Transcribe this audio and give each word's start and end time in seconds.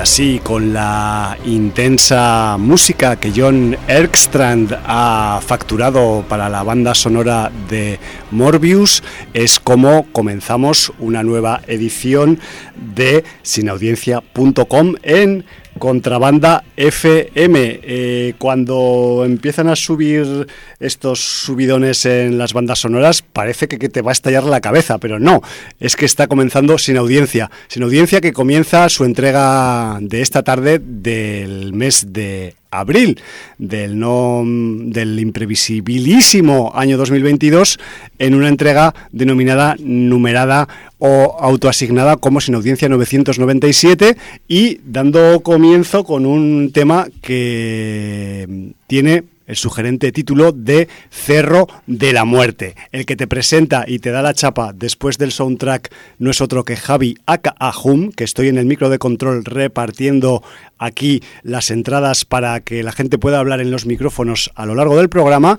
Así, 0.00 0.40
con 0.42 0.72
la 0.72 1.36
intensa 1.44 2.56
música 2.56 3.16
que 3.16 3.32
John 3.34 3.76
Erkstrand 3.88 4.78
ha 4.84 5.40
facturado 5.44 6.24
para 6.28 6.48
la 6.48 6.62
banda 6.62 6.94
sonora 6.94 7.50
de 7.68 7.98
Morbius, 8.30 9.02
es 9.34 9.58
como 9.58 10.04
comenzamos 10.12 10.92
una 11.00 11.24
nueva 11.24 11.62
edición 11.66 12.38
de 12.76 13.24
sinaudiencia.com 13.42 14.94
en 15.02 15.44
Contrabanda 15.78 16.64
FM. 16.76 17.80
Eh, 17.82 18.34
cuando 18.38 19.22
empiezan 19.24 19.68
a 19.68 19.76
subir 19.76 20.46
estos 20.80 21.20
subidones 21.20 22.04
en 22.06 22.38
las 22.38 22.52
bandas 22.52 22.80
sonoras, 22.80 23.22
parece 23.22 23.68
que, 23.68 23.78
que, 23.78 23.88
te 23.88 24.02
va 24.02 24.10
a 24.10 24.12
estallar 24.12 24.44
la 24.44 24.60
cabeza, 24.60 24.98
pero 24.98 25.18
no, 25.18 25.42
es 25.80 25.96
que 25.96 26.04
está 26.04 26.26
comenzando 26.26 26.78
sin 26.78 26.96
audiencia. 26.96 27.50
Sin 27.68 27.82
audiencia 27.82 28.20
que 28.20 28.32
comienza 28.32 28.88
su 28.88 29.04
entrega 29.04 29.98
de 30.00 30.20
esta 30.20 30.42
tarde 30.42 30.80
del 30.82 31.72
mes 31.72 32.12
de 32.12 32.57
abril 32.70 33.20
del, 33.58 33.98
no, 33.98 34.42
del 34.46 35.18
imprevisibilísimo 35.20 36.72
año 36.74 36.96
2022 36.96 37.78
en 38.18 38.34
una 38.34 38.48
entrega 38.48 38.94
denominada 39.12 39.76
numerada 39.78 40.68
o 40.98 41.36
autoasignada 41.40 42.16
como 42.16 42.40
sin 42.40 42.54
audiencia 42.54 42.88
997 42.88 44.16
y 44.48 44.80
dando 44.84 45.40
comienzo 45.40 46.04
con 46.04 46.26
un 46.26 46.70
tema 46.72 47.06
que 47.22 48.72
tiene 48.86 49.24
el 49.48 49.56
sugerente 49.56 50.12
título 50.12 50.52
de 50.52 50.88
Cerro 51.10 51.66
de 51.86 52.12
la 52.12 52.24
Muerte. 52.24 52.76
El 52.92 53.06
que 53.06 53.16
te 53.16 53.26
presenta 53.26 53.84
y 53.88 53.98
te 53.98 54.10
da 54.10 54.22
la 54.22 54.34
chapa 54.34 54.72
después 54.72 55.18
del 55.18 55.32
soundtrack 55.32 55.90
no 56.18 56.30
es 56.30 56.40
otro 56.40 56.64
que 56.64 56.76
Javi 56.76 57.16
Aka 57.26 57.54
Ahum, 57.58 58.12
que 58.12 58.24
estoy 58.24 58.48
en 58.48 58.58
el 58.58 58.66
micro 58.66 58.90
de 58.90 58.98
control 58.98 59.44
repartiendo 59.44 60.44
aquí 60.76 61.22
las 61.42 61.70
entradas 61.70 62.26
para 62.26 62.60
que 62.60 62.82
la 62.82 62.92
gente 62.92 63.18
pueda 63.18 63.40
hablar 63.40 63.60
en 63.60 63.70
los 63.70 63.86
micrófonos 63.86 64.52
a 64.54 64.66
lo 64.66 64.74
largo 64.74 64.98
del 64.98 65.08
programa. 65.08 65.58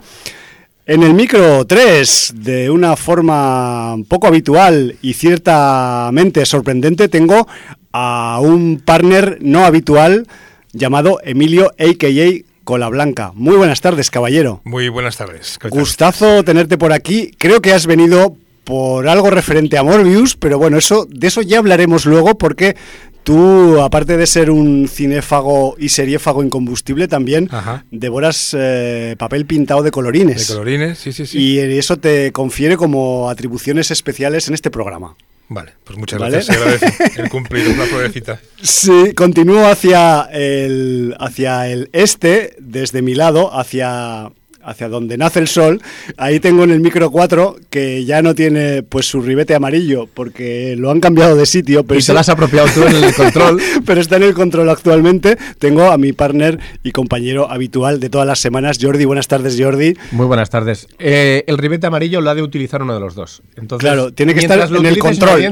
En 0.86 1.04
el 1.04 1.14
micro 1.14 1.66
3, 1.66 2.34
de 2.38 2.70
una 2.70 2.96
forma 2.96 3.96
poco 4.08 4.28
habitual 4.28 4.96
y 5.02 5.14
ciertamente 5.14 6.46
sorprendente, 6.46 7.10
tengo 7.10 7.48
a 7.92 8.40
un 8.42 8.82
partner 8.86 9.40
no 9.42 9.66
habitual 9.66 10.28
llamado 10.74 11.20
Emilio, 11.24 11.72
a.k.a. 11.78 12.49
Cola 12.70 12.88
Blanca. 12.88 13.32
Muy 13.34 13.56
buenas 13.58 13.82
tardes, 13.82 14.12
caballero. 14.12 14.62
Muy 14.64 14.90
buenas 14.90 15.18
tardes. 15.18 15.58
Gustazo 15.72 16.44
tenerte 16.44 16.78
por 16.78 16.94
aquí. 16.94 17.32
Creo 17.40 17.64
que 17.64 17.74
has 17.74 17.88
venido 17.88 18.36
por 18.64 19.08
algo 19.08 19.32
referente 19.32 19.76
a 19.76 19.82
Morbius, 19.82 20.36
pero 20.36 20.60
bueno, 20.60 20.78
eso 20.78 21.08
de 21.10 21.26
eso 21.26 21.42
ya 21.42 21.58
hablaremos 21.58 22.06
luego 22.06 22.38
porque 22.38 22.76
tú, 23.24 23.82
aparte 23.82 24.18
de 24.18 24.28
ser 24.28 24.52
un 24.52 24.88
cinéfago 24.88 25.78
y 25.80 25.90
seriéfago 25.90 26.44
incombustible, 26.44 27.08
también 27.08 27.50
Ajá. 27.52 27.86
devoras 27.90 28.56
eh, 28.56 29.16
papel 29.18 29.48
pintado 29.48 29.82
de 29.82 29.90
colorines. 29.90 30.48
De 30.48 30.54
colorines, 30.54 31.00
sí, 31.00 31.12
sí, 31.12 31.26
sí. 31.26 31.40
Y 31.40 31.58
eso 31.58 31.98
te 31.98 32.32
confiere 32.32 32.78
como 32.78 33.32
atribuciones 33.32 33.90
especiales 33.90 34.48
en 34.48 34.54
este 34.54 34.70
programa. 34.70 35.16
Vale, 35.50 35.74
pues 35.84 35.98
muchas 35.98 36.20
¿Vale? 36.20 36.44
gracias. 36.46 37.18
el 37.18 37.30
cumplido, 37.30 37.72
una 37.72 37.86
pruebecita. 37.86 38.40
Sí, 38.62 39.14
continúo 39.16 39.66
hacia 39.66 40.30
el, 40.32 41.16
hacia 41.20 41.68
el 41.68 41.90
este, 41.92 42.56
desde 42.60 43.02
mi 43.02 43.16
lado, 43.16 43.58
hacia 43.58 44.32
hacia 44.64 44.90
donde 44.90 45.18
nace 45.18 45.40
el 45.40 45.48
sol, 45.48 45.82
ahí 46.18 46.40
tengo 46.40 46.64
en 46.64 46.72
el 46.72 46.80
micro 46.80 47.10
4 47.12 47.58
que 47.70 48.06
ya 48.06 48.22
no 48.22 48.36
tiene 48.36 48.84
pues 48.84 49.06
su 49.06 49.22
ribete 49.22 49.56
amarillo 49.56 50.08
porque 50.14 50.76
lo 50.78 50.92
han 50.92 51.00
cambiado 51.00 51.36
de 51.36 51.46
sitio. 51.46 51.84
Pero 51.84 52.00
y 52.00 52.02
se 52.02 52.14
lo 52.14 52.20
has 52.20 52.30
apropiado 52.30 52.68
tú 52.74 52.84
en 52.84 53.04
el 53.04 53.14
control. 53.14 53.62
pero 53.86 54.02
está 54.02 54.18
en 54.18 54.24
el 54.24 54.34
control 54.34 54.70
actualmente. 54.70 55.38
Tengo 55.58 55.92
a 55.92 55.98
mi 55.98 56.14
partner 56.14 56.60
y 56.84 56.92
compañero 56.92 57.50
habitual 57.52 58.00
de 58.00 58.10
todas 58.10 58.28
las 58.28 58.40
semanas, 58.40 58.78
Jordi. 58.82 59.06
Buenas 59.06 59.28
tardes, 59.28 59.56
Jordi. 59.60 59.96
Muy 60.12 60.26
buenas 60.26 60.50
tardes. 60.50 60.88
Eh, 61.00 61.44
el 61.48 61.58
ribete 61.58 61.88
amarillo 61.88 62.22
lo 62.22 62.30
ha 62.30 62.36
de 62.36 62.42
utilizar 62.42 62.82
uno 62.82 62.94
de 62.94 63.00
los 63.00 63.16
dos. 63.16 63.42
Entonces, 63.56 63.88
claro, 63.88 64.14
tiene 64.14 64.34
que 64.34 64.42
estar 64.42 64.60
en 64.60 64.86
el 64.86 65.00
control. 65.00 65.52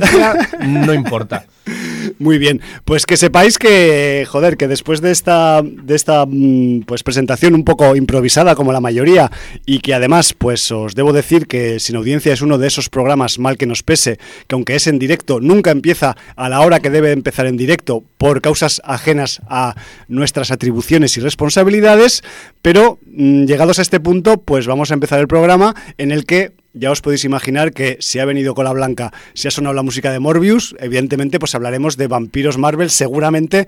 no 0.62 0.94
importa. 0.94 1.45
Muy 2.19 2.40
bien, 2.40 2.62
pues 2.84 3.06
que 3.06 3.16
sepáis 3.16 3.60
que, 3.60 4.25
joder, 4.28 4.58
que 4.58 4.68
después 4.68 5.02
de 5.02 5.12
esta, 5.12 5.62
de 5.62 5.96
esta 5.96 6.25
mm, 6.28 6.81
pues, 6.88 7.04
presentación 7.04 7.54
un 7.54 7.64
poco 7.64 7.96
improvisada 7.96 8.56
como 8.56 8.72
la 8.72 8.81
mayoría 8.81 9.31
y 9.68 9.80
que 9.80 9.94
además 9.94 10.34
pues 10.34 10.72
os 10.72 10.96
debo 10.96 11.14
decir 11.14 11.46
que 11.46 11.80
Sin 11.80 11.96
Audiencia 11.96 12.34
es 12.34 12.42
uno 12.42 12.58
de 12.58 12.68
esos 12.68 12.90
programas 12.90 13.38
mal 13.38 13.58
que 13.58 13.68
nos 13.68 13.84
pese, 13.84 14.18
que 14.48 14.56
aunque 14.56 14.75
es 14.75 14.88
en 14.88 14.98
directo 14.98 15.40
nunca 15.40 15.69
empieza 15.69 16.18
a 16.36 16.50
la 16.50 16.62
hora 16.62 16.80
que 16.80 16.90
debe 16.90 17.12
empezar 17.12 17.46
en 17.46 17.56
directo 17.56 18.04
por 18.18 18.42
causas 18.42 18.81
ajenas 18.84 19.42
a 19.48 19.75
nuestras 20.08 20.50
atribuciones 20.50 21.18
y 21.18 21.22
responsabilidades, 21.22 22.24
pero 22.64 22.98
mm, 23.06 23.46
llegados 23.46 23.78
a 23.78 23.84
este 23.84 24.00
punto 24.00 24.38
pues 24.38 24.66
vamos 24.66 24.90
a 24.90 24.96
empezar 24.96 25.19
el 25.19 25.28
programa 25.28 25.75
en 26.00 26.12
el 26.12 26.25
que 26.25 26.54
ya 26.79 26.91
os 26.91 27.01
podéis 27.01 27.25
imaginar 27.25 27.71
que 27.71 27.97
si 28.00 28.19
ha 28.19 28.25
venido 28.25 28.56
Cola 28.56 28.74
Blanca, 28.74 29.13
si 29.33 29.47
ha 29.47 29.51
sonado 29.51 29.74
la 29.74 29.83
música 29.83 30.12
de 30.12 30.19
Morbius, 30.19 30.75
evidentemente 30.79 31.39
pues 31.39 31.56
hablaremos 31.56 31.97
de 31.97 32.07
vampiros 32.07 32.57
Marvel 32.57 32.89
seguramente 32.89 33.68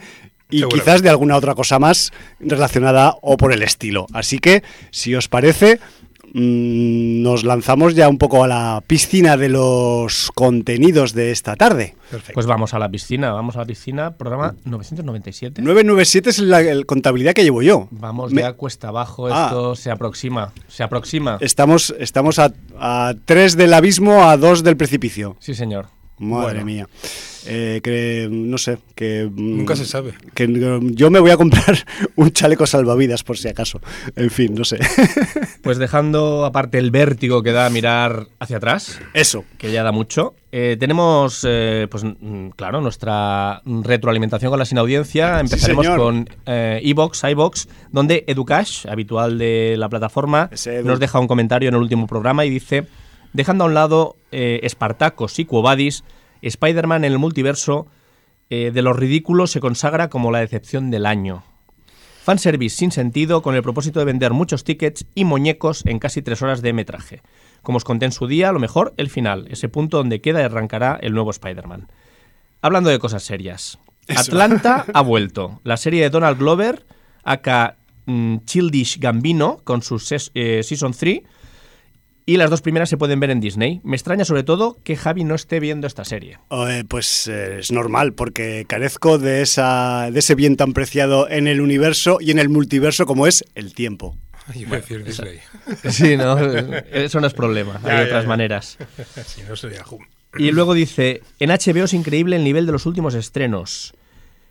y 0.49 0.63
quizás 0.63 1.01
de 1.01 1.09
alguna 1.09 1.35
otra 1.35 1.55
cosa 1.55 1.79
más 1.79 2.11
relacionada 2.39 3.15
o 3.21 3.37
por 3.37 3.53
el 3.53 3.61
estilo. 3.61 4.07
Así 4.13 4.39
que, 4.39 4.63
si 4.91 5.13
os 5.13 5.27
parece, 5.27 5.79
mmm, 6.33 7.21
nos 7.21 7.43
lanzamos 7.43 7.95
ya 7.95 8.09
un 8.09 8.17
poco 8.17 8.43
a 8.43 8.47
la 8.47 8.83
piscina 8.85 9.37
de 9.37 9.49
los 9.49 10.31
contenidos 10.35 11.13
de 11.13 11.31
esta 11.31 11.55
tarde. 11.55 11.95
Perfecto. 12.09 12.33
Pues 12.33 12.45
vamos 12.45 12.73
a 12.73 12.79
la 12.79 12.89
piscina, 12.89 13.31
vamos 13.31 13.55
a 13.55 13.59
la 13.59 13.65
piscina, 13.65 14.11
programa 14.11 14.55
997. 14.65 15.61
997 15.61 16.29
es 16.29 16.39
la, 16.39 16.61
la 16.61 16.83
contabilidad 16.83 17.33
que 17.33 17.43
llevo 17.43 17.61
yo. 17.61 17.87
Vamos 17.91 18.31
Me... 18.31 18.41
ya 18.41 18.53
cuesta 18.53 18.89
abajo, 18.89 19.27
esto 19.27 19.71
ah. 19.71 19.75
se 19.75 19.91
aproxima, 19.91 20.53
se 20.67 20.83
aproxima. 20.83 21.37
Estamos, 21.41 21.93
estamos 21.99 22.39
a, 22.39 22.51
a 22.79 23.13
3 23.25 23.57
del 23.57 23.73
abismo, 23.73 24.23
a 24.23 24.37
2 24.37 24.63
del 24.63 24.77
precipicio. 24.77 25.35
Sí, 25.39 25.53
señor. 25.53 25.98
Madre 26.19 26.63
bueno. 26.63 26.65
mía. 26.65 26.89
Eh, 27.45 27.79
que 27.83 28.27
no 28.29 28.57
sé, 28.57 28.77
que 28.95 29.29
nunca 29.33 29.75
se 29.75 29.85
sabe. 29.85 30.13
Que 30.33 30.47
yo 30.91 31.09
me 31.09 31.19
voy 31.19 31.31
a 31.31 31.37
comprar 31.37 31.85
un 32.15 32.31
chaleco 32.31 32.67
salvavidas 32.67 33.23
por 33.23 33.37
si 33.37 33.47
acaso. 33.47 33.81
En 34.15 34.29
fin, 34.29 34.53
no 34.53 34.63
sé. 34.63 34.79
Pues 35.61 35.77
dejando 35.77 36.45
aparte 36.45 36.77
el 36.77 36.89
vértigo 36.89 37.43
que 37.43 37.51
da 37.51 37.65
a 37.65 37.69
mirar 37.69 38.27
hacia 38.39 38.57
atrás, 38.57 38.99
eso, 39.13 39.43
que 39.57 39.71
ya 39.71 39.83
da 39.83 39.91
mucho. 39.91 40.35
Eh, 40.51 40.77
tenemos, 40.79 41.45
eh, 41.47 41.87
pues 41.91 42.03
claro, 42.55 42.81
nuestra 42.81 43.61
retroalimentación 43.65 44.49
con 44.49 44.57
la 44.57 44.65
sin 44.65 44.77
audiencia. 44.77 45.39
Empezaremos 45.39 45.85
sí, 45.85 45.91
con 45.95 46.27
Evox, 46.45 47.23
eh, 47.23 47.31
iBox, 47.31 47.67
donde 47.91 48.23
Educash, 48.27 48.87
habitual 48.87 49.37
de 49.37 49.75
la 49.77 49.89
plataforma, 49.89 50.49
nos 50.83 50.99
deja 50.99 51.19
un 51.19 51.27
comentario 51.27 51.69
en 51.69 51.75
el 51.75 51.81
último 51.81 52.07
programa 52.07 52.45
y 52.45 52.49
dice, 52.49 52.87
dejando 53.33 53.63
a 53.63 53.67
un 53.67 53.73
lado 53.73 54.15
Espartacos 54.31 55.39
y 55.39 55.45
Cuobadis, 55.45 56.03
Spider-Man 56.41 57.03
en 57.03 57.11
el 57.11 57.19
multiverso 57.19 57.87
eh, 58.49 58.71
de 58.73 58.81
los 58.81 58.95
ridículos 58.95 59.51
se 59.51 59.59
consagra 59.59 60.09
como 60.09 60.31
la 60.31 60.39
decepción 60.39 60.89
del 60.89 61.05
año. 61.05 61.43
Fanservice 62.23 62.75
sin 62.75 62.91
sentido 62.91 63.41
con 63.41 63.55
el 63.55 63.63
propósito 63.63 63.99
de 63.99 64.05
vender 64.05 64.33
muchos 64.33 64.63
tickets 64.63 65.05
y 65.15 65.23
muñecos 65.23 65.85
en 65.85 65.99
casi 65.99 66.21
tres 66.21 66.41
horas 66.41 66.61
de 66.61 66.73
metraje. 66.73 67.21
Como 67.61 67.77
os 67.77 67.83
conté 67.83 68.05
en 68.05 68.11
su 68.11 68.27
día, 68.27 68.49
a 68.49 68.51
lo 68.51 68.59
mejor 68.59 68.93
el 68.97 69.09
final, 69.09 69.47
ese 69.49 69.69
punto 69.69 69.97
donde 69.97 70.21
queda 70.21 70.41
y 70.41 70.45
arrancará 70.45 70.97
el 71.01 71.13
nuevo 71.13 71.29
Spider-Man. 71.29 71.87
Hablando 72.61 72.89
de 72.89 72.99
cosas 72.99 73.23
serias. 73.23 73.79
Eso. 74.07 74.19
Atlanta 74.19 74.85
ha 74.93 75.01
vuelto. 75.01 75.61
La 75.63 75.77
serie 75.77 76.01
de 76.03 76.09
Donald 76.09 76.39
Glover, 76.39 76.85
acá 77.23 77.77
mm, 78.05 78.37
Childish 78.45 78.99
Gambino, 78.99 79.57
con 79.63 79.81
su 79.81 80.01
eh, 80.33 80.61
Season 80.63 80.93
3, 80.93 81.21
y 82.29 82.37
las 82.37 82.51
dos 82.51 82.61
primeras 82.61 82.89
se 82.89 82.97
pueden 82.97 83.19
ver 83.19 83.31
en 83.31 83.39
Disney. 83.39 83.81
Me 83.83 83.95
extraña 83.95 84.23
sobre 84.23 84.43
todo 84.43 84.77
que 84.83 84.95
Javi 84.95 85.23
no 85.23 85.33
esté 85.33 85.59
viendo 85.59 85.87
esta 85.87 86.05
serie. 86.05 86.37
Eh, 86.51 86.83
pues 86.87 87.27
eh, 87.27 87.57
es 87.59 87.71
normal, 87.71 88.13
porque 88.13 88.65
carezco 88.67 89.17
de, 89.17 89.41
esa, 89.41 90.11
de 90.11 90.19
ese 90.19 90.35
bien 90.35 90.55
tan 90.55 90.73
preciado 90.73 91.27
en 91.27 91.47
el 91.47 91.59
universo 91.59 92.19
y 92.21 92.29
en 92.29 92.37
el 92.37 92.49
multiverso 92.49 93.07
como 93.07 93.25
es 93.25 93.43
el 93.55 93.73
tiempo. 93.73 94.15
Yo 94.53 94.67
bueno, 94.67 94.75
decir 94.75 95.03
Disney. 95.03 95.39
Sí, 95.89 96.17
no, 96.17 96.37
eso 96.91 97.19
no 97.19 97.25
es 97.25 97.33
problema, 97.33 97.79
Ya, 97.83 97.89
hay 97.93 97.97
ya, 97.97 98.03
otras 98.05 98.23
ya. 98.25 98.27
maneras. 98.29 98.77
Si 99.25 99.41
no 99.41 99.55
sería 99.55 99.83
Hum. 99.89 99.99
Y 100.37 100.51
luego 100.51 100.75
dice, 100.75 101.23
en 101.39 101.49
HBO 101.49 101.85
es 101.85 101.93
increíble 101.95 102.35
el 102.35 102.43
nivel 102.43 102.67
de 102.67 102.71
los 102.71 102.85
últimos 102.85 103.15
estrenos. 103.15 103.95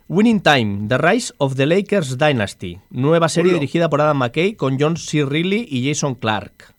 Winning 0.09 0.41
Time, 0.41 0.87
The 0.89 0.97
Rise 0.97 1.33
of 1.37 1.55
the 1.55 1.65
Lakers 1.65 2.17
Dynasty, 2.17 2.79
nueva 2.89 3.29
serie 3.29 3.53
dirigida 3.53 3.89
por 3.89 4.01
Adam 4.01 4.17
McKay 4.17 4.55
con 4.55 4.77
John 4.77 4.97
C. 4.97 5.23
Reilly 5.23 5.65
y 5.69 5.87
Jason 5.87 6.15
Clark. 6.15 6.73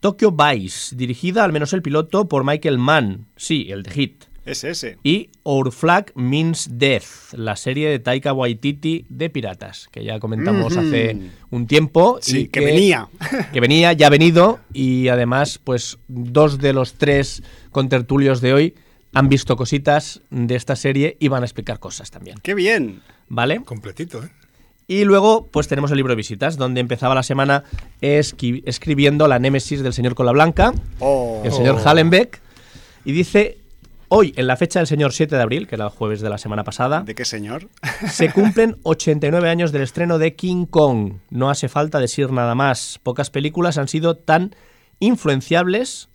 Tokyo 0.00 0.32
Vice, 0.32 0.96
dirigida 0.96 1.44
al 1.44 1.52
menos 1.52 1.74
el 1.74 1.82
piloto 1.82 2.26
por 2.26 2.42
Michael 2.42 2.78
Mann, 2.78 3.26
sí, 3.36 3.66
el 3.68 3.82
de 3.82 3.90
Hit. 3.90 4.24
Es 4.46 4.64
ese. 4.64 4.96
Y 5.04 5.28
Our 5.42 5.70
Flag 5.70 6.12
Means 6.14 6.70
Death, 6.72 7.34
la 7.34 7.54
serie 7.54 7.90
de 7.90 7.98
Taika 7.98 8.32
Waititi 8.32 9.04
de 9.10 9.28
piratas, 9.28 9.90
que 9.92 10.02
ya 10.02 10.18
comentamos 10.18 10.74
hace 10.78 11.18
un 11.50 11.66
tiempo. 11.66 12.18
Sí, 12.22 12.38
y 12.38 12.48
que 12.48 12.60
venía. 12.60 13.10
Que 13.52 13.60
venía, 13.60 13.92
ya 13.92 14.06
ha 14.06 14.10
venido, 14.10 14.60
y 14.72 15.08
además, 15.08 15.60
pues 15.62 15.98
dos 16.08 16.58
de 16.58 16.72
los 16.72 16.94
tres 16.94 17.42
contertulios 17.70 18.40
de 18.40 18.54
hoy 18.54 18.74
han 19.12 19.28
visto 19.28 19.54
cositas 19.54 20.22
de 20.30 20.54
esta 20.56 20.76
serie 20.76 21.18
y 21.20 21.28
van 21.28 21.42
a 21.42 21.46
explicar 21.46 21.78
cosas 21.78 22.10
también. 22.10 22.38
¡Qué 22.42 22.54
bien! 22.54 23.02
¿Vale? 23.28 23.60
Completito, 23.64 24.24
¿eh? 24.24 24.30
Y 24.90 25.04
luego, 25.04 25.46
pues 25.52 25.68
tenemos 25.68 25.92
el 25.92 25.98
libro 25.98 26.10
de 26.10 26.16
visitas, 26.16 26.56
donde 26.56 26.80
empezaba 26.80 27.14
la 27.14 27.22
semana 27.22 27.62
esqui- 28.02 28.60
escribiendo 28.66 29.28
la 29.28 29.38
némesis 29.38 29.84
del 29.84 29.92
señor 29.92 30.16
Cola 30.16 30.32
Blanca, 30.32 30.72
Oh. 30.98 31.42
el 31.44 31.52
señor 31.52 31.80
Hallenbeck, 31.86 32.40
y 33.04 33.12
dice, 33.12 33.58
hoy, 34.08 34.34
en 34.36 34.48
la 34.48 34.56
fecha 34.56 34.80
del 34.80 34.88
señor 34.88 35.12
7 35.12 35.36
de 35.36 35.42
abril, 35.42 35.68
que 35.68 35.76
era 35.76 35.84
el 35.84 35.90
jueves 35.92 36.20
de 36.22 36.28
la 36.28 36.38
semana 36.38 36.64
pasada, 36.64 37.02
¿De 37.04 37.14
qué 37.14 37.24
señor? 37.24 37.68
se 38.10 38.32
cumplen 38.32 38.78
89 38.82 39.48
años 39.48 39.70
del 39.70 39.82
estreno 39.82 40.18
de 40.18 40.34
King 40.34 40.66
Kong. 40.66 41.18
No 41.30 41.50
hace 41.50 41.68
falta 41.68 42.00
decir 42.00 42.32
nada 42.32 42.56
más. 42.56 42.98
Pocas 43.04 43.30
películas 43.30 43.78
han 43.78 43.86
sido 43.86 44.16
tan 44.16 44.56
influenciables, 44.98 46.08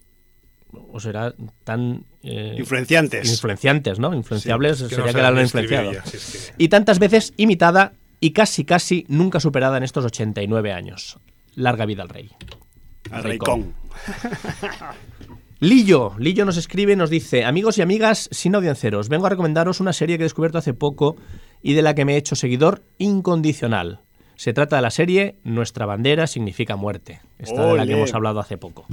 o 0.91 0.99
será 0.99 1.33
tan... 1.63 2.03
eh, 2.23 2.55
Influenciantes. 2.59 3.29
influenciantes, 3.31 3.99
¿no? 3.99 4.13
Influenciables 4.13 4.79
Sí, 4.79 4.87
que 4.89 4.95
sería 4.95 5.31
no 5.31 5.41
influenciado. 5.41 5.93
ya, 5.93 6.05
si 6.05 6.17
es 6.17 6.53
que- 6.57 6.63
Y 6.63 6.67
tantas 6.67 6.99
veces 6.99 7.33
imitada 7.37 7.93
y 8.19 8.31
casi 8.31 8.65
casi 8.65 9.05
nunca 9.07 9.39
superada 9.39 9.77
en 9.77 9.83
estos 9.83 10.05
89 10.05 10.71
años. 10.71 11.19
Larga 11.55 11.85
vida 11.85 12.03
al 12.03 12.09
rey. 12.09 12.31
Al 13.11 13.23
Rey 13.23 13.37
Kong. 13.37 13.65
Lillo, 15.59 16.13
Lillo 16.19 16.43
nos 16.45 16.57
escribe 16.57 16.93
y 16.93 16.95
nos 16.95 17.09
dice, 17.09 17.45
amigos 17.45 17.77
y 17.77 17.81
amigas 17.81 18.27
sin 18.31 18.55
audienciaros, 18.55 19.07
vengo 19.09 19.25
a 19.25 19.29
recomendaros 19.29 19.79
una 19.79 19.93
serie 19.93 20.17
que 20.17 20.23
he 20.23 20.25
descubierto 20.25 20.57
hace 20.57 20.73
poco 20.73 21.15
y 21.61 21.73
de 21.73 21.81
la 21.81 21.95
que 21.95 22.03
me 22.03 22.13
he 22.13 22.17
hecho 22.17 22.35
seguidor 22.35 22.83
incondicional. 22.97 24.01
Se 24.35 24.53
trata 24.53 24.75
de 24.75 24.81
la 24.81 24.91
serie 24.91 25.37
Nuestra 25.43 25.85
bandera 25.85 26.27
significa 26.27 26.75
muerte, 26.75 27.21
esta 27.39 27.65
de 27.67 27.77
la 27.77 27.85
que 27.85 27.93
hemos 27.93 28.13
hablado 28.13 28.41
hace 28.41 28.57
poco. 28.57 28.85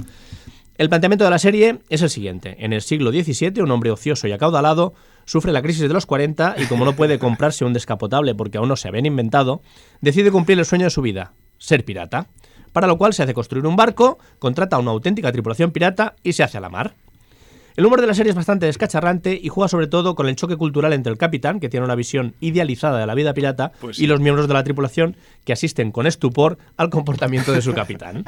El 0.77 0.89
planteamiento 0.89 1.25
de 1.25 1.29
la 1.29 1.37
serie 1.37 1.79
es 1.89 2.01
el 2.01 2.09
siguiente. 2.09 2.55
En 2.59 2.73
el 2.73 2.81
siglo 2.81 3.11
XVII, 3.11 3.61
un 3.61 3.71
hombre 3.71 3.91
ocioso 3.91 4.27
y 4.27 4.31
acaudalado 4.31 4.93
sufre 5.25 5.51
la 5.51 5.61
crisis 5.61 5.87
de 5.87 5.93
los 5.93 6.05
40 6.05 6.55
y 6.57 6.65
como 6.65 6.85
no 6.85 6.95
puede 6.95 7.19
comprarse 7.19 7.65
un 7.65 7.73
descapotable 7.73 8.35
porque 8.35 8.57
aún 8.57 8.69
no 8.69 8.75
se 8.75 8.87
habían 8.87 9.05
inventado, 9.05 9.61
decide 10.01 10.31
cumplir 10.31 10.59
el 10.59 10.65
sueño 10.65 10.85
de 10.85 10.91
su 10.91 11.01
vida, 11.01 11.33
ser 11.57 11.85
pirata. 11.85 12.27
Para 12.71 12.87
lo 12.87 12.97
cual 12.97 13.13
se 13.13 13.21
hace 13.21 13.35
construir 13.35 13.67
un 13.67 13.75
barco, 13.75 14.17
contrata 14.39 14.77
a 14.77 14.79
una 14.79 14.91
auténtica 14.91 15.31
tripulación 15.31 15.71
pirata 15.71 16.15
y 16.23 16.33
se 16.33 16.43
hace 16.43 16.57
a 16.57 16.61
la 16.61 16.69
mar. 16.69 16.95
El 17.75 17.85
humor 17.87 18.01
de 18.01 18.07
la 18.07 18.13
serie 18.13 18.29
es 18.29 18.35
bastante 18.35 18.67
descacharrante 18.67 19.39
y 19.41 19.47
juega 19.49 19.67
sobre 19.67 19.87
todo 19.87 20.13
con 20.13 20.27
el 20.27 20.35
choque 20.35 20.57
cultural 20.57 20.93
entre 20.93 21.11
el 21.11 21.17
capitán, 21.17 21.59
que 21.59 21.69
tiene 21.69 21.85
una 21.85 21.95
visión 21.95 22.35
idealizada 22.39 22.99
de 22.99 23.07
la 23.07 23.15
vida 23.15 23.33
pirata, 23.33 23.71
Pues 23.81 23.99
y 23.99 24.05
los 24.05 24.19
miembros 24.19 24.47
de 24.47 24.53
la 24.53 24.63
tripulación, 24.63 25.15
que 25.43 25.53
asisten 25.53 25.91
con 25.91 26.05
estupor 26.05 26.59
al 26.77 26.91
comportamiento 26.91 27.51
de 27.51 27.61
su 27.63 27.73
capitán. 27.75 28.25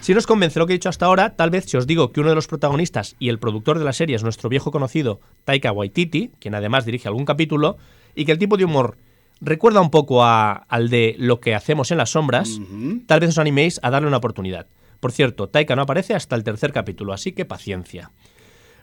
Si 0.00 0.14
nos 0.14 0.26
convence 0.26 0.58
lo 0.58 0.66
que 0.66 0.72
he 0.72 0.76
dicho 0.76 0.88
hasta 0.88 1.04
ahora, 1.06 1.36
tal 1.36 1.50
vez 1.50 1.66
si 1.66 1.76
os 1.76 1.86
digo 1.86 2.12
que 2.12 2.20
uno 2.20 2.30
de 2.30 2.34
los 2.34 2.46
protagonistas 2.46 3.14
y 3.18 3.28
el 3.28 3.38
productor 3.38 3.78
de 3.78 3.84
la 3.84 3.92
serie 3.92 4.16
es 4.16 4.22
nuestro 4.22 4.48
viejo 4.48 4.70
conocido 4.70 5.20
Taika 5.44 5.70
Waititi, 5.72 6.30
quien 6.40 6.54
además 6.54 6.86
dirige 6.86 7.08
algún 7.08 7.26
capítulo, 7.26 7.76
y 8.14 8.24
que 8.24 8.32
el 8.32 8.38
tipo 8.38 8.56
de 8.56 8.64
humor 8.64 8.96
recuerda 9.42 9.82
un 9.82 9.90
poco 9.90 10.24
a- 10.24 10.52
al 10.68 10.88
de 10.88 11.14
lo 11.18 11.40
que 11.40 11.54
hacemos 11.54 11.90
en 11.90 11.98
las 11.98 12.10
sombras, 12.10 12.58
tal 13.06 13.20
vez 13.20 13.28
os 13.30 13.38
animéis 13.38 13.80
a 13.82 13.90
darle 13.90 14.08
una 14.08 14.16
oportunidad. 14.16 14.66
Por 15.00 15.12
cierto, 15.12 15.48
Taika 15.48 15.74
no 15.76 15.82
aparece 15.82 16.14
hasta 16.14 16.36
el 16.36 16.44
tercer 16.44 16.72
capítulo, 16.72 17.12
así 17.12 17.32
que 17.32 17.44
paciencia. 17.44 18.12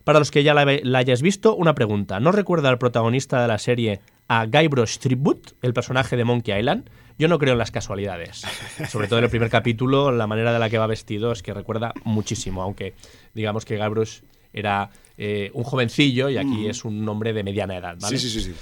Para 0.04 0.20
los 0.20 0.32
que 0.32 0.44
ya 0.44 0.54
la, 0.54 0.66
la 0.84 1.00
hayáis 1.00 1.22
visto, 1.22 1.56
una 1.56 1.76
pregunta. 1.76 2.20
¿No 2.20 2.32
recuerda 2.32 2.70
al 2.70 2.78
protagonista 2.78 3.42
de 3.42 3.48
la 3.48 3.58
serie 3.58 4.00
a 4.28 4.46
Guybrush 4.46 4.98
Threepwood, 5.00 5.40
el 5.62 5.74
personaje 5.74 6.16
de 6.18 6.24
Monkey 6.26 6.58
Island? 6.58 6.90
Yo 7.18 7.28
no 7.28 7.38
creo 7.38 7.52
en 7.54 7.60
las 7.60 7.72
casualidades. 7.72 8.44
Sobre 8.90 9.08
todo 9.08 9.20
en 9.20 9.26
el 9.26 9.30
primer 9.30 9.50
capítulo, 9.50 10.12
la 10.12 10.26
manera 10.26 10.54
de 10.54 10.60
la 10.60 10.70
que 10.70 10.78
va 10.78 10.88
vestido 10.88 11.32
es 11.34 11.44
que 11.44 11.54
recuerda 11.54 11.94
muchísimo, 12.06 12.62
aunque 12.64 12.94
digamos 13.34 13.66
que 13.66 13.78
Guybrush 13.78 14.20
era 14.54 14.90
eh, 15.18 15.52
un 15.54 15.64
jovencillo 15.64 16.30
y 16.30 16.38
aquí 16.38 16.68
es 16.68 16.86
un 16.86 17.08
hombre 17.10 17.34
de 17.34 17.44
mediana 17.44 17.76
edad, 17.76 17.98
¿vale? 18.00 18.18
Sí, 18.18 18.30
sí, 18.30 18.40
sí, 18.42 18.52
sí. 18.52 18.56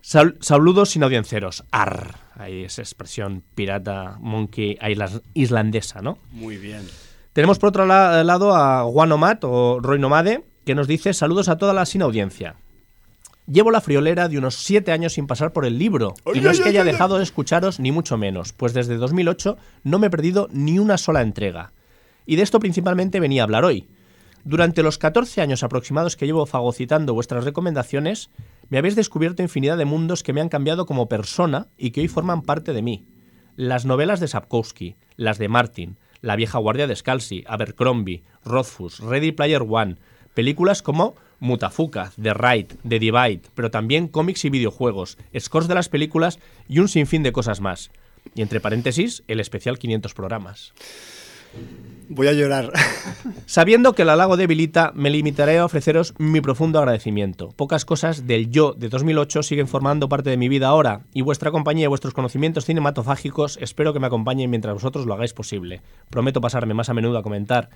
Sal- 0.00 0.36
saludos 0.40 0.90
sin 0.90 1.02
audienciaros. 1.02 1.64
Ar. 1.70 2.16
Ahí 2.36 2.64
esa 2.64 2.82
expresión 2.82 3.42
pirata 3.54 4.16
monkey 4.20 4.78
islandesa, 5.34 6.00
¿no? 6.02 6.18
Muy 6.32 6.56
bien. 6.56 6.82
Tenemos 7.32 7.58
por 7.58 7.68
otro 7.68 7.86
la- 7.86 8.22
lado 8.24 8.54
a 8.56 8.82
Juan 8.84 9.12
Omat 9.12 9.44
o 9.44 9.78
Roy 9.80 9.98
Nomade, 9.98 10.44
que 10.64 10.74
nos 10.74 10.88
dice 10.88 11.12
saludos 11.14 11.48
a 11.48 11.58
toda 11.58 11.74
la 11.74 11.86
sin 11.86 12.02
audiencia. 12.02 12.56
Llevo 13.46 13.70
la 13.70 13.82
friolera 13.82 14.28
de 14.28 14.38
unos 14.38 14.54
siete 14.54 14.90
años 14.90 15.12
sin 15.12 15.26
pasar 15.26 15.52
por 15.52 15.66
el 15.66 15.78
libro. 15.78 16.14
Y 16.32 16.40
no 16.40 16.50
es 16.50 16.60
que 16.60 16.70
haya 16.70 16.82
dejado 16.82 17.18
de 17.18 17.24
escucharos, 17.24 17.78
ni 17.78 17.92
mucho 17.92 18.16
menos, 18.16 18.54
pues 18.54 18.72
desde 18.72 18.96
2008 18.96 19.58
no 19.82 19.98
me 19.98 20.06
he 20.06 20.10
perdido 20.10 20.48
ni 20.50 20.78
una 20.78 20.96
sola 20.96 21.20
entrega. 21.20 21.72
Y 22.24 22.36
de 22.36 22.42
esto 22.42 22.58
principalmente 22.58 23.20
venía 23.20 23.42
a 23.42 23.44
hablar 23.44 23.64
hoy. 23.64 23.86
Durante 24.44 24.82
los 24.82 24.96
14 24.96 25.42
años 25.42 25.62
aproximados 25.62 26.16
que 26.16 26.26
llevo 26.26 26.46
fagocitando 26.46 27.12
vuestras 27.12 27.44
recomendaciones, 27.44 28.30
me 28.70 28.78
habéis 28.78 28.96
descubierto 28.96 29.42
infinidad 29.42 29.76
de 29.76 29.84
mundos 29.84 30.22
que 30.22 30.32
me 30.32 30.40
han 30.40 30.48
cambiado 30.48 30.86
como 30.86 31.08
persona 31.08 31.68
y 31.76 31.90
que 31.90 32.00
hoy 32.00 32.08
forman 32.08 32.42
parte 32.42 32.72
de 32.72 32.82
mí. 32.82 33.06
Las 33.56 33.84
novelas 33.84 34.20
de 34.20 34.28
Sapkowski, 34.28 34.96
las 35.16 35.38
de 35.38 35.48
Martin, 35.48 35.98
La 36.22 36.36
vieja 36.36 36.58
guardia 36.58 36.86
de 36.86 36.96
Scalzi, 36.96 37.44
Abercrombie, 37.46 38.22
Rothfuss, 38.44 39.00
Ready 39.00 39.32
Player 39.32 39.62
One, 39.68 39.96
películas 40.34 40.82
como 40.82 41.14
Mutafuka, 41.40 42.12
The 42.20 42.34
Raid, 42.34 42.66
The 42.86 42.98
Divide, 42.98 43.42
pero 43.54 43.70
también 43.70 44.08
cómics 44.08 44.44
y 44.44 44.50
videojuegos, 44.50 45.18
scores 45.38 45.68
de 45.68 45.74
las 45.74 45.88
películas 45.88 46.38
y 46.68 46.78
un 46.80 46.88
sinfín 46.88 47.22
de 47.22 47.32
cosas 47.32 47.60
más. 47.60 47.90
Y 48.34 48.42
entre 48.42 48.60
paréntesis, 48.60 49.22
el 49.28 49.40
especial 49.40 49.78
500 49.78 50.14
programas. 50.14 50.72
Voy 52.08 52.26
a 52.26 52.32
llorar. 52.32 52.70
Sabiendo 53.46 53.94
que 53.94 54.02
el 54.02 54.10
halago 54.10 54.36
debilita, 54.36 54.92
me 54.94 55.08
limitaré 55.08 55.58
a 55.58 55.64
ofreceros 55.64 56.14
mi 56.18 56.40
profundo 56.40 56.78
agradecimiento. 56.78 57.48
Pocas 57.56 57.84
cosas 57.84 58.26
del 58.26 58.50
yo 58.50 58.74
de 58.74 58.88
2008 58.88 59.42
siguen 59.42 59.68
formando 59.68 60.08
parte 60.08 60.30
de 60.30 60.36
mi 60.36 60.48
vida 60.48 60.68
ahora, 60.68 61.06
y 61.14 61.22
vuestra 61.22 61.50
compañía 61.50 61.84
y 61.84 61.88
vuestros 61.88 62.12
conocimientos 62.12 62.66
cinematográficos 62.66 63.58
espero 63.60 63.92
que 63.92 64.00
me 64.00 64.06
acompañen 64.06 64.50
mientras 64.50 64.74
vosotros 64.74 65.06
lo 65.06 65.14
hagáis 65.14 65.32
posible. 65.32 65.80
Prometo 66.10 66.42
pasarme 66.42 66.74
más 66.74 66.90
a 66.90 66.94
menudo 66.94 67.18
a 67.18 67.22
comentar, 67.22 67.70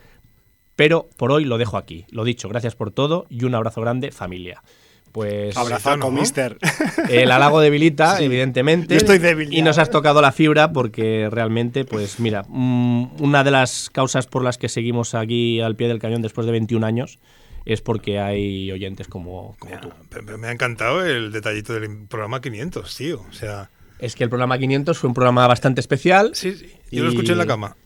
pero 0.78 1.08
por 1.16 1.32
hoy 1.32 1.44
lo 1.44 1.58
dejo 1.58 1.76
aquí. 1.76 2.06
Lo 2.12 2.23
dicho, 2.23 2.49
gracias 2.49 2.76
por 2.76 2.92
todo 2.92 3.26
y 3.28 3.42
un 3.44 3.56
abrazo 3.56 3.80
grande, 3.80 4.12
familia. 4.12 4.62
Pues 5.11 5.56
Abrazaco, 5.56 5.97
¿no? 5.97 6.12
mister. 6.12 6.56
el 7.11 7.32
halago 7.32 7.61
debilita, 7.61 8.23
evidentemente. 8.23 8.94
Yo 8.94 8.99
estoy 8.99 9.18
débil 9.18 9.52
Y 9.52 9.62
nos 9.62 9.78
has 9.78 9.90
tocado 9.90 10.23
la 10.23 10.30
fibra 10.30 10.73
porque 10.73 11.28
realmente, 11.32 11.85
pues 11.85 12.20
mira, 12.20 12.44
mm, 12.49 13.20
una 13.20 13.42
de 13.42 13.50
las 13.50 13.90
causas 13.90 14.28
por 14.28 14.44
las 14.44 14.56
que 14.56 14.68
seguimos 14.68 15.16
aquí 15.16 15.61
al 15.61 15.75
pie 15.75 15.88
del 15.88 15.99
cañón 15.99 16.23
después 16.23 16.47
de 16.47 16.52
21 16.52 16.87
años 16.87 17.18
es 17.64 17.80
porque 17.80 18.20
hay 18.20 18.70
oyentes 18.70 19.08
como, 19.08 19.56
como 19.58 19.80
tú. 19.80 19.88
Pero- 20.11 20.25
pero 20.26 20.38
Me 20.38 20.47
ha 20.47 20.52
encantado 20.52 21.04
el 21.04 21.32
detallito 21.32 21.73
del 21.75 22.06
programa 22.06 22.40
500, 22.40 22.97
tío. 22.97 23.25
O 23.28 23.32
sea, 23.32 23.70
Es 23.99 24.14
que 24.14 24.23
el 24.23 24.30
programa 24.30 24.58
500 24.58 24.97
fue 24.97 25.08
un 25.08 25.14
programa 25.14 25.44
bastante 25.49 25.80
especial. 25.80 26.30
sí, 26.35 26.52
sí. 26.52 26.66
Yo 26.92 27.00
Y- 27.00 27.04
lo 27.04 27.08
escuché 27.08 27.32
en 27.32 27.38
la 27.38 27.47
cama. 27.47 27.76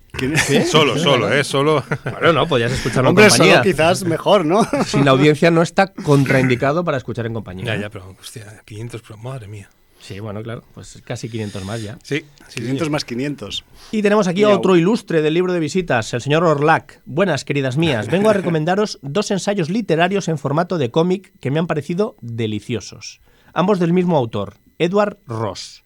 Solo, 0.67 0.99
solo, 0.99 1.33
¿eh? 1.33 1.43
Solo. 1.45 1.85
Bueno, 2.05 2.33
no, 2.33 2.47
podías 2.47 2.73
escucharlo 2.73 3.11
Hombre, 3.11 3.25
en 3.25 3.31
solo 3.31 3.45
compañía. 3.45 3.63
quizás 3.63 4.05
mejor, 4.05 4.45
¿no? 4.45 4.63
Sin 4.87 5.05
la 5.05 5.13
audiencia 5.13 5.51
no 5.51 5.63
está 5.63 5.93
contraindicado 5.93 6.85
para 6.85 6.99
escuchar 6.99 7.27
en 7.27 7.35
compañía. 7.35 7.65
ya, 7.65 7.77
ya, 7.77 7.91
pero, 7.91 8.15
hostia, 8.21 8.63
500 8.65 9.03
programas, 9.03 9.35
madre 9.35 9.49
mía. 9.49 9.69
Sí, 10.03 10.19
bueno, 10.19 10.43
claro, 10.43 10.65
pues 10.75 11.01
casi 11.05 11.29
500 11.29 11.65
más 11.65 11.81
ya. 11.81 11.97
Sí, 12.03 12.25
sí, 12.49 12.61
500 12.61 12.91
más 12.91 13.05
500. 13.05 13.65
Y 13.93 14.03
tenemos 14.03 14.27
aquí 14.27 14.43
a 14.43 14.49
otro 14.49 14.77
ilustre 14.77 15.23
del 15.23 15.33
libro 15.33 15.53
de 15.53 15.61
visitas, 15.61 16.13
el 16.13 16.21
señor 16.21 16.43
Orlac. 16.43 17.01
Buenas, 17.05 17.45
queridas 17.45 17.77
mías. 17.77 18.09
Vengo 18.09 18.29
a 18.29 18.33
recomendaros 18.33 18.99
dos 19.03 19.31
ensayos 19.31 19.71
literarios 19.71 20.27
en 20.27 20.39
formato 20.39 20.77
de 20.77 20.91
cómic 20.91 21.33
que 21.39 21.53
me 21.53 21.61
han 21.61 21.69
parecido 21.69 22.17
deliciosos. 22.21 23.21
Ambos 23.55 23.79
del 23.79 23.93
mismo 23.93 24.17
autor, 24.17 24.55
Edward 24.79 25.19
Ross. 25.25 25.82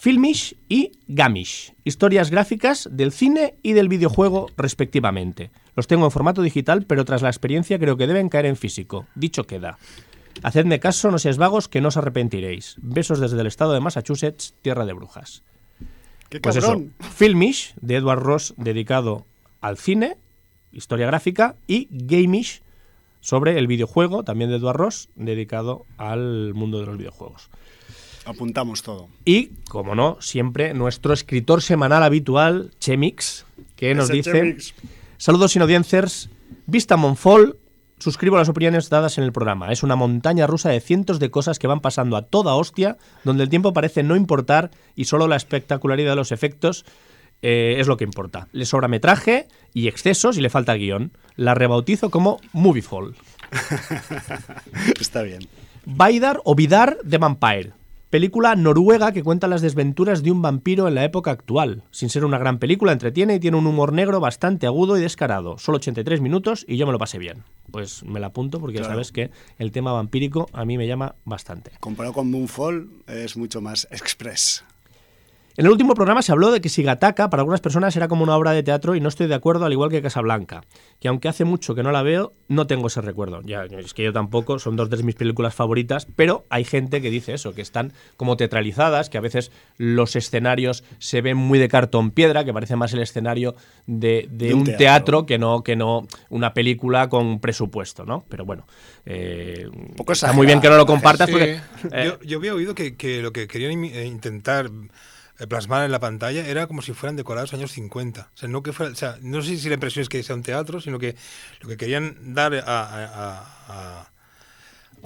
Filmish 0.00 0.56
y 0.68 0.92
Gamish, 1.08 1.74
historias 1.82 2.30
gráficas 2.30 2.88
del 2.92 3.10
cine 3.10 3.56
y 3.64 3.72
del 3.72 3.88
videojuego 3.88 4.46
respectivamente. 4.56 5.50
Los 5.74 5.88
tengo 5.88 6.04
en 6.04 6.12
formato 6.12 6.40
digital, 6.40 6.84
pero 6.86 7.04
tras 7.04 7.20
la 7.20 7.28
experiencia 7.28 7.80
creo 7.80 7.96
que 7.96 8.06
deben 8.06 8.28
caer 8.28 8.46
en 8.46 8.54
físico. 8.54 9.06
Dicho 9.16 9.42
queda. 9.42 9.76
Hacedme 10.44 10.78
caso, 10.78 11.10
no 11.10 11.18
seáis 11.18 11.36
vagos, 11.36 11.66
que 11.66 11.80
no 11.80 11.88
os 11.88 11.96
arrepentiréis. 11.96 12.76
Besos 12.80 13.18
desde 13.18 13.40
el 13.40 13.48
estado 13.48 13.72
de 13.72 13.80
Massachusetts, 13.80 14.54
tierra 14.62 14.86
de 14.86 14.92
brujas. 14.92 15.42
¡Qué 16.28 16.38
Pues 16.38 16.54
eso, 16.54 16.68
cabrón! 16.68 16.94
Filmish, 17.00 17.74
de 17.80 17.96
Edward 17.96 18.22
Ross, 18.22 18.54
dedicado 18.56 19.26
al 19.60 19.78
cine, 19.78 20.16
historia 20.70 21.08
gráfica, 21.08 21.56
y 21.66 21.88
Gamish, 21.90 22.62
sobre 23.18 23.58
el 23.58 23.66
videojuego, 23.66 24.22
también 24.22 24.50
de 24.50 24.58
Edward 24.58 24.76
Ross, 24.76 25.08
dedicado 25.16 25.86
al 25.96 26.54
mundo 26.54 26.78
de 26.78 26.86
los 26.86 26.96
videojuegos. 26.96 27.50
Apuntamos 28.28 28.82
todo. 28.82 29.08
Y, 29.24 29.52
como 29.70 29.94
no, 29.94 30.18
siempre 30.20 30.74
nuestro 30.74 31.14
escritor 31.14 31.62
semanal 31.62 32.02
habitual, 32.02 32.72
Chemix, 32.78 33.46
que 33.74 33.94
nos 33.94 34.10
dice... 34.10 34.32
Chemix. 34.32 34.74
Saludos 35.16 35.52
sin 35.52 35.62
audiencers. 35.62 36.28
Vista 36.66 36.98
Monfol, 36.98 37.58
suscribo 37.98 38.36
las 38.36 38.50
opiniones 38.50 38.90
dadas 38.90 39.16
en 39.16 39.24
el 39.24 39.32
programa. 39.32 39.72
Es 39.72 39.82
una 39.82 39.96
montaña 39.96 40.46
rusa 40.46 40.68
de 40.68 40.80
cientos 40.80 41.18
de 41.18 41.30
cosas 41.30 41.58
que 41.58 41.66
van 41.66 41.80
pasando 41.80 42.18
a 42.18 42.22
toda 42.22 42.54
hostia, 42.54 42.98
donde 43.24 43.44
el 43.44 43.48
tiempo 43.48 43.72
parece 43.72 44.02
no 44.02 44.14
importar 44.14 44.70
y 44.94 45.06
solo 45.06 45.26
la 45.26 45.36
espectacularidad 45.36 46.12
de 46.12 46.16
los 46.16 46.30
efectos 46.30 46.84
eh, 47.40 47.76
es 47.78 47.86
lo 47.86 47.96
que 47.96 48.04
importa. 48.04 48.48
Le 48.52 48.66
sobra 48.66 48.88
metraje 48.88 49.48
y 49.72 49.88
excesos 49.88 50.36
y 50.36 50.42
le 50.42 50.50
falta 50.50 50.74
guion. 50.74 51.12
La 51.34 51.54
rebautizo 51.54 52.10
como 52.10 52.40
Moviefall. 52.52 53.14
Está 55.00 55.22
bien. 55.22 55.48
Vaidar 55.86 56.42
o 56.44 56.54
Vidar 56.54 56.98
de 57.02 57.16
Vampire. 57.16 57.72
Película 58.10 58.54
noruega 58.56 59.12
que 59.12 59.22
cuenta 59.22 59.48
las 59.48 59.60
desventuras 59.60 60.22
de 60.22 60.30
un 60.30 60.40
vampiro 60.40 60.88
en 60.88 60.94
la 60.94 61.04
época 61.04 61.30
actual. 61.30 61.84
Sin 61.90 62.08
ser 62.08 62.24
una 62.24 62.38
gran 62.38 62.58
película, 62.58 62.92
entretiene 62.92 63.34
y 63.34 63.38
tiene 63.40 63.58
un 63.58 63.66
humor 63.66 63.92
negro 63.92 64.18
bastante 64.18 64.66
agudo 64.66 64.96
y 64.96 65.02
descarado. 65.02 65.58
Solo 65.58 65.76
83 65.76 66.22
minutos 66.22 66.64
y 66.66 66.78
yo 66.78 66.86
me 66.86 66.92
lo 66.92 66.98
pasé 66.98 67.18
bien. 67.18 67.44
Pues 67.70 68.02
me 68.04 68.18
la 68.18 68.28
apunto 68.28 68.60
porque 68.60 68.78
Claro. 68.78 68.94
sabes 68.94 69.12
que 69.12 69.30
el 69.58 69.72
tema 69.72 69.92
vampírico 69.92 70.48
a 70.54 70.64
mí 70.64 70.78
me 70.78 70.86
llama 70.86 71.16
bastante. 71.26 71.72
Comparado 71.80 72.14
con 72.14 72.30
Moonfall, 72.30 72.88
es 73.08 73.36
mucho 73.36 73.60
más 73.60 73.86
express. 73.90 74.64
En 75.58 75.66
el 75.66 75.72
último 75.72 75.94
programa 75.94 76.22
se 76.22 76.30
habló 76.30 76.52
de 76.52 76.60
que 76.60 76.68
Sigataka 76.68 77.30
para 77.30 77.40
algunas 77.40 77.60
personas 77.60 77.96
era 77.96 78.06
como 78.06 78.22
una 78.22 78.36
obra 78.36 78.52
de 78.52 78.62
teatro 78.62 78.94
y 78.94 79.00
no 79.00 79.08
estoy 79.08 79.26
de 79.26 79.34
acuerdo, 79.34 79.64
al 79.64 79.72
igual 79.72 79.90
que 79.90 80.00
Casablanca. 80.00 80.60
Que 81.00 81.08
aunque 81.08 81.26
hace 81.26 81.44
mucho 81.44 81.74
que 81.74 81.82
no 81.82 81.90
la 81.90 82.04
veo, 82.04 82.32
no 82.46 82.68
tengo 82.68 82.86
ese 82.86 83.00
recuerdo. 83.00 83.40
Ya, 83.42 83.64
es 83.64 83.92
que 83.92 84.04
yo 84.04 84.12
tampoco, 84.12 84.60
son 84.60 84.76
dos 84.76 84.88
de 84.88 85.02
mis 85.02 85.16
películas 85.16 85.56
favoritas, 85.56 86.06
pero 86.14 86.46
hay 86.48 86.62
gente 86.62 87.02
que 87.02 87.10
dice 87.10 87.34
eso, 87.34 87.56
que 87.56 87.62
están 87.62 87.92
como 88.16 88.36
teatralizadas, 88.36 89.10
que 89.10 89.18
a 89.18 89.20
veces 89.20 89.50
los 89.78 90.14
escenarios 90.14 90.84
se 91.00 91.22
ven 91.22 91.36
muy 91.36 91.58
de 91.58 91.66
cartón 91.66 92.12
piedra, 92.12 92.44
que 92.44 92.52
parece 92.54 92.76
más 92.76 92.92
el 92.92 93.00
escenario 93.02 93.56
de, 93.88 94.28
de 94.30 94.46
De 94.46 94.54
un 94.54 94.60
un, 94.60 94.64
teatro. 94.66 94.78
teatro, 94.78 95.26
que, 95.26 95.38
no, 95.38 95.64
que 95.64 95.74
no 95.74 96.06
una 96.28 96.54
película 96.54 97.08
con 97.08 97.40
presupuesto, 97.40 98.04
¿no? 98.04 98.24
Pero 98.28 98.44
bueno, 98.44 98.64
eh, 99.06 99.68
poco 99.96 100.12
está 100.12 100.32
muy 100.32 100.46
bien 100.46 100.60
que 100.60 100.68
no 100.68 100.76
lo 100.76 100.86
compartas 100.86 101.26
Sí. 101.26 101.32
porque... 101.32 101.60
eh, 101.90 102.04
yo, 102.06 102.20
yo 102.22 102.38
había 102.38 102.54
oído 102.54 102.76
que, 102.76 102.96
que 102.96 103.22
lo 103.22 103.32
que 103.32 103.48
querían 103.48 103.82
eh, 103.86 104.06
intentar 104.06 104.70
plasmar 105.46 105.84
en 105.84 105.92
la 105.92 106.00
pantalla 106.00 106.46
era 106.46 106.66
como 106.66 106.82
si 106.82 106.92
fueran 106.94 107.16
decorados 107.16 107.54
años 107.54 107.70
50. 107.72 108.30
O 108.34 108.36
sea, 108.36 108.48
no, 108.48 108.62
que 108.62 108.72
fuera, 108.72 108.92
o 108.92 108.96
sea, 108.96 109.18
no 109.20 109.40
sé 109.42 109.56
si 109.56 109.68
la 109.68 109.74
impresión 109.74 110.02
es 110.02 110.08
que 110.08 110.22
sea 110.22 110.34
un 110.34 110.42
teatro, 110.42 110.80
sino 110.80 110.98
que 110.98 111.14
lo 111.60 111.68
que 111.68 111.76
querían 111.76 112.34
dar 112.34 112.54
a... 112.54 112.60
a, 112.60 113.04
a- 113.04 113.56
a- 113.68 114.12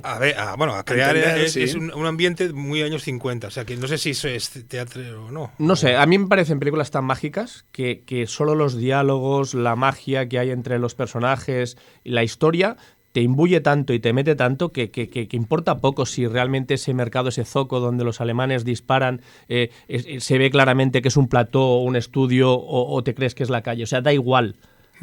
a 0.03 0.19
ver, 0.19 0.39
a- 0.39 0.57
bueno, 0.57 0.75
a 0.75 0.85
crear 0.87 1.15
entender, 1.15 1.45
es, 1.45 1.53
sí. 1.53 1.63
es 1.65 1.75
un, 1.75 1.93
un 1.93 2.07
ambiente 2.07 2.51
muy 2.55 2.81
años 2.83 3.03
50. 3.03 3.49
O 3.49 3.51
sea, 3.51 3.67
que 3.67 3.77
no 3.77 3.87
sé 3.87 3.99
si 3.99 4.11
eso 4.11 4.27
es 4.27 4.49
teatro 4.67 5.27
o 5.27 5.31
no. 5.31 5.53
No 5.59 5.77
sé, 5.77 5.97
a 5.97 6.07
mí 6.07 6.17
me 6.17 6.29
parecen 6.29 6.59
películas 6.59 6.91
tan 6.91 7.05
mágicas 7.05 7.67
que, 7.73 8.03
que 8.07 8.27
solo 8.27 8.55
los 8.55 8.75
diálogos, 8.79 9.53
la 9.53 9.77
magia 9.77 10.27
que 10.31 10.39
hay 10.39 10.51
entre 10.51 10.79
los 10.79 10.95
personajes 10.95 11.77
y 12.05 12.13
la 12.13 12.25
historia 12.25 12.79
te 13.13 13.21
imbuye 13.21 13.61
tanto 13.61 13.93
y 13.93 14.01
te 14.01 14.13
mete 14.13 14.35
tanto 14.35 14.73
que, 14.73 14.91
que- 14.91 15.09
que- 15.11 15.29
que 15.29 15.37
importa 15.37 15.79
poco 15.81 16.07
si 16.07 16.27
realmente 16.27 16.75
ese 16.75 16.95
mercado, 16.95 17.29
ese 17.29 17.45
zoco 17.45 17.79
donde 17.79 18.05
los 18.05 18.21
alemanes 18.21 18.65
disparan, 18.65 19.21
eh, 19.49 19.71
es- 19.89 20.07
es- 20.09 20.25
se 20.25 20.39
ve 20.39 20.51
claramente 20.51 21.03
que 21.03 21.09
es 21.09 21.17
un 21.17 21.29
plató 21.29 21.63
o 21.63 21.83
un 21.83 21.97
estudio 21.97 22.53
o, 22.53 22.95
o 22.95 23.05
te 23.05 23.15
crees 23.15 23.35
que 23.35 23.43
es 23.43 23.51
la 23.51 23.63
calle. 23.63 23.85
O 23.85 23.87
sea, 23.87 24.01
da 24.01 24.13
igual. 24.13 24.57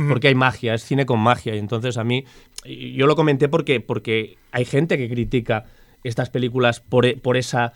Porque 0.07 0.29
hay 0.29 0.35
magia, 0.35 0.73
es 0.73 0.83
cine 0.85 1.05
con 1.05 1.19
magia. 1.19 1.55
Y 1.55 1.59
entonces 1.59 1.97
a 1.97 2.03
mí, 2.05 2.23
yo 2.65 3.05
lo 3.05 3.15
comenté 3.17 3.49
porque, 3.49 3.81
porque 3.81 4.37
hay 4.51 4.63
gente 4.63 4.97
que 4.97 5.09
critica 5.09 5.65
estas 6.05 6.29
películas 6.29 6.79
por, 6.79 7.05
e- 7.05 7.17
por 7.17 7.35
esa 7.37 7.73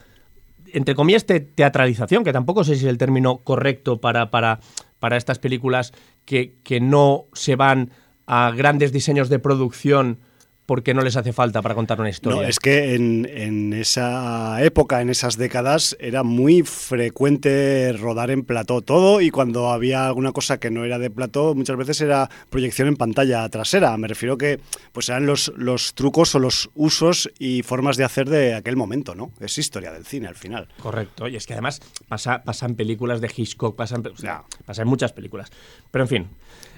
entre 0.71 0.95
comillas, 0.95 1.25
te- 1.25 1.39
teatralización, 1.41 2.23
que 2.23 2.33
tampoco 2.33 2.63
sé 2.63 2.75
si 2.75 2.85
es 2.85 2.89
el 2.89 2.97
término 2.97 3.39
correcto 3.39 3.97
para, 4.01 4.31
para, 4.31 4.59
para 4.99 5.17
estas 5.17 5.37
películas 5.37 5.93
que, 6.25 6.55
que 6.63 6.79
no 6.79 7.25
se 7.33 7.55
van 7.55 7.91
a 8.27 8.51
grandes 8.51 8.91
diseños 8.91 9.29
de 9.29 9.39
producción 9.39 10.19
porque 10.65 10.93
no 10.93 11.01
les 11.01 11.17
hace 11.17 11.33
falta 11.33 11.61
para 11.61 11.75
contar 11.75 11.99
una 11.99 12.09
historia. 12.09 12.41
No, 12.41 12.47
es 12.47 12.57
que 12.57 12.95
en, 12.95 13.27
en 13.29 13.73
esa 13.73 14.63
época, 14.63 15.01
en 15.01 15.09
esas 15.09 15.35
décadas, 15.35 15.97
era 15.99 16.23
muy 16.23 16.63
frecuente 16.63 17.91
rodar 17.93 18.31
en 18.31 18.43
plató 18.43 18.81
todo 18.81 19.19
y 19.19 19.29
cuando 19.29 19.71
había 19.71 20.07
alguna 20.07 20.31
cosa 20.31 20.59
que 20.61 20.71
no 20.71 20.85
era 20.85 20.99
de 20.99 21.09
plató, 21.09 21.53
muchas 21.53 21.75
veces 21.75 21.99
era 21.99 22.29
proyección 22.49 22.87
en 22.87 22.95
pantalla 22.95 23.47
trasera. 23.49 23.95
Me 23.97 24.07
refiero 24.07 24.37
que 24.37 24.61
pues 24.93 25.09
eran 25.09 25.25
los, 25.25 25.51
los 25.57 25.95
trucos 25.95 26.33
o 26.35 26.39
los 26.39 26.69
usos 26.75 27.29
y 27.39 27.61
formas 27.63 27.97
de 27.97 28.05
hacer 28.05 28.29
de 28.29 28.53
aquel 28.53 28.77
momento, 28.77 29.15
¿no? 29.15 29.31
Es 29.41 29.57
historia 29.57 29.91
del 29.91 30.05
cine 30.05 30.27
al 30.27 30.35
final. 30.35 30.69
Correcto, 30.81 31.27
y 31.27 31.35
es 31.35 31.45
que 31.45 31.53
además 31.53 31.81
pasa, 32.07 32.41
pasa 32.43 32.65
en 32.67 32.75
películas 32.75 33.19
de 33.19 33.29
Hitchcock, 33.35 33.75
pasa 33.75 33.95
en, 33.97 34.07
o 34.07 34.15
sea, 34.17 34.43
Ya. 34.49 34.63
pasa 34.65 34.81
en 34.83 34.87
muchas 34.87 35.11
películas. 35.11 35.49
Pero 35.91 36.05
en 36.05 36.07
fin, 36.07 36.27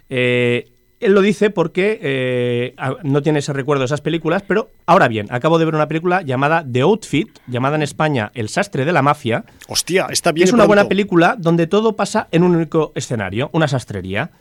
eh, 0.09 0.71
él 0.99 1.13
lo 1.13 1.21
dice 1.21 1.49
porque 1.49 1.99
eh, 2.01 2.75
no 3.03 3.21
tiene 3.21 3.39
ese 3.39 3.53
recuerdo 3.53 3.81
de 3.81 3.85
esas 3.85 4.01
películas, 4.01 4.43
pero 4.47 4.71
ahora 4.85 5.07
bien, 5.07 5.27
acabo 5.29 5.59
de 5.59 5.65
ver 5.65 5.75
una 5.75 5.87
película 5.87 6.21
llamada 6.21 6.65
The 6.69 6.81
Outfit, 6.81 7.29
llamada 7.47 7.75
en 7.75 7.83
España 7.83 8.31
El 8.33 8.49
sastre 8.49 8.85
de 8.85 8.93
la 8.93 9.01
mafia, 9.01 9.45
Hostia, 9.67 10.07
está 10.09 10.31
bien. 10.31 10.47
es 10.47 10.53
una 10.53 10.65
buena 10.65 10.87
película 10.87 11.35
donde 11.37 11.67
todo 11.67 11.95
pasa 11.95 12.27
en 12.31 12.43
un 12.43 12.55
único 12.55 12.91
escenario, 12.95 13.49
una 13.53 13.67
sastrería. 13.67 14.31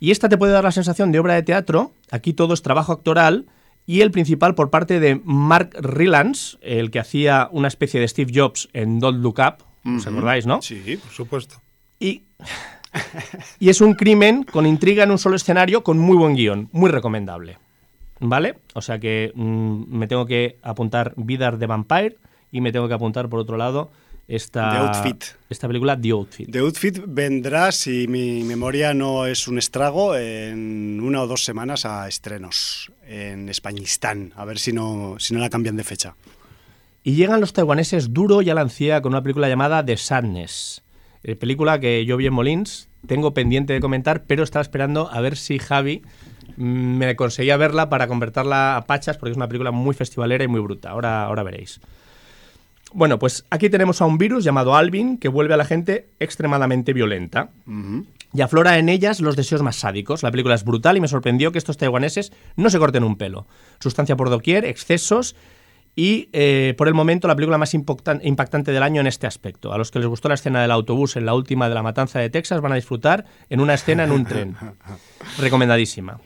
Y 0.00 0.10
esta 0.10 0.28
te 0.28 0.36
puede 0.36 0.52
dar 0.52 0.64
la 0.64 0.72
sensación 0.72 1.12
de 1.12 1.20
obra 1.20 1.34
de 1.34 1.44
teatro, 1.44 1.92
aquí 2.10 2.32
todo 2.32 2.54
es 2.54 2.62
trabajo 2.62 2.92
actoral, 2.92 3.46
y 3.86 4.00
el 4.00 4.10
principal 4.10 4.54
por 4.54 4.70
parte 4.70 5.00
de 5.00 5.20
Mark 5.24 5.70
Rylance, 5.80 6.56
el 6.60 6.90
que 6.90 6.98
hacía 6.98 7.48
una 7.52 7.68
especie 7.68 8.00
de 8.00 8.08
Steve 8.08 8.32
Jobs 8.34 8.68
en 8.72 9.00
Don't 9.00 9.22
Look 9.22 9.38
Up, 9.38 9.64
¿os 9.96 10.06
acordáis, 10.06 10.46
no? 10.46 10.62
Sí. 10.62 10.98
Por 11.02 11.12
supuesto. 11.12 11.56
Y, 11.98 12.24
y 13.58 13.68
es 13.68 13.80
un 13.80 13.94
crimen 13.94 14.44
con 14.44 14.66
intriga 14.66 15.04
en 15.04 15.10
un 15.10 15.18
solo 15.18 15.36
escenario 15.36 15.82
con 15.82 15.98
muy 15.98 16.16
buen 16.16 16.34
guion, 16.34 16.68
muy 16.72 16.90
recomendable. 16.90 17.58
¿Vale? 18.20 18.54
O 18.74 18.82
sea 18.82 19.00
que 19.00 19.32
mm, 19.34 19.84
me 19.88 20.06
tengo 20.06 20.26
que 20.26 20.58
apuntar 20.62 21.12
Vidar 21.16 21.58
de 21.58 21.66
Vampire 21.66 22.16
y 22.52 22.60
me 22.60 22.70
tengo 22.70 22.86
que 22.86 22.94
apuntar 22.94 23.28
por 23.28 23.40
otro 23.40 23.56
lado 23.56 23.90
esta, 24.28 24.70
The 24.70 24.76
Outfit. 24.78 25.24
esta 25.50 25.66
película 25.66 26.00
The 26.00 26.10
Outfit. 26.10 26.50
The 26.50 26.60
Outfit 26.60 27.02
vendrá, 27.06 27.72
si 27.72 28.06
mi 28.08 28.44
memoria 28.44 28.94
no 28.94 29.26
es 29.26 29.48
un 29.48 29.58
estrago, 29.58 30.16
en 30.16 31.00
una 31.02 31.22
o 31.22 31.26
dos 31.26 31.44
semanas 31.44 31.84
a 31.84 32.06
estrenos 32.08 32.92
en 33.04 33.48
Españistán. 33.48 34.32
A 34.36 34.44
ver 34.44 34.58
si 34.58 34.72
no, 34.72 35.16
si 35.18 35.34
no 35.34 35.40
la 35.40 35.50
cambian 35.50 35.76
de 35.76 35.84
fecha. 35.84 36.14
Y 37.02 37.14
llegan 37.14 37.40
los 37.40 37.52
taiwaneses 37.52 38.12
duro 38.12 38.42
y 38.42 38.50
a 38.50 38.54
la 38.54 38.68
con 39.02 39.12
una 39.12 39.22
película 39.22 39.48
llamada 39.48 39.84
The 39.84 39.96
Sadness. 39.96 40.81
Eh, 41.24 41.36
película 41.36 41.78
que 41.78 42.04
yo 42.04 42.16
vi 42.16 42.26
en 42.26 42.34
Molins, 42.34 42.88
tengo 43.06 43.34
pendiente 43.34 43.72
de 43.72 43.80
comentar, 43.80 44.24
pero 44.26 44.42
estaba 44.42 44.62
esperando 44.62 45.08
a 45.10 45.20
ver 45.20 45.36
si 45.36 45.58
Javi 45.58 46.02
mm, 46.56 46.62
me 46.62 47.16
conseguía 47.16 47.56
verla 47.56 47.88
para 47.88 48.08
convertirla 48.08 48.76
a 48.76 48.86
pachas, 48.86 49.16
porque 49.16 49.30
es 49.30 49.36
una 49.36 49.48
película 49.48 49.70
muy 49.70 49.94
festivalera 49.94 50.44
y 50.44 50.48
muy 50.48 50.60
bruta. 50.60 50.90
Ahora, 50.90 51.24
ahora 51.24 51.42
veréis. 51.42 51.80
Bueno, 52.94 53.18
pues 53.18 53.46
aquí 53.50 53.70
tenemos 53.70 54.02
a 54.02 54.06
un 54.06 54.18
virus 54.18 54.44
llamado 54.44 54.74
Alvin 54.74 55.16
que 55.16 55.28
vuelve 55.28 55.54
a 55.54 55.56
la 55.56 55.64
gente 55.64 56.10
extremadamente 56.20 56.92
violenta. 56.92 57.50
Y 58.34 58.40
aflora 58.42 58.78
en 58.78 58.90
ellas 58.90 59.20
los 59.20 59.34
deseos 59.34 59.62
más 59.62 59.76
sádicos. 59.76 60.22
La 60.22 60.30
película 60.30 60.54
es 60.54 60.64
brutal 60.64 60.98
y 60.98 61.00
me 61.00 61.08
sorprendió 61.08 61.52
que 61.52 61.58
estos 61.58 61.78
taiwaneses 61.78 62.32
no 62.56 62.68
se 62.68 62.78
corten 62.78 63.04
un 63.04 63.16
pelo. 63.16 63.46
Sustancia 63.80 64.16
por 64.16 64.28
doquier, 64.28 64.66
excesos 64.66 65.36
y 65.94 66.28
eh, 66.32 66.74
por 66.78 66.88
el 66.88 66.94
momento 66.94 67.28
la 67.28 67.36
película 67.36 67.58
más 67.58 67.74
impactan- 67.74 68.20
impactante 68.24 68.72
del 68.72 68.82
año 68.82 69.00
en 69.00 69.06
este 69.06 69.26
aspecto. 69.26 69.72
A 69.72 69.78
los 69.78 69.90
que 69.90 69.98
les 69.98 70.08
gustó 70.08 70.28
la 70.28 70.34
escena 70.34 70.62
del 70.62 70.70
autobús 70.70 71.16
en 71.16 71.26
la 71.26 71.34
última 71.34 71.68
de 71.68 71.74
la 71.74 71.82
matanza 71.82 72.18
de 72.18 72.30
Texas 72.30 72.60
van 72.60 72.72
a 72.72 72.76
disfrutar 72.76 73.26
en 73.50 73.60
una 73.60 73.74
escena 73.74 74.04
en 74.04 74.12
un 74.12 74.24
tren. 74.24 74.56
Recomendadísima. 75.38 76.20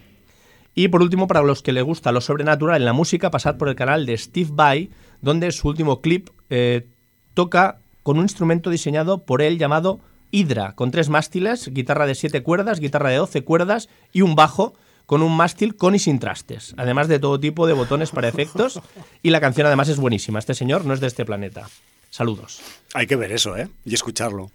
Y 0.75 0.89
por 0.89 1.03
último, 1.03 1.27
para 1.27 1.43
los 1.43 1.63
que 1.63 1.73
les 1.73 1.83
gusta 1.85 2.13
lo 2.13 2.21
sobrenatural 2.21 2.83
en 2.83 2.85
la 2.85 2.93
música, 2.93 3.31
pasad 3.31 3.57
por 3.57 3.69
el 3.69 3.77
canal 3.77 4.05
de 4.07 4.17
Steve 4.19 4.51
Vai, 4.53 4.91
donde 5.23 5.51
su 5.51 5.69
último 5.69 6.01
clip 6.01 6.29
eh, 6.51 6.89
toca 7.35 7.81
con 8.03 8.19
un 8.19 8.25
instrumento 8.25 8.71
diseñado 8.71 9.25
por 9.25 9.43
él 9.43 9.59
llamado 9.59 10.01
Hydra, 10.31 10.75
con 10.75 10.91
tres 10.91 11.09
mástiles, 11.09 11.69
guitarra 11.73 12.07
de 12.07 12.15
siete 12.15 12.43
cuerdas, 12.43 12.79
guitarra 12.79 13.11
de 13.11 13.17
12 13.17 13.43
cuerdas 13.43 13.89
y 14.13 14.21
un 14.21 14.35
bajo 14.35 14.75
con 15.07 15.23
un 15.23 15.37
mástil 15.37 15.77
con 15.77 15.95
y 15.95 15.99
sin 15.99 16.19
trastes, 16.19 16.75
además 16.77 17.09
de 17.09 17.19
todo 17.19 17.41
tipo 17.41 17.67
de 17.67 17.73
botones 17.73 18.11
para 18.11 18.29
efectos. 18.29 18.81
Y 19.23 19.31
la 19.31 19.41
canción 19.41 19.67
además 19.67 19.89
es 19.89 19.99
buenísima. 19.99 20.39
Este 20.39 20.55
señor 20.55 20.85
no 20.85 20.93
es 20.93 21.01
de 21.01 21.07
este 21.07 21.25
planeta. 21.25 21.69
Saludos. 22.11 22.61
Hay 22.95 23.07
que 23.07 23.17
ver 23.17 23.33
eso, 23.33 23.57
¿eh? 23.57 23.69
Y 23.85 23.95
escucharlo. 23.95 24.51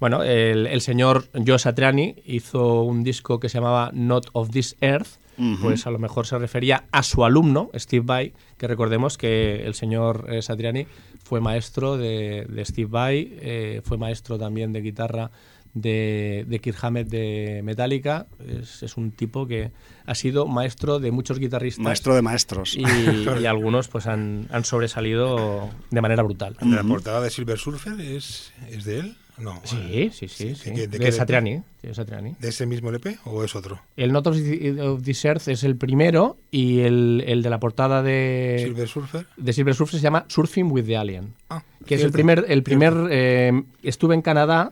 Bueno, 0.00 0.22
el, 0.24 0.66
el 0.66 0.80
señor 0.80 1.28
Joe 1.46 1.58
Satriani 1.58 2.16
hizo 2.26 2.82
un 2.82 3.04
disco 3.04 3.38
que 3.38 3.48
se 3.48 3.58
llamaba 3.58 3.90
Not 3.92 4.30
of 4.32 4.50
This 4.50 4.76
Earth, 4.80 5.20
pues 5.60 5.86
a 5.86 5.90
lo 5.90 5.98
mejor 5.98 6.26
se 6.26 6.38
refería 6.38 6.84
a 6.92 7.02
su 7.02 7.24
alumno, 7.24 7.70
Steve 7.74 8.04
Vai, 8.04 8.32
que 8.58 8.68
recordemos 8.68 9.16
que 9.16 9.64
el 9.64 9.74
señor 9.74 10.26
eh, 10.28 10.42
Satriani 10.42 10.86
fue 11.24 11.40
maestro 11.40 11.96
de, 11.96 12.46
de 12.48 12.64
Steve 12.64 12.88
Vai, 12.90 13.38
eh, 13.40 13.80
fue 13.84 13.96
maestro 13.96 14.38
también 14.38 14.72
de 14.72 14.82
guitarra 14.82 15.30
de, 15.74 16.44
de 16.48 16.58
Kirk 16.58 16.76
Hammett 16.82 17.08
de 17.08 17.60
Metallica, 17.64 18.26
es, 18.46 18.82
es 18.82 18.96
un 18.96 19.10
tipo 19.12 19.46
que 19.46 19.70
ha 20.06 20.14
sido 20.14 20.46
maestro 20.46 20.98
de 20.98 21.10
muchos 21.10 21.38
guitarristas. 21.38 21.82
Maestro 21.84 22.14
de 22.14 22.22
maestros. 22.22 22.76
Y, 22.76 22.82
y 23.42 23.46
algunos 23.46 23.88
pues 23.88 24.06
han, 24.06 24.48
han 24.50 24.64
sobresalido 24.64 25.70
de 25.90 26.00
manera 26.00 26.22
brutal. 26.22 26.56
¿De 26.60 26.66
la 26.76 26.84
portada 26.84 27.20
de 27.20 27.30
Silver 27.30 27.58
Surfer 27.58 28.00
es, 28.00 28.52
es 28.70 28.84
de 28.84 28.98
él? 29.00 29.16
No. 29.38 29.60
Sí, 29.64 30.10
sí, 30.12 30.28
sí. 30.28 30.54
sí. 30.54 30.70
¿De 30.70 30.76
qué- 30.76 30.88
de 30.88 30.98
De, 30.98 31.10
Satriani. 31.10 31.62
de 31.82 31.94
Satriani. 31.94 32.36
¿De 32.38 32.50
ese 32.50 32.66
mismo 32.66 32.90
LP 32.90 33.18
o 33.24 33.42
es 33.42 33.56
otro? 33.56 33.80
El 33.96 34.12
Not 34.12 34.26
of 34.26 34.36
the, 34.36 34.80
of 34.82 35.02
This 35.02 35.24
Earth 35.24 35.48
es 35.48 35.64
el 35.64 35.76
primero 35.76 36.36
y 36.50 36.80
el, 36.80 37.24
el 37.26 37.42
de 37.42 37.48
la 37.50 37.58
portada 37.58 38.02
de 38.02 38.60
Silver 38.62 38.86
Surfer. 38.88 39.26
de 39.38 39.52
Silver 39.54 39.74
Surfer 39.74 39.98
se 39.98 40.04
llama 40.04 40.26
Surfing 40.28 40.70
with 40.70 40.84
the 40.84 40.98
Alien, 40.98 41.32
Ah, 41.48 41.62
que 41.86 41.94
es 41.94 42.04
el 42.04 42.12
primer, 42.12 42.44
el 42.46 42.62
primer 42.62 42.92
eh, 43.10 43.62
estuve 43.82 44.14
en 44.14 44.20
Canadá 44.22 44.70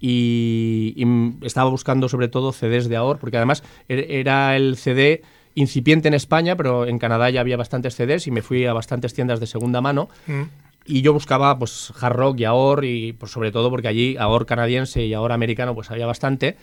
y, 0.00 1.04
estaba 1.42 1.70
buscando 1.70 2.08
sobre 2.08 2.28
todo 2.28 2.52
CDs 2.52 2.88
de 2.88 2.96
AOR, 2.96 3.18
porque 3.18 3.36
además 3.36 3.62
er- 3.88 4.06
era 4.08 4.56
el 4.56 4.76
CD 4.76 5.22
incipiente 5.54 6.08
en 6.08 6.14
España, 6.14 6.56
pero 6.56 6.86
en 6.86 6.98
Canadá 6.98 7.28
ya 7.30 7.40
había 7.40 7.56
bastantes 7.56 7.94
CDs 7.96 8.26
y 8.26 8.30
me 8.30 8.42
fui 8.42 8.64
a 8.66 8.72
bastantes 8.72 9.12
tiendas 9.14 9.38
de 9.40 9.46
segunda 9.46 9.80
mano 9.80 10.08
Mm. 10.26 10.42
y 10.86 11.02
yo 11.02 11.12
buscaba 11.12 11.58
pues 11.58 11.92
hard 12.00 12.16
rock 12.16 12.40
y 12.40 12.44
AOR 12.44 12.84
y 12.84 13.12
pues 13.12 13.32
sobre 13.32 13.52
todo 13.52 13.68
porque 13.70 13.88
allí 13.88 14.16
AOR 14.16 14.46
canadiense 14.46 15.04
y 15.04 15.12
AOR 15.14 15.32
americano 15.32 15.74
pues 15.74 15.90
había 15.90 16.06
bastante 16.06 16.56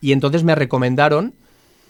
y 0.00 0.12
entonces 0.12 0.44
me 0.44 0.54
recomendaron 0.54 1.34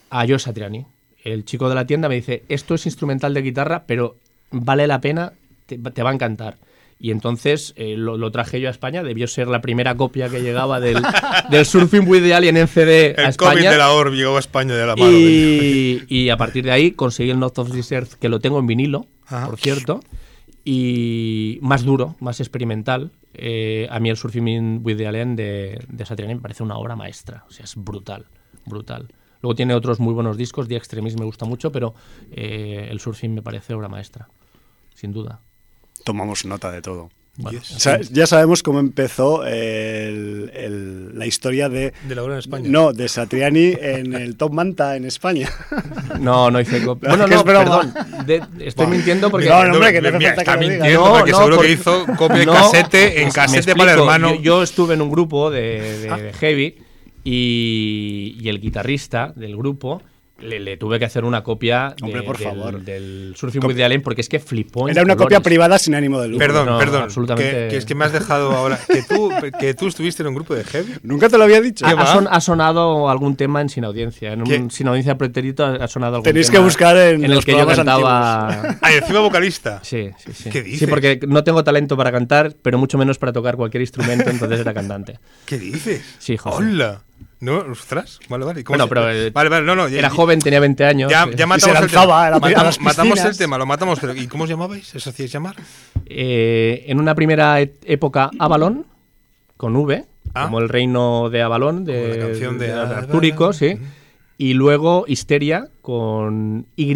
a 0.09 0.27
Joe 0.27 0.37
Satriani. 0.39 0.85
El 1.23 1.45
chico 1.45 1.69
de 1.69 1.75
la 1.75 1.87
tienda 1.87 2.09
me 2.09 2.15
dice, 2.15 2.43
esto 2.49 2.75
es 2.75 2.85
instrumental 2.85 3.33
de 3.33 3.41
guitarra, 3.41 3.85
pero 3.87 4.17
vale 4.51 4.85
la 4.85 4.99
pena, 4.99 5.31
te, 5.65 5.77
te 5.77 6.03
va 6.03 6.09
a 6.09 6.13
encantar. 6.13 6.57
Y 7.03 7.11
entonces 7.11 7.73
eh, 7.75 7.97
lo, 7.97 8.17
lo 8.17 8.31
traje 8.31 8.61
yo 8.61 8.69
a 8.69 8.71
España, 8.71 9.03
debió 9.03 9.27
ser 9.27 9.49
la 9.49 9.59
primera 9.59 9.93
copia 9.97 10.29
que 10.29 10.41
llegaba 10.41 10.79
del, 10.79 11.03
del 11.49 11.65
Surfing 11.65 12.07
with 12.07 12.23
the 12.23 12.33
Alien 12.33 12.55
en 12.55 12.69
CD 12.69 13.13
a 13.17 13.27
El 13.27 13.35
cómic 13.35 13.55
España. 13.57 13.71
de 13.71 13.77
la 13.77 13.91
ORB 13.91 14.13
llegó 14.13 14.37
a 14.37 14.39
España 14.39 14.73
de 14.73 14.87
la 14.87 14.95
mano. 14.95 15.11
Y, 15.11 16.05
y 16.07 16.29
a 16.29 16.37
partir 16.37 16.63
de 16.63 16.71
ahí 16.71 16.91
conseguí 16.91 17.29
el 17.29 17.39
North 17.39 17.59
of 17.59 17.73
this 17.73 17.91
Earth, 17.91 18.13
que 18.13 18.29
lo 18.29 18.39
tengo 18.39 18.57
en 18.57 18.67
vinilo, 18.67 19.07
Ajá. 19.25 19.47
por 19.47 19.59
cierto, 19.59 19.99
y 20.63 21.59
más 21.61 21.83
duro, 21.83 22.15
más 22.21 22.39
experimental. 22.39 23.11
Eh, 23.33 23.85
a 23.91 23.99
mí 23.99 24.09
el 24.09 24.15
Surfing 24.15 24.79
with 24.81 24.95
the 24.95 25.05
Alien 25.05 25.35
de, 25.35 25.83
de 25.89 26.05
Satriani 26.05 26.35
me 26.35 26.41
parece 26.41 26.63
una 26.63 26.77
obra 26.77 26.95
maestra, 26.95 27.43
o 27.49 27.51
sea, 27.51 27.65
es 27.65 27.73
brutal, 27.75 28.27
brutal. 28.65 29.09
Luego 29.41 29.55
tiene 29.55 29.73
otros 29.73 29.99
muy 29.99 30.13
buenos 30.13 30.37
discos, 30.37 30.69
The 30.69 30.77
Extremis 30.77 31.19
me 31.19 31.25
gusta 31.25 31.43
mucho, 31.45 31.69
pero 31.69 31.95
eh, 32.31 32.87
el 32.89 33.01
Surfing 33.01 33.33
me 33.33 33.41
parece 33.41 33.73
obra 33.73 33.89
maestra, 33.89 34.29
sin 34.93 35.11
duda. 35.11 35.41
Tomamos 36.03 36.45
nota 36.45 36.71
de 36.71 36.81
todo. 36.81 37.09
Bueno, 37.35 37.59
Yes. 37.59 37.71
O 37.71 37.79
sea, 37.79 37.99
ya 37.99 38.27
sabemos 38.27 38.61
cómo 38.61 38.79
empezó 38.79 39.43
el- 39.43 40.51
el- 40.53 41.17
la 41.17 41.25
historia 41.25 41.67
de... 41.67 41.91
De 42.07 42.13
la 42.13 42.21
obra 42.21 42.33
en 42.33 42.39
España. 42.41 42.69
No, 42.69 42.93
de 42.93 43.09
Satriani 43.09 43.73
en 43.81 44.13
el 44.13 44.35
Top 44.37 44.53
Manta 44.53 44.95
en 44.95 45.05
España. 45.05 45.49
No, 46.19 46.51
no 46.51 46.61
hice 46.61 46.83
copia. 46.85 47.09
Bueno, 47.09 47.25
no, 47.27 47.43
perdón. 47.43 47.91
de- 48.27 48.43
estoy 48.59 48.85
mintiendo 48.85 49.31
porque... 49.31 49.49
No, 49.49 49.65
no, 49.65 49.73
hombre, 49.73 49.91
que 49.93 49.99
no 50.01 50.09
hace 50.09 50.19
falta 50.27 50.41
está 50.41 50.57
mintiendo 50.57 51.03
porque 51.11 51.31
no, 51.31 51.37
seguro 51.37 51.55
porque- 51.55 51.67
que 51.69 51.73
hizo 51.81 52.05
copia 52.17 52.37
de 52.37 52.45
casete 52.45 53.21
en 53.21 53.27
me 53.29 53.33
casete 53.33 53.75
para 53.75 53.93
el 53.93 53.99
hermano. 53.99 54.35
Yo, 54.35 54.41
yo 54.41 54.63
estuve 54.63 54.93
en 54.93 55.01
un 55.01 55.09
grupo 55.09 55.49
de, 55.49 56.01
de- 56.01 56.09
Ah. 56.11 56.17
de 56.17 56.33
heavy 56.33 56.75
y, 57.23 58.37
y 58.39 58.47
el 58.49 58.59
guitarrista 58.61 59.33
del 59.35 59.57
grupo 59.57 60.01
le, 60.43 60.59
le 60.59 60.77
tuve 60.77 60.99
que 60.99 61.05
hacer 61.05 61.23
una 61.25 61.43
copia 61.43 61.93
de- 61.97 62.05
Hombre, 62.05 62.23
por 62.23 62.37
del, 62.37 62.47
favor. 62.47 62.81
del 62.81 63.33
Surfing 63.37 63.61
Cop- 63.61 63.69
with 63.69 63.75
the 63.75 63.83
Alien 63.83 64.01
porque 64.01 64.21
es 64.21 64.29
que 64.29 64.39
flipó. 64.39 64.87
en 64.87 64.91
Era 64.95 65.03
una 65.03 65.15
copia 65.15 65.37
colores. 65.37 65.43
privada 65.43 65.79
sin 65.79 65.95
ánimo 65.95 66.19
de 66.21 66.27
lucro. 66.27 66.45
Perdón, 66.47 66.65
No, 66.67 66.77
perdón. 66.77 67.03
absolutamente. 67.03 67.51
Que, 67.51 67.67
que 67.69 67.77
es 67.77 67.85
que 67.85 67.95
me 67.95 68.05
has 68.05 68.11
dejado 68.13 68.51
ahora. 68.51 68.79
Que 68.87 69.01
tú, 69.03 69.31
que 69.59 69.73
tú 69.73 69.87
estuviste 69.87 70.21
en 70.23 70.27
un 70.27 70.35
grupo 70.35 70.53
de 70.55 70.63
heavy. 70.63 70.93
Nunca 71.03 71.29
te 71.29 71.37
lo 71.37 71.43
había 71.45 71.61
dicho. 71.61 71.85
Ha, 71.85 72.05
son- 72.07 72.27
ha 72.29 72.41
sonado 72.41 73.09
algún 73.09 73.35
tema 73.35 73.61
en 73.61 73.69
Sin 73.69 73.85
Audiencia. 73.85 74.33
En 74.33 74.43
¿Qué? 74.43 74.57
un 74.57 74.69
Sin 74.71 74.87
Audiencia 74.87 75.17
Pretérito 75.17 75.65
ha 75.65 75.75
ha 75.75 75.87
sonado 75.87 76.15
algún 76.15 76.23
Tenéis 76.25 76.47
tema 76.47 76.59
que 76.59 76.63
buscar 76.63 76.97
en 76.97 77.23
el 77.25 77.31
los 77.31 77.45
que 77.45 77.51
yo 77.53 77.65
cantaba. 77.67 78.77
Ah, 78.81 78.93
encima 78.93 79.19
vocalista. 79.21 79.79
Sí, 79.83 80.09
sí, 80.17 80.31
sí. 80.33 80.49
¿Qué 80.49 80.63
Sí, 80.63 80.69
dices? 80.71 80.89
porque 80.89 81.19
no 81.27 81.43
tengo 81.43 81.63
talento 81.63 81.95
para 81.97 82.11
cantar, 82.11 82.53
pero 82.61 82.77
mucho 82.77 82.97
menos 82.97 83.17
para 83.17 83.31
tocar 83.33 83.55
cualquier 83.55 83.81
instrumento, 83.81 84.29
entonces 84.29 84.59
era 84.59 84.73
cantante. 84.73 85.19
¿Qué 85.45 85.57
dices? 85.57 86.01
Sí, 86.19 86.37
José. 86.37 86.57
Hola. 86.57 87.01
No, 87.43 87.57
ostras. 87.71 88.19
Vale, 88.29 88.45
vale. 88.45 88.61
¿Y 88.61 88.63
cómo 88.63 88.77
Bueno, 88.77 88.87
pero, 88.89 89.11
eh, 89.11 89.29
Vale, 89.31 89.49
vale, 89.49 89.65
no, 89.65 89.75
no. 89.75 89.89
ya- 89.89 89.99
Era 89.99 90.09
joven, 90.09 90.39
tenía 90.39 90.59
20 90.61 90.85
años. 90.85 91.11
Ya, 91.11 91.25
sí. 91.25 91.31
ya 91.35 91.45
matamos 91.45 91.63
se 91.63 91.69
el 91.69 91.73
lanzaba 91.75 92.25
a 92.27 92.29
la- 92.29 92.35
tema. 92.37 92.47
a 92.47 92.49
Matamos, 92.51 92.65
las 92.65 92.79
matamos 92.79 93.09
el 93.09 93.13
piscinas. 93.15 93.37
tema, 93.37 93.57
lo 93.57 93.65
matamos. 93.65 93.99
Pero 93.99 94.15
¿Y 94.15 94.27
cómo 94.27 94.43
os 94.45 94.49
llamabais? 94.49 94.95
¿Eso 94.95 95.09
hacíais 95.09 95.31
llamar? 95.31 95.55
Eh, 96.05 96.85
en 96.87 96.99
una 96.99 97.15
primera 97.15 97.59
e- 97.61 97.73
época, 97.85 98.29
Avalon, 98.39 98.85
con 99.57 99.75
V, 99.75 100.05
Ah. 100.33 100.45
como 100.45 100.59
el 100.59 100.69
reino 100.69 101.29
de 101.29 101.41
Avalon, 101.41 101.83
de, 101.85 102.17
la 102.17 102.25
canción 102.27 102.57
de 102.57 102.71
Avalon. 102.71 102.97
Artúrico, 102.97 103.51
sí. 103.53 103.77
Y 104.37 104.53
luego 104.53 105.05
Histeria, 105.07 105.67
con 105.81 106.65
Y, 106.77 106.93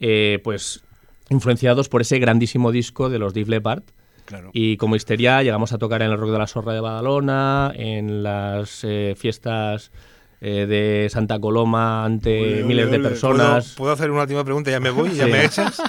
eh, 0.00 0.40
pues 0.42 0.82
influenciados 1.30 1.88
por 1.88 2.00
ese 2.02 2.18
grandísimo 2.18 2.70
disco 2.72 3.08
de 3.08 3.18
los 3.18 3.32
Dave 3.34 3.48
Leppard. 3.48 3.82
Claro. 4.24 4.50
Y 4.52 4.76
como 4.78 4.96
Histeria 4.96 5.42
llegamos 5.42 5.72
a 5.72 5.78
tocar 5.78 6.02
en 6.02 6.10
el 6.10 6.18
Rock 6.18 6.30
de 6.30 6.38
la 6.38 6.46
Sorra 6.46 6.72
de 6.72 6.80
Badalona, 6.80 7.72
en 7.74 8.22
las 8.22 8.80
eh, 8.84 9.14
fiestas 9.16 9.92
eh, 10.40 10.66
de 10.66 11.08
Santa 11.10 11.38
Coloma 11.38 12.04
ante 12.04 12.40
Ole, 12.40 12.54
ole, 12.54 12.64
miles 12.64 12.90
de 12.90 12.98
personas. 13.00 13.64
¿Puedo, 13.68 13.76
puedo 13.76 13.92
hacer 13.92 14.10
una 14.10 14.22
última 14.22 14.44
pregunta? 14.44 14.70
Ya 14.70 14.80
me 14.80 14.90
voy, 14.90 15.10
ya 15.14 15.26
Sí. 15.26 15.30
me 15.32 15.44
echas. 15.44 15.82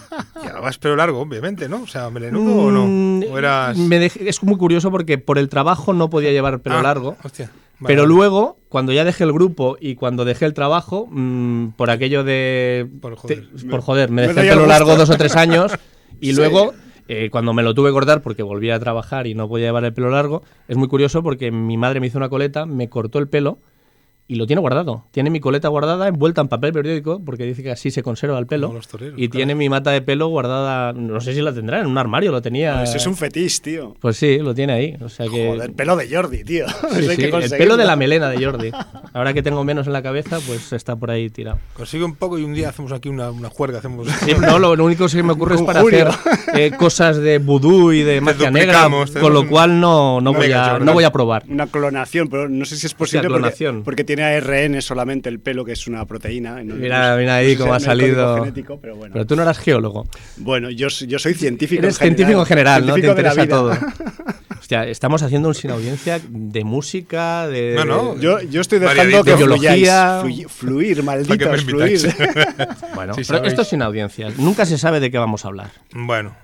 Ya 0.43 0.59
vas 0.59 0.77
pelo 0.77 0.95
largo, 0.95 1.19
obviamente, 1.21 1.67
¿no? 1.69 1.81
O 1.83 1.87
sea, 1.87 2.09
melenudo 2.09 2.55
o 2.67 2.71
no. 2.71 2.85
Mm, 2.87 3.23
¿O 3.31 3.37
eras... 3.37 3.77
me 3.77 3.99
dej- 3.99 4.21
es 4.27 4.43
muy 4.43 4.57
curioso 4.57 4.91
porque 4.91 5.17
por 5.17 5.37
el 5.37 5.49
trabajo 5.49 5.93
no 5.93 6.09
podía 6.09 6.31
llevar 6.31 6.59
pelo 6.61 6.77
Ah, 6.77 6.83
largo. 6.83 7.17
Hostia. 7.23 7.51
Vale, 7.79 7.93
Pero 7.93 8.05
luego, 8.05 8.57
cuando 8.69 8.93
ya 8.93 9.03
dejé 9.03 9.25
el 9.25 9.33
grupo 9.33 9.75
y 9.81 9.95
cuando 9.95 10.23
dejé 10.23 10.45
el 10.45 10.53
trabajo, 10.53 11.07
mm, 11.11 11.69
por 11.75 11.89
aquello 11.89 12.23
de... 12.23 12.87
Por 13.01 13.15
joder. 13.17 13.47
te- 13.49 13.67
por 13.67 13.81
joder, 13.81 14.09
me 14.11 14.21
Me 14.21 14.27
dejé 14.29 14.39
el 14.41 14.47
pelo 14.47 14.61
gusto. 14.61 14.67
largo 14.69 14.95
dos 14.95 15.09
o 15.09 15.17
tres 15.17 15.35
años 15.35 15.73
y 16.21 16.27
Sí. 16.27 16.35
luego, 16.37 16.73
eh, 17.07 17.29
cuando 17.29 17.53
me 17.53 17.63
lo 17.63 17.73
tuve 17.73 17.89
que 17.89 17.93
cortar 17.93 18.21
porque 18.21 18.43
volví 18.43 18.69
a 18.71 18.79
trabajar 18.79 19.27
y 19.27 19.35
no 19.35 19.47
podía 19.47 19.67
llevar 19.67 19.85
el 19.85 19.93
pelo 19.93 20.09
largo, 20.09 20.43
es 20.67 20.77
muy 20.77 20.87
curioso 20.87 21.23
porque 21.23 21.51
mi 21.51 21.77
madre 21.77 21.99
me 21.99 22.07
hizo 22.07 22.17
una 22.17 22.29
coleta, 22.29 22.65
me 22.65 22.89
cortó 22.89 23.19
el 23.19 23.27
pelo 23.27 23.59
y 24.27 24.35
lo 24.35 24.47
tiene 24.47 24.59
guardado. 24.59 25.03
Tiene 25.11 25.29
mi 25.29 25.39
coleta 25.39 25.67
guardada 25.67 26.07
envuelta 26.07 26.41
en 26.41 26.47
papel 26.47 26.73
periódico 26.73 27.21
porque 27.23 27.45
dice 27.45 27.61
que 27.61 27.71
así 27.71 27.91
se 27.91 28.01
conserva 28.01 28.39
el 28.39 28.47
pelo. 28.47 28.67
Como 28.67 28.77
los 28.77 28.87
toreros, 28.87 29.13
y 29.17 29.29
claro. 29.29 29.37
tiene 29.37 29.55
mi 29.55 29.69
mata 29.69 29.91
de 29.91 30.01
pelo 30.01 30.27
guardada, 30.27 30.93
no 30.93 31.21
sé 31.21 31.33
si 31.33 31.41
la 31.41 31.53
tendrá, 31.53 31.79
en 31.79 31.87
un 31.87 31.97
armario 31.97 32.31
lo 32.31 32.41
tenía. 32.41 32.81
Ese 32.83 32.97
es 32.97 33.05
un 33.05 33.15
fetiche, 33.15 33.61
tío. 33.61 33.95
Pues 33.99 34.17
sí, 34.17 34.39
lo 34.39 34.55
tiene 34.55 34.73
ahí. 34.73 34.97
O 35.01 35.09
sea 35.09 35.27
que... 35.27 35.47
Joder, 35.47 35.73
pelo 35.73 35.95
de 35.95 36.09
Jordi, 36.09 36.43
tío. 36.43 36.67
Sí, 36.67 36.75
Eso 36.99 37.11
hay 37.11 37.15
sí, 37.15 37.29
que 37.29 37.37
el 37.37 37.49
pelo 37.51 37.77
de 37.77 37.85
la 37.85 37.95
melena 37.95 38.29
de 38.29 38.43
Jordi. 38.43 38.71
Ahora 39.13 39.33
que 39.33 39.43
tengo 39.43 39.63
menos 39.63 39.85
en 39.87 39.93
la 39.93 40.01
cabeza, 40.01 40.39
pues 40.47 40.73
está 40.73 40.95
por 40.95 41.11
ahí 41.11 41.29
tirado. 41.29 41.59
Consigue 41.75 42.03
un 42.03 42.15
poco 42.15 42.39
y 42.39 42.43
un 42.43 42.53
día 42.53 42.69
hacemos 42.69 42.91
aquí 42.91 43.09
una, 43.09 43.29
una 43.29 43.49
juerga. 43.49 43.79
Hacemos... 43.79 44.07
Sí, 44.25 44.31
no, 44.39 44.57
lo, 44.57 44.75
lo 44.75 44.85
único 44.85 45.05
que 45.05 45.09
se 45.09 45.23
me 45.23 45.33
ocurre 45.33 45.55
es 45.55 45.61
para 45.61 45.81
hacer 45.81 46.07
eh, 46.55 46.71
cosas 46.77 47.17
de 47.17 47.37
vudú 47.37 47.91
y 47.91 48.01
de 48.01 48.21
magia 48.21 48.49
negra, 48.49 48.89
con 49.21 49.33
lo 49.33 49.47
cual 49.47 49.79
no, 49.79 50.19
no, 50.19 50.33
voy 50.33 50.51
a, 50.51 50.79
no 50.79 50.93
voy 50.93 51.03
a 51.03 51.11
probar. 51.11 51.43
Una 51.47 51.67
clonación, 51.67 52.27
pero 52.27 52.49
no 52.49 52.65
sé 52.65 52.75
si 52.75 52.87
es 52.87 52.93
posible 52.93 53.27
porque, 53.27 53.39
clonación. 53.39 53.83
porque 53.83 54.03
tiene 54.03 54.14
ARN 54.23 54.81
solamente 54.81 55.29
el 55.29 55.39
pelo, 55.39 55.63
que 55.65 55.73
es 55.73 55.87
una 55.87 56.05
proteína. 56.05 56.63
no- 56.63 56.75
Mira, 56.75 57.09
no 57.09 57.15
sé- 57.15 57.19
mira 57.21 57.35
ahí 57.35 57.45
no 57.47 57.51
sé 57.53 57.57
cómo 57.59 57.73
ha 57.73 57.79
salido. 57.79 58.35
genético, 58.39 58.79
pero 58.81 58.95
bueno. 58.95 59.13
Pero 59.13 59.25
tú 59.25 59.35
no 59.35 59.41
eras 59.43 59.57
geólogo. 59.59 60.07
Bueno, 60.37 60.69
yo, 60.69 60.87
yo 60.89 61.19
soy 61.19 61.33
científico 61.33 61.81
Eres 61.83 61.95
en 61.95 61.99
general. 61.99 62.15
científico 62.17 62.39
en 62.41 62.45
general, 62.45 62.85
¿no? 62.87 62.93
Te 62.95 63.01
Científico 63.01 63.15
de 63.15 63.23
la 63.23 63.43
interesa 63.43 63.45
vida. 63.45 63.79
todo. 63.81 64.25
Hostia, 64.65 64.87
estamos 64.87 65.21
haciendo 65.21 65.47
un 65.49 65.53
sin 65.53 65.69
audiencia 65.69 66.19
de 66.27 66.63
música, 66.63 67.47
de... 67.47 67.75
No, 67.75 67.85
no. 67.85 68.19
Yo, 68.19 68.41
yo 68.41 68.61
estoy 68.61 68.79
dejando 68.79 69.23
que 69.23 69.31
De 69.31 69.37
biología. 69.37 70.19
fluyáis. 70.21 70.47
Fluir, 70.51 71.05
¿Para 71.05 71.21
qué 71.23 71.27
me 71.27 71.35
malditos, 71.35 71.63
fluir. 71.65 71.99
Bueno, 72.95 73.13
Sí, 73.13 73.21
pero 73.27 73.43
esto 73.45 73.61
es 73.61 73.67
sin 73.67 73.81
audiencia. 73.83 74.29
Nunca 74.37 74.65
se 74.65 74.77
sabe 74.79 74.99
de 74.99 75.11
qué 75.11 75.17
vamos 75.19 75.45
a 75.45 75.49
hablar. 75.49 75.69
bueno, 75.93 76.35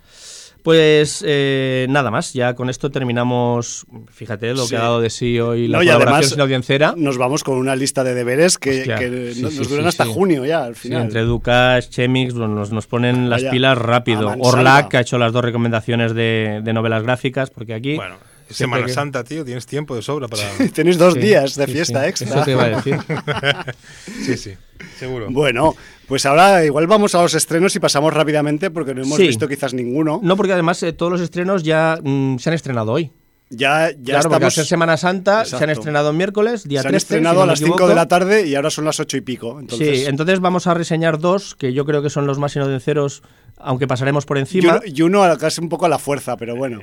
Pues 0.63 1.23
eh, 1.25 1.87
nada 1.89 2.11
más, 2.11 2.33
ya 2.33 2.53
con 2.53 2.69
esto 2.69 2.91
terminamos, 2.91 3.85
fíjate 4.11 4.53
lo 4.53 4.63
Sí. 4.65 4.69
que 4.69 4.75
ha 4.77 4.81
dado 4.81 5.01
de 5.01 5.09
sí 5.09 5.39
hoy 5.39 5.67
la 5.67 5.79
No, 5.79 5.83
colaboración 5.83 6.29
sin 6.29 6.41
audiencera. 6.41 6.93
Nos 6.95 7.17
vamos 7.17 7.43
con 7.43 7.57
una 7.57 7.75
lista 7.75 8.03
de 8.03 8.13
deberes 8.13 8.57
que, 8.59 8.81
Hostia, 8.81 8.97
que 8.97 9.33
sí, 9.33 9.41
no- 9.41 9.49
sí, 9.49 9.57
nos 9.57 9.65
sí, 9.67 9.71
duran 9.73 9.87
hasta 9.87 10.05
junio 10.05 10.45
ya, 10.45 10.63
al 10.63 10.75
final. 10.75 11.01
entre 11.03 11.21
Ducas, 11.21 11.89
Chemix, 11.89 12.35
nos, 12.35 12.71
nos 12.71 12.85
ponen 12.87 13.29
las 13.29 13.41
Vaya, 13.41 13.51
pilas 13.51 13.77
rápido. 13.77 14.35
Orlac, 14.39 14.89
que 14.89 14.97
ha 14.97 15.01
hecho 15.01 15.17
las 15.17 15.33
dos 15.33 15.43
recomendaciones 15.43 16.13
de, 16.13 16.61
de 16.63 16.73
novelas 16.73 17.01
gráficas, 17.03 17.49
porque 17.49 17.73
aquí... 17.73 17.95
bueno. 17.95 18.15
Semana 18.53 18.85
que- 18.85 18.93
Santa, 18.93 19.23
tío. 19.23 19.43
Tienes 19.45 19.65
tiempo 19.65 19.95
de 19.95 20.01
sobra 20.01 20.27
para... 20.27 20.43
Tenéis 20.73 20.97
dos 20.97 21.13
Sí, 21.15 21.19
días 21.19 21.55
de 21.55 21.65
sí, 21.65 21.71
fiesta 21.73 22.03
sí, 22.03 22.09
extra. 22.09 22.27
Eso 22.35 22.43
te 22.45 22.51
iba 22.51 22.63
a 22.63 22.69
decir. 22.69 22.97
sí, 24.25 24.37
sí. 24.37 24.51
Seguro. 24.97 25.27
Bueno, 25.29 25.75
pues 26.07 26.25
ahora 26.25 26.65
igual 26.65 26.87
vamos 26.87 27.13
a 27.15 27.21
los 27.21 27.33
estrenos 27.33 27.75
y 27.75 27.79
pasamos 27.79 28.13
rápidamente 28.13 28.71
porque 28.71 28.93
no 28.95 29.01
hemos 29.03 29.17
Sí. 29.17 29.27
visto 29.27 29.47
quizás 29.47 29.73
ninguno. 29.73 30.19
No, 30.23 30.35
porque 30.35 30.53
además 30.53 30.81
eh, 30.83 30.93
todos 30.93 31.11
los 31.11 31.21
estrenos 31.21 31.63
ya 31.63 31.99
mm, 32.03 32.37
se 32.37 32.49
han 32.49 32.53
estrenado 32.55 32.91
hoy. 32.91 33.11
Ya, 33.53 33.91
ya 33.91 33.95
claro, 34.03 34.29
porque 34.29 34.45
al 34.45 34.47
estamos. 34.47 34.53
ser 34.53 34.65
Semana 34.65 34.95
Santa 34.97 35.43
se 35.45 35.61
han 35.61 35.69
estrenado 35.69 36.11
en 36.11 36.17
miércoles, 36.17 36.63
día 36.63 36.81
se 36.81 36.87
han 36.87 36.91
13, 36.93 37.03
estrenado 37.03 37.35
si 37.35 37.37
no 37.39 37.43
a 37.43 37.45
las 37.47 37.59
5 37.59 37.69
de 37.69 37.73
equivoco. 37.75 37.93
la 37.95 38.07
tarde 38.07 38.47
y 38.47 38.55
ahora 38.55 38.69
son 38.69 38.85
las 38.85 38.99
8 39.01 39.17
y 39.17 39.21
pico. 39.21 39.59
Entonces, 39.59 39.99
Sí, 39.99 40.05
entonces 40.05 40.39
vamos 40.39 40.67
a 40.67 40.73
reseñar 40.73 41.19
dos, 41.19 41.55
que 41.55 41.73
yo 41.73 41.85
creo 41.85 42.01
que 42.01 42.09
son 42.09 42.25
los 42.25 42.39
más 42.39 42.55
inaudenceros, 42.55 43.23
aunque 43.57 43.87
pasaremos 43.87 44.25
por 44.25 44.37
y, 44.37 44.39
encima. 44.39 44.73
uno, 44.77 44.81
y 44.85 45.01
uno 45.01 45.23
a- 45.23 45.37
casi 45.37 45.59
un 45.59 45.67
poco 45.67 45.85
a 45.85 45.89
la 45.89 45.99
fuerza, 45.99 46.37
pero 46.37 46.55
bueno. 46.55 46.79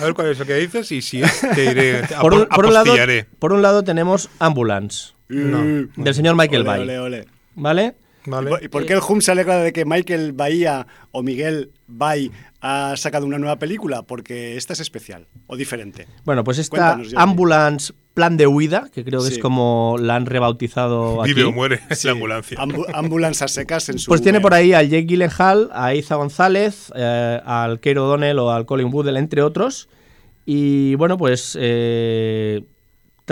A 0.00 0.04
ver 0.04 0.12
cuál 0.14 0.28
es 0.28 0.38
lo 0.38 0.44
que 0.44 0.56
dices 0.56 0.92
y 0.92 1.00
si 1.00 1.22
es, 1.22 1.40
te 1.54 1.64
iré. 1.64 2.02
por, 2.20 2.34
un, 2.34 2.46
por 2.46 2.66
un 2.66 2.74
lado, 2.74 2.94
por 3.38 3.52
un 3.52 3.62
lado 3.62 3.82
tenemos 3.82 4.28
Ambulance, 4.40 5.12
Mm, 5.28 6.02
del 6.02 6.14
señor 6.14 6.36
Michael 6.36 6.60
ole, 6.62 6.68
Bay. 6.68 6.80
ole, 6.82 6.98
ole. 6.98 7.24
¿Vale? 7.54 7.94
Vale. 8.26 8.50
¿Y 8.50 8.52
por- 8.52 8.64
¿Y 8.64 8.68
por 8.68 8.86
qué 8.86 8.92
el 8.94 9.00
Hum 9.06 9.20
se 9.20 9.32
alegra 9.32 9.58
de 9.58 9.72
que 9.72 9.84
Michael 9.84 10.32
Bahía 10.32 10.86
o 11.10 11.22
Miguel 11.22 11.72
Bay 11.88 12.30
ha 12.60 12.94
sacado 12.96 13.26
una 13.26 13.38
nueva 13.38 13.58
película? 13.58 14.02
Porque 14.02 14.56
esta 14.56 14.72
es 14.72 14.80
especial 14.80 15.26
o 15.46 15.56
diferente. 15.56 16.06
Bueno, 16.24 16.44
pues 16.44 16.58
esta. 16.58 16.98
Ambulance 17.16 17.92
Plan 18.14 18.36
de 18.36 18.46
Huida, 18.46 18.90
que 18.92 19.04
creo 19.04 19.20
que 19.20 19.28
Sí. 19.28 19.32
es 19.34 19.38
como 19.38 19.96
la 19.98 20.16
han 20.16 20.26
rebautizado 20.26 21.22
aquí. 21.22 21.32
Vive 21.32 21.44
o 21.48 21.52
muere 21.52 21.80
Sí, 21.92 22.06
la 22.06 22.12
ambulancia. 22.12 22.58
ambu- 22.58 22.84
ambulancias 22.92 23.50
secas 23.52 23.88
en 23.88 23.98
su. 23.98 24.08
Pues 24.08 24.20
tiene 24.22 24.40
por 24.40 24.52
ahí 24.52 24.74
al 24.74 24.88
Jake 24.90 25.06
Gyllenhaal, 25.06 25.70
a 25.72 25.94
Isa 25.94 26.16
González, 26.16 26.92
eh, 26.94 27.40
al 27.44 27.80
Keiro 27.80 28.04
O'Donnell 28.04 28.38
o 28.38 28.50
al 28.50 28.66
Colin 28.66 28.92
Woodell, 28.92 29.16
entre 29.16 29.42
otros. 29.42 29.88
Y 30.44 30.94
bueno, 30.96 31.16
pues 31.16 31.56
eh, 31.58 32.62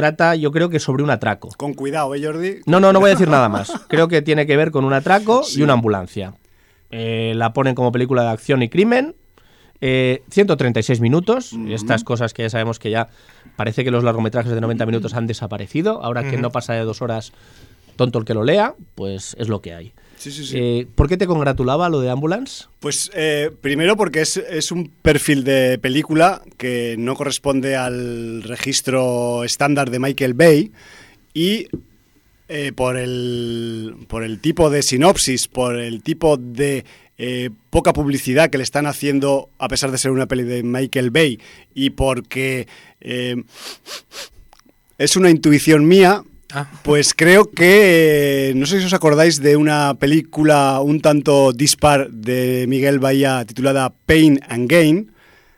trata, 0.00 0.34
yo 0.34 0.50
creo 0.50 0.70
que 0.70 0.80
sobre 0.80 1.02
un 1.02 1.10
atraco. 1.10 1.50
Con 1.58 1.74
cuidado, 1.74 2.14
¿eh, 2.14 2.24
Jordi? 2.24 2.60
No, 2.64 2.80
no, 2.80 2.90
no 2.90 3.00
voy 3.00 3.10
a 3.10 3.12
decir 3.12 3.28
nada 3.36 3.50
más. 3.50 3.70
Creo 3.86 4.08
que 4.08 4.22
tiene 4.22 4.46
que 4.46 4.56
ver 4.56 4.70
con 4.70 4.86
un 4.86 4.94
atraco 4.94 5.42
y 5.54 5.60
una 5.60 5.74
ambulancia. 5.74 6.32
Eh, 6.90 7.34
la 7.36 7.52
ponen 7.52 7.74
como 7.74 7.92
película 7.92 8.22
de 8.22 8.28
acción 8.30 8.62
y 8.62 8.70
crimen. 8.70 9.14
Eh, 9.82 10.22
136 10.30 11.00
minutos. 11.00 11.54
Estas 11.68 12.02
cosas 12.02 12.32
que 12.32 12.42
ya 12.42 12.50
sabemos 12.50 12.78
que 12.78 12.90
ya 12.90 13.08
parece 13.56 13.84
que 13.84 13.90
los 13.90 14.02
largometrajes 14.02 14.52
de 14.52 14.60
90 14.60 14.86
minutos 14.86 15.12
han 15.12 15.26
desaparecido. 15.26 16.02
Ahora 16.02 16.28
que 16.28 16.38
no 16.38 16.50
pasa 16.50 16.72
de 16.72 16.80
dos 16.80 17.02
horas, 17.02 17.32
tonto 17.96 18.18
el 18.18 18.24
que 18.24 18.32
lo 18.32 18.42
lea, 18.42 18.74
pues 18.94 19.36
es 19.38 19.48
lo 19.48 19.60
que 19.60 19.74
hay. 19.74 19.92
Sí, 20.20 20.30
sí, 20.32 20.44
sí. 20.44 20.58
Eh, 20.58 20.86
¿Por 20.94 21.08
qué 21.08 21.16
te 21.16 21.26
congratulaba 21.26 21.88
lo 21.88 22.00
de 22.00 22.10
Ambulance? 22.10 22.66
Pues 22.78 23.10
eh, 23.14 23.50
primero 23.62 23.96
porque 23.96 24.20
es, 24.20 24.36
es 24.36 24.70
un 24.70 24.92
perfil 25.00 25.44
de 25.44 25.78
película 25.78 26.42
que 26.58 26.96
no 26.98 27.16
corresponde 27.16 27.74
al 27.74 28.42
registro 28.42 29.44
estándar 29.44 29.90
de 29.90 29.98
Michael 29.98 30.34
Bay 30.34 30.72
y 31.32 31.68
eh, 32.48 32.72
por, 32.72 32.98
el, 32.98 33.94
por 34.08 34.22
el 34.22 34.40
tipo 34.40 34.68
de 34.68 34.82
sinopsis, 34.82 35.48
por 35.48 35.76
el 35.76 36.02
tipo 36.02 36.36
de 36.36 36.84
eh, 37.16 37.50
poca 37.70 37.92
publicidad 37.92 38.50
que 38.50 38.58
le 38.58 38.64
están 38.64 38.86
haciendo 38.86 39.50
a 39.58 39.68
pesar 39.68 39.90
de 39.90 39.98
ser 39.98 40.10
una 40.10 40.26
peli 40.26 40.42
de 40.42 40.62
Michael 40.62 41.10
Bay 41.10 41.38
y 41.74 41.90
porque 41.90 42.66
eh, 43.00 43.36
es 44.98 45.16
una 45.16 45.30
intuición 45.30 45.86
mía, 45.86 46.24
Ah. 46.52 46.68
pues 46.82 47.14
creo 47.14 47.50
que, 47.50 48.50
eh, 48.50 48.54
no 48.56 48.66
sé 48.66 48.80
si 48.80 48.86
os 48.86 48.92
acordáis 48.92 49.40
de 49.40 49.56
una 49.56 49.94
película 49.94 50.80
un 50.80 51.00
tanto 51.00 51.52
dispar 51.52 52.10
de 52.10 52.64
Miguel 52.68 52.98
Bahía 52.98 53.44
titulada 53.44 53.92
Pain 54.06 54.40
and 54.48 54.68
Gain. 54.70 55.12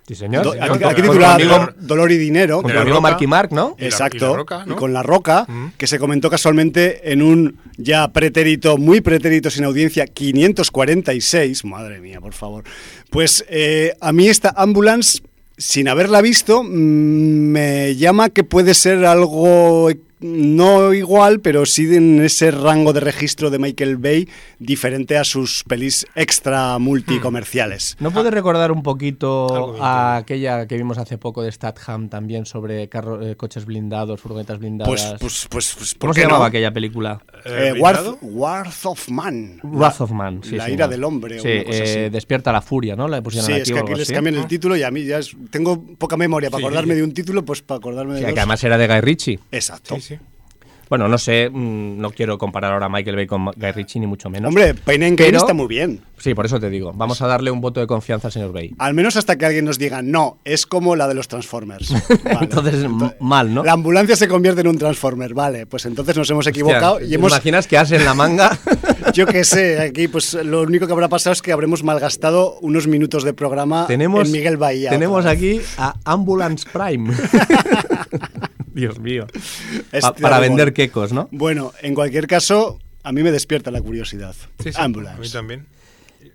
Sí, 0.07 0.17
señor. 0.17 0.45
Do- 0.45 0.53
Sí, 0.53 0.59
aquí 0.61 1.01
titulada 1.01 1.39
Dolor, 1.39 1.77
Dolor 1.79 2.11
y 2.13 2.19
Dinero. 2.19 2.61
con 2.61 2.75
la 2.75 2.81
amigo 2.83 2.97
Roca. 2.97 3.09
Marky 3.11 3.27
Mark, 3.29 3.49
¿no? 3.53 3.77
Y 3.79 3.83
la- 3.83 3.87
Exacto. 3.89 4.17
y 4.17 4.21
la 4.31 4.37
Roca, 4.37 4.67
¿no? 4.67 4.75
y 4.75 4.77
con 4.77 4.93
La 4.93 5.03
Roca, 5.03 5.47
Mm. 5.49 5.67
que 5.79 5.87
se 5.87 5.99
comentó 6.01 6.29
casualmente 6.29 7.13
en 7.13 7.23
un 7.23 7.57
ya 7.79 8.09
pretérito, 8.13 8.77
muy 8.79 9.01
pretérito 9.01 9.49
sin 9.49 9.65
audiencia, 9.65 10.07
546. 10.07 11.65
Madre 11.65 12.01
mía, 12.01 12.21
por 12.21 12.33
favor. 12.35 12.65
Pues 13.11 13.45
eh, 13.49 13.95
a 14.01 14.13
mí 14.13 14.29
esta 14.29 14.53
ambulance, 14.57 15.21
sin 15.57 15.89
haberla 15.89 16.21
visto, 16.21 16.63
mm, 16.65 16.67
me 16.69 17.95
llama 17.97 18.31
que 18.31 18.43
puede 18.45 18.75
ser 18.75 19.05
algo 19.05 19.89
no 20.23 20.95
igual, 20.95 21.41
pero 21.41 21.67
sí 21.67 21.95
en 21.95 22.23
ese 22.23 22.51
rango 22.51 22.93
de 22.93 23.01
registro 23.01 23.51
de 23.51 23.59
Michael 23.59 23.97
Bay, 23.99 24.29
diferente 24.59 25.17
a 25.19 25.25
sus 25.25 25.65
pelis 25.65 26.07
extra 26.15 26.79
multicomerciales. 26.79 27.97
¿No 28.01 28.11
puedes 28.11 28.33
recordar 28.33 28.73
un 28.73 28.83
poquito 28.83 29.77
a 29.83 30.17
aquella 30.17 30.67
que 30.67 30.77
vimos 30.77 30.99
hace 30.99 31.19
poco 31.19 31.43
de 31.43 31.51
Statham 31.53 32.09
también 32.09 32.47
sobre 32.47 32.89
carro- 32.89 33.23
eh, 33.23 33.37
coches 33.37 33.65
blindados, 33.65 34.21
furgonetas 34.21 34.59
blindadas? 34.59 34.89
Pues, 34.89 35.15
pues, 35.21 35.47
pues, 35.51 35.75
pues, 35.77 35.95
¿por 35.95 36.01
¿Cómo 36.01 36.15
qué 36.15 36.21
se 36.21 36.27
llamaba 36.27 36.45
no? 36.45 36.49
aquella 36.49 36.73
película? 36.73 37.21
Eh, 37.45 37.73
Eh. 37.77 37.81
Wrath 37.81 38.87
of 38.87 39.09
Man. 39.09 39.61
Wrath 39.63 40.01
of 40.01 40.11
Man. 40.13 40.41
sí, 40.43 40.57
la 40.57 40.65
señor. 40.65 40.79
ira 40.79 40.89
del 40.89 41.05
hombre 41.05 41.39
o 41.39 41.43
Sí, 41.43 41.49
una 41.49 41.65
cosa 41.65 41.79
eh, 41.79 41.83
así. 42.07 42.13
Despierta 42.13 42.53
la 42.53 42.63
furia, 42.63 42.97
¿no? 42.97 43.09
La 43.09 43.21
pusieron 43.23 43.47
Sí, 43.47 43.53
aquí 43.53 43.63
es 43.63 43.73
que 43.73 43.79
aquí 43.79 43.93
les 43.93 44.03
así. 44.03 44.13
cambian 44.15 44.37
el 44.37 44.47
título 44.47 44.77
y 44.77 44.83
a 44.83 44.91
mí 44.91 45.05
ya 45.05 45.19
es- 45.19 45.37
tengo 45.51 45.83
poca 45.99 46.17
memoria 46.17 46.51
para 46.51 46.61
Sí. 46.61 46.67
acordarme 46.67 46.95
de 46.95 47.03
un 47.03 47.13
título, 47.13 47.45
pues 47.45 47.63
para 47.63 47.79
acordarme 47.79 48.15
de 48.15 48.19
Sí, 48.21 48.25
dos. 48.27 48.35
que 48.35 48.41
además 48.41 48.65
era 48.65 48.79
de 48.79 48.87
Guy 48.87 49.01
Ritchie. 49.01 49.39
Exacto. 49.51 49.97
Bueno, 50.93 51.09
no 51.09 51.17
sé, 51.17 51.49
mm, 51.49 51.99
no 51.99 52.11
quiero 52.11 52.37
comparar 52.37 52.75
ahora 52.75 52.85
a 52.85 52.89
Michael 52.91 53.17
Bay 53.17 53.27
con 53.27 53.47
Guy 53.47 53.73
Ritchie, 53.73 53.99
ni 53.99 54.07
mucho 54.07 54.29
menos. 54.29 54.49
Hombre, 54.49 54.75
Pain 54.75 55.03
and 55.03 55.19
Gain 55.19 55.35
está 55.35 55.55
muy 55.55 55.67
bien. 55.67 56.03
Sí, 56.19 56.35
por 56.35 56.45
eso 56.45 56.61
te 56.61 56.69
digo. 56.69 56.93
Vamos 56.95 57.23
a 57.23 57.27
darle 57.27 57.51
un 57.51 57.63
voto 57.63 57.81
de 57.81 57.87
confianza 57.87 58.29
al 58.29 58.33
señor 58.33 58.53
Bay. 58.53 58.75
Al 58.77 58.93
menos 58.93 59.17
hasta 59.17 59.39
que 59.39 59.47
alguien 59.47 59.65
nos 59.65 59.79
diga, 59.79 60.03
no, 60.03 60.37
es 60.45 60.67
como 60.67 60.95
la 60.95 61.09
de 61.09 61.15
los 61.15 61.29
Transformers. 61.29 61.95
Vale. 62.25 62.39
Entonces, 62.43 62.87
mal, 63.21 63.55
¿no? 63.55 63.65
La 63.65 63.73
ambulancia 63.73 64.17
se 64.17 64.29
convierte 64.29 64.61
en 64.61 64.67
un 64.67 64.77
Transformer, 64.77 65.33
vale. 65.33 65.65
Pues 65.65 65.87
entonces 65.87 66.15
nos 66.15 66.29
hemos 66.29 66.47
equivocado 66.47 66.97
Hostia, 66.97 67.07
y 67.07 67.09
¿te 67.09 67.15
hemos, 67.15 67.33
imaginas 67.33 67.67
que 67.67 67.79
has 67.79 67.91
en 67.91 68.05
la 68.05 68.13
manga? 68.13 68.59
yo 69.15 69.27
qué 69.27 69.45
sé, 69.45 69.81
aquí 69.81 70.09
pues 70.09 70.35
lo 70.35 70.61
único 70.61 70.87
que 70.87 70.93
habrá 70.93 71.09
pasado 71.09 71.33
es 71.33 71.41
que 71.41 71.53
habremos 71.53 71.83
malgastado 71.85 72.59
unos 72.61 72.87
minutos 72.87 73.25
de 73.25 73.33
programa 73.33 73.87
tenemos 73.87 74.27
en 74.27 74.33
Miguel 74.33 74.59
Bahía. 74.59 74.91
tenemos 74.91 75.25
aquí 75.25 75.63
a 75.79 75.95
Ambulance 76.05 76.69
Prime. 76.71 77.15
Dios 78.75 78.99
mío. 78.99 79.27
Este 79.93 80.01
Pa- 80.01 80.15
para 80.15 80.39
vender 80.41 80.73
quecos, 80.73 81.13
¿no? 81.13 81.29
Bueno, 81.31 81.73
en 81.83 81.95
cualquier 81.95 82.27
caso, 82.27 82.79
a 83.03 83.13
mí 83.13 83.23
me 83.23 83.31
despierta 83.33 83.71
la 83.71 83.81
curiosidad. 83.81 84.35
Sí, 84.63 84.73
sí, 84.73 84.79
Ambulance. 84.81 85.19
A 85.19 85.21
mí 85.21 85.29
también. 85.29 85.67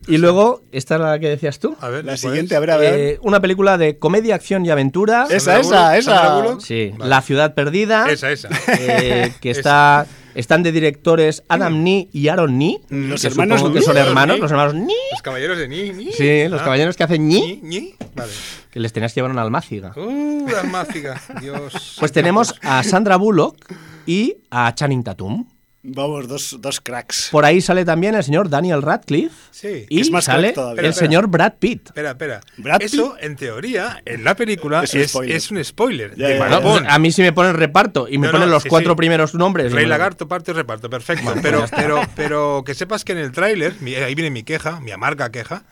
Y 0.07 0.17
luego, 0.19 0.63
¿esta 0.71 0.95
es 0.95 1.01
la 1.01 1.19
que 1.19 1.27
decías 1.27 1.59
tú? 1.59 1.75
A 1.81 1.89
ver, 1.89 2.05
La 2.05 2.11
¿cuál 2.11 2.17
siguiente, 2.17 2.55
a 2.55 2.59
ver, 2.61 2.71
a 2.71 2.77
ver. 2.77 2.93
Eh, 2.99 3.19
una 3.23 3.41
película 3.41 3.77
de 3.77 3.97
comedia, 3.97 4.35
acción 4.35 4.65
y 4.65 4.69
aventura. 4.69 5.27
Esa, 5.29 5.59
esa, 5.59 5.97
esa. 5.97 6.59
Sí, 6.61 6.93
Vale. 6.97 7.09
La 7.09 7.21
ciudad 7.21 7.53
perdida. 7.55 8.09
Esa, 8.09 8.31
esa. 8.31 8.47
eh, 8.79 9.33
que 9.41 9.49
Esa. 9.51 10.05
Está 10.39 10.47
están 10.55 10.63
de 10.63 10.71
directores 10.71 11.43
Adam 11.49 11.83
Nee 11.83 12.09
y 12.13 12.27
Aaron 12.29 12.57
Nee. 12.57 12.79
Los 12.89 13.21
que 13.21 13.27
hermanos 13.27 13.59
supongo 13.59 13.73
que 13.73 13.79
Nee. 13.79 13.85
son 13.85 13.97
hermanos, 13.97 14.35
Nee. 14.37 14.41
los 14.41 14.51
hermanos 14.51 14.73
Nee. 14.75 14.93
Los 15.11 15.21
caballeros 15.21 15.57
de 15.57 15.67
Ni. 15.67 15.89
Ni. 15.91 16.11
Sí, 16.13 16.47
los 16.47 16.61
Ah. 16.61 16.63
caballeros 16.63 16.95
que 16.95 17.03
hacen 17.03 17.27
Ñi, 17.27 17.59
Ñi. 17.63 17.95
Vale. 18.15 18.31
que 18.71 18.79
les 18.79 18.93
tenías 18.93 19.13
que 19.13 19.19
llevar 19.19 19.31
una 19.31 19.41
almáciga. 19.41 19.93
Uh, 19.95 20.47
la 20.49 20.63
mágica. 20.63 21.19
Dios. 21.41 21.97
Pues 21.99 22.11
tenemos 22.11 22.53
a 22.61 22.83
Sandra 22.83 23.15
Bullock 23.17 23.57
y 24.05 24.37
a 24.51 24.73
Channing 24.75 25.03
Tatum. 25.03 25.45
Vamos, 25.89 26.27
dos, 26.27 26.57
dos 26.59 26.81
cracks. 26.81 27.29
Por 27.31 27.45
ahí 27.45 27.61
sale 27.61 27.85
también 27.85 28.13
el 28.13 28.21
señor 28.23 28.49
Daniel 28.49 28.81
Radcliffe 28.81 29.33
Sí. 29.51 29.85
y 29.87 30.01
es 30.01 30.11
más 30.11 30.25
crack 30.25 30.35
sale 30.35 30.51
todavía. 30.51 30.81
el 30.81 30.87
Espera, 30.89 31.07
señor 31.07 31.27
Brad 31.27 31.53
Pitt. 31.59 31.85
Espera, 31.87 32.09
espera. 32.11 32.41
¿Brad 32.57 32.81
Eso, 32.81 33.15
en 33.21 33.37
teoría, 33.37 34.01
en 34.05 34.25
la 34.25 34.35
película 34.35 34.83
Es 34.83 34.93
es, 34.95 35.15
un 35.15 35.23
es, 35.29 35.43
spoiler. 35.45 35.57
un 35.59 35.63
spoiler. 35.63 36.15
Ya, 36.17 36.27
de 36.27 36.39
ya, 36.39 36.59
Bueno, 36.59 36.89
a 36.89 36.99
mí 36.99 37.11
si 37.13 37.21
me 37.21 37.31
ponen 37.31 37.53
reparto 37.55 38.07
y 38.09 38.17
me 38.17 38.27
No, 38.27 38.33
ponen 38.33 38.49
no, 38.49 38.55
los 38.55 38.63
sí, 38.63 38.69
cuatro 38.69 38.91
sí. 38.91 38.97
primeros 38.97 39.33
nombres. 39.33 39.71
Rey 39.71 39.85
Lagarto, 39.85 40.27
parte 40.27 40.51
y 40.51 40.53
reparto, 40.55 40.89
perfecto. 40.89 41.33
pero, 41.41 41.65
pero, 41.73 42.01
pero 42.17 42.63
que 42.65 42.73
sepas 42.75 43.05
que 43.05 43.13
en 43.13 43.19
el 43.19 43.31
tráiler, 43.31 43.73
ahí 44.05 44.13
viene 44.13 44.29
mi 44.29 44.43
queja, 44.43 44.81
mi 44.81 44.91
amarga 44.91 45.31
queja, 45.31 45.63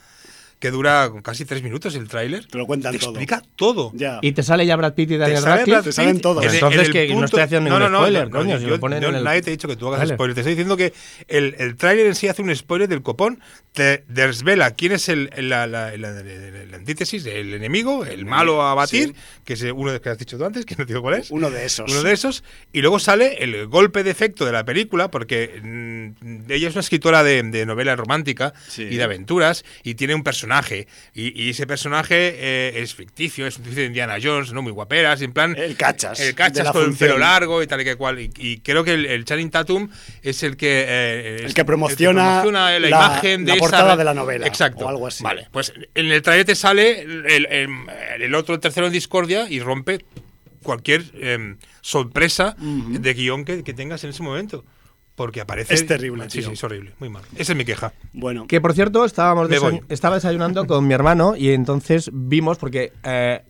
que 0.60 0.72
dura 0.72 1.12
casi 1.24 1.46
tres 1.46 1.62
minutos 1.64 1.96
el 1.96 2.08
tráiler. 2.08 2.46
Te 2.46 2.58
lo 2.58 2.66
cuentan 2.66 2.94
te 2.94 3.00
todo. 3.00 3.10
explica 3.12 3.44
todo. 3.56 3.92
Ya. 3.94 4.20
Y 4.22 4.32
te 4.32 4.42
sale 4.44 4.66
ya 4.66 4.76
Brad 4.76 4.94
Pitt 4.94 5.12
y 5.12 5.18
Daniel 5.18 5.44
Radcliffe. 5.44 5.84
Te 5.84 5.92
salen 5.92 6.22
todos. 6.22 6.44
entonces 6.46 6.88
en 6.88 6.92
que 6.92 7.14
no 7.14 7.26
estoy 7.26 7.42
haciendo 7.42 7.70
no, 7.70 7.76
ningún 7.78 7.92
no, 7.92 7.98
no, 8.00 8.06
spoiler, 8.06 8.30
no, 8.30 8.38
coño, 8.40 8.58
si 8.58 8.64
yo- 8.64 8.70
lo 8.70 8.80
ponen 8.80 9.02
yo- 9.02 9.10
en 9.10 9.16
el- 9.16 9.24
Nadie 9.24 9.42
te 9.42 9.50
ha 9.50 9.52
dicho 9.52 9.68
que 9.68 9.76
tú 9.76 9.88
hagas 9.88 10.00
Vale. 10.00 10.14
spoiler. 10.16 10.34
Te 10.36 10.42
estoy 10.42 10.54
diciendo 10.54 10.78
que 10.78 10.94
el, 11.28 11.56
el 11.60 11.76
tráiler 11.76 12.08
en 12.08 12.16
sí 12.16 12.28
hace 12.28 12.42
un 12.42 12.56
spoiler 12.56 12.88
del 12.88 13.02
copón, 13.02 13.40
te 13.74 14.04
desvela 14.08 14.72
quién 14.72 14.94
es 14.94 15.10
el, 15.10 15.30
el- 15.36 15.50
la, 15.50 15.68
la- 15.68 15.96
la- 15.98 16.12
la- 16.12 16.22
la- 16.24 16.66
la 16.72 16.78
antítesis, 16.78 17.26
el 17.26 17.54
enemigo, 17.54 18.06
el 18.06 18.26
malo 18.26 18.62
a 18.64 18.74
batir, 18.74 19.10
Sí. 19.10 19.16
que 19.44 19.54
es 19.54 19.62
uno 19.64 19.92
de 19.92 20.00
que 20.02 20.10
has 20.10 20.18
dicho 20.18 20.38
tú 20.38 20.46
antes, 20.46 20.66
que 20.66 20.76
no 20.78 20.86
te 20.86 20.94
digo 20.94 21.02
cuál 21.02 21.16
es. 21.16 21.32
Uno 21.32 21.50
de 21.52 21.66
esos. 21.66 21.92
Uno 21.92 22.02
de 22.02 22.14
esos. 22.14 22.44
Y 22.72 22.82
luego 22.82 23.00
sale 23.00 23.44
el 23.44 23.68
golpe 23.68 24.04
de 24.04 24.12
efecto 24.12 24.46
de 24.46 24.52
la 24.54 24.64
película, 24.64 25.12
porque 25.12 25.60
mm, 25.62 26.50
ella 26.52 26.68
es 26.70 26.74
una 26.76 26.82
escritora 26.82 27.24
de, 27.24 27.44
de 27.44 27.66
novela 27.66 27.96
romántica 27.96 28.54
Sí. 28.70 28.84
y 28.84 28.96
de 28.96 29.04
aventuras, 29.04 29.66
y 29.84 29.96
tiene 29.96 30.16
un 30.16 30.24
personaje. 30.24 30.45
Y, 31.14 31.44
y 31.44 31.50
ese 31.50 31.66
personaje 31.68 32.16
eh, 32.38 32.82
es 32.82 32.94
ficticio, 32.96 33.46
es 33.48 33.58
un 33.58 33.64
ficticio 33.64 33.82
de 33.84 33.88
Indiana 33.88 34.18
Jones, 34.22 34.54
¿no? 34.54 34.62
Muy 34.62 34.72
guaperas, 34.72 35.22
en 35.22 35.34
plan. 35.34 35.56
El 35.58 35.76
cachas, 35.76 36.20
El 36.20 36.36
cachas 36.36 36.72
con 36.72 36.82
el 36.82 36.88
función. 36.90 37.10
pelo 37.10 37.20
largo 37.20 37.62
y 37.64 37.68
tal 37.68 37.82
y 37.82 37.84
que 37.84 37.96
cual. 37.96 38.20
Y, 38.20 38.32
y 38.38 38.58
creo 38.60 38.84
que 38.84 38.94
el, 38.94 39.06
el 39.06 39.26
Channing 39.26 39.50
Tatum 39.52 39.90
es 40.22 40.44
el 40.44 40.58
que. 40.58 40.86
eh, 40.88 41.36
El 41.40 41.46
es- 41.48 41.54
que 41.54 41.66
promociona 41.66 42.42
promociona 42.42 42.80
la, 42.80 42.88
imagen 42.90 43.46
de 43.46 43.56
la 43.58 43.66
esa- 43.66 43.96
de 43.96 44.04
la 44.04 44.14
novela, 44.14 44.48
Exacto. 44.48 44.86
o 44.86 44.90
algo 44.90 45.08
así. 45.08 45.24
Vale, 45.24 45.48
pues 45.52 45.74
en 45.94 46.06
el 46.12 46.22
trailer 46.22 46.46
te 46.46 46.56
sale 46.56 47.02
el, 47.02 47.26
el- 47.46 47.70
el 48.20 48.36
otro, 48.36 48.56
el 48.56 48.62
tercero 48.62 48.88
en 48.88 48.94
discordia 48.94 49.48
y 49.50 49.60
rompe 49.60 50.06
cualquier 50.64 51.04
em, 51.22 51.58
sorpresa 51.82 52.56
de 52.60 53.14
guion 53.14 53.46
que, 53.46 53.64
que 53.64 53.74
tengas 53.74 54.04
en 54.04 54.10
ese 54.10 54.24
momento. 54.24 54.66
Porque 55.16 55.40
aparece. 55.42 55.74
Es 55.74 55.88
terrible, 55.88 56.30
Sí, 56.30 56.40
tío. 56.40 56.48
sí, 56.50 56.54
es 56.54 56.64
horrible. 56.64 56.92
Muy 57.00 57.08
mal. 57.10 57.24
Esa 57.38 57.54
es 57.54 57.58
mi 57.58 57.64
queja. 57.66 57.94
Bueno, 58.14 58.48
Que 58.48 58.60
por 58.60 58.74
cierto, 58.74 59.06
estábamos 59.06 59.48
Me 59.50 59.56
desa- 59.58 59.62
voy. 59.72 59.82
estaba 59.90 60.16
desayunando 60.16 60.66
con 60.68 60.86
mi 60.88 60.94
hermano 60.94 61.36
y 61.38 61.52
entonces 61.52 62.10
vimos, 62.14 62.58
porque 62.58 62.92
eh, 63.04 63.44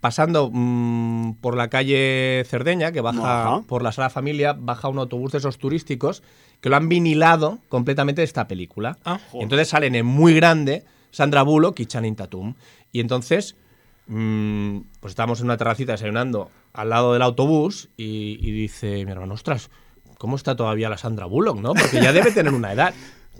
pasando 0.00 0.48
mm, 0.52 1.34
por 1.40 1.56
la 1.56 1.68
calle 1.68 2.44
Cerdeña, 2.46 2.92
que 2.92 3.00
baja 3.00 3.42
Ajá. 3.56 3.62
por 3.66 3.82
la 3.82 3.90
Sala 3.92 4.10
Familia, 4.10 4.52
baja 4.56 4.88
un 4.88 4.98
autobús 4.98 5.32
de 5.32 5.38
esos 5.38 5.58
turísticos 5.58 6.22
que 6.60 6.68
lo 6.68 6.76
han 6.76 6.88
vinilado 6.88 7.58
completamente 7.68 8.20
de 8.20 8.24
esta 8.26 8.46
película. 8.46 8.96
Ah, 9.04 9.18
Y 9.34 9.42
entonces 9.42 9.68
salen 9.68 9.96
en 9.96 10.06
muy 10.06 10.34
grande 10.34 10.84
Sandra 11.10 11.42
Bullock 11.42 11.80
y 11.80 11.86
Channing 11.86 12.14
Tatum. 12.14 12.54
Y 12.92 13.00
entonces, 13.00 13.56
mm, 14.06 14.78
pues 15.00 15.12
estábamos 15.12 15.40
en 15.40 15.46
una 15.46 15.56
terracita 15.56 15.92
desayunando 15.92 16.50
al 16.72 16.90
lado 16.90 17.12
del 17.12 17.22
autobús 17.22 17.88
y, 17.96 18.38
y 18.40 18.50
dice 18.52 19.04
mi 19.04 19.10
hermano, 19.10 19.34
ostras, 19.34 19.70
¿cómo 20.22 20.36
está 20.36 20.54
todavía 20.54 20.88
la 20.88 20.96
Sandra 20.96 21.26
Bullock, 21.26 21.58
no? 21.58 21.74
Porque 21.74 22.00
ya 22.00 22.12
debe 22.12 22.30
tener 22.30 22.54
una 22.54 22.72
edad. 22.72 22.94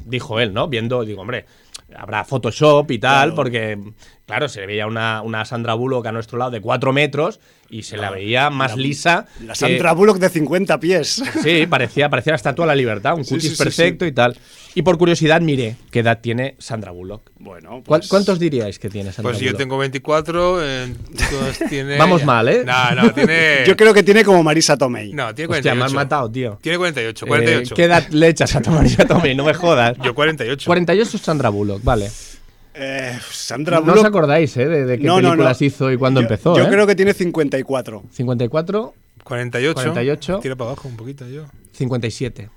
Dijo 0.04 0.40
él, 0.40 0.52
¿no? 0.52 0.66
Viendo, 0.66 1.04
digo, 1.04 1.20
hombre, 1.20 1.46
habrá 1.96 2.24
Photoshop 2.24 2.90
y 2.90 2.98
tal, 2.98 3.28
Claro. 3.30 3.34
porque 3.34 3.78
claro, 4.26 4.48
se 4.48 4.64
veía 4.66 4.86
una, 4.86 5.20
una 5.22 5.44
Sandra 5.44 5.74
Bullock 5.74 6.06
a 6.06 6.12
nuestro 6.12 6.38
lado 6.38 6.50
de 6.50 6.60
4 6.60 6.92
metros 6.92 7.38
y 7.68 7.82
se 7.82 7.96
la 7.96 8.10
veía 8.10 8.50
más 8.50 8.76
lisa. 8.76 9.26
La 9.44 9.52
que- 9.54 9.58
Sandra 9.58 9.92
Bullock 9.92 10.18
de 10.18 10.28
50 10.30 10.78
pies. 10.80 11.22
Sí, 11.42 11.66
parecía, 11.66 12.08
parecía 12.08 12.32
la 12.32 12.36
estatua 12.36 12.64
de 12.64 12.68
la 12.68 12.74
libertad, 12.74 13.14
un 13.16 13.24
Sí, 13.24 13.34
cutis 13.34 13.50
sí, 13.50 13.56
sí, 13.56 13.62
perfecto 13.62 14.06
y 14.06 14.12
tal. 14.12 14.36
Y 14.74 14.80
por 14.82 14.96
curiosidad, 14.96 15.42
miré 15.42 15.76
qué 15.90 15.98
edad 16.00 16.20
tiene 16.22 16.54
Sandra 16.58 16.92
Bullock. 16.92 17.30
Bueno, 17.38 17.82
¿Cuál- 17.86 18.00
pues- 18.00 18.08
¿Cuántos 18.08 18.38
diríais 18.38 18.78
que 18.78 18.88
tiene 18.88 19.12
Sandra 19.12 19.32
Pues 19.32 19.40
yo 19.40 19.46
Bullock? 19.48 19.58
tengo 19.58 19.76
24, 19.78 20.64
eh, 20.64 20.94
tú 20.94 21.24
tienes- 21.68 21.98
Vamos 21.98 22.24
mal, 22.24 22.48
¿eh? 22.48 22.62
No, 22.64 22.94
no, 22.94 23.12
tiene... 23.12 23.64
Yo 23.66 23.76
creo 23.76 23.92
que 23.92 24.02
tiene 24.02 24.24
como 24.24 24.42
Marisa 24.42 24.76
Tomei. 24.78 25.12
No, 25.12 25.34
tiene 25.34 25.50
Hostia, 25.52 25.72
48. 25.72 25.76
me 25.76 25.84
has 25.84 25.92
matado, 25.92 26.30
tío. 26.30 26.58
Tiene 26.62 26.78
48, 26.78 27.24
Eh, 27.24 27.28
48. 27.28 27.74
¿Qué 27.74 27.84
edad 27.84 28.06
le 28.10 28.28
echas 28.28 28.54
a 28.56 28.62
tomar 28.62 28.86
y 28.86 28.94
a 28.98 29.06
Tommy? 29.06 29.34
No 29.34 29.44
me 29.44 29.52
jodas. 29.54 29.96
Yo 30.02 30.14
48. 30.14 30.66
48 30.66 31.16
es 31.16 31.22
Sandra 31.22 31.48
Bullock, 31.50 31.61
vale. 31.82 32.10
Eh, 32.74 33.18
Sandra 33.30 33.76
No 33.80 33.82
os 33.82 33.88
Bullock. 33.98 34.06
acordáis, 34.06 34.56
¿eh? 34.56 34.66
De, 34.66 34.84
de 34.86 34.98
qué 34.98 35.04
No, 35.06 35.20
no, 35.20 35.28
películas 35.30 35.60
no. 35.60 35.66
hizo 35.66 35.92
y 35.92 35.96
cuándo 35.98 36.20
Yo- 36.20 36.24
empezó, 36.24 36.56
Yo 36.56 36.64
¿eh? 36.64 36.68
creo 36.70 36.86
que 36.86 36.94
tiene 36.94 37.12
54. 37.12 38.02
54, 38.10 38.94
48. 39.24 39.74
48. 39.74 40.38
Tira 40.40 40.56
para 40.56 40.70
abajo 40.70 40.88
un 40.88 40.96
poquito 40.96 41.26
yo. 41.28 41.44
57. 41.72 42.48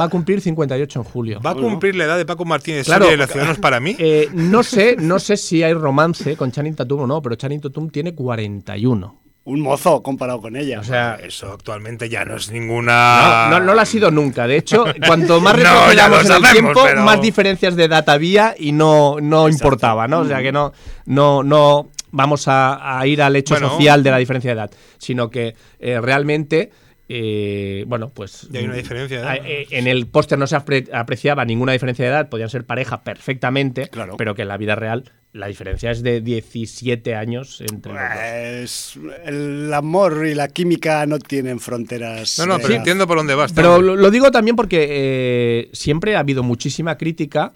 Va 0.00 0.04
a 0.04 0.08
cumplir 0.08 0.40
58 0.40 0.98
en 1.00 1.04
julio. 1.04 1.40
Va 1.44 1.50
a 1.50 1.54
cumplir 1.54 1.94
la 1.94 2.04
edad 2.04 2.16
de 2.16 2.24
Paco 2.24 2.44
Martínez 2.46 2.86
Claro. 2.86 3.12
Y 3.12 3.16
la 3.18 3.26
Ciudadanos 3.26 3.58
para 3.58 3.80
mí. 3.80 3.94
Eh, 3.98 4.28
no 4.32 4.62
sé, 4.62 4.96
no 4.98 5.18
sé 5.18 5.36
si 5.36 5.62
hay 5.62 5.74
romance 5.74 6.36
con 6.36 6.50
Channing 6.52 6.74
Tatum 6.74 7.00
o 7.00 7.06
no, 7.06 7.20
pero 7.20 7.34
Channing 7.34 7.60
Tatum 7.60 7.90
tiene 7.90 8.14
41. 8.14 9.21
Un 9.44 9.60
mozo 9.60 10.02
comparado 10.04 10.40
con 10.40 10.54
ella. 10.54 10.78
O 10.78 10.84
sea, 10.84 11.18
Eso 11.22 11.52
actualmente 11.52 12.08
ya 12.08 12.24
no 12.24 12.36
es 12.36 12.50
ninguna. 12.52 13.48
No, 13.50 13.58
no, 13.58 13.66
no 13.66 13.74
lo 13.74 13.80
ha 13.80 13.84
sido 13.84 14.10
nunca. 14.10 14.46
De 14.46 14.56
hecho, 14.56 14.84
cuanto 15.06 15.40
más 15.40 15.54
No, 15.54 15.58
retrocedamos 15.88 16.28
lo 16.28 16.36
en 16.36 16.44
el 16.44 16.52
tiempo, 16.52 16.80
pero- 16.84 17.02
más 17.02 17.20
diferencias 17.20 17.74
de 17.74 17.84
edad 17.84 18.08
había 18.08 18.54
y 18.56 18.70
no, 18.72 19.16
no 19.20 19.48
importaba, 19.48 20.06
¿no? 20.06 20.20
O 20.20 20.26
sea 20.26 20.40
que 20.42 20.52
no, 20.52 20.72
no, 21.06 21.42
no 21.42 21.88
vamos 22.12 22.46
a, 22.46 22.98
a 23.00 23.06
ir 23.06 23.20
al 23.20 23.34
hecho 23.34 23.54
Bueno. 23.54 23.70
social 23.70 24.02
de 24.04 24.10
la 24.12 24.18
diferencia 24.18 24.50
de 24.50 24.60
edad, 24.60 24.70
sino 24.98 25.28
que 25.28 25.54
eh, 25.80 26.00
realmente. 26.00 26.70
Eh, 27.14 27.84
bueno, 27.86 28.08
pues. 28.08 28.48
Ya 28.50 28.60
hay 28.60 28.64
una 28.66 28.76
diferencia 28.76 29.18
de 29.18 29.22
edad. 29.22 29.36
eh, 29.44 29.66
En 29.70 29.86
el 29.86 30.06
póster 30.06 30.38
no 30.38 30.46
se 30.46 30.56
apre- 30.56 30.88
apreciaba 30.92 31.44
ninguna 31.44 31.72
diferencia 31.72 32.04
de 32.04 32.10
edad, 32.10 32.28
podían 32.28 32.48
ser 32.48 32.64
pareja 32.64 33.02
perfectamente, 33.04 33.88
Claro. 33.88 34.16
pero 34.16 34.34
que 34.34 34.42
en 34.42 34.48
la 34.48 34.56
vida 34.56 34.74
real 34.74 35.10
la 35.34 35.46
diferencia 35.46 35.90
es 35.90 36.02
de 36.02 36.20
17 36.20 37.14
años 37.14 37.60
entre 37.62 37.92
los 37.92 38.02
dos. 38.02 38.98
Pues, 39.02 39.26
el 39.26 39.72
amor 39.74 40.26
y 40.26 40.34
la 40.34 40.48
química 40.48 41.04
no 41.06 41.18
tienen 41.18 41.58
fronteras. 41.60 42.38
No, 42.38 42.46
no, 42.46 42.56
pero 42.56 42.68
edad. 42.68 42.76
entiendo 42.78 43.06
por 43.06 43.16
dónde 43.18 43.34
vas. 43.34 43.52
Pero 43.52 43.80
lo, 43.80 43.96
lo 43.96 44.10
digo 44.10 44.30
también 44.30 44.56
porque 44.56 44.86
eh, 44.90 45.70
siempre 45.72 46.16
ha 46.16 46.20
habido 46.20 46.42
muchísima 46.42 46.98
crítica 46.98 47.52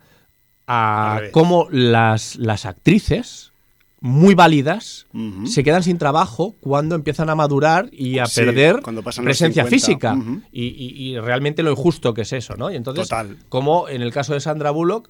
a 0.66 1.16
revés. 1.19 1.33
cómo 1.33 1.69
las, 1.71 2.37
las 2.37 2.64
actrices, 2.66 3.53
muy 4.01 4.35
válidas, 4.35 5.07
se 5.47 5.65
quedan 5.65 5.83
sin 5.83 5.97
trabajo 5.99 6.55
cuando 6.61 6.95
empiezan 6.95 7.31
a 7.31 7.35
madurar 7.35 7.89
y 7.93 8.19
a 8.19 8.27
Sí, 8.27 8.41
perder 8.43 8.81
cuando 8.83 9.03
pasan 9.03 9.25
los 9.25 9.31
presencia 9.31 9.65
50. 9.65 9.71
física. 10.15 10.17
Y, 10.53 10.65
y- 10.67 11.09
y 11.15 11.19
realmente 11.19 11.63
lo 11.63 11.71
injusto 11.71 12.13
que 12.15 12.23
es 12.23 12.33
eso, 12.35 12.57
¿no? 12.57 12.71
Y 12.71 12.77
entonces, 12.77 13.09
Total. 13.09 13.37
como 13.49 13.89
en 13.89 14.03
el 14.03 14.13
caso 14.13 14.35
de 14.35 14.41
Sandra 14.41 14.71
Bullock, 14.71 15.09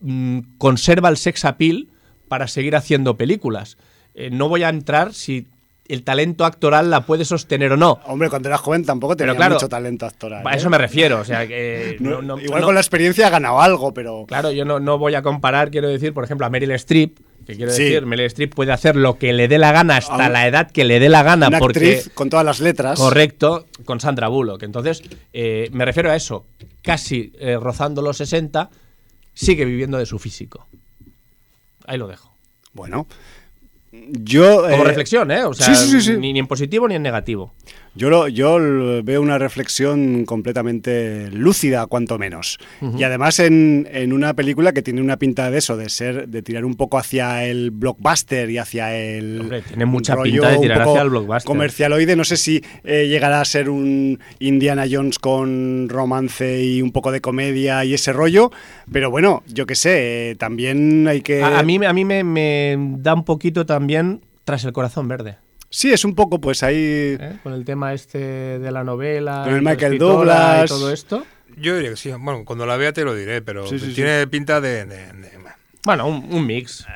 mm, 0.00 0.38
conserva 0.58 1.08
el 1.08 1.16
sex 1.16 1.44
appeal 1.44 1.88
para 2.28 2.46
seguir 2.48 2.76
haciendo 2.76 3.16
películas. 3.16 3.76
Eh, 4.14 4.30
no 4.30 4.48
voy 4.48 4.62
a 4.62 4.68
entrar 4.68 5.12
si 5.12 5.48
el 5.88 6.02
talento 6.02 6.44
actoral 6.46 6.90
la 6.90 7.04
puede 7.04 7.24
sostener 7.26 7.72
o 7.72 7.76
no. 7.76 7.98
Hombre, 8.06 8.30
cuando 8.30 8.48
era 8.48 8.56
joven 8.56 8.84
tampoco 8.86 9.16
tenía 9.16 9.34
claro, 9.36 9.54
mucho 9.56 9.68
talento 9.68 10.06
actoral. 10.06 10.46
A 10.46 10.52
¿eh? 10.54 10.56
eso 10.56 10.70
me 10.70 10.78
refiero, 10.78 11.20
o 11.20 11.24
sea 11.24 11.46
que 11.46 11.96
No- 12.00 12.10
no- 12.22 12.36
no- 12.36 12.40
igual 12.40 12.60
no- 12.60 12.66
con 12.68 12.74
la 12.74 12.80
experiencia 12.80 13.26
ha 13.26 13.30
ganado 13.30 13.60
algo, 13.60 13.92
pero. 13.92 14.24
Claro, 14.26 14.50
yo 14.52 14.64
no, 14.64 14.78
no 14.80 14.96
voy 14.98 15.14
a 15.14 15.22
comparar, 15.22 15.70
quiero 15.70 15.88
decir, 15.88 16.14
por 16.14 16.24
ejemplo, 16.24 16.46
a 16.46 16.50
Meryl 16.50 16.70
Streep, 16.72 17.18
que 17.46 17.54
quiero 17.56 17.72
Sí. 17.72 17.84
decir, 17.84 18.06
Meryl 18.06 18.26
Streep 18.26 18.54
puede 18.54 18.72
hacer 18.72 18.96
lo 18.96 19.18
que 19.18 19.32
le 19.32 19.48
dé 19.48 19.58
la 19.58 19.72
gana 19.72 19.96
hasta 19.98 20.28
la 20.28 20.46
edad 20.48 20.70
que 20.70 20.84
le 20.84 20.98
dé 21.00 21.08
la 21.08 21.22
gana, 21.22 21.48
Una 21.48 21.58
porque 21.58 21.96
actriz 21.96 22.10
con 22.14 22.30
todas 22.30 22.44
las 22.46 22.60
letras. 22.60 22.98
correcto, 22.98 23.66
con 23.84 24.00
Sandra 24.00 24.28
Bullock. 24.28 24.62
Entonces, 24.62 25.02
eh, 25.32 25.68
me 25.72 25.84
refiero 25.84 26.10
a 26.10 26.16
eso, 26.16 26.46
casi 26.82 27.32
eh, 27.38 27.56
rozando 27.60 28.00
los 28.02 28.16
60, 28.16 28.70
sigue 29.34 29.64
viviendo 29.64 29.98
de 29.98 30.06
su 30.06 30.18
físico. 30.18 30.68
Ahí 31.86 31.98
lo 31.98 32.06
dejo. 32.08 32.34
Bueno. 32.72 33.06
Yo. 33.92 34.62
Como 34.62 34.82
eh, 34.82 34.84
reflexión, 34.84 35.30
¿eh? 35.30 35.44
O 35.44 35.54
sea, 35.54 35.72
sí, 35.74 35.74
sí, 35.86 35.90
sí, 36.00 36.12
sí. 36.12 36.18
Ni, 36.18 36.32
ni 36.32 36.38
en 36.40 36.46
positivo 36.46 36.88
ni 36.88 36.94
en 36.96 37.02
negativo. 37.02 37.54
Yo, 37.96 38.10
lo- 38.10 38.28
yo 38.28 38.58
veo 39.04 39.22
una 39.22 39.38
reflexión 39.38 40.24
completamente 40.24 41.30
lúcida, 41.30 41.86
cuanto 41.86 42.18
menos. 42.18 42.58
Y 42.98 43.02
además 43.04 43.38
en, 43.38 43.88
en 43.92 44.12
una 44.12 44.34
película 44.34 44.72
que 44.72 44.82
tiene 44.82 45.00
una 45.00 45.16
pinta 45.16 45.50
de 45.50 45.58
eso, 45.58 45.76
de 45.76 45.88
ser, 45.88 46.28
de 46.28 46.42
tirar 46.42 46.64
un 46.64 46.74
poco 46.74 46.98
hacia 46.98 47.44
el 47.44 47.70
blockbuster 47.70 48.50
y 48.50 48.58
hacia 48.58 48.94
el. 48.96 49.40
Hombre, 49.42 49.62
tiene 49.62 49.84
mucha 49.86 50.14
rollo 50.14 50.32
pinta 50.32 50.48
de 50.50 50.58
tirar 50.58 50.78
hacia 50.92 51.02
el 51.02 51.10
blockbuster. 51.10 51.46
Comercialoide, 51.46 52.16
no 52.16 52.24
sé 52.24 52.36
si 52.36 52.62
eh, 52.84 53.06
llegará 53.08 53.40
a 53.40 53.44
ser 53.44 53.68
un 53.70 54.18
Indiana 54.38 54.84
Jones 54.90 55.18
con 55.18 55.88
romance 55.88 56.62
y 56.62 56.82
un 56.82 56.92
poco 56.92 57.12
de 57.12 57.20
comedia 57.20 57.84
y 57.84 57.94
ese 57.94 58.12
rollo, 58.12 58.50
pero 58.92 59.10
bueno, 59.10 59.42
yo 59.46 59.66
qué 59.66 59.74
sé, 59.74 60.30
eh, 60.30 60.34
también 60.34 61.06
hay 61.08 61.20
que. 61.20 61.42
A, 61.42 61.60
a 61.60 61.62
mí, 61.62 61.78
a 61.84 61.92
mí 61.92 62.04
me, 62.04 62.24
me 62.24 62.76
da 62.98 63.14
un 63.14 63.24
poquito 63.24 63.64
también 63.66 64.20
tras 64.44 64.64
el 64.64 64.72
corazón 64.72 65.08
verde. 65.08 65.36
Sí, 65.76 65.92
es 65.92 66.04
un 66.04 66.14
poco, 66.14 66.40
pues 66.40 66.62
ahí. 66.62 67.16
¿eh? 67.18 67.38
Con 67.42 67.52
el 67.52 67.64
tema 67.64 67.92
este 67.94 68.18
de 68.60 68.70
la 68.70 68.84
novela. 68.84 69.42
Con 69.44 69.54
el 69.54 69.62
Michael 69.62 69.98
Douglas. 69.98 70.66
Y 70.66 70.68
todo 70.68 70.92
esto. 70.92 71.26
Yo 71.56 71.74
diría 71.74 71.90
que 71.90 71.96
sí. 71.96 72.10
Bueno, 72.12 72.44
cuando 72.44 72.64
la 72.64 72.76
vea 72.76 72.92
te 72.92 73.04
lo 73.04 73.14
diré, 73.14 73.42
pero 73.42 73.66
Sí, 73.66 73.78
sí, 73.80 73.86
sí. 73.88 73.94
tiene 73.94 74.26
pinta 74.28 74.60
de, 74.60 74.84
de- 74.86 75.12
de- 75.12 75.30
Bueno, 75.84 76.06
un, 76.06 76.32
un 76.32 76.46
mix. 76.46 76.86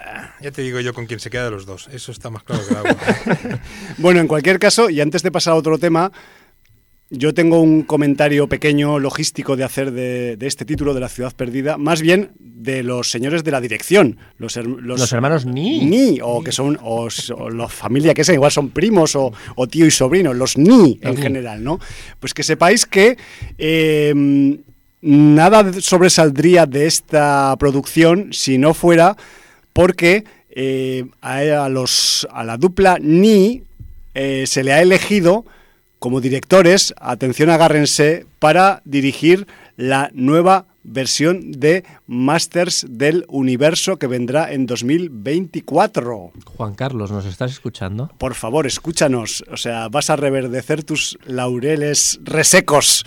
Ya 0.40 0.50
te 0.52 0.62
digo 0.62 0.78
yo 0.80 0.94
con 0.94 1.06
quién 1.06 1.18
se 1.18 1.28
queda 1.28 1.44
de 1.44 1.50
los 1.50 1.66
dos. 1.66 1.88
Eso 1.92 2.12
está 2.12 2.30
más 2.30 2.44
claro 2.44 2.62
que 2.66 2.70
el 2.70 2.76
agua. 2.76 2.96
Bueno, 3.98 4.20
en 4.20 4.28
cualquier 4.28 4.58
caso, 4.60 4.88
y 4.90 5.00
antes 5.00 5.22
de 5.24 5.30
pasar 5.32 5.54
a 5.54 5.56
otro 5.56 5.76
tema, 5.78 6.12
yo 7.10 7.32
tengo 7.32 7.60
un 7.60 7.82
comentario 7.82 8.48
pequeño 8.48 8.98
logístico 8.98 9.56
de 9.56 9.64
hacer 9.64 9.92
de, 9.92 10.36
de 10.36 10.46
este 10.46 10.64
título 10.64 10.92
de 10.92 11.00
La 11.00 11.08
ciudad 11.08 11.32
perdida, 11.34 11.78
más 11.78 12.02
bien 12.02 12.30
de 12.38 12.82
los 12.82 13.10
señores 13.10 13.44
de 13.44 13.50
la 13.50 13.60
dirección, 13.62 14.18
los, 14.36 14.56
her- 14.56 14.66
los, 14.66 15.00
Los 15.00 15.12
hermanos 15.12 15.46
Ni. 15.46 15.84
Ni, 15.86 16.18
o 16.22 16.42
que 16.42 16.52
son, 16.52 16.78
o, 16.82 17.08
o 17.36 17.50
la 17.50 17.68
familia 17.68 18.12
que 18.12 18.24
sea, 18.24 18.34
igual 18.34 18.50
son 18.52 18.70
primos 18.70 19.16
o, 19.16 19.32
o 19.54 19.66
tío 19.66 19.86
y 19.86 19.90
sobrino, 19.90 20.34
los 20.34 20.58
Ni 20.58 20.98
en 21.02 21.16
general, 21.16 21.64
¿no? 21.64 21.78
Pues 22.20 22.34
que 22.34 22.42
sepáis 22.42 22.84
que 22.84 23.16
eh, 23.56 24.58
nada 25.00 25.72
sobresaldría 25.80 26.66
de 26.66 26.86
esta 26.86 27.56
producción 27.58 28.32
si 28.32 28.58
no 28.58 28.74
fuera 28.74 29.16
porque 29.72 30.24
eh, 30.50 31.06
a, 31.22 31.38
a 31.64 31.68
los, 31.68 32.26
a 32.32 32.44
la 32.44 32.56
dupla 32.58 32.98
Ni 33.00 33.62
eh, 34.14 34.44
se 34.46 34.64
le 34.64 34.72
ha 34.72 34.82
elegido 34.82 35.46
como 35.98 36.20
directores, 36.20 36.94
atención, 36.98 37.50
agárrense, 37.50 38.26
para 38.38 38.82
dirigir 38.84 39.46
la 39.76 40.10
nueva 40.12 40.66
versión 40.82 41.52
de 41.52 41.84
Masters 42.06 42.86
del 42.88 43.24
Universo 43.28 43.98
que 43.98 44.06
vendrá 44.06 44.52
en 44.52 44.66
2024. 44.66 46.32
Juan 46.56 46.74
Carlos, 46.74 47.10
¿nos 47.10 47.26
estás 47.26 47.52
escuchando? 47.52 48.10
Por 48.18 48.34
favor, 48.34 48.66
escúchanos. 48.66 49.44
O 49.50 49.56
sea, 49.56 49.88
vas 49.88 50.10
a 50.10 50.16
reverdecer 50.16 50.84
tus 50.84 51.18
laureles 51.24 52.20
resecos. 52.22 53.04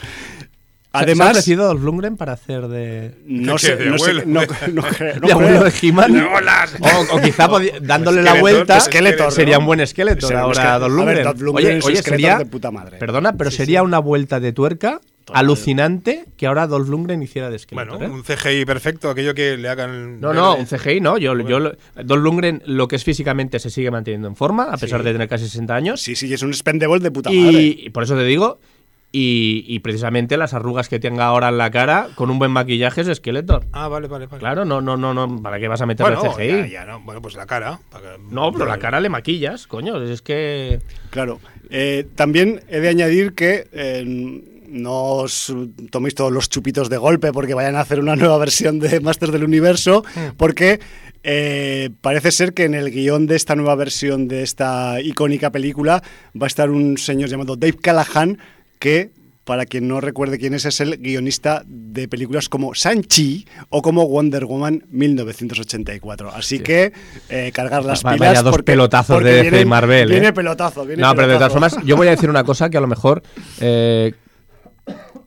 ¿Se 0.93 0.97
ha 0.97 1.01
Además, 1.03 1.29
ofrecido 1.31 1.67
Dolph 1.67 1.83
Lundgren 1.83 2.17
para 2.17 2.33
hacer 2.33 2.67
de. 2.67 3.15
no 3.25 3.57
sé, 3.57 3.77
¿De 3.77 3.85
no 3.85 3.97
sé, 3.97 4.11
abuelo? 4.11 4.23
no, 4.25 4.41
no 4.41 4.47
cre- 4.47 5.15
no 5.21 5.27
de 5.27 5.31
abuelo 5.33 5.63
de 5.63 5.73
He-Man? 5.81 6.13
¡No, 6.13 6.41
las- 6.41 6.75
O, 6.81 7.15
o 7.15 7.21
quizá 7.21 7.47
podi- 7.49 7.79
dándole 7.81 8.21
la 8.21 8.33
vuelta 8.41 8.77
Skeletor, 8.77 9.31
sería 9.31 9.57
un 9.59 9.65
buen 9.65 9.79
un 10.35 10.41
ahora. 10.41 10.79
Dolph 10.79 10.91
ver, 10.91 10.97
Lundgren. 11.05 11.23
Dolph 11.23 11.41
Lundgren 11.41 11.77
Oye, 11.77 11.85
oye, 11.85 12.03
sería 12.03 12.37
de 12.39 12.45
puta 12.45 12.71
madre. 12.71 12.97
Perdona, 12.97 13.37
pero 13.37 13.49
sería 13.51 13.83
una 13.83 13.99
vuelta 13.99 14.41
de 14.41 14.51
tuerca 14.51 14.99
alucinante 15.45 16.25
que 16.35 16.45
ahora 16.47 16.67
Dolph 16.67 16.89
Lundgren 16.89 17.23
hiciera 17.23 17.49
de 17.49 17.57
Skeletor. 17.59 17.97
Bueno, 17.97 18.13
¿eh? 18.13 18.17
un 18.17 18.23
CGI 18.23 18.65
perfecto, 18.65 19.09
aquello 19.09 19.33
que 19.33 19.55
le 19.57 19.69
hagan. 19.69 20.19
No, 20.19 20.33
no, 20.33 20.55
un 20.55 20.65
CGI 20.65 20.99
no. 20.99 21.17
Yo, 21.17 21.37
yo, 21.39 21.59
lo- 21.59 21.71
Dolph 22.03 22.21
Lundgren, 22.23 22.63
lo 22.65 22.87
que 22.87 22.95
es 22.97 23.03
físicamente, 23.05 23.59
se 23.59 23.69
sigue 23.69 23.91
manteniendo 23.91 24.27
en 24.27 24.35
forma, 24.35 24.65
a 24.65 24.77
pesar 24.77 24.99
Sí. 25.01 25.05
de 25.05 25.11
tener 25.13 25.27
casi 25.29 25.45
60 25.45 25.73
años. 25.75 26.01
Sí, 26.01 26.15
sí, 26.15 26.33
es 26.33 26.41
un 26.43 26.53
spendable 26.53 26.99
de 26.99 27.11
puta 27.11 27.29
madre. 27.29 27.51
Y, 27.61 27.83
y 27.85 27.89
por 27.91 28.03
eso 28.03 28.15
te 28.15 28.23
digo, 28.23 28.59
y, 29.11 29.65
y 29.67 29.79
precisamente 29.79 30.37
las 30.37 30.53
arrugas 30.53 30.87
que 30.87 30.99
tenga 30.99 31.25
ahora 31.25 31.49
en 31.49 31.57
la 31.57 31.69
cara, 31.71 32.09
con 32.15 32.29
un 32.29 32.39
buen 32.39 32.51
maquillaje, 32.51 33.01
es 33.01 33.17
Skeletor. 33.17 33.65
Ah, 33.73 33.87
vale, 33.87 34.07
vale, 34.07 34.27
vale. 34.27 34.39
Claro, 34.39 34.63
no, 34.65 34.79
no, 34.81 34.95
no, 34.97 35.13
no. 35.13 35.41
¿Para 35.41 35.59
qué 35.59 35.67
vas 35.67 35.81
a 35.81 35.85
meterle 35.85 36.15
Bueno, 36.15 36.33
CGI? 36.33 36.47
ya, 36.47 36.65
ya, 36.67 36.85
no. 36.85 37.01
Bueno, 37.01 37.21
pues 37.21 37.35
la 37.35 37.45
cara. 37.45 37.79
para 37.89 38.15
que- 38.15 38.23
No, 38.29 38.51
pero 38.53 38.65
la 38.65 38.77
cara 38.79 38.99
le 38.99 39.09
maquillas, 39.09 39.67
coño. 39.67 40.01
Es 40.01 40.21
que. 40.21 40.79
Claro. 41.09 41.39
Eh, 41.69 42.07
también 42.15 42.61
he 42.69 42.79
de 42.79 42.89
añadir 42.89 43.33
que 43.33 43.67
eh, 43.73 44.03
no 44.67 44.93
os 45.27 45.53
toméis 45.89 46.15
todos 46.15 46.31
los 46.31 46.49
chupitos 46.49 46.89
de 46.89 46.97
golpe 46.97 47.33
porque 47.33 47.53
vayan 47.53 47.75
a 47.75 47.81
hacer 47.81 47.99
una 47.99 48.15
nueva 48.15 48.37
versión 48.37 48.79
de 48.79 48.99
Masters 49.01 49.33
del 49.33 49.43
Universo, 49.43 50.03
porque 50.37 50.79
eh, 51.23 51.89
parece 52.01 52.31
ser 52.31 52.53
que 52.53 52.63
en 52.63 52.73
el 52.73 52.89
guion 52.91 53.27
de 53.27 53.35
esta 53.35 53.55
nueva 53.55 53.75
versión 53.75 54.27
de 54.29 54.43
esta 54.43 55.01
icónica 55.01 55.51
película 55.51 56.01
va 56.41 56.45
a 56.45 56.47
estar 56.47 56.69
un 56.69 56.97
señor 56.97 57.29
llamado 57.29 57.55
Dave 57.57 57.75
Callahan 57.81 58.37
que 58.81 59.11
para 59.43 59.65
quien 59.65 59.87
no 59.87 60.01
recuerde 60.01 60.37
quién 60.39 60.53
es, 60.53 60.65
es 60.65 60.79
el 60.81 60.97
guionista 60.97 61.63
de 61.67 62.07
películas 62.07 62.47
como 62.49 62.73
Sanchi 62.75 63.45
o 63.69 63.81
como 63.81 64.07
Wonder 64.07 64.45
Woman 64.45 64.83
1984. 64.89 66.31
Así 66.33 66.59
que 66.59 66.93
eh, 67.29 67.51
cargar 67.53 67.83
las 67.85 68.03
Va- 68.05 68.13
pilas. 68.13 68.29
vaya 68.29 68.43
dos 68.43 68.51
porque- 68.51 68.63
pelotazos 68.63 69.15
porque 69.15 69.29
de 69.29 69.35
DC 69.35 69.47
y 69.47 69.51
viene- 69.51 69.65
Marvel, 69.65 70.09
¿eh? 70.09 70.13
Viene 70.13 70.33
pelotazo, 70.33 70.85
viene 70.85 71.01
No, 71.01 71.15
pero 71.15 71.27
de 71.27 71.35
todas 71.35 71.51
formas, 71.51 71.75
yo 71.85 71.95
voy 71.97 72.07
a 72.07 72.11
decir 72.11 72.29
una 72.29 72.43
cosa 72.43 72.69
que 72.69 72.77
a 72.77 72.81
lo 72.81 72.87
mejor 72.87 73.23
eh, 73.59 74.13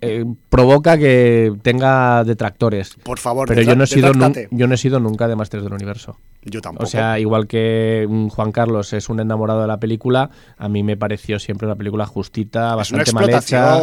eh, 0.05 0.25
provoca 0.49 0.99
que 0.99 1.53
tenga 1.63 2.25
detractores. 2.25 2.97
Por 3.03 3.19
favor, 3.19 3.49
Pero 3.49 3.63
yo 3.63 3.75
no, 3.75 3.85
he 3.85 3.87
sido 3.87 4.13
yo 4.51 4.67
no 4.67 4.75
he 4.75 4.79
sido 4.79 5.01
nunca 5.01 5.29
de 5.29 5.37
Masters 5.37 5.65
del 5.65 5.73
Universo. 5.73 6.19
Yo 6.43 6.61
tampoco. 6.61 6.85
O 6.85 6.87
sea, 6.87 7.19
igual 7.19 7.47
que 7.47 8.07
mm, 8.09 8.29
Juan 8.29 8.53
Carlos 8.53 8.93
es 8.93 9.09
un 9.09 9.21
enamorado 9.21 9.63
de 9.63 9.69
la 9.69 9.79
película, 9.79 10.31
a 10.57 10.69
mí 10.69 10.83
me 10.83 10.97
pareció 10.97 11.39
siempre 11.39 11.67
una 11.67 11.77
película 11.77 12.07
justita, 12.07 12.61
es 12.81 12.91
una 12.91 13.03
bastante 13.05 13.13
mal 13.13 13.31
hecha. 13.31 13.79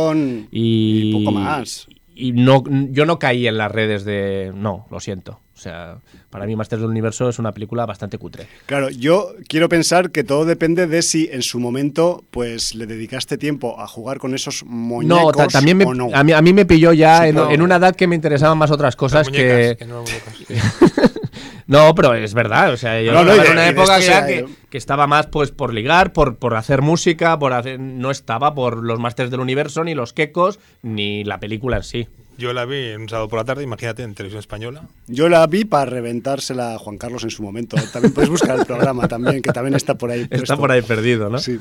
Y, 0.51 1.09
y 1.09 1.13
poco 1.13 1.31
más. 1.31 1.87
Y 2.13 2.33
no, 2.33 2.63
yo 2.91 3.05
no 3.05 3.17
caí 3.19 3.47
en 3.47 3.57
las 3.57 3.71
redes 3.71 4.05
de. 4.05 4.51
No, 4.53 4.85
lo 4.91 4.99
siento. 4.99 5.39
O 5.61 5.63
sea, 5.63 5.97
para 6.31 6.47
mí 6.47 6.55
Masters 6.55 6.81
del 6.81 6.89
Universo 6.89 7.29
es 7.29 7.37
una 7.37 7.51
película 7.51 7.85
bastante 7.85 8.17
cutre. 8.17 8.47
Claro, 8.65 8.89
yo 8.89 9.35
quiero 9.47 9.69
pensar 9.69 10.09
que 10.09 10.23
todo 10.23 10.43
depende 10.43 10.87
de 10.87 11.03
si 11.03 11.29
en 11.31 11.43
su 11.43 11.59
momento 11.59 12.23
pues 12.31 12.73
le 12.73 12.87
dedicaste 12.87 13.37
tiempo 13.37 13.79
a 13.79 13.85
jugar 13.85 14.17
con 14.17 14.33
esos 14.33 14.63
muñecos 14.65 15.23
No, 15.23 15.31
ta- 15.31 15.45
también 15.49 15.77
me, 15.77 15.85
o 15.85 15.93
no. 15.93 16.09
a, 16.11 16.23
mí, 16.23 16.31
a 16.31 16.41
mí 16.41 16.51
me 16.51 16.65
pilló 16.65 16.93
ya 16.93 17.27
en, 17.27 17.61
una 17.61 17.75
edad 17.75 17.95
que 17.95 18.07
me 18.07 18.15
interesaban 18.15 18.57
más 18.57 18.71
otras 18.71 18.95
cosas 18.95 19.27
muñecas, 19.29 19.77
que... 19.77 19.85
no 21.67 21.93
pero 21.93 22.15
es 22.15 22.33
verdad. 22.33 22.73
O 22.73 22.77
sea, 22.77 22.99
yo 22.99 23.11
No, 23.13 23.23
no, 23.23 23.31
estaba 23.33 23.37
y 23.37 23.39
de- 23.41 23.45
en 23.47 23.53
una 23.53 23.67
época 23.69 23.97
que, 23.99 24.01
ya 24.05 24.07
se 24.07 24.13
ha 24.13 24.25
que, 24.25 24.35
ido. 24.37 24.47
que 24.71 24.77
estaba 24.79 25.05
más 25.05 25.27
pues 25.27 25.51
por 25.51 25.75
ligar, 25.75 26.11
por, 26.11 26.37
por 26.37 26.55
hacer 26.55 26.81
música, 26.81 27.37
por 27.37 27.53
hacer. 27.53 27.79
No 27.79 28.09
estaba 28.09 28.55
por 28.55 28.83
los 28.83 28.99
Masters 28.99 29.29
del 29.31 29.39
Universo, 29.41 29.83
ni 29.83 29.93
los 29.93 30.11
quecos, 30.13 30.59
ni 30.81 31.23
la 31.23 31.39
película 31.39 31.77
en 31.77 31.83
sí. 31.83 32.07
Yo 32.41 32.53
la 32.53 32.65
vi 32.65 32.87
en 32.87 33.01
un 33.01 33.09
sábado 33.09 33.27
por 33.29 33.37
la 33.37 33.45
tarde, 33.45 33.61
imagínate, 33.61 34.01
en 34.01 34.15
televisión 34.15 34.39
española. 34.39 34.81
Yo 35.05 35.29
la 35.29 35.45
vi 35.45 35.63
para 35.63 35.85
reventársela 35.85 36.73
a 36.73 36.79
Juan 36.79 36.97
Carlos 36.97 37.23
en 37.23 37.29
su 37.29 37.43
momento. 37.43 37.77
También 37.93 38.13
puedes 38.15 38.31
buscar 38.31 38.57
el 38.57 38.65
programa 38.65 39.07
también, 39.07 39.43
que 39.43 39.51
también 39.51 39.75
está 39.75 39.93
por 39.95 40.09
ahí. 40.09 40.21
Está 40.21 40.37
puesto. 40.37 40.57
por 40.57 40.71
ahí 40.71 40.81
perdido, 40.81 41.29
¿no? 41.29 41.37
Sí. 41.37 41.59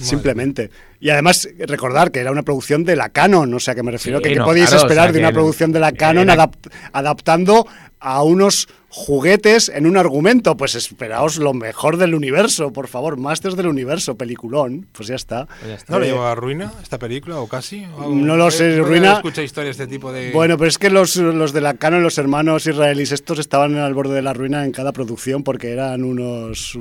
Simplemente. 0.00 0.70
Y 1.00 1.10
además, 1.10 1.46
recordar 1.58 2.10
que 2.10 2.20
era 2.20 2.32
una 2.32 2.42
producción 2.42 2.82
de 2.82 2.96
la 2.96 3.10
Canon, 3.10 3.52
o 3.52 3.60
sea 3.60 3.74
que 3.74 3.82
me 3.82 3.90
refiero 3.92 4.18
Sí, 4.18 4.24
que 4.24 4.30
¿qué 4.30 4.36
no, 4.36 4.46
podéis 4.46 4.70
claro, 4.70 4.82
o 4.82 4.86
esperar 4.86 5.04
sea 5.08 5.12
de 5.12 5.18
una 5.18 5.32
producción 5.32 5.70
de 5.70 5.80
la 5.80 5.92
Canon 5.92 6.30
era- 6.30 6.46
adap- 6.48 6.70
adaptando 6.94 7.66
a 8.02 8.22
unos 8.22 8.68
juguetes 8.94 9.70
en 9.74 9.86
un 9.86 9.96
argumento. 9.96 10.54
Pues 10.56 10.74
esperaos 10.74 11.38
lo 11.38 11.54
mejor 11.54 11.96
del 11.96 12.14
universo, 12.14 12.72
por 12.74 12.88
favor, 12.88 13.16
Masters 13.16 13.56
del 13.56 13.68
universo, 13.68 14.16
peliculón. 14.16 14.86
Pues 14.92 15.08
ya 15.08 15.14
está. 15.14 15.46
Pues 15.46 15.68
ya 15.68 15.74
está. 15.76 15.92
¿No 15.94 15.98
le 16.00 16.08
Eh, 16.08 16.10
llevó 16.10 16.24
a 16.26 16.34
ruina 16.34 16.70
esta 16.82 16.98
película 16.98 17.38
o 17.38 17.46
casi? 17.48 17.86
No 18.10 18.36
lo 18.36 18.50
sé, 18.50 18.76
¿Por 18.76 18.84
qué 18.84 18.90
ruina- 18.90 19.10
no 19.12 19.16
Escucha 19.16 19.42
historias 19.42 19.78
de 19.78 19.84
este 19.84 19.94
tipo 19.94 20.12
de. 20.12 20.30
Bueno, 20.32 20.58
pero 20.58 20.68
es 20.68 20.76
que 20.76 20.90
los, 20.90 21.16
los 21.16 21.54
de 21.54 21.62
la 21.62 21.74
Canon, 21.74 22.02
los 22.02 22.18
hermanos 22.18 22.66
israelíes, 22.66 23.12
estos 23.12 23.38
estaban 23.38 23.76
al 23.76 23.94
borde 23.94 24.14
de 24.14 24.20
la 24.22 24.34
ruina 24.34 24.62
en 24.64 24.72
cada 24.72 24.92
producción 24.92 25.42
porque 25.42 25.70
eran 25.72 26.04
unos 26.04 26.78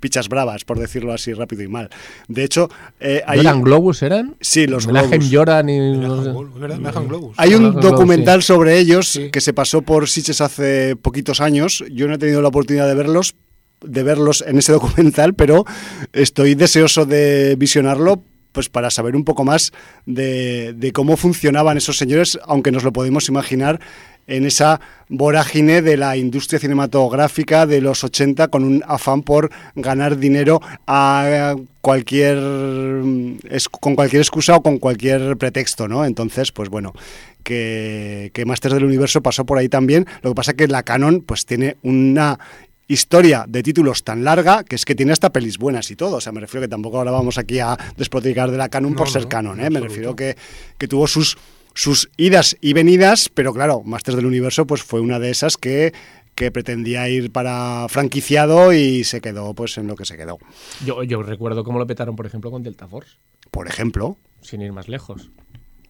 pichas 0.00 0.28
bravas, 0.28 0.64
por 0.64 0.78
decirlo 0.78 1.14
así 1.14 1.32
rápido 1.32 1.62
y 1.62 1.68
mal. 1.68 1.88
De 2.28 2.44
hecho, 2.44 2.68
eh, 3.00 3.22
hay, 3.26 3.40
¿Eran 3.40 3.62
Globus 3.62 4.02
eran? 4.02 4.36
Sí, 4.40 4.66
los 4.66 4.86
Globus. 4.86 5.28
Joran 5.32 5.68
y. 5.70 5.78
Sé. 5.78 6.78
dejan 6.82 7.08
Globus, 7.08 7.34
hay 7.38 7.54
un 7.54 7.62
Los 7.64 7.72
Globus, 7.76 7.90
documental 7.90 8.42
sobre 8.42 8.78
ellos 8.78 9.08
Sí. 9.12 9.30
que 9.30 9.40
se 9.40 9.52
pasó 9.54 9.80
por 9.82 10.08
Sitges 10.08 10.31
hace 10.40 10.96
poquitos 10.96 11.40
años. 11.40 11.84
Yo 11.90 12.08
no 12.08 12.14
he 12.14 12.18
tenido 12.18 12.42
la 12.42 12.48
oportunidad 12.48 12.88
de 12.88 12.94
verlos, 12.94 13.34
de 13.84 14.02
verlos 14.02 14.44
en 14.46 14.58
ese 14.58 14.72
documental, 14.78 15.34
pero 15.34 15.64
estoy 16.12 16.54
deseoso 16.54 17.04
de 17.06 17.56
visionarlo 17.56 18.22
pues 18.52 18.68
para 18.68 18.90
saber 18.90 19.16
un 19.16 19.24
poco 19.24 19.44
más 19.44 19.72
de, 20.06 20.90
cómo 20.94 21.16
funcionaban 21.16 21.78
esos 21.78 21.96
señores, 21.96 22.38
aunque 22.44 22.70
nos 22.70 22.84
lo 22.84 22.92
podemos 22.92 23.28
imaginar 23.28 23.80
en 24.28 24.46
esa 24.46 24.80
vorágine 25.08 25.82
de 25.82 25.96
la 25.96 26.16
industria 26.16 26.60
cinematográfica 26.60 27.66
de 27.66 27.80
los 27.80 28.04
80 28.04 28.48
con 28.48 28.62
un 28.62 28.84
afán 28.86 29.22
por 29.22 29.50
ganar 29.74 30.16
dinero 30.16 30.60
a 30.86 31.56
cualquier 31.80 32.38
con 33.80 33.96
cualquier 33.96 34.22
excusa 34.22 34.54
o 34.54 34.62
con 34.62 34.78
cualquier 34.78 35.36
pretexto, 35.36 35.88
¿no? 35.88 36.04
Entonces, 36.04 36.52
pues 36.52 36.68
bueno, 36.68 36.92
que, 37.42 38.30
que 38.32 38.44
Masters 38.44 38.74
del 38.74 38.84
Universo 38.84 39.22
pasó 39.22 39.44
por 39.44 39.58
ahí 39.58 39.68
también. 39.68 40.06
Lo 40.22 40.30
que 40.30 40.34
pasa 40.34 40.54
que 40.54 40.68
la 40.68 40.82
Canon 40.82 41.20
pues 41.20 41.46
tiene 41.46 41.76
una 41.82 42.38
historia 42.88 43.44
de 43.48 43.62
títulos 43.62 44.04
tan 44.04 44.24
larga 44.24 44.64
que 44.64 44.76
es 44.76 44.84
que 44.84 44.94
tiene 44.94 45.12
hasta 45.12 45.30
pelis 45.30 45.58
buenas 45.58 45.90
y 45.90 45.96
todo. 45.96 46.16
O 46.16 46.20
sea, 46.20 46.32
me 46.32 46.40
refiero 46.40 46.62
que 46.62 46.68
tampoco 46.68 46.98
ahora 46.98 47.10
vamos 47.10 47.38
aquí 47.38 47.58
a 47.58 47.76
despotricar 47.96 48.50
de 48.50 48.58
la 48.58 48.68
Canon 48.68 48.92
No, 48.92 48.98
por 48.98 49.08
ser 49.08 49.22
no, 49.22 49.28
Canon, 49.28 49.60
¿eh? 49.60 49.70
Me 49.70 49.80
refiero 49.80 50.14
que, 50.14 50.36
que 50.78 50.88
tuvo 50.88 51.06
sus, 51.06 51.38
sus 51.74 52.10
idas 52.16 52.56
y 52.60 52.72
venidas, 52.72 53.28
pero 53.32 53.52
claro, 53.52 53.82
Masters 53.84 54.16
del 54.16 54.26
Universo 54.26 54.66
pues 54.66 54.82
fue 54.82 55.00
una 55.00 55.18
de 55.18 55.30
esas 55.30 55.56
que 55.56 55.92
que 56.34 56.50
pretendía 56.50 57.08
ir 57.08 57.30
para 57.30 57.86
franquiciado 57.88 58.72
y 58.72 59.04
se 59.04 59.20
quedó 59.20 59.54
pues 59.54 59.76
en 59.78 59.86
lo 59.86 59.96
que 59.96 60.04
se 60.04 60.16
quedó. 60.16 60.38
Yo, 60.84 61.02
yo 61.02 61.22
recuerdo 61.22 61.62
cómo 61.62 61.78
lo 61.78 61.86
petaron, 61.86 62.16
por 62.16 62.26
ejemplo, 62.26 62.50
con 62.50 62.62
Delta 62.62 62.88
Force, 62.88 63.16
Por 63.50 63.68
ejemplo, 63.68 64.16
sin 64.40 64.62
ir 64.62 64.72
más 64.72 64.88
lejos. 64.88 65.30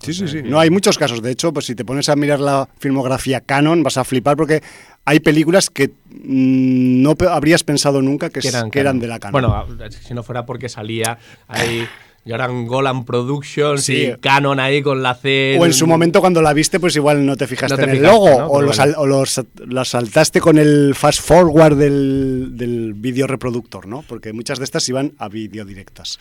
Sí, 0.02 0.12
sí, 0.12 0.26
sí. 0.28 0.42
No, 0.44 0.58
hay 0.60 0.70
muchos 0.70 0.98
casos. 0.98 1.22
De 1.22 1.30
hecho, 1.30 1.52
pues 1.52 1.66
si 1.66 1.74
te 1.74 1.84
pones 1.84 2.08
a 2.08 2.16
mirar 2.16 2.40
la 2.40 2.68
filmografía 2.78 3.40
canon, 3.40 3.82
vas 3.82 3.96
a 3.96 4.04
flipar 4.04 4.36
porque 4.36 4.62
hay 5.04 5.20
películas 5.20 5.70
que 5.70 5.88
mm, 6.10 7.02
no 7.02 7.14
pe- 7.14 7.28
habrías 7.28 7.62
pensado 7.64 8.02
nunca 8.02 8.28
que, 8.30 8.40
s- 8.40 8.48
que 8.70 8.80
eran, 8.80 8.98
de 9.00 9.06
la 9.06 9.18
canon. 9.18 9.42
Bueno, 9.42 9.88
si 9.90 10.14
no 10.14 10.22
fuera 10.22 10.44
porque 10.46 10.68
salía 10.68 11.18
ahí 11.48 11.86
Joran 12.26 12.66
Golan 12.66 13.04
Productions 13.04 13.84
Sí. 13.84 14.06
y 14.12 14.16
Canon 14.20 14.60
ahí 14.60 14.80
con 14.82 15.02
la 15.02 15.14
C. 15.14 15.56
o 15.60 15.66
en 15.66 15.72
su 15.72 15.86
momento 15.86 16.20
cuando 16.20 16.40
la 16.40 16.52
viste, 16.52 16.78
pues 16.78 16.94
igual 16.96 17.26
no 17.26 17.36
te 17.36 17.46
fijaste 17.46 17.76
No 17.76 17.82
te 17.84 17.90
en 17.90 17.96
el 17.96 18.02
logo 18.02 18.30
¿no? 18.30 18.46
o, 18.46 18.62
lo, 18.62 18.72
sal- 18.72 18.94
o 18.96 19.06
lo 19.06 19.84
saltaste 19.84 20.40
con 20.40 20.58
el 20.58 20.94
fast 20.94 21.20
forward 21.20 21.76
del, 21.76 22.50
del 22.56 22.94
vídeo 22.94 23.26
reproductor, 23.26 23.86
¿no? 23.88 24.04
Porque 24.06 24.32
muchas 24.32 24.58
de 24.58 24.64
estas 24.64 24.88
iban 24.88 25.14
a 25.18 25.28
vídeo 25.28 25.64
directas. 25.64 26.18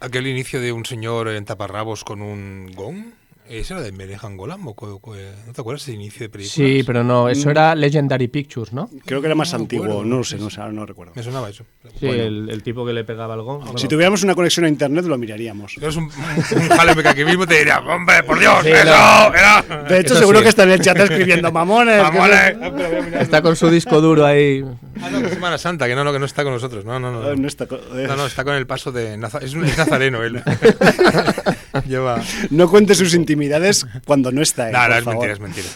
Aquel 0.00 0.26
inicio 0.26 0.60
de 0.60 0.72
un 0.72 0.84
señor 0.84 1.28
en 1.28 1.44
taparrabos 1.44 2.04
con 2.04 2.22
un 2.22 2.70
gong. 2.74 3.04
¿Ese 3.50 3.74
era 3.74 3.82
de 3.82 3.90
Merejan 3.90 4.36
Golam? 4.36 4.64
¿O 4.68 4.74
cu- 4.74 5.00
cu- 5.00 5.14
¿No 5.46 5.52
te 5.52 5.60
acuerdas 5.60 5.82
ese 5.82 5.92
inicio 5.92 6.20
de 6.20 6.28
película? 6.28 6.54
Sí, 6.54 6.84
pero 6.86 7.02
no, 7.02 7.28
eso 7.28 7.50
era 7.50 7.74
Legendary 7.74 8.28
Pictures, 8.28 8.72
¿no? 8.72 8.88
Creo 9.04 9.20
que 9.20 9.26
era 9.26 9.34
más 9.34 9.52
No 9.52 9.58
antiguo, 9.58 9.86
acuerdo, 9.86 10.04
no 10.04 10.08
lo 10.10 10.16
no 10.18 10.24
sé, 10.24 10.38
no, 10.38 10.50
sé, 10.50 10.60
ahora 10.60 10.72
no 10.72 10.86
recuerdo. 10.86 11.14
Me 11.16 11.22
sonaba 11.24 11.48
eso. 11.50 11.64
Sí, 11.98 12.06
el, 12.06 12.48
el 12.48 12.62
tipo 12.62 12.86
que 12.86 12.92
le 12.92 13.02
pegaba 13.02 13.34
el 13.34 13.42
gong. 13.42 13.62
Si 13.64 13.72
Bueno, 13.72 13.88
tuviéramos 13.88 14.22
una 14.22 14.36
conexión 14.36 14.66
a 14.66 14.68
internet 14.68 15.04
lo 15.04 15.18
miraríamos. 15.18 15.72
Si 15.72 15.80
eres 15.80 15.96
un, 15.96 16.04
un 16.04 16.68
jale 16.68 16.94
que 17.14 17.24
mismo 17.24 17.44
te 17.44 17.58
diría, 17.58 17.80
hombre, 17.80 18.22
por 18.22 18.38
Dios, 18.38 18.62
Sí, 18.62 18.70
eso, 18.70 18.84
no. 18.84 19.34
era. 19.34 19.62
De 19.88 19.98
hecho, 19.98 20.12
Eso 20.14 20.20
seguro 20.20 20.38
sí. 20.38 20.42
que 20.44 20.48
está 20.50 20.62
en 20.62 20.70
el 20.70 20.80
chat 20.80 20.98
escribiendo 20.98 21.50
mamones. 21.52 22.00
Mamones. 22.02 22.56
no- 22.56 22.70
Ah. 22.70 23.22
Está 23.22 23.42
con 23.42 23.56
su 23.56 23.68
disco 23.68 24.00
duro 24.00 24.24
ahí. 24.24 24.64
Ah, 25.02 25.10
no, 25.10 25.28
Semana 25.28 25.58
Santa, 25.58 25.86
que 25.88 25.94
no, 25.96 26.04
no, 26.04 26.12
que 26.12 26.18
no 26.20 26.24
está 26.26 26.44
con 26.44 26.52
nosotros. 26.52 26.84
No, 26.84 27.00
no, 27.00 27.10
no. 27.10 27.30
Eh, 27.32 27.36
no 27.36 27.48
está 27.48 27.66
co- 27.66 27.76
eh, 27.76 28.06
No, 28.06 28.16
no, 28.16 28.26
está 28.26 28.44
con 28.44 28.54
el 28.54 28.66
paso 28.66 28.92
de. 28.92 29.16
Naza- 29.18 29.40
es, 29.42 29.54
un- 29.54 29.64
es 29.64 29.76
nazareno 29.76 30.22
él. 30.22 30.40
Lleva. 31.88 32.22
No 32.50 32.68
cuente 32.70 32.94
sus 32.94 33.14
intimidades 33.14 33.86
cuando 34.06 34.32
no 34.32 34.42
está 34.42 34.68
él, 34.68 34.72
No, 34.72 34.88
no, 34.88 34.94
es 34.96 35.04
favor. 35.04 35.14
mentira, 35.14 35.32
es 35.32 35.40
mentira. 35.40 35.68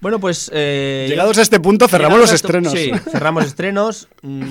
Bueno, 0.00 0.20
pues. 0.20 0.50
eh, 0.52 1.06
Llegados 1.08 1.38
a 1.38 1.42
este 1.42 1.60
punto, 1.60 1.88
cerramos 1.88 2.18
los 2.18 2.30
a 2.32 2.34
esto- 2.34 2.48
estrenos. 2.48 2.72
Sí, 2.72 2.90
cerramos 3.10 3.44
estrenos. 3.46 4.08
Mm, 4.22 4.42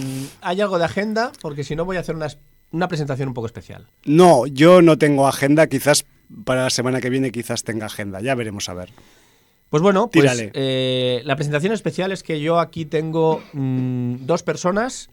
¿Hay 0.42 0.62
algo 0.62 0.80
de 0.80 0.86
agenda? 0.86 1.32
Porque 1.42 1.64
si 1.64 1.76
no, 1.76 1.86
voy 1.86 1.98
a 1.98 2.00
hacer 2.00 2.16
una, 2.16 2.26
es- 2.26 2.38
una 2.72 2.88
presentación 2.88 3.28
un 3.28 3.34
poco 3.36 3.46
especial. 3.48 3.88
No, 4.06 4.48
yo 4.48 4.82
no 4.82 4.98
tengo 4.98 5.28
agenda. 5.28 5.68
Quizás 5.68 6.06
para 6.46 6.64
la 6.64 6.70
semana 6.72 7.02
que 7.02 7.10
viene 7.12 7.32
quizás 7.32 7.64
tenga 7.64 7.86
agenda. 7.86 8.20
Ya 8.22 8.34
veremos 8.34 8.68
a 8.70 8.74
ver. 8.74 8.90
Pues 9.70 9.82
bueno, 9.84 10.10
pues, 10.12 10.24
Tírale. 10.24 10.52
eh, 10.56 11.22
la 11.26 11.36
presentación 11.36 11.74
especial 11.74 12.12
es 12.12 12.24
que 12.24 12.40
yo 12.40 12.60
aquí 12.60 12.86
tengo 12.86 13.44
mm, 13.54 14.26
dos 14.26 14.42
personas 14.44 15.10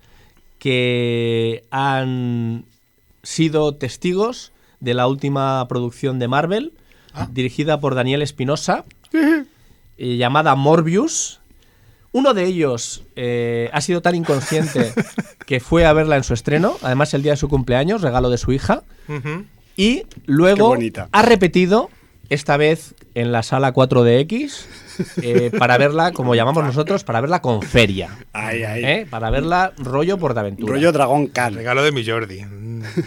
que 0.58 1.64
han 1.70 2.64
sido 3.22 3.74
testigos 3.74 4.52
de 4.80 4.94
la 4.94 5.06
última 5.06 5.66
producción 5.68 6.18
de 6.18 6.28
Marvel, 6.28 6.72
dirigida 7.30 7.80
por 7.80 7.94
Daniel 7.94 8.22
Espinosa, 8.22 8.84
eh, 9.12 10.16
llamada 10.16 10.54
Morbius. 10.54 11.40
Uno 12.12 12.34
de 12.34 12.44
ellos 12.44 13.04
eh, 13.14 13.70
ha 13.72 13.80
sido 13.80 14.02
tan 14.02 14.16
inconsciente 14.16 14.92
que 15.46 15.60
fue 15.60 15.86
a 15.86 15.92
verla 15.92 16.16
en 16.16 16.24
su 16.24 16.34
estreno, 16.34 16.76
además 16.82 17.14
el 17.14 17.22
día 17.22 17.32
de 17.32 17.36
su 17.36 17.48
cumpleaños, 17.48 18.02
regalo 18.02 18.30
de 18.30 18.38
su 18.38 18.52
hija. 18.52 18.82
Y 19.76 20.04
luego 20.26 20.76
ha 21.12 21.22
repetido, 21.22 21.90
esta 22.30 22.56
vez 22.56 22.94
en 23.14 23.32
la 23.32 23.42
sala 23.42 23.74
4DX, 23.74 24.64
eh, 25.22 25.50
para 25.58 25.76
verla, 25.78 26.12
como 26.12 26.34
llamamos 26.34 26.64
nosotros, 26.64 27.04
para 27.04 27.20
verla 27.20 27.42
con 27.42 27.60
feria. 27.60 28.16
Ay, 28.32 28.62
ay. 28.62 28.84
¿eh? 28.84 29.06
Para 29.10 29.30
verla 29.30 29.72
rollo 29.76 30.16
Portaventura. 30.16 30.72
Rollo 30.72 30.92
Dragón 30.92 31.26
Khan. 31.26 31.54
Regalo 31.54 31.82
de 31.82 31.92
mi 31.92 32.06
Jordi. 32.06 32.46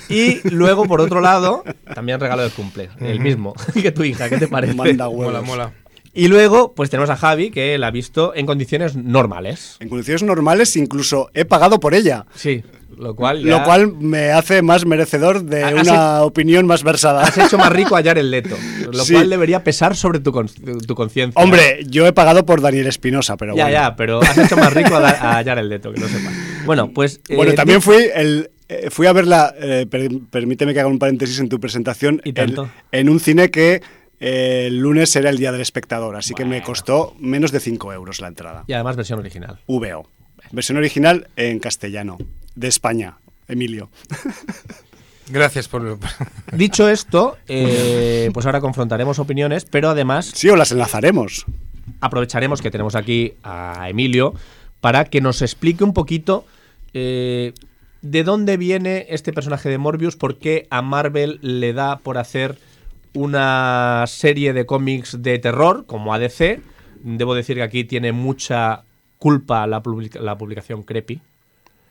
Y 0.09 0.47
luego, 0.49 0.85
por 0.85 1.01
otro 1.01 1.21
lado, 1.21 1.63
también 1.95 2.19
regalo 2.19 2.43
de 2.43 2.49
cumple, 2.49 2.89
el 2.99 3.19
mismo 3.19 3.55
que 3.73 3.91
tu 3.91 4.03
hija, 4.03 4.29
¿qué 4.29 4.37
te 4.37 4.47
parece? 4.47 4.73
Manda 4.75 5.07
huevos. 5.07 5.33
Mola, 5.33 5.41
mola. 5.41 5.73
Y 6.13 6.27
luego, 6.27 6.73
pues 6.75 6.89
tenemos 6.91 7.09
a 7.09 7.15
Javi, 7.15 7.49
que 7.49 7.77
la 7.77 7.87
ha 7.87 7.91
visto 7.91 8.33
en 8.35 8.45
condiciones 8.45 8.95
normales. 8.95 9.77
En 9.79 9.89
condiciones 9.89 10.21
normales, 10.23 10.75
incluso 10.75 11.29
he 11.33 11.43
pagado 11.45 11.79
por 11.79 11.95
ella. 11.95 12.25
Sí, 12.35 12.61
lo 12.95 13.15
cual. 13.15 13.43
ya- 13.43 13.49
Lo 13.57 13.63
cual 13.63 13.93
me 13.97 14.29
hace 14.31 14.61
más 14.61 14.85
merecedor 14.85 15.43
de 15.43 15.63
Has 15.63 15.87
una 15.87 16.21
opinión 16.21 16.67
más 16.67 16.83
versada. 16.83 17.23
Has 17.23 17.35
hecho 17.39 17.57
más 17.57 17.71
rico 17.71 17.95
a 17.97 18.03
Jared 18.03 18.23
Leto. 18.25 18.55
Lo 18.91 19.03
Sí. 19.03 19.13
cual 19.13 19.29
debería 19.31 19.63
pesar 19.63 19.95
sobre 19.95 20.19
tu, 20.19 20.31
con- 20.31 20.47
tu 20.47 20.93
conciencia. 20.93 21.41
Hombre, 21.41 21.79
yo 21.87 22.05
he 22.05 22.13
pagado 22.13 22.45
por 22.45 22.61
Daniel 22.61 22.85
Espinosa, 22.85 23.35
pero 23.35 23.55
Ya, 23.55 23.63
bueno. 23.63 23.79
ya, 23.79 23.95
pero 23.95 24.21
has 24.21 24.37
hecho 24.37 24.55
más 24.55 24.71
rico 24.71 24.95
a, 24.95 25.09
a 25.39 25.43
Jared 25.43 25.65
Leto, 25.65 25.91
que 25.91 25.99
lo 25.99 26.07
sepa. 26.07 26.29
Bueno, 26.67 26.91
pues. 26.93 27.21
eh, 27.27 27.35
Bueno, 27.35 27.53
también 27.53 27.81
fui 27.81 28.05
el 28.13 28.51
eh, 28.69 28.89
fui 28.91 29.07
a 29.07 29.13
verla, 29.13 29.53
eh, 29.59 29.87
per- 29.89 30.09
permíteme 30.29 30.73
que 30.75 30.79
haga 30.79 30.89
un 30.89 30.99
paréntesis 30.99 31.39
en 31.39 31.49
tu 31.49 31.59
presentación, 31.59 32.21
Y 32.23 32.29
el- 32.29 32.33
tanto. 32.35 32.69
en 32.91 33.09
un 33.09 33.19
cine 33.19 33.49
que 33.49 33.81
el 34.19 34.77
lunes 34.79 35.15
era 35.15 35.29
el 35.29 35.37
día 35.37 35.51
del 35.51 35.61
espectador, 35.61 36.15
así 36.15 36.33
que 36.33 36.45
me 36.45 36.61
costó 36.63 37.15
menos 37.19 37.51
de 37.51 37.59
5 37.59 37.93
euros 37.93 38.21
la 38.21 38.27
entrada. 38.27 38.63
Y 38.67 38.73
además 38.73 38.95
versión 38.95 39.19
original. 39.19 39.59
VO. 39.67 40.09
Versión 40.51 40.77
original 40.77 41.27
en 41.35 41.59
castellano, 41.59 42.17
de 42.55 42.67
España, 42.67 43.17
Emilio. 43.47 43.89
Gracias 45.29 45.67
por... 45.67 45.97
Dicho 46.51 46.89
esto, 46.89 47.37
eh, 47.47 48.29
pues 48.33 48.45
ahora 48.45 48.59
confrontaremos 48.61 49.19
opiniones, 49.19 49.65
pero 49.65 49.89
además 49.89 50.31
Sí, 50.33 50.49
o 50.49 50.55
las 50.55 50.71
enlazaremos. 50.71 51.45
aprovecharemos 52.01 52.61
que 52.61 52.71
tenemos 52.71 52.95
aquí 52.95 53.33
a 53.43 53.87
Emilio 53.89 54.33
para 54.81 55.05
que 55.05 55.21
nos 55.21 55.41
explique 55.41 55.83
un 55.83 55.93
poquito 55.93 56.45
eh, 56.93 57.53
de 58.01 58.23
dónde 58.23 58.57
viene 58.57 59.05
este 59.09 59.31
personaje 59.31 59.69
de 59.69 59.77
Morbius, 59.77 60.17
por 60.17 60.37
qué 60.37 60.67
a 60.69 60.81
Marvel 60.81 61.39
le 61.41 61.71
da 61.71 61.99
por 61.99 62.17
hacer 62.17 62.57
una 63.13 64.05
serie 64.07 64.53
de 64.53 64.65
cómics 64.65 65.21
de 65.21 65.39
terror 65.39 65.85
como 65.85 66.13
ADC. 66.13 66.61
Debo 67.03 67.35
decir 67.35 67.57
que 67.57 67.63
aquí 67.63 67.83
tiene 67.83 68.11
mucha 68.11 68.83
culpa 69.17 69.65
la, 69.67 69.81
publica- 69.83 70.19
la 70.19 70.37
publicación 70.37 70.83
Creepy, 70.83 71.21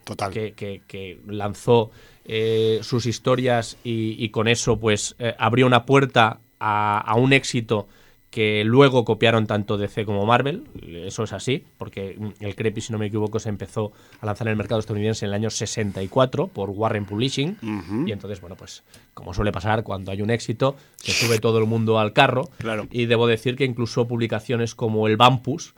Total. 0.05 0.33
que, 0.33 0.53
que- 0.53 0.83
que 0.87 1.21
lanzó 1.27 1.91
eh, 2.25 2.79
sus 2.83 3.07
historias 3.07 3.77
y, 3.85 4.17
y 4.23 4.29
con 4.31 4.49
eso 4.49 4.79
pues 4.79 5.15
eh, 5.19 5.35
abrió 5.39 5.67
una 5.67 5.85
puerta 5.87 6.41
a, 6.61 6.99
a 6.99 7.15
un 7.17 7.33
éxito 7.33 7.89
que 8.33 8.65
luego 8.65 9.05
copiaron 9.05 9.47
tanto 9.47 9.77
DC 9.77 10.07
como 10.07 10.25
Marvel, 10.25 10.65
eso 11.05 11.23
es 11.25 11.35
así, 11.35 11.65
porque 11.77 12.17
mm, 12.19 12.45
el 12.45 12.57
Creepy, 12.57 12.81
si 12.81 12.91
no 12.91 12.99
me 12.99 13.07
equivoco, 13.07 13.39
se 13.39 13.51
empezó 13.51 13.93
a 14.21 14.27
lanzar 14.27 14.47
en 14.47 14.53
el 14.53 14.57
mercado 14.57 14.81
estadounidense 14.81 15.27
en 15.27 15.29
el 15.29 15.35
año 15.35 15.51
64 15.51 16.49
por 16.49 16.71
Warren 16.71 17.05
Publishing, 17.05 17.59
y 18.07 18.11
entonces, 18.11 18.41
bueno, 18.41 18.57
pues 18.57 18.85
como 19.13 19.35
suele 19.35 19.53
pasar 19.53 19.83
cuando 19.85 20.11
hay 20.11 20.23
un 20.23 20.31
éxito, 20.31 20.77
se 20.97 21.13
sube 21.13 21.39
todo 21.41 21.59
el 21.59 21.67
mundo 21.67 21.99
al 21.99 22.15
carro, 22.15 22.49
Claro. 22.57 22.89
y 22.91 23.05
debo 23.05 23.27
decir 23.27 23.55
que 23.55 23.67
incluso 23.67 24.09
publicaciones 24.09 24.75
como 24.75 25.07
el 25.09 25.19
Bampus, 25.19 25.75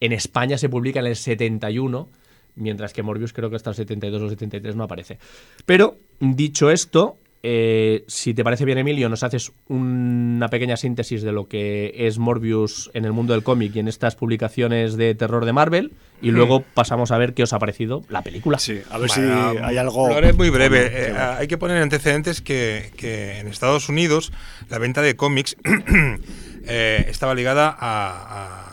en 0.00 0.12
España 0.12 0.56
se 0.56 0.70
publica 0.70 1.00
en 1.00 1.06
el 1.08 1.16
71, 1.16 2.08
mientras 2.54 2.94
que 2.94 3.02
Morbius 3.02 3.34
creo 3.34 3.50
que 3.50 3.56
hasta 3.56 3.68
el 3.70 3.76
72 3.76 4.22
o 4.22 4.28
73 4.30 4.74
no 4.76 4.84
aparece. 4.84 5.18
Pero, 5.66 5.98
dicho 6.20 6.70
esto, 6.70 7.18
eh, 7.42 8.04
si 8.08 8.34
te 8.34 8.42
parece 8.44 8.64
bien, 8.64 8.78
Emilio, 8.78 9.08
nos 9.08 9.22
haces 9.22 9.52
una 9.68 10.48
pequeña 10.48 10.76
síntesis 10.76 11.22
de 11.22 11.32
lo 11.32 11.46
que 11.48 11.94
es 11.96 12.18
Morbius 12.18 12.90
en 12.94 13.04
el 13.04 13.12
mundo 13.12 13.32
del 13.32 13.42
cómic 13.42 13.74
y 13.76 13.78
en 13.78 13.88
estas 13.88 14.16
publicaciones 14.16 14.96
de 14.96 15.14
terror 15.14 15.44
de 15.44 15.52
Marvel, 15.52 15.92
y 16.20 16.30
luego 16.32 16.64
pasamos 16.74 17.12
a 17.12 17.18
ver 17.18 17.34
qué 17.34 17.44
os 17.44 17.52
ha 17.52 17.58
parecido 17.60 18.02
la 18.08 18.22
película. 18.22 18.58
Sí, 18.58 18.80
a 18.90 18.98
ver 18.98 19.08
Bueno, 19.08 19.52
si 19.52 19.58
hay 19.62 19.76
algo. 19.76 20.08
Lo 20.08 20.16
haré 20.16 20.32
muy 20.32 20.50
breve. 20.50 20.88
Bueno, 20.90 21.16
Eh, 21.20 21.34
hay 21.38 21.46
que 21.46 21.56
poner 21.58 21.76
en 21.76 21.84
antecedentes 21.84 22.40
que, 22.40 22.90
que 22.96 23.38
en 23.38 23.46
Estados 23.46 23.88
Unidos 23.88 24.32
la 24.68 24.78
venta 24.78 25.00
de 25.00 25.14
cómics 25.14 25.56
eh, 26.66 27.06
estaba 27.08 27.34
ligada 27.34 27.68
a- 27.68 27.76
a- 27.78 28.67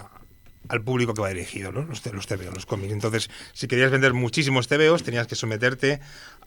al 0.70 0.82
público 0.84 1.14
que 1.14 1.22
va 1.22 1.30
dirigido, 1.30 1.72
¿no? 1.72 1.84
los, 1.84 2.06
los 2.06 2.28
TVO, 2.28 2.52
los 2.54 2.66
cómics. 2.66 2.94
Entonces, 2.94 3.30
si 3.54 3.68
querías 3.68 3.92
vender 3.92 4.14
muchísimos 4.14 4.68
TVOs, 4.68 5.04
tenías 5.04 5.28
que 5.28 5.36
someterte 5.36 6.00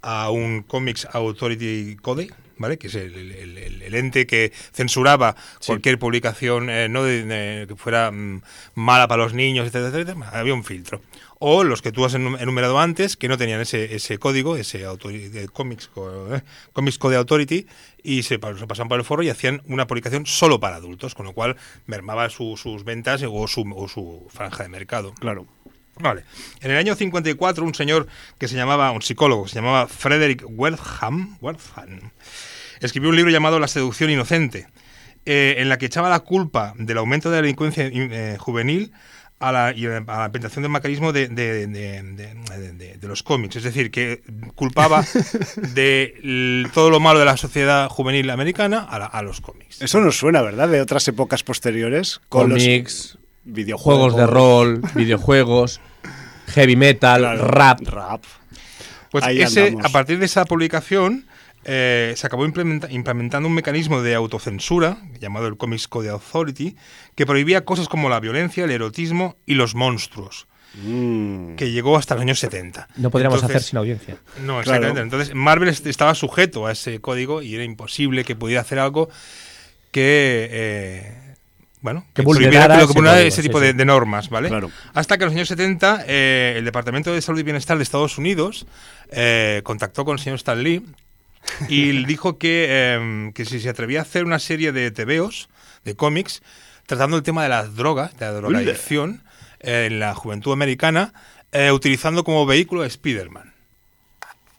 a 0.02 0.30
un 0.30 0.62
Comics 0.62 1.06
Authority 1.12 1.96
Code, 2.00 2.30
¿vale? 2.56 2.78
que 2.78 2.86
es 2.88 2.94
el, 2.94 3.14
el- 3.14 3.58
el- 3.58 3.82
el 3.82 3.94
ente 3.94 4.26
que 4.26 4.52
censuraba 4.72 5.34
cualquier 5.66 5.98
publicación 5.98 6.68
eh, 6.70 6.88
no 6.88 7.04
de- 7.04 7.24
de- 7.24 7.66
que 7.66 7.76
fuera 7.76 8.10
mm, 8.10 8.42
mala 8.74 9.08
para 9.08 9.22
los 9.22 9.34
niños, 9.34 9.66
etcétera, 9.66 9.88
etcétera. 9.88 10.30
Había 10.32 10.54
un 10.54 10.64
filtro. 10.64 11.00
O 11.40 11.62
los 11.62 11.82
que 11.82 11.92
tú 11.92 12.04
has 12.04 12.14
enum- 12.14 12.40
enumerado 12.40 12.80
antes, 12.80 13.16
que 13.16 13.28
no 13.28 13.38
tenían 13.38 13.60
ese, 13.60 13.94
ese 13.94 14.18
código, 14.18 14.56
ese 14.56 14.84
Comics, 15.52 15.86
Co- 15.88 16.34
eh, 16.34 16.42
Comics 16.72 16.98
Code 16.98 17.16
Authority, 17.16 17.66
y 18.02 18.22
se, 18.24 18.34
se 18.40 18.66
pasaban 18.66 18.88
por 18.88 18.98
el 18.98 19.04
foro 19.04 19.22
y 19.22 19.30
hacían 19.30 19.62
una 19.66 19.86
publicación 19.86 20.26
solo 20.26 20.58
para 20.58 20.76
adultos, 20.76 21.14
con 21.14 21.26
lo 21.26 21.32
cual 21.32 21.56
mermaba 21.86 22.28
su- 22.30 22.56
sus 22.56 22.82
ventas 22.84 23.22
o 23.28 23.46
su, 23.46 23.60
o 23.76 23.88
su 23.88 24.26
franja 24.30 24.64
de 24.64 24.68
mercado. 24.68 25.12
Claro. 25.20 25.46
Vale. 26.00 26.22
En 26.60 26.70
el 26.70 26.76
año 26.76 26.94
54, 26.94 27.64
un 27.64 27.74
señor 27.74 28.06
que 28.38 28.46
se 28.48 28.54
llamaba, 28.56 28.90
un 28.92 29.02
psicólogo, 29.02 29.44
que 29.44 29.50
se 29.50 29.56
llamaba 29.56 29.86
Frederick 29.88 30.44
Wertham, 30.48 31.36
Wertham, 31.40 32.10
escribió 32.80 33.10
un 33.10 33.16
libro 33.16 33.30
llamado 33.32 33.58
La 33.58 33.66
seducción 33.68 34.08
inocente, 34.10 34.68
eh, 35.26 35.56
en 35.58 35.68
la 35.68 35.76
que 35.78 35.86
echaba 35.86 36.08
la 36.08 36.20
culpa 36.20 36.72
del 36.78 36.98
aumento 36.98 37.30
de 37.30 37.36
la 37.36 37.42
delincuencia 37.42 37.84
eh, 37.92 38.36
juvenil 38.38 38.92
a 39.40 39.52
la, 39.52 39.72
y 39.72 39.86
a 39.86 39.90
la 39.90 39.98
implementación 39.98 40.62
del 40.62 40.72
mecanismo 40.72 41.12
de, 41.12 41.28
de- 41.28 41.66
de- 41.68 42.02
de- 42.02 42.34
de- 42.34 42.72
de- 42.72 42.96
de 42.98 43.08
los 43.08 43.22
cómics. 43.22 43.54
Es 43.56 43.62
decir, 43.62 43.90
que 43.92 44.22
culpaba 44.56 45.04
de 45.74 46.66
todo 46.74 46.90
lo 46.90 46.98
malo 47.00 47.18
de 47.20 47.24
la 47.24 47.36
sociedad 47.36 47.88
juvenil 47.88 48.28
americana 48.30 48.80
a, 48.80 48.98
la- 48.98 49.06
a 49.06 49.22
los 49.22 49.40
cómics. 49.40 49.80
Eso 49.80 50.00
nos 50.00 50.18
suena, 50.18 50.42
¿verdad? 50.42 50.68
De 50.68 50.80
otras 50.80 51.06
épocas 51.08 51.42
posteriores. 51.44 52.20
Con 52.28 52.48
los 52.50 52.62
Cómics, 52.62 53.18
videojuegos. 53.44 54.12
juegos 54.12 54.16
de 54.16 54.26
rol, 54.26 54.80
videojuegos, 54.94 55.80
heavy 56.48 56.74
metal, 56.76 57.20
Claro, 57.20 57.44
rap. 57.46 57.80
Rap. 57.82 58.24
Pues 59.10 59.24
ese, 59.28 59.74
a 59.82 59.88
partir 59.88 60.18
de 60.18 60.26
esa 60.26 60.44
publicación 60.44 61.26
eh, 61.70 62.14
se 62.16 62.26
acabó 62.26 62.46
implementa- 62.46 62.90
implementando 62.90 63.46
un 63.46 63.54
mecanismo 63.54 64.00
de 64.00 64.14
autocensura 64.14 64.96
llamado 65.20 65.46
el 65.48 65.56
Comics 65.58 65.86
Code 65.86 66.08
Authority 66.08 66.76
que 67.14 67.26
prohibía 67.26 67.64
cosas 67.66 67.88
como 67.88 68.08
la 68.08 68.20
violencia, 68.20 68.64
el 68.64 68.70
erotismo 68.70 69.36
y 69.44 69.54
los 69.54 69.74
monstruos, 69.74 70.46
Mm. 70.82 71.56
que 71.56 71.70
llegó 71.70 71.96
hasta 71.96 72.14
los 72.14 72.22
años 72.22 72.38
70. 72.38 72.88
No 72.96 73.10
podríamos 73.10 73.36
Entonces- 73.38 73.56
hacer 73.56 73.68
sin 73.68 73.78
audiencia. 73.78 74.16
No, 74.38 74.44
Claro. 74.44 74.60
exactamente. 74.60 75.00
Entonces 75.02 75.34
Marvel 75.34 75.68
est- 75.68 75.86
estaba 75.86 76.14
sujeto 76.14 76.66
a 76.66 76.72
ese 76.72 77.00
código 77.00 77.42
y 77.42 77.54
era 77.54 77.64
imposible 77.64 78.24
que 78.24 78.34
pudiera 78.36 78.62
hacer 78.62 78.78
algo 78.78 79.08
que... 79.90 80.48
eh, 80.50 81.14
bueno, 81.80 82.04
Que 82.12 82.22
prohibiera 82.24 82.50
vulnerara 82.50 82.74
que 82.74 82.78
lo 82.80 82.84
ese 82.84 82.92
que 82.92 82.98
vulnerara 82.98 83.30
tipo 83.42 83.58
sí. 83.60 83.66
de, 83.66 83.72
de 83.72 83.84
normas, 83.84 84.28
¿vale? 84.30 84.48
Claro. 84.48 84.70
Hasta 84.94 85.16
que 85.16 85.24
en 85.24 85.28
los 85.28 85.36
años 85.36 85.48
70 85.48 86.04
eh, 86.08 86.54
el 86.56 86.64
Departamento 86.64 87.12
de 87.14 87.22
Salud 87.22 87.38
y 87.38 87.44
Bienestar 87.44 87.76
de 87.76 87.84
Estados 87.84 88.18
Unidos 88.18 88.66
eh, 89.10 89.60
contactó 89.64 90.04
con 90.04 90.14
el 90.14 90.18
señor 90.18 90.36
Stan 90.36 90.60
Lee 90.62 90.84
y 91.68 92.04
dijo 92.04 92.38
que, 92.38 92.66
eh, 92.68 93.30
que 93.34 93.44
si 93.44 93.60
se 93.60 93.68
atrevía 93.68 94.00
a 94.00 94.02
hacer 94.02 94.24
una 94.24 94.38
serie 94.38 94.72
de 94.72 94.90
TVOs, 94.90 95.48
de 95.84 95.94
cómics, 95.94 96.42
tratando 96.86 97.16
el 97.16 97.22
tema 97.22 97.42
de 97.42 97.48
las 97.50 97.76
drogas, 97.76 98.16
de 98.18 98.26
la 98.26 98.32
drogadicción 98.32 99.22
eh, 99.60 99.88
en 99.90 100.00
la 100.00 100.14
juventud 100.14 100.52
americana, 100.52 101.12
eh, 101.52 101.72
utilizando 101.72 102.24
como 102.24 102.46
vehículo 102.46 102.82
a 102.82 102.86
Spider-Man. 102.86 103.54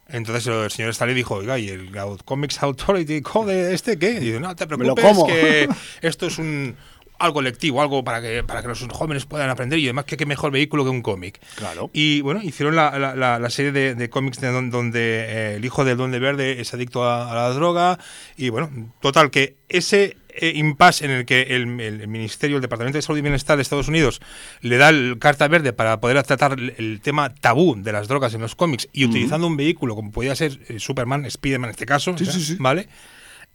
Entonces 0.07 0.47
el 0.47 0.71
señor 0.71 0.91
Stalin 0.91 1.15
dijo, 1.15 1.35
oiga, 1.35 1.59
¿y 1.59 1.69
el 1.69 1.91
Comics 2.25 2.63
Authority 2.63 3.21
Code 3.21 3.73
este 3.73 3.99
qué? 3.99 4.11
Y 4.13 4.19
dice, 4.19 4.39
no 4.39 4.55
te 4.55 4.65
preocupes, 4.65 5.17
que 5.27 5.69
esto 6.01 6.25
es 6.25 6.39
un 6.39 6.75
algo 7.19 7.41
lectivo, 7.41 7.81
algo 7.81 8.03
para 8.03 8.21
que, 8.21 8.43
para 8.43 8.61
que 8.61 8.69
los 8.69 8.81
jóvenes 8.91 9.25
puedan 9.25 9.49
aprender 9.49 9.77
y 9.79 9.85
además 9.85 10.05
que 10.05 10.17
qué 10.17 10.25
mejor 10.25 10.51
vehículo 10.51 10.83
que 10.83 10.89
un 10.89 11.01
cómic. 11.01 11.39
Claro. 11.55 11.89
Y 11.93 12.21
bueno, 12.21 12.41
hicieron 12.41 12.75
la, 12.75 12.97
la- 12.97 13.15
la- 13.15 13.39
la 13.39 13.49
serie 13.49 13.71
de, 13.71 13.93
de 13.95 14.09
cómics 14.09 14.39
de 14.41 14.47
don- 14.51 14.69
donde 14.71 14.99
eh, 15.01 15.55
el 15.57 15.65
hijo 15.65 15.85
del 15.85 15.97
Duende 15.97 16.19
Verde 16.19 16.61
es 16.61 16.73
adicto 16.73 17.03
a, 17.03 17.31
a 17.31 17.35
la 17.35 17.49
droga. 17.49 17.99
Y 18.37 18.49
bueno, 18.49 18.69
total, 19.01 19.29
que 19.31 19.57
ese 19.67 20.17
eh, 20.29 20.53
impasse 20.55 21.03
en 21.05 21.11
el 21.11 21.25
que 21.25 21.41
el, 21.55 21.79
el 21.81 22.07
Ministerio, 22.07 22.55
el 22.57 22.61
Departamento 22.61 22.97
de 22.97 23.01
Salud 23.01 23.19
y 23.19 23.21
Bienestar 23.21 23.57
de 23.57 23.63
Estados 23.63 23.87
Unidos 23.89 24.21
le 24.61 24.77
da 24.77 24.89
el 24.89 25.17
carta 25.19 25.47
verde 25.49 25.73
para 25.73 25.99
poder 25.99 26.21
tratar 26.23 26.53
el, 26.53 26.73
el 26.77 27.01
tema 27.01 27.33
tabú 27.35 27.75
de 27.77 27.91
las 27.91 28.07
drogas 28.07 28.33
en 28.33 28.41
los 28.41 28.55
cómics 28.55 28.87
y 28.93 29.03
utilizando 29.05 29.47
un 29.47 29.57
vehículo 29.57 29.95
como 29.95 30.11
podía 30.11 30.35
ser 30.35 30.57
eh, 30.69 30.79
Superman, 30.79 31.29
Spiderman 31.29 31.69
en 31.69 31.71
este 31.71 31.85
caso, 31.85 32.17
Sí, 32.17 32.25
sí, 32.25 32.41
sí. 32.41 32.55
¿vale? 32.59 32.87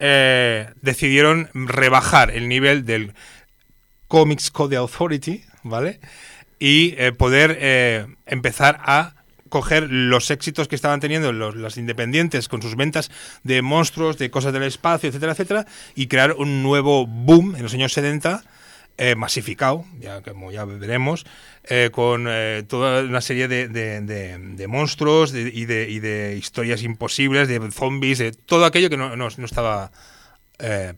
Eh, 0.00 0.68
decidieron 0.82 1.48
rebajar 1.54 2.30
el 2.32 2.48
nivel 2.48 2.84
del 2.84 3.14
Comics 4.14 4.50
Code 4.52 4.76
Authority, 4.76 5.42
¿vale? 5.64 5.98
Y 6.60 6.94
eh, 6.98 7.10
poder 7.10 7.58
eh, 7.60 8.06
empezar 8.26 8.80
a 8.84 9.16
coger 9.48 9.88
los 9.90 10.30
éxitos 10.30 10.68
que 10.68 10.76
estaban 10.76 11.00
teniendo 11.00 11.32
los, 11.32 11.56
las 11.56 11.76
independientes 11.78 12.48
con 12.48 12.62
sus 12.62 12.76
ventas 12.76 13.10
de 13.42 13.60
monstruos, 13.60 14.16
de 14.16 14.30
cosas 14.30 14.52
del 14.52 14.62
espacio, 14.62 15.08
etcétera, 15.08 15.32
etcétera, 15.32 15.66
y 15.96 16.06
crear 16.06 16.32
un 16.34 16.62
nuevo 16.62 17.08
boom 17.08 17.56
en 17.56 17.64
los 17.64 17.74
años 17.74 17.92
70, 17.92 18.44
eh, 18.98 19.16
masificado, 19.16 19.84
ya 19.98 20.22
como 20.22 20.52
ya 20.52 20.64
veremos, 20.64 21.26
eh, 21.64 21.90
con 21.92 22.26
eh, 22.28 22.62
toda 22.68 23.02
una 23.02 23.20
serie 23.20 23.48
de, 23.48 23.66
de- 23.66 24.00
de- 24.00 24.38
de 24.38 24.66
monstruos 24.68 25.34
y, 25.34 25.64
de, 25.64 25.90
y 25.90 25.98
de 25.98 26.36
historias 26.38 26.82
imposibles, 26.84 27.48
de 27.48 27.58
zombies, 27.72 28.18
de 28.18 28.30
todo 28.30 28.64
aquello 28.64 28.88
que 28.90 28.96
no, 28.96 29.16
no- 29.16 29.28
no 29.36 29.44
estaba 29.44 29.90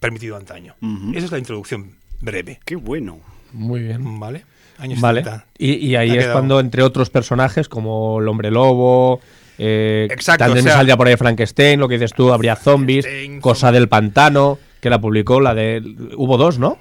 permitido 0.01 0.37
antaño. 0.37 0.77
Esa 1.15 1.25
es 1.27 1.33
la 1.33 1.39
introducción 1.39 1.97
breve. 2.21 2.61
Qué 2.65 2.77
bueno. 2.77 3.19
Muy 3.53 3.81
bien. 3.81 4.19
Vale. 4.21 4.45
Años 4.79 5.01
Vale. 5.01 5.23
30. 5.23 5.47
Y, 5.59 5.75
y 5.87 5.97
ahí 5.97 6.11
Ha 6.11 6.13
es 6.15 6.19
quedado. 6.19 6.33
cuando, 6.35 6.61
entre 6.61 6.83
otros 6.83 7.09
personajes, 7.11 7.69
como 7.69 8.21
el 8.21 8.29
hombre 8.29 8.51
lobo, 8.51 9.21
eh, 9.59 10.07
Exacto, 10.11 10.45
también 10.45 10.65
o 10.67 10.69
sea- 10.69 10.77
saldría 10.77 10.97
por 10.97 11.07
ahí 11.09 11.17
Frankenstein, 11.17 11.81
lo 11.81 11.89
que 11.89 11.95
dices 11.95 12.13
tú, 12.13 12.33
habría 12.33 12.57
zombies, 12.57 13.07
Cosa 13.41 13.73
del 13.73 13.89
Pantano, 13.89 14.59
que 14.81 14.91
la 14.91 15.01
publicó, 15.01 15.41
la 15.41 15.55
de... 15.55 15.83
Hubo 16.17 16.37
dos, 16.37 16.59
¿no? 16.59 16.77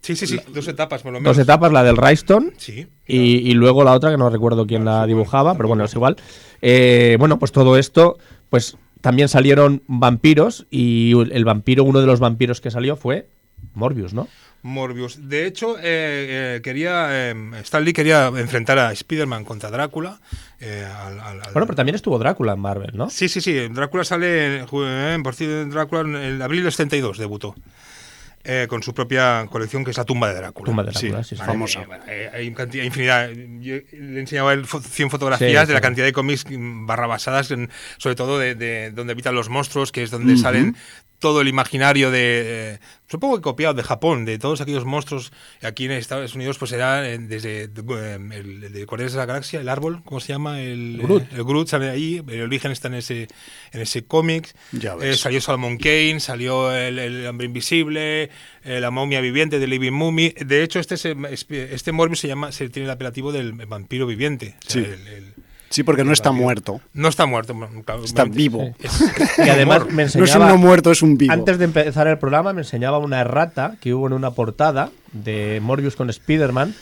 Sí, 0.00 0.16
sí, 0.16 0.26
sí. 0.26 0.40
Dos 0.52 0.66
etapas, 0.68 1.02
por 1.02 1.12
lo 1.12 1.20
menos. 1.20 1.36
Dos 1.36 1.42
etapas, 1.42 1.70
la 1.72 1.82
del 1.84 1.96
Ryston 1.96 2.52
Sí. 2.56 2.86
y, 3.06 3.16
y 3.18 3.52
luego 3.54 3.84
la 3.84 3.92
otra, 3.92 4.10
que 4.10 4.16
no 4.16 4.30
recuerdo 4.30 4.66
quién 4.66 4.84
la 4.84 5.06
dibujaba, 5.06 5.54
pero 5.56 5.68
bueno, 5.68 5.84
es 5.84 5.94
igual. 5.94 6.16
Eh, 6.62 7.16
bueno, 7.18 7.38
pues 7.38 7.52
todo 7.52 7.76
esto, 7.76 8.16
pues 8.48 8.76
también 9.00 9.28
salieron 9.28 9.82
vampiros 9.86 10.66
y 10.70 11.12
el 11.32 11.44
vampiro, 11.44 11.84
uno 11.84 12.00
de 12.00 12.06
los 12.06 12.18
vampiros 12.20 12.60
que 12.60 12.70
salió 12.70 12.96
fue 12.96 13.28
Morbius, 13.74 14.12
¿no? 14.14 14.28
Morbius. 14.62 15.28
De 15.28 15.46
hecho, 15.46 15.78
eh, 15.78 15.82
eh, 16.56 16.60
quería 16.62 17.08
eh, 17.10 17.34
Stan 17.62 17.84
Lee 17.84 17.92
quería 17.92 18.26
enfrentar 18.28 18.78
a 18.78 18.92
Spider-Man 18.92 19.44
contra 19.44 19.70
Drácula. 19.70 20.20
eh, 20.60 20.84
al- 20.84 21.20
al- 21.20 21.40
al- 21.42 21.52
Bueno, 21.52 21.66
pero 21.66 21.76
también 21.76 21.94
estuvo 21.94 22.18
Drácula 22.18 22.54
en 22.54 22.60
Marvel, 22.60 22.90
¿no? 22.94 23.08
Sí, 23.10 23.28
sí, 23.28 23.40
sí. 23.40 23.68
Drácula 23.70 24.02
sale, 24.04 24.62
eh, 24.62 25.18
por 25.22 25.34
cierto, 25.34 25.66
Drácula 25.70 26.00
en 26.00 26.14
el 26.16 26.42
abril 26.42 26.62
del 26.64 26.72
72 26.72 27.18
debutó. 27.18 27.54
eh, 28.44 28.66
con 28.68 28.82
su 28.82 28.94
propia 28.94 29.46
colección 29.50 29.84
que 29.84 29.90
es 29.90 29.96
La 29.98 30.04
tumba 30.04 30.28
de 30.28 30.34
Drácula. 30.36 30.66
Tumba 30.70 30.82
de 30.84 30.92
Drácula, 30.92 31.22
sí, 31.22 31.30
sí. 31.30 31.34
Vale, 31.40 31.52
famosa. 31.52 31.84
bueno, 31.86 32.04
hay 32.32 32.50
cantidad, 32.54 32.84
infinidad. 32.84 33.28
Yo 33.60 33.74
le 33.92 34.20
enseñaba 34.20 34.54
él 34.54 34.64
fo- 34.64 34.80
100 34.80 35.10
fotografías 35.10 35.62
Sí, 35.62 35.66
de 35.66 35.72
la 35.74 35.80
sí. 35.80 35.82
cantidad 35.82 36.06
de 36.06 36.12
cómics 36.14 36.46
mm, 36.48 36.86
barra 36.86 37.06
basadas, 37.08 37.50
en- 37.50 37.68
sobre 37.98 38.14
todo 38.16 38.38
de, 38.38 38.54
de 38.54 38.90
donde 38.92 39.12
habitan 39.12 39.34
los 39.34 39.50
monstruos, 39.50 39.92
que 39.92 40.02
es 40.04 40.10
donde 40.10 40.36
salen 40.38 40.76
todo 41.18 41.40
el 41.40 41.48
imaginario 41.48 42.10
de, 42.10 42.74
eh, 42.74 42.78
supongo 43.08 43.36
que 43.36 43.42
copiado 43.42 43.74
de 43.74 43.82
Japón, 43.82 44.24
de 44.24 44.38
todos 44.38 44.60
aquellos 44.60 44.84
monstruos. 44.84 45.32
Aquí 45.62 45.86
en 45.86 45.92
Estados 45.92 46.34
Unidos, 46.34 46.58
pues 46.58 46.72
era 46.72 47.08
eh, 47.08 47.18
desde 47.18 47.64
eh, 47.64 48.18
el, 48.32 48.72
de 48.72 48.84
Guardianes 48.84 49.12
de 49.14 49.18
la 49.18 49.26
Galaxia, 49.26 49.60
el 49.60 49.68
árbol, 49.68 50.02
¿cómo 50.04 50.20
se 50.20 50.28
llama? 50.32 50.60
El, 50.60 50.98
Groot. 51.02 51.22
eh, 51.22 51.26
el 51.32 51.44
Groot 51.44 51.68
sale 51.68 51.90
ahí, 51.90 52.22
el 52.28 52.42
origen 52.42 52.70
está 52.70 52.88
en 52.88 52.94
ese, 52.94 53.28
en 53.72 53.80
ese 53.80 54.04
cómic. 54.04 54.54
Salió 55.16 55.40
Salmon 55.40 55.76
Kane, 55.78 56.20
salió 56.20 56.72
el, 56.74 56.98
el 56.98 57.26
hombre 57.26 57.46
invisible, 57.46 58.30
la 58.64 58.90
momia 58.90 59.20
viviente 59.20 59.58
de 59.58 59.66
Living 59.66 59.92
Mummy. 59.92 60.34
De 60.44 60.62
hecho, 60.62 60.78
este 60.78 60.96
se- 60.96 61.16
este 61.50 61.92
Morbius 61.92 62.20
se 62.20 62.28
llama, 62.28 62.52
se 62.52 62.68
tiene 62.68 62.84
el 62.86 62.90
apelativo 62.92 63.32
del 63.32 63.52
vampiro 63.52 64.06
viviente. 64.06 64.54
O 64.66 64.70
sea, 64.70 64.82
Sí. 64.84 64.88
el- 64.90 65.08
el- 65.08 65.34
Sí, 65.70 65.82
porque 65.82 66.04
no 66.04 66.12
está 66.12 66.32
muerto. 66.32 66.80
no 66.94 67.08
está 67.08 67.26
muerto, 67.26 67.54
Está 68.04 68.24
vivo. 68.24 68.74
Es- 68.80 69.00
es 69.00 69.38
Y 69.46 69.48
además 69.50 69.86
me 69.90 70.02
No 70.04 70.08
es 70.08 70.14
un 70.14 70.20
enseñaba... 70.22 70.48
no 70.48 70.56
muerto, 70.56 70.90
es 70.90 71.02
un 71.02 71.18
vivo. 71.18 71.32
Antes 71.32 71.58
de 71.58 71.64
empezar 71.66 72.06
el 72.08 72.18
programa 72.18 72.52
me 72.52 72.62
enseñaba 72.62 72.98
una 72.98 73.20
errata 73.20 73.76
que 73.80 73.92
hubo 73.94 74.06
en 74.06 74.12
una 74.14 74.30
portada 74.32 74.90
de 75.12 75.60
Morbius 75.62 75.94
con 75.96 76.08
Spider-Man, 76.10 76.74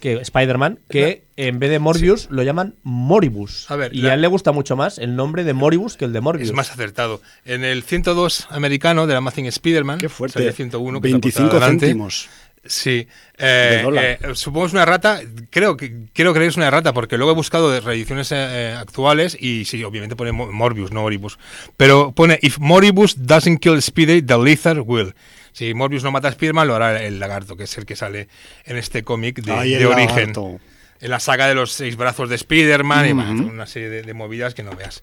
que, 0.00 0.14
Spider-Man, 0.14 0.80
que 0.88 1.22
en 1.36 1.58
vez 1.60 1.70
de 1.70 1.78
Morbius 1.78 2.26
lo 2.30 2.42
llaman 2.42 2.74
Moribus. 2.82 3.70
A 3.70 3.76
ver, 3.76 3.94
y 3.94 4.00
la- 4.02 4.10
a 4.10 4.14
él 4.14 4.20
le 4.22 4.26
gusta 4.28 4.50
mucho 4.50 4.74
más 4.76 4.98
el 4.98 5.14
nombre 5.14 5.44
de 5.44 5.52
Moribus 5.52 5.96
que 5.96 6.04
el 6.06 6.12
de 6.12 6.20
Morbius. 6.20 6.48
Es 6.48 6.54
más 6.54 6.72
acertado. 6.72 7.20
En 7.44 7.62
el 7.64 7.82
102 7.84 8.48
americano 8.50 9.06
de 9.06 9.12
la 9.12 9.18
Amazing 9.18 9.46
Spider-Man, 9.46 9.98
Qué 9.98 10.08
fuerte. 10.08 10.38
salió 10.40 10.52
101, 10.52 11.00
que 11.00 11.08
es 11.08 11.12
la 11.12 11.16
25 11.18 11.42
portada 11.50 11.66
delante. 11.66 11.86
céntimos. 11.86 12.28
Sí, 12.64 13.08
eh, 13.38 13.84
eh, 13.96 14.18
supongo 14.34 14.66
es 14.66 14.72
una 14.72 14.82
errata, 14.82 15.20
creo 15.50 15.76
que 15.76 16.06
creo 16.12 16.32
que 16.32 16.46
es 16.46 16.56
una 16.56 16.68
errata 16.68 16.92
porque 16.92 17.16
luego 17.16 17.32
he 17.32 17.34
buscado 17.34 17.72
de 17.72 17.80
reediciones 17.80 18.30
eh, 18.30 18.72
actuales 18.78 19.36
y 19.40 19.64
sí, 19.64 19.82
obviamente 19.82 20.14
pone 20.14 20.30
Mo- 20.30 20.52
Morbius, 20.52 20.92
no 20.92 21.02
Moribus, 21.02 21.40
pero 21.76 22.12
pone 22.12 22.38
if 22.40 22.58
Moribus 22.60 23.26
doesn't 23.26 23.58
kill 23.58 23.82
Speedy, 23.82 24.22
the 24.22 24.38
lizard 24.38 24.78
will. 24.86 25.12
Si 25.52 25.74
Morbius 25.74 26.04
no 26.04 26.12
mata 26.12 26.28
a 26.28 26.32
Spiderman, 26.32 26.68
lo 26.68 26.76
hará 26.76 27.02
el 27.02 27.18
lagarto, 27.18 27.56
que 27.56 27.64
es 27.64 27.76
el 27.78 27.84
que 27.84 27.96
sale 27.96 28.28
en 28.64 28.76
este 28.76 29.02
cómic 29.02 29.42
de, 29.42 29.52
Ay, 29.52 29.74
el 29.74 29.80
de 29.80 29.86
origen. 29.86 30.16
lagarto. 30.32 30.60
En 31.00 31.10
la 31.10 31.18
saga 31.18 31.48
de 31.48 31.56
los 31.56 31.72
seis 31.72 31.96
brazos 31.96 32.28
de 32.28 32.36
Spider-Man 32.36 33.06
y 33.08 33.12
Ujú. 33.12 33.20
bueno, 33.22 33.46
una 33.52 33.66
serie 33.66 33.88
de, 33.90 34.02
de 34.02 34.14
movidas 34.14 34.54
que 34.54 34.62
no 34.62 34.70
veas. 34.76 35.02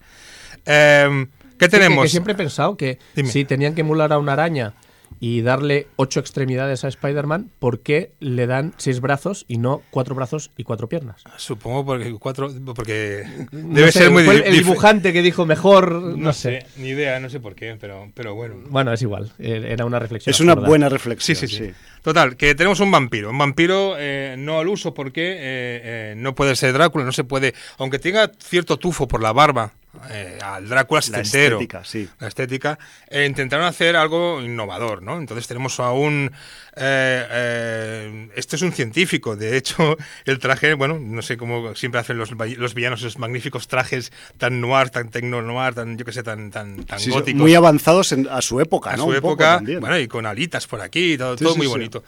Em, 0.66 1.26
¿Qué 1.28 1.32
Sí, 1.32 1.58
que- 1.60 1.68
tenemos? 1.68 2.04
Que, 2.06 2.10
siempre 2.10 2.34
he 2.34 2.36
pensado 2.38 2.78
que 2.78 3.00
Dime. 3.16 3.30
si 3.30 3.44
tenían 3.44 3.76
que 3.76 3.82
emular 3.82 4.14
a 4.14 4.18
una 4.18 4.32
araña 4.32 4.74
y 5.20 5.42
darle 5.42 5.88
ocho 5.98 6.20
extremidades 6.20 6.84
a 6.84 6.88
Spider-Man, 6.88 7.52
¿por 7.60 7.82
qué 7.82 8.14
le 8.20 8.48
dan 8.48 8.74
seis 8.78 9.02
brazos 9.02 9.46
y 9.48 9.58
no 9.58 9.82
cuatro 9.90 10.16
brazos 10.16 10.52
y 10.58 10.64
cuatro 10.64 10.88
piernas? 10.90 11.24
Supongo 11.38 11.86
porque 11.86 12.14
cuatro, 12.20 12.50
porque 12.76 13.24
No 13.52 13.76
debe 13.76 13.92
sé, 13.92 14.00
ser 14.00 14.12
muy 14.12 14.24
fue 14.24 14.48
el, 14.48 14.54
dibujante 14.54 15.12
que 15.14 15.22
dijo 15.22 15.46
mejor, 15.46 15.92
no, 15.92 16.16
No 16.18 16.34
sé. 16.34 16.62
sé, 16.62 16.82
ni 16.82 16.90
idea, 16.90 17.20
no 17.20 17.30
sé 17.30 17.40
por 17.40 17.56
qué, 17.56 17.76
pero, 17.80 18.12
pero 18.14 18.36
bueno. 18.36 18.56
Bueno, 18.70 18.94
es 18.94 19.02
igual, 19.02 19.32
eh, 19.40 19.68
era 19.70 19.86
una 19.86 20.00
reflexión. 20.00 20.32
Es 20.32 20.40
una 20.40 20.54
absurda. 20.54 20.68
buena 20.70 20.88
Sí, 20.88 20.94
reflexión. 20.94 21.38
sí, 21.38 21.48
sí, 21.48 21.72
Total, 22.02 22.38
que 22.38 22.56
tenemos 22.56 22.80
un 22.80 22.92
vampiro. 22.92 23.30
Un 23.30 23.38
vampiro 23.38 23.96
eh, 23.98 24.36
no 24.38 24.60
al 24.60 24.68
uso 24.70 24.94
porque 24.94 25.34
eh, 25.34 25.38
eh, 25.42 26.14
no 26.18 26.34
puede 26.36 26.56
ser 26.56 26.72
Drácula, 26.74 27.04
no 27.04 27.12
se 27.12 27.26
puede. 27.26 27.54
Aunque 27.78 28.00
tenga 28.00 28.32
cierto 28.40 28.78
tufo 28.78 29.08
por 29.08 29.22
la 29.22 29.34
barba, 29.34 29.74
eh, 30.12 30.38
al 30.44 30.68
Drácula 30.70 31.00
La 31.00 31.02
setentero. 31.02 31.56
estética, 31.58 31.84
sí. 31.84 32.08
La 32.20 32.28
estética. 32.28 32.78
eh, 33.08 33.26
intentaron 33.26 33.66
hacer 33.66 33.96
algo 33.96 34.42
innovador, 34.42 35.02
¿no? 35.02 35.18
Entonces 35.18 35.48
tenemos 35.48 35.80
a 35.80 35.92
un. 35.92 36.32
eh, 36.76 37.28
eh, 37.32 38.30
este 38.36 38.56
es 38.56 38.62
un 38.62 38.72
científico. 38.72 39.36
De 39.36 39.58
hecho, 39.58 39.98
el 40.26 40.40
traje, 40.40 40.74
bueno, 40.76 41.00
no 41.00 41.22
sé 41.22 41.38
cómo 41.38 41.76
siempre 41.76 42.00
hacen 42.02 42.18
los, 42.18 42.32
villanos 42.76 43.00
esos 43.02 43.18
magníficos 43.18 43.68
trajes 43.68 44.12
tan 44.38 44.62
noir, 44.62 44.90
tan 44.92 45.10
tecno-noir, 45.10 45.74
tan, 45.74 45.98
yo 45.98 46.06
qué 46.06 46.12
sé, 46.12 46.24
tan, 46.24 46.52
tan, 46.52 46.86
tan 46.86 47.00
Sí, 47.00 47.10
góticos 47.10 47.42
muy 47.42 47.56
avanzados 47.56 48.12
en- 48.12 48.28
a 48.30 48.42
su 48.42 48.60
época, 48.62 48.92
a 48.92 48.98
¿no? 48.98 49.04
su 49.06 49.10
Un 49.10 49.16
poco 49.22 49.34
época, 49.44 49.62
bueno, 49.80 49.98
y 49.98 50.08
con 50.08 50.26
alitas 50.26 50.68
por 50.68 50.82
aquí, 50.82 51.18
todo, 51.18 51.38
Sí, 51.38 51.44
todo 51.44 51.56
muy 51.56 51.68
bonito. 51.68 52.04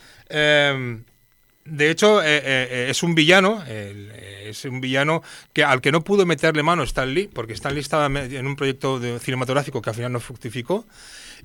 Eh, 1.66 1.70
de 1.72 1.89
hecho, 1.89 2.22
eh, 2.22 2.41
eh, 2.43 2.88
es 2.89 3.03
un 3.03 3.16
villano, 3.16 3.64
eh, 3.68 4.47
es 4.49 4.66
un 4.66 4.82
villano 4.82 5.22
que 5.53 5.64
al 5.64 5.82
que 5.82 5.91
no 5.91 6.03
pudo 6.03 6.26
meterle 6.26 6.64
mano 6.64 6.84
Stan 6.84 7.14
Lee, 7.14 7.30
porque 7.32 7.53
Stan 7.53 7.74
Lee 7.74 7.82
estaba 7.82 8.05
en 8.07 8.47
un 8.47 8.55
proyecto 8.55 8.99
de 8.99 9.20
cinematográfico 9.20 9.82
que 9.82 9.89
al 9.89 9.95
final 9.95 10.12
no 10.12 10.20
fructificó, 10.20 10.86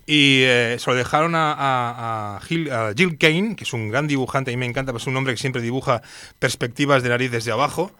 y 0.06 0.42
eh, 0.42 0.76
se 0.78 0.90
lo 0.90 0.96
dejaron 0.96 1.32
a, 1.34 2.40
Gil- 2.48 2.70
Jill 2.96 3.18
Kane, 3.18 3.56
que 3.56 3.64
es 3.64 3.72
un 3.72 3.88
gran 3.90 4.06
dibujante, 4.06 4.50
mí 4.50 4.56
me 4.56 4.66
encanta, 4.66 4.92
pues 4.92 5.04
es 5.04 5.06
un 5.08 5.16
hombre 5.16 5.34
que 5.34 5.40
siempre 5.40 5.62
dibuja 5.62 6.02
perspectivas 6.38 7.02
de 7.02 7.08
nariz 7.08 7.30
desde 7.30 7.52
abajo. 7.52 7.92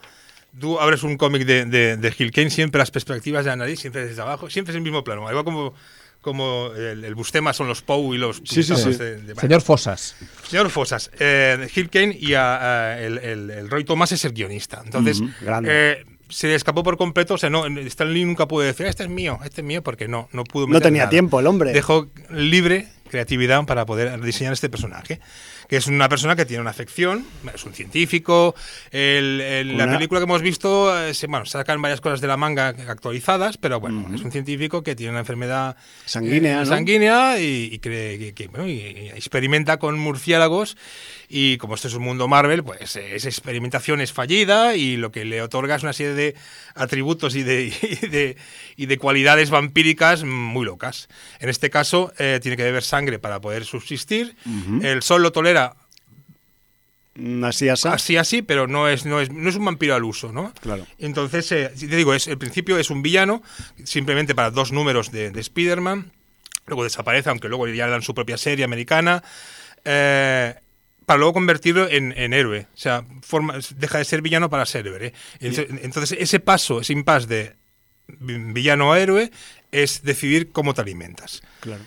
Tú 0.59 0.79
abres 0.79 1.03
un 1.03 1.17
cómic 1.17 1.43
de, 1.45 1.65
de, 1.65 1.97
de 1.97 2.11
Gil 2.11 2.31
Kane, 2.31 2.49
siempre 2.49 2.79
las 2.79 2.89
perspectivas 2.89 3.45
de 3.45 3.51
la 3.51 3.57
nariz, 3.57 3.79
siempre 3.79 4.05
desde 4.07 4.21
abajo, 4.21 4.49
siempre 4.49 4.71
es 4.71 4.75
el 4.77 4.81
mismo 4.81 5.03
plano. 5.03 5.29
Igual 5.29 5.43
como, 5.43 5.73
como 6.27 6.71
el, 6.75 7.05
el 7.05 7.15
Bustema 7.15 7.53
son 7.53 7.69
los 7.69 7.81
Pou 7.81 8.13
y 8.13 8.17
los 8.17 8.41
Sí, 8.43 8.61
sí, 8.61 8.75
sí. 8.75 8.91
de- 8.95 9.21
de- 9.21 9.35
Señor 9.35 9.61
Fosas. 9.61 10.15
Señor 10.49 10.69
Fosas, 10.69 11.09
eh, 11.19 11.69
Gil 11.71 11.89
Kane 11.89 12.17
y 12.19 12.33
a- 12.33 12.57
a 12.91 12.99
el, 13.01 13.17
el- 13.19 13.49
el 13.49 13.69
Roy 13.69 13.85
Thomas 13.85 14.11
es 14.11 14.25
el 14.25 14.33
guionista. 14.33 14.81
Entonces, 14.83 15.21
eh, 15.65 16.03
se 16.29 16.47
le 16.47 16.55
escapó 16.55 16.83
por 16.83 16.97
completo. 16.97 17.35
O 17.35 17.37
sea, 17.37 17.49
no, 17.49 17.65
Stan 17.65 18.13
Lee 18.13 18.25
nunca 18.25 18.45
pudo 18.49 18.63
decir, 18.65 18.85
este 18.87 19.03
es 19.03 19.09
mío, 19.09 19.39
este 19.45 19.61
es 19.61 19.65
mío, 19.67 19.81
porque 19.81 20.09
no, 20.09 20.27
no 20.33 20.43
pudo 20.43 20.67
No 20.67 20.73
meter 20.73 20.83
tenía 20.89 21.03
nada. 21.03 21.09
tiempo 21.09 21.39
el 21.39 21.47
hombre. 21.47 21.71
Dejó 21.71 22.09
libre 22.29 22.89
creatividad 23.09 23.63
para 23.65 23.85
poder 23.85 24.19
diseñar 24.21 24.51
este 24.51 24.67
personaje. 24.69 25.21
Que 25.67 25.77
es 25.77 25.87
una 25.87 26.07
persona 26.07 26.35
que 26.35 26.45
tiene 26.45 26.61
una 26.61 26.69
afección, 26.71 27.25
es 27.53 27.65
un 27.65 27.73
científico. 27.73 28.55
El- 28.91 29.41
el- 29.41 29.77
la 29.77 29.83
Una- 29.83 29.93
película 29.97 30.19
que 30.19 30.23
hemos 30.23 30.41
visto, 30.41 30.97
eh, 30.97 31.13
se, 31.13 31.27
bueno, 31.27 31.45
sacan 31.45 31.81
varias 31.81 31.99
cosas 31.99 32.21
de 32.21 32.27
la 32.27 32.37
manga 32.37 32.69
actualizadas, 32.87 33.57
pero 33.57 33.79
bueno, 33.79 34.09
es 34.15 34.21
un 34.21 34.31
científico 34.31 34.81
que 34.83 34.95
tiene 34.95 35.11
una 35.11 35.19
enfermedad 35.19 35.75
Sanguínea, 36.05 36.57
eh, 36.57 36.59
¿no? 36.61 36.65
sanguínea 36.65 37.39
y, 37.39 37.69
y 37.73 37.79
cree 37.79 38.17
que, 38.17 38.33
que, 38.33 38.47
bueno, 38.47 38.67
y- 38.67 38.73
y 38.77 39.07
experimenta 39.09 39.77
con 39.77 39.99
murciélagos 39.99 40.77
y 41.27 41.57
como 41.57 41.75
esto 41.75 41.89
es 41.89 41.93
un 41.95 42.03
mundo 42.03 42.29
Marvel, 42.29 42.63
pues 42.63 42.95
eh, 42.95 43.15
esa 43.15 43.27
experimentación 43.27 43.99
es 43.99 44.13
fallida 44.13 44.75
y 44.75 44.95
lo 44.95 45.11
que 45.11 45.25
le 45.25 45.41
otorga 45.41 45.75
es 45.75 45.83
una 45.83 45.91
serie 45.91 46.13
de 46.13 46.35
atributos 46.75 47.35
y 47.35 47.43
de, 47.43 47.65
y 48.01 48.07
de, 48.07 48.37
y 48.77 48.85
de 48.85 48.97
cualidades 48.97 49.49
vampíricas 49.49 50.23
muy 50.23 50.65
locas. 50.65 51.09
En 51.39 51.49
este 51.49 51.69
caso 51.69 52.13
eh, 52.19 52.39
tiene 52.41 52.55
que 52.55 52.63
beber 52.63 52.83
sangre 52.83 53.19
para 53.19 53.41
poder 53.41 53.65
subsistir. 53.65 54.35
El 54.81 55.01
sol 55.03 55.21
lo 55.23 55.31
tolera 55.33 55.56
Así, 57.43 57.67
así. 57.69 57.87
así 57.87 58.17
así, 58.17 58.41
pero 58.43 58.67
no 58.67 58.87
es, 58.87 59.05
no 59.05 59.19
es, 59.19 59.31
no 59.31 59.49
es 59.49 59.55
un 59.55 59.65
vampiro 59.65 59.95
al 59.95 60.03
uso, 60.03 60.31
¿no? 60.31 60.53
Claro. 60.61 60.85
Entonces, 60.99 61.51
eh, 61.51 61.71
te 61.77 61.87
digo, 61.95 62.13
es, 62.13 62.27
el 62.27 62.37
principio 62.37 62.77
es 62.77 62.89
un 62.89 63.01
villano, 63.01 63.41
simplemente 63.83 64.35
para 64.35 64.51
dos 64.51 64.71
números 64.71 65.11
de, 65.11 65.31
de 65.31 65.39
Spider-Man, 65.41 66.11
luego 66.67 66.83
desaparece, 66.83 67.29
aunque 67.29 67.47
luego 67.49 67.67
ya 67.67 67.85
le 67.85 67.91
dan 67.91 68.01
su 68.03 68.13
propia 68.13 68.37
serie 68.37 68.65
americana, 68.65 69.23
eh, 69.85 70.53
para 71.05 71.17
luego 71.17 71.33
convertirlo 71.33 71.89
en, 71.89 72.13
en 72.17 72.33
héroe. 72.33 72.67
O 72.73 72.77
sea, 72.77 73.03
forma, 73.21 73.55
deja 73.77 73.97
de 73.99 74.05
ser 74.05 74.21
villano 74.21 74.49
para 74.49 74.65
ser 74.65 74.85
héroe. 74.87 75.13
Entonces, 75.39 75.75
entonces, 75.83 76.17
ese 76.19 76.39
paso, 76.39 76.81
ese 76.81 76.93
impasse 76.93 77.27
de 77.27 77.55
vi- 78.19 78.37
villano 78.53 78.91
a 78.91 78.99
héroe, 78.99 79.31
es 79.71 80.03
decidir 80.03 80.51
cómo 80.51 80.73
te 80.73 80.81
alimentas 80.81 81.41
Claro. 81.61 81.83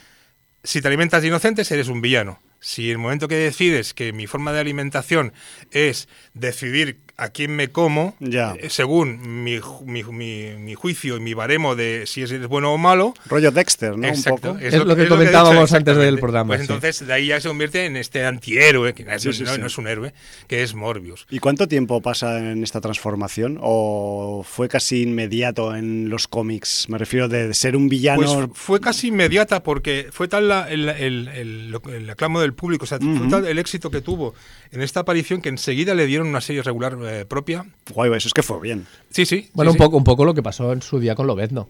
si 0.64 0.80
te 0.82 0.88
alimentas 0.88 1.22
de 1.22 1.28
inocentes, 1.28 1.70
eres 1.70 1.88
un 1.88 2.00
villano. 2.00 2.40
Si 2.60 2.90
el 2.90 2.98
momento 2.98 3.26
que 3.26 3.36
decides 3.36 3.94
que 3.94 4.12
mi 4.12 4.26
forma 4.26 4.52
de 4.52 4.60
alimentación 4.60 5.32
es 5.70 6.08
decidir 6.34 7.00
a 7.20 7.28
quién 7.30 7.54
me 7.54 7.68
como, 7.68 8.14
Ya. 8.18 8.54
eh, 8.58 8.70
según 8.70 9.44
mi, 9.44 9.58
mi, 9.84 10.02
mi- 10.04 10.56
mi 10.56 10.74
juicio 10.74 11.16
y 11.16 11.20
mi 11.20 11.34
baremo 11.34 11.76
de 11.76 12.04
si 12.06 12.22
es 12.22 12.46
bueno 12.48 12.72
o 12.72 12.78
malo. 12.78 13.14
Rollo 13.26 13.50
Dexter, 13.50 13.96
¿no? 13.98 14.06
Exacto. 14.08 14.52
Un 14.52 14.54
poco. 14.58 14.64
Es 14.66 14.74
lo 14.84 14.96
que 14.96 15.02
he 15.02 15.08
comentábamos 15.08 15.64
dicho, 15.68 15.76
antes 15.76 15.96
del 15.96 16.18
programa, 16.18 16.48
Pues 16.56 16.60
sí. 16.60 16.72
entonces 16.72 17.06
de 17.06 17.12
ahí 17.12 17.26
ya 17.28 17.40
se 17.40 17.48
convierte 17.48 17.84
en 17.84 17.96
este 17.96 18.24
antihéroe, 18.24 18.94
que 18.94 19.04
no, 19.04 19.18
Sí, 19.18 19.32
sí, 19.32 19.42
no- 19.44 19.54
sí. 19.54 19.60
no 19.60 19.66
es 19.66 19.76
un 19.78 19.86
héroe, 19.86 20.14
que 20.48 20.62
es 20.62 20.74
Morbius. 20.74 21.26
¿Y 21.30 21.38
cuánto 21.38 21.68
tiempo 21.68 22.00
pasa 22.00 22.38
en 22.38 22.62
esta 22.64 22.80
transformación? 22.80 23.58
¿O 23.60 24.44
fue 24.48 24.68
casi 24.68 25.02
inmediato 25.02 25.74
en 25.76 26.08
los 26.08 26.26
cómics? 26.28 26.86
Me 26.88 26.98
refiero 26.98 27.28
de 27.28 27.52
ser 27.54 27.76
un 27.76 27.88
villano. 27.88 28.22
Pues 28.22 28.48
fue 28.54 28.80
casi 28.80 29.08
inmediata 29.08 29.62
porque 29.62 30.08
fue 30.12 30.28
tal 30.28 30.48
la- 30.48 30.70
el, 30.70 30.88
el- 30.88 31.28
el- 31.28 31.70
lo- 31.70 31.82
el 31.92 32.08
aclamo 32.08 32.40
del 32.40 32.54
público, 32.54 32.84
o 32.84 32.86
sea, 32.86 32.98
fue 32.98 33.08
Ujú. 33.08 33.28
tal 33.28 33.46
el 33.46 33.58
éxito 33.58 33.90
que 33.90 34.00
tuvo 34.00 34.34
en 34.72 34.82
esta 34.82 35.00
aparición 35.00 35.42
que 35.42 35.48
enseguida 35.48 35.94
le 35.94 36.06
dieron 36.06 36.28
una 36.28 36.40
serie 36.40 36.62
regular 36.62 36.96
eh, 37.10 37.24
propia. 37.24 37.64
Guay, 37.92 38.12
eso 38.14 38.28
es 38.28 38.34
que 38.34 38.42
fue 38.42 38.60
bien. 38.60 38.86
Sí, 39.10 39.26
sí. 39.26 39.48
Bueno, 39.54 39.70
sí, 39.72 39.74
un 39.76 39.78
sí. 39.78 39.84
poco, 39.84 39.96
un 39.96 40.04
poco 40.04 40.24
lo 40.24 40.34
que 40.34 40.42
pasó 40.42 40.72
en 40.72 40.82
su 40.82 40.98
día 41.00 41.14
con 41.14 41.26
Lobezno. 41.26 41.68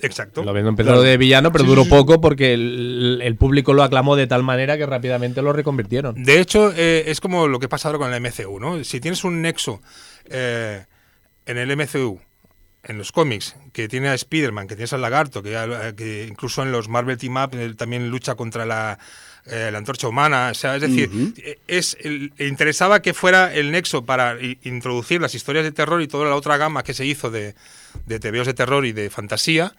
Exacto. 0.00 0.42
Lobezno 0.42 0.70
empezó 0.70 0.88
Claro. 0.88 1.02
de 1.02 1.16
villano, 1.16 1.52
pero 1.52 1.62
Sí, 1.64 1.68
duró 1.70 1.82
sí, 1.84 1.90
sí. 1.90 1.94
poco 1.94 2.20
porque 2.20 2.54
el, 2.54 3.20
el 3.22 3.36
público 3.36 3.72
lo 3.72 3.82
aclamó 3.84 4.16
de 4.16 4.26
tal 4.26 4.42
manera 4.42 4.76
que 4.76 4.86
rápidamente 4.86 5.42
lo 5.42 5.52
reconvirtieron. 5.52 6.22
De 6.24 6.40
hecho, 6.40 6.72
eh, 6.76 7.04
es 7.06 7.20
como 7.20 7.46
lo 7.46 7.60
que 7.60 7.68
pasa 7.68 7.88
ahora 7.88 7.98
con 7.98 8.12
el 8.12 8.20
MCU, 8.20 8.58
¿no? 8.58 8.82
Si 8.82 8.98
tienes 9.00 9.22
un 9.22 9.42
nexo 9.42 9.80
eh, 10.28 10.84
en 11.46 11.58
el 11.58 11.76
MCU, 11.76 12.18
en 12.84 12.98
los 12.98 13.12
cómics, 13.12 13.54
que 13.72 13.86
tiene 13.88 14.08
a 14.08 14.14
Spider-Man, 14.14 14.66
que 14.66 14.74
tienes 14.74 14.92
al 14.92 15.02
Lagarto, 15.02 15.42
que, 15.42 15.54
eh, 15.54 15.94
que 15.96 16.26
incluso 16.28 16.62
en 16.62 16.72
los 16.72 16.88
Marvel 16.88 17.16
Team 17.16 17.36
Up 17.36 17.54
él 17.54 17.76
también 17.76 18.08
lucha 18.10 18.34
contra 18.34 18.66
la, 18.66 18.98
eh, 19.46 19.68
la 19.70 19.78
antorcha 19.78 20.08
humana, 20.08 20.48
o 20.50 20.54
sea, 20.54 20.74
es 20.74 20.82
decir, 20.82 21.08
eh, 21.36 21.58
es, 21.68 21.96
el- 22.00 22.32
interesaba 22.38 23.00
que 23.00 23.14
fuera 23.14 23.54
el 23.54 23.70
nexo 23.70 24.04
para 24.04 24.36
introducir 24.62 25.20
las 25.20 25.34
historias 25.36 25.64
de 25.64 25.70
terror 25.72 26.02
y 26.02 26.08
toda 26.08 26.28
la 26.28 26.34
otra 26.34 26.56
gama 26.56 26.82
que 26.82 26.92
se 26.94 27.06
hizo 27.06 27.30
de, 27.30 27.54
de 28.06 28.18
TVOs 28.18 28.46
de 28.48 28.54
terror 28.54 28.84
y 28.84 28.90
de 28.92 29.10
fantasía, 29.10 29.72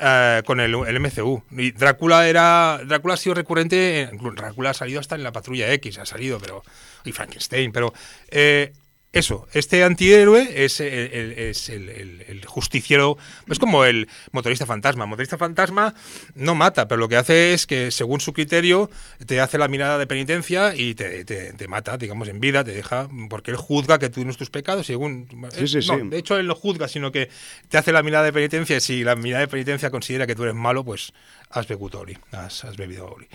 eh, 0.00 0.42
con 0.46 0.60
el, 0.60 0.74
el 0.74 1.00
MCU. 1.00 1.42
Y 1.50 1.72
Drácula 1.72 2.28
era. 2.28 2.80
Drácula 2.86 3.14
ha 3.14 3.16
sido 3.16 3.34
recurrente. 3.34 4.02
en- 4.02 4.18
Drácula 4.34 4.70
ha 4.70 4.74
salido 4.74 5.00
hasta 5.00 5.14
en 5.16 5.22
la 5.24 5.32
patrulla 5.32 5.72
X, 5.74 5.98
ha 5.98 6.06
salido, 6.06 6.38
pero. 6.40 6.62
Y 7.04 7.12
Frankenstein, 7.12 7.72
pero. 7.72 7.92
eh, 8.28 8.72
eso, 9.10 9.48
este 9.54 9.82
antihéroe 9.84 10.64
es 10.64 10.80
el, 10.80 10.88
el- 10.88 11.32
es 11.32 11.70
el, 11.70 12.44
justiciero. 12.46 13.16
Es 13.48 13.58
como 13.58 13.84
el 13.84 14.06
motorista 14.32 14.66
fantasma. 14.66 15.04
El 15.04 15.10
motorista 15.10 15.38
fantasma 15.38 15.94
no 16.34 16.54
mata, 16.54 16.86
pero 16.88 16.98
lo 17.00 17.08
que 17.08 17.16
hace 17.16 17.54
es 17.54 17.66
que, 17.66 17.90
según 17.90 18.20
su 18.20 18.32
criterio, 18.34 18.90
te 19.26 19.40
hace 19.40 19.56
la 19.56 19.66
mirada 19.68 19.96
de 19.98 20.06
penitencia 20.06 20.74
y 20.76 20.94
te, 20.94 21.24
te- 21.24 21.54
te 21.54 21.68
mata, 21.68 21.96
digamos, 21.96 22.28
en 22.28 22.38
vida, 22.38 22.62
te 22.64 22.72
deja. 22.72 23.08
Porque 23.30 23.50
él 23.50 23.56
juzga 23.56 23.98
que 23.98 24.08
tú 24.10 24.16
tienes 24.16 24.36
tus 24.36 24.50
pecados, 24.50 24.86
según. 24.86 25.26
Sí, 25.56 25.66
sí, 25.68 25.76
no, 25.88 25.98
sí. 25.98 26.08
de 26.10 26.18
hecho, 26.18 26.36
él 26.36 26.46
no 26.46 26.54
juzga, 26.54 26.86
sino 26.86 27.10
que 27.10 27.30
te 27.70 27.78
hace 27.78 27.92
la 27.92 28.02
mirada 28.02 28.24
de 28.24 28.32
penitencia. 28.34 28.76
Y 28.76 28.80
si 28.80 29.04
la 29.04 29.16
mirada 29.16 29.40
de 29.40 29.48
penitencia 29.48 29.90
considera 29.90 30.26
que 30.26 30.34
tú 30.34 30.42
eres 30.42 30.54
malo, 30.54 30.84
pues 30.84 31.12
has 31.50 31.66
bebido 31.66 32.00
Oli, 32.00 32.16
has, 32.32 32.64
has 32.64 32.76
bebido 32.76 33.06
Oli. 33.10 33.26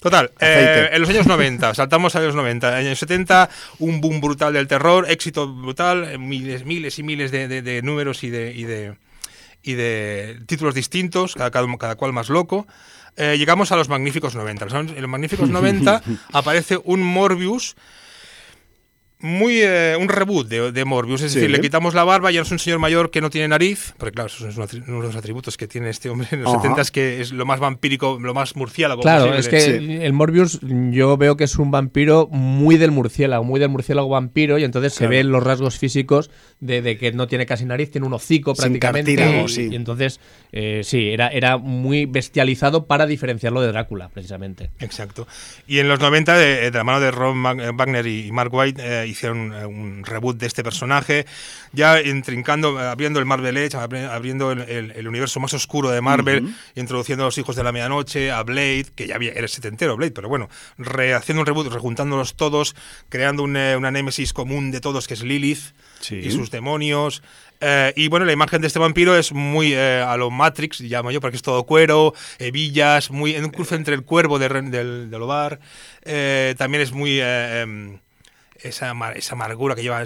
Total, 0.00 0.30
eh, 0.40 0.88
en 0.92 1.00
los 1.00 1.10
años 1.10 1.26
90, 1.26 1.74
saltamos 1.74 2.14
a 2.16 2.20
los 2.20 2.34
90, 2.34 2.68
en 2.68 2.74
los 2.74 2.86
años 2.86 2.98
70, 2.98 3.50
un 3.80 4.00
boom 4.00 4.20
brutal 4.20 4.52
del 4.52 4.68
terror, 4.68 5.10
éxito 5.10 5.52
brutal, 5.52 6.04
eh, 6.04 6.18
miles, 6.18 6.64
miles 6.64 6.98
y 6.98 7.02
miles 7.02 7.30
de, 7.30 7.48
de- 7.48 7.62
de 7.62 7.82
números 7.82 8.22
y 8.24 8.30
de, 8.30 8.52
y 8.54 8.64
de 8.64 8.96
y 9.60 9.74
de 9.74 10.40
títulos 10.46 10.72
distintos, 10.74 11.34
cada, 11.34 11.50
cada, 11.50 11.66
cada 11.78 11.96
cual 11.96 12.12
más 12.12 12.28
loco. 12.28 12.66
Eh, 13.16 13.34
llegamos 13.36 13.72
a 13.72 13.76
los 13.76 13.88
magníficos 13.88 14.36
90. 14.36 14.66
En 14.94 15.02
los 15.02 15.10
magníficos 15.10 15.50
90 15.50 16.00
aparece 16.32 16.78
un 16.84 17.02
Morbius 17.02 17.74
muy 19.20 19.54
eh, 19.62 19.96
un 19.98 20.08
reboot 20.08 20.46
de, 20.48 20.70
de 20.70 20.84
Morbius, 20.84 21.22
es 21.22 21.32
Sí. 21.32 21.40
decir, 21.40 21.50
le 21.50 21.60
quitamos 21.60 21.92
la 21.94 22.04
barba, 22.04 22.30
ya 22.30 22.38
no 22.38 22.44
es 22.46 22.52
un 22.52 22.58
señor 22.60 22.78
mayor 22.78 23.10
que 23.10 23.20
no 23.20 23.30
tiene 23.30 23.48
nariz, 23.48 23.92
porque 23.98 24.12
claro, 24.12 24.28
eso 24.28 24.48
es 24.48 24.56
un 24.56 24.62
atri- 24.64 24.84
uno 24.86 25.00
de 25.00 25.06
los 25.08 25.16
atributos 25.16 25.56
que 25.56 25.66
tiene 25.66 25.90
este 25.90 26.08
hombre 26.08 26.28
en 26.30 26.42
los 26.42 26.52
Ajá. 26.52 26.62
70 26.62 26.82
es 26.82 26.90
que 26.92 27.20
es 27.20 27.32
lo 27.32 27.44
más 27.44 27.58
vampírico, 27.58 28.18
lo 28.20 28.32
más 28.32 28.54
murciélago 28.54 29.02
Claro, 29.02 29.26
posible. 29.32 29.40
es 29.40 29.48
que 29.48 29.60
Sí. 29.78 29.98
el 30.04 30.12
Morbius 30.12 30.60
yo 30.62 31.16
veo 31.16 31.36
que 31.36 31.44
es 31.44 31.56
un 31.56 31.70
vampiro 31.72 32.28
muy 32.28 32.76
del 32.78 32.92
murciélago, 32.92 33.42
muy 33.42 33.58
del 33.58 33.70
murciélago 33.70 34.08
vampiro 34.08 34.56
y 34.58 34.64
entonces 34.64 34.94
Claro. 34.96 35.10
se 35.12 35.16
ven 35.16 35.32
los 35.32 35.42
rasgos 35.42 35.78
físicos 35.78 36.30
de, 36.60 36.80
de 36.82 36.96
que 36.96 37.10
no 37.12 37.26
tiene 37.26 37.44
casi 37.46 37.64
nariz, 37.64 37.90
tiene 37.90 38.06
un 38.06 38.14
hocico 38.14 38.54
Sin 38.54 38.62
prácticamente. 38.62 39.16
cartílago, 39.16 39.46
y, 39.46 39.48
sí. 39.48 39.68
y 39.72 39.74
entonces 39.74 40.20
eh, 40.52 40.82
sí, 40.84 41.08
era, 41.10 41.28
era 41.28 41.56
muy 41.58 42.06
bestializado 42.06 42.86
para 42.86 43.06
diferenciarlo 43.06 43.60
de 43.60 43.68
Drácula, 43.68 44.08
precisamente. 44.10 44.70
Exacto. 44.80 45.26
Y 45.66 45.80
en 45.80 45.88
los 45.88 45.98
90, 46.00 46.36
de, 46.38 46.70
de 46.70 46.78
la 46.78 46.84
mano 46.84 47.00
de 47.00 47.10
Ron 47.10 47.36
Mag- 47.36 47.60
eh, 47.62 47.72
Wagner 47.74 48.06
y 48.06 48.30
Mark 48.32 48.54
White, 48.54 48.80
eh, 48.82 49.07
hicieron 49.08 49.52
eh, 49.52 49.66
un 49.66 50.04
reboot 50.04 50.38
de 50.38 50.46
este 50.46 50.62
personaje, 50.62 51.26
ya 51.72 52.00
intrincando, 52.00 52.78
abriendo 52.78 53.18
el 53.20 53.26
Marvel 53.26 53.56
Edge, 53.56 53.74
abri- 53.76 54.08
abriendo 54.08 54.52
el, 54.52 54.60
el- 54.62 54.90
el 54.92 55.08
universo 55.08 55.40
más 55.40 55.52
oscuro 55.54 55.90
de 55.90 56.00
Marvel, 56.00 56.54
introduciendo 56.74 57.24
a 57.24 57.26
los 57.28 57.38
hijos 57.38 57.56
de 57.56 57.64
la 57.64 57.72
medianoche, 57.72 58.30
a 58.30 58.42
Blade, 58.42 58.86
que 58.94 59.06
ya 59.06 59.14
había, 59.16 59.32
era 59.32 59.48
setentero 59.48 59.96
Blade, 59.96 60.12
pero 60.12 60.28
bueno, 60.28 60.48
re- 60.78 61.14
haciendo 61.14 61.40
un 61.42 61.46
reboot, 61.46 61.72
rejuntándolos 61.72 62.34
todos, 62.36 62.76
creando 63.08 63.42
un, 63.42 63.56
eh, 63.56 63.76
una 63.76 63.90
némesis 63.90 64.32
común 64.32 64.70
de 64.70 64.80
todos, 64.80 65.06
que 65.08 65.14
es 65.14 65.22
Lilith 65.22 65.74
Sí. 66.00 66.14
y 66.14 66.30
sus 66.30 66.52
demonios. 66.52 67.24
Eh, 67.60 67.92
y 67.96 68.06
bueno, 68.06 68.24
la 68.24 68.32
imagen 68.32 68.60
de 68.60 68.68
este 68.68 68.78
vampiro 68.78 69.16
es 69.18 69.32
muy 69.32 69.74
eh, 69.74 70.00
a 70.06 70.16
lo 70.16 70.30
Matrix, 70.30 70.80
llamo 70.80 71.10
yo, 71.10 71.20
porque 71.20 71.36
es 71.36 71.42
todo 71.42 71.64
cuero, 71.64 72.14
hebillas, 72.38 73.10
muy 73.10 73.34
en 73.34 73.44
un 73.46 73.50
cruce 73.50 73.74
entre 73.74 73.96
el 73.96 74.04
cuervo 74.04 74.38
de, 74.38 74.48
del, 74.48 75.10
del 75.10 75.22
Ovar. 75.22 75.58
Eh, 76.04 76.54
también 76.56 76.82
es 76.82 76.92
muy. 76.92 77.18
Esa, 78.62 78.92
esa 79.14 79.34
amargura 79.34 79.74
que 79.74 79.82
lleva, 79.82 80.02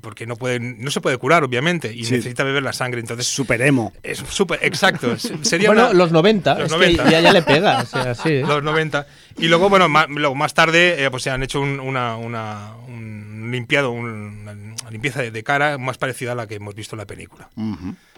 porque 0.00 0.26
no, 0.26 0.36
puede, 0.36 0.60
no 0.60 0.90
se 0.90 1.00
puede 1.00 1.16
curar, 1.18 1.44
obviamente, 1.44 1.92
y 1.92 2.04
Sí. 2.04 2.14
necesita 2.14 2.44
beber 2.44 2.62
la 2.62 2.72
sangre. 2.72 3.00
Entonces, 3.00 3.26
Super 3.26 3.60
emo. 3.62 3.92
es 4.02 4.18
súper, 4.18 4.60
exacto. 4.62 5.16
Sería 5.42 5.68
Bueno, 5.70 5.86
una- 5.86 5.94
los 5.94 6.12
90, 6.12 6.54
los 6.54 6.64
es 6.66 6.70
90. 6.72 7.04
que 7.04 7.10
ya, 7.10 7.20
ya 7.20 7.32
le 7.32 7.42
pega, 7.42 7.80
o 7.82 7.86
sea, 7.86 8.14
sí. 8.14 8.28
¿eh? 8.30 8.44
los 8.46 8.62
90. 8.62 9.06
Y 9.38 9.48
luego, 9.48 9.68
bueno, 9.68 9.88
ma- 9.88 10.06
luego 10.08 10.34
más 10.34 10.54
tarde, 10.54 11.04
eh, 11.04 11.10
pues 11.10 11.22
se 11.22 11.30
han 11.30 11.42
hecho 11.42 11.60
un- 11.60 11.80
una, 11.80 12.16
una- 12.16 12.74
un 12.86 13.50
limpiado, 13.52 13.90
un- 13.90 14.44
una 14.80 14.90
limpieza 14.90 15.22
de, 15.22 15.30
de 15.30 15.42
cara 15.42 15.78
más 15.78 15.98
parecida 15.98 16.32
a 16.32 16.34
la 16.34 16.46
que 16.46 16.54
hemos 16.56 16.74
visto 16.74 16.94
en 16.96 16.98
la 16.98 17.06
película. 17.06 17.48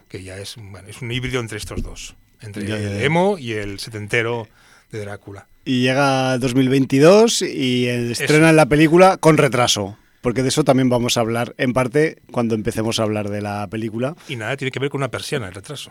Que 0.09 0.23
ya 0.23 0.37
es, 0.39 0.57
bueno, 0.57 0.89
es 0.89 1.01
un 1.03 1.11
híbrido 1.13 1.41
entre 1.41 1.59
estos 1.59 1.83
dos. 1.83 2.17
Entre 2.43 2.67
Ya, 2.67 2.79
ya, 2.79 2.91
el 2.91 3.03
emo 3.03 3.37
y 3.39 3.53
el 3.53 3.79
setentero 3.81 4.49
de 4.91 5.01
Drácula. 5.01 5.47
Y 5.65 5.83
llega 5.83 6.39
2022 6.39 7.43
y 7.43 7.87
estrenan 7.87 8.57
la 8.57 8.67
película 8.67 9.17
con 9.19 9.37
retraso. 9.37 9.97
Porque 10.23 10.43
de 10.43 10.51
eso 10.51 10.65
también 10.65 10.91
vamos 10.91 11.17
a 11.17 11.21
hablar, 11.21 11.55
en 11.57 11.73
parte, 11.73 12.19
cuando 12.31 12.55
empecemos 12.55 13.01
a 13.01 13.05
hablar 13.05 13.31
de 13.31 13.41
la 13.41 13.67
película. 13.69 14.15
Y 14.29 14.37
nada, 14.37 14.55
tiene 14.59 14.71
que 14.71 14.79
ver 14.79 14.91
con 14.91 14.99
una 14.99 15.11
persiana, 15.11 15.49
el 15.49 15.55
retraso. 15.55 15.91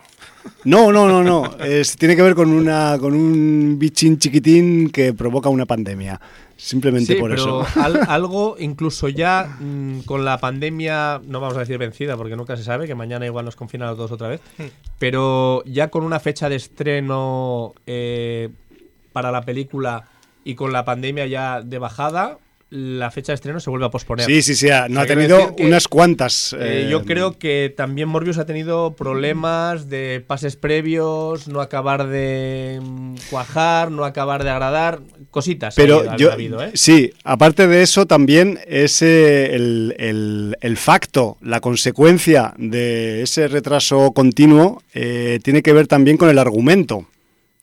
No, 0.62 0.92
no, 0.92 1.08
no, 1.08 1.24
no. 1.24 1.56
Es, 1.64 1.96
tiene 1.96 2.14
que 2.14 2.22
ver 2.22 2.36
con 2.36 2.52
una 2.52 2.96
con 3.00 3.12
un 3.12 3.76
bichín 3.76 4.20
chiquitín 4.20 4.90
que 4.90 5.12
provoca 5.14 5.48
una 5.48 5.66
pandemia. 5.66 6.20
Simplemente 6.56 7.14
Sí, 7.14 7.18
por 7.18 7.30
pero 7.30 7.62
eso. 7.64 7.80
al- 7.80 8.04
algo, 8.08 8.54
incluso 8.60 9.08
ya 9.08 9.56
mm, 9.58 10.02
con 10.02 10.24
la 10.24 10.38
pandemia, 10.38 11.20
no 11.26 11.40
vamos 11.40 11.56
a 11.56 11.60
decir 11.60 11.78
vencida 11.78 12.16
porque 12.16 12.36
nunca 12.36 12.56
se 12.56 12.62
sabe, 12.62 12.86
que 12.86 12.94
mañana 12.94 13.26
igual 13.26 13.46
nos 13.46 13.56
confinan 13.56 13.88
a 13.88 13.90
los 13.92 13.98
dos 13.98 14.12
otra 14.12 14.28
vez, 14.28 14.40
pero 15.00 15.64
ya 15.64 15.88
con 15.88 16.04
una 16.04 16.20
fecha 16.20 16.48
de 16.48 16.54
estreno 16.54 17.74
eh, 17.86 18.50
para 19.12 19.30
la 19.32 19.42
película 19.42 20.04
y 20.44 20.54
con 20.54 20.72
la 20.72 20.84
pandemia 20.84 21.26
ya 21.26 21.60
de 21.62 21.78
bajada, 21.78 22.38
la 22.72 23.10
fecha 23.10 23.32
de 23.32 23.34
estreno 23.34 23.58
se 23.58 23.68
vuelve 23.68 23.86
a 23.86 23.90
posponer. 23.90 24.26
Sí, 24.26 24.42
sí, 24.42 24.54
sí. 24.54 24.68
No 24.68 24.74
O 24.84 24.86
sea, 24.88 25.02
ha 25.02 25.06
tenido 25.06 25.56
que, 25.56 25.64
unas 25.66 25.88
cuantas. 25.88 26.52
Eh, 26.52 26.84
eh, 26.84 26.88
yo 26.88 27.04
creo 27.04 27.36
que 27.36 27.74
también 27.76 28.08
Morbius 28.08 28.38
ha 28.38 28.46
tenido 28.46 28.94
problemas 28.94 29.88
de 29.88 30.22
pases 30.24 30.54
previos, 30.54 31.48
no 31.48 31.60
acabar 31.60 32.06
de 32.06 32.78
mm, 32.80 33.14
cuajar, 33.28 33.90
no 33.90 34.04
acabar 34.04 34.44
de 34.44 34.50
agradar, 34.50 35.00
cositas. 35.32 35.74
Pero 35.74 36.08
ha- 36.08 36.16
yo, 36.16 36.30
ha 36.30 36.34
habido, 36.34 36.62
¿eh? 36.62 36.70
sí, 36.74 37.12
aparte 37.24 37.66
de 37.66 37.82
eso, 37.82 38.06
también 38.06 38.60
ese, 38.68 39.52
el, 39.56 39.96
el- 39.98 40.56
el 40.60 40.76
facto, 40.76 41.38
la 41.40 41.58
consecuencia 41.60 42.54
de 42.56 43.22
ese 43.22 43.48
retraso 43.48 44.12
continuo 44.12 44.80
eh, 44.94 45.40
tiene 45.42 45.62
que 45.62 45.72
ver 45.72 45.88
también 45.88 46.16
con 46.16 46.28
el 46.28 46.38
argumento. 46.38 47.06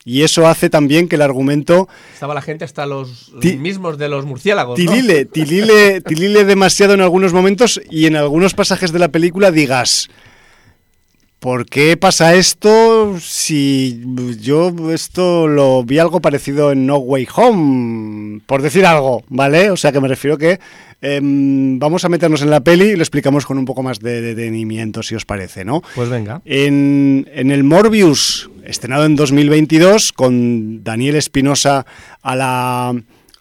Y 0.09 0.23
eso 0.23 0.47
hace 0.47 0.69
también 0.69 1.09
que 1.09 1.17
el 1.17 1.21
argumento 1.21 1.89
Estaba 2.13 2.33
la 2.33 2.41
gente 2.41 2.63
hasta 2.63 2.85
los 2.85 3.33
Ti- 3.41 3.57
mismos 3.57 3.97
de 3.97 4.07
los 4.07 4.25
murciélagos. 4.25 4.79
¿no? 4.79 4.85
tilile, 4.85 5.25
tilile, 5.25 5.99
tilile 5.99 6.45
demasiado 6.45 6.93
en 6.93 7.01
algunos 7.01 7.33
momentos 7.33 7.81
y 7.91 8.05
en 8.05 8.15
algunos 8.15 8.53
pasajes 8.53 8.93
de 8.93 8.99
la 8.99 9.09
película 9.09 9.51
digas, 9.51 10.07
¿por 11.39 11.65
qué 11.65 11.97
pasa 11.97 12.35
esto 12.35 13.19
si 13.19 14.03
yo 14.39 14.73
esto 14.91 15.47
lo 15.47 15.83
vi 15.83 15.99
algo 15.99 16.19
parecido 16.19 16.71
en 16.71 16.85
No 16.85 16.97
Way 16.97 17.27
Home? 17.35 18.41
Por 18.45 18.61
decir 18.61 18.85
algo, 18.85 19.23
¿vale? 19.29 19.71
O 19.71 19.77
sea 19.77 19.91
que 19.91 20.01
me 20.01 20.07
refiero 20.07 20.37
que 20.37 20.59
em, 21.01 21.79
vamos 21.79 22.05
a 22.05 22.09
meternos 22.09 22.41
en 22.41 22.49
la 22.49 22.61
peli 22.61 22.85
y 22.85 22.95
lo 22.95 23.03
explicamos 23.03 23.45
con 23.45 23.57
un 23.57 23.65
poco 23.65 23.83
más 23.83 23.99
de 23.99 24.21
detenimiento, 24.21 25.03
si 25.03 25.15
os 25.15 25.25
parece, 25.25 25.63
¿no? 25.63 25.81
Pues 25.95 26.09
venga. 26.09 26.41
En, 26.45 27.29
en 27.33 27.51
el 27.51 27.63
Morbius, 27.63 28.49
estrenado 28.65 29.05
en 29.05 29.15
2022, 29.15 30.13
con 30.13 30.83
Daniel 30.83 31.15
Espinosa 31.15 31.85
a 32.21 32.35
la, 32.35 32.93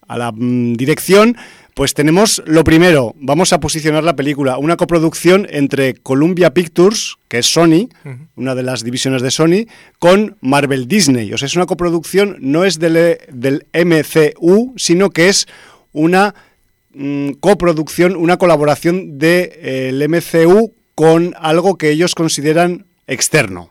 a 0.07 0.19
la 0.19 0.33
mm, 0.33 0.75
dirección, 0.75 1.37
Pues 1.77 1.93
tenemos 1.93 2.43
lo 2.47 2.64
primero, 2.64 3.14
vamos 3.18 3.53
a 3.53 3.61
posicionar 3.61 4.03
la 4.03 4.16
película, 4.16 4.57
una 4.57 4.79
coproducción 4.79 5.47
entre 5.51 5.93
Columbia 5.93 6.55
Pictures, 6.55 7.16
que 7.29 7.41
es 7.41 7.53
Sony, 7.53 7.91
una 8.35 8.55
de 8.55 8.62
las 8.62 8.83
divisiones 8.83 9.20
de 9.20 9.31
Sony, 9.31 9.66
con 9.99 10.39
Marvel 10.41 10.89
Disney. 10.89 11.35
O 11.35 11.37
sea, 11.37 11.45
es 11.45 11.55
una 11.55 11.66
coproducción, 11.66 12.39
no 12.41 12.64
es 12.64 12.79
del, 12.79 13.18
del 13.31 13.66
MCU, 13.74 14.72
sino 14.79 15.11
que 15.11 15.29
es 15.29 15.49
una 15.93 16.35
mm, 16.95 17.33
coproducción, 17.41 18.16
una 18.16 18.39
colaboración 18.39 19.18
del 19.18 19.99
de, 19.99 20.09
MCU 20.09 20.72
con 20.95 21.35
algo 21.39 21.77
que 21.77 21.91
ellos 21.91 22.14
consideran 22.14 22.87
externo. 23.07 23.70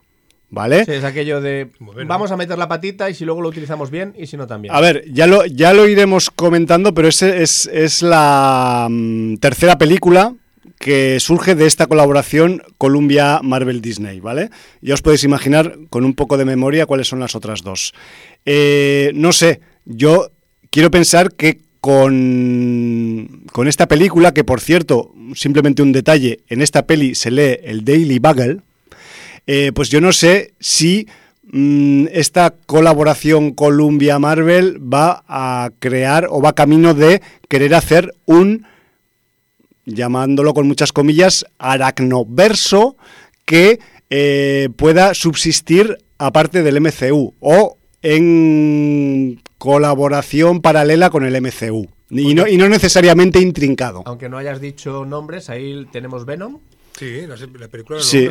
¿Vale? 0.56 0.86
Sí, 0.86 0.94
es 0.94 1.04
aquello 1.04 1.42
de 1.42 1.70
bueno. 1.80 2.08
vamos 2.08 2.32
a 2.32 2.38
meter 2.38 2.58
la 2.58 2.70
patita 2.70 3.10
y 3.10 3.14
si 3.14 3.26
luego 3.26 3.42
lo 3.42 3.50
utilizamos 3.50 3.92
bien 3.92 4.14
y 4.18 4.26
si 4.26 4.38
no 4.38 4.48
también. 4.48 4.74
A 4.74 4.80
ver, 4.80 5.04
ya 5.12 5.28
lo, 5.28 5.46
ya 5.46 5.74
lo 5.74 5.86
iremos 5.86 6.30
comentando, 6.30 6.94
pero 6.94 7.10
ese 7.10 7.44
es, 7.44 7.70
es 7.74 8.02
la 8.02 8.88
um, 8.90 9.36
tercera 9.36 9.78
película 9.78 10.34
que 10.80 11.20
surge 11.20 11.56
de 11.56 11.66
esta 11.66 11.88
colaboración 11.88 12.64
Columbia 12.78 13.42
Marvel 13.44 13.82
Disney, 13.82 14.22
¿vale? 14.22 14.50
Ya 14.82 14.94
os 14.94 15.02
podéis 15.02 15.26
imaginar 15.26 15.78
con 15.90 16.06
un 16.06 16.14
poco 16.14 16.38
de 16.38 16.46
memoria 16.46 16.86
cuáles 16.86 17.10
son 17.10 17.20
las 17.20 17.36
otras 17.36 17.62
dos. 17.62 17.94
Eh, 18.46 19.12
no 19.14 19.34
sé, 19.34 19.60
yo 19.84 20.32
quiero 20.70 20.90
pensar 20.90 21.34
que 21.34 21.60
con, 21.82 23.44
con 23.52 23.68
esta 23.68 23.90
película, 23.90 24.34
que 24.34 24.46
por 24.46 24.62
cierto, 24.62 25.14
simplemente 25.34 25.82
un 25.82 25.92
detalle, 25.92 26.40
en 26.48 26.62
esta 26.62 26.88
peli 26.88 27.14
se 27.14 27.30
lee 27.30 27.60
el 27.62 27.84
Daily 27.84 28.20
Bugle, 28.20 28.62
eh, 29.48 29.72
pues 29.74 29.90
yo 29.90 30.02
no 30.02 30.12
sé 30.12 30.54
si 30.60 31.08
mmm, 31.44 32.08
esta 32.12 32.56
colaboración 32.66 33.52
Columbia-Marvel 33.52 34.82
va 34.82 35.24
a 35.28 35.72
crear 35.80 36.28
o 36.30 36.42
va 36.42 36.54
camino 36.54 36.94
de 36.94 37.22
querer 37.48 37.76
hacer 37.76 38.14
un, 38.26 38.66
llamándolo 39.86 40.54
con 40.54 40.68
muchas 40.68 40.92
comillas, 40.92 41.46
aracnoverso 41.58 42.98
que 43.46 43.80
eh, 44.10 44.70
pueda 44.76 45.14
subsistir 45.14 45.98
aparte 46.18 46.64
del 46.64 46.82
MCU 46.82 47.34
o 47.40 47.78
en 48.02 49.42
colaboración 49.58 50.62
paralela 50.62 51.10
con 51.10 51.26
el 51.26 51.42
MCU. 51.42 51.88
Y 52.10 52.36
no, 52.36 52.48
y 52.48 52.58
no 52.58 52.70
necesariamente 52.70 53.40
intrincado. 53.40 54.04
Aunque 54.06 54.30
no 54.30 54.38
hayas 54.38 54.62
dicho 54.62 55.06
nombres, 55.06 55.50
ahí 55.50 55.88
tenemos 55.92 56.26
Venom. 56.26 56.60
Sí, 56.98 57.26
la, 57.28 57.36
la 57.36 57.68
película 57.68 58.00
sí. 58.00 58.30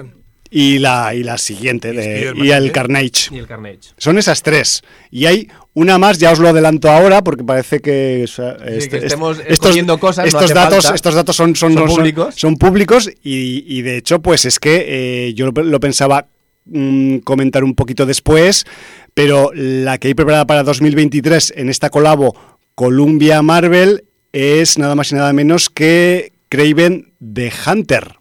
Y 0.56 0.78
la, 0.78 1.12
y 1.16 1.24
la 1.24 1.36
siguiente, 1.36 1.90
de, 1.90 2.32
y, 2.36 2.52
el 2.52 2.70
Carnage. 2.70 3.28
y 3.32 3.38
el 3.38 3.46
Carnage. 3.48 3.90
Son 3.98 4.18
esas 4.18 4.40
tres. 4.44 4.82
Y 5.10 5.26
hay 5.26 5.48
una 5.72 5.98
más, 5.98 6.18
ya 6.18 6.30
os 6.30 6.38
lo 6.38 6.48
adelanto 6.48 6.88
ahora, 6.88 7.24
porque 7.24 7.42
parece 7.42 7.80
que, 7.80 8.22
o 8.22 8.28
sea, 8.28 8.56
sí, 8.58 8.64
este, 8.66 9.00
que 9.00 9.06
estemos 9.06 9.40
estos, 9.48 9.98
cosas. 9.98 10.28
Estos, 10.28 10.50
no 10.50 10.54
datos, 10.54 10.84
falta. 10.84 10.94
estos 10.94 11.14
datos 11.16 11.34
son, 11.34 11.56
son, 11.56 11.74
¿Son 11.74 11.86
públicos. 11.88 12.34
Son, 12.36 12.56
públicos 12.56 13.10
y, 13.24 13.64
y, 13.66 13.82
de 13.82 13.96
hecho, 13.96 14.20
pues 14.20 14.44
es 14.44 14.60
que 14.60 14.84
eh, 15.26 15.34
yo 15.34 15.50
lo, 15.50 15.62
lo 15.64 15.80
pensaba 15.80 16.28
mmm, 16.66 17.16
comentar 17.18 17.64
un 17.64 17.74
poquito 17.74 18.06
después, 18.06 18.64
pero 19.12 19.50
la 19.54 19.98
que 19.98 20.06
hay 20.06 20.14
preparada 20.14 20.46
para 20.46 20.62
2023 20.62 21.54
en 21.56 21.68
esta 21.68 21.90
colabo 21.90 22.36
Columbia 22.76 23.42
Marvel 23.42 24.04
es 24.32 24.78
nada 24.78 24.94
más 24.94 25.10
y 25.10 25.16
nada 25.16 25.32
menos 25.32 25.68
que 25.68 26.32
Craven 26.48 27.12
the 27.18 27.52
Hunter 27.66 28.18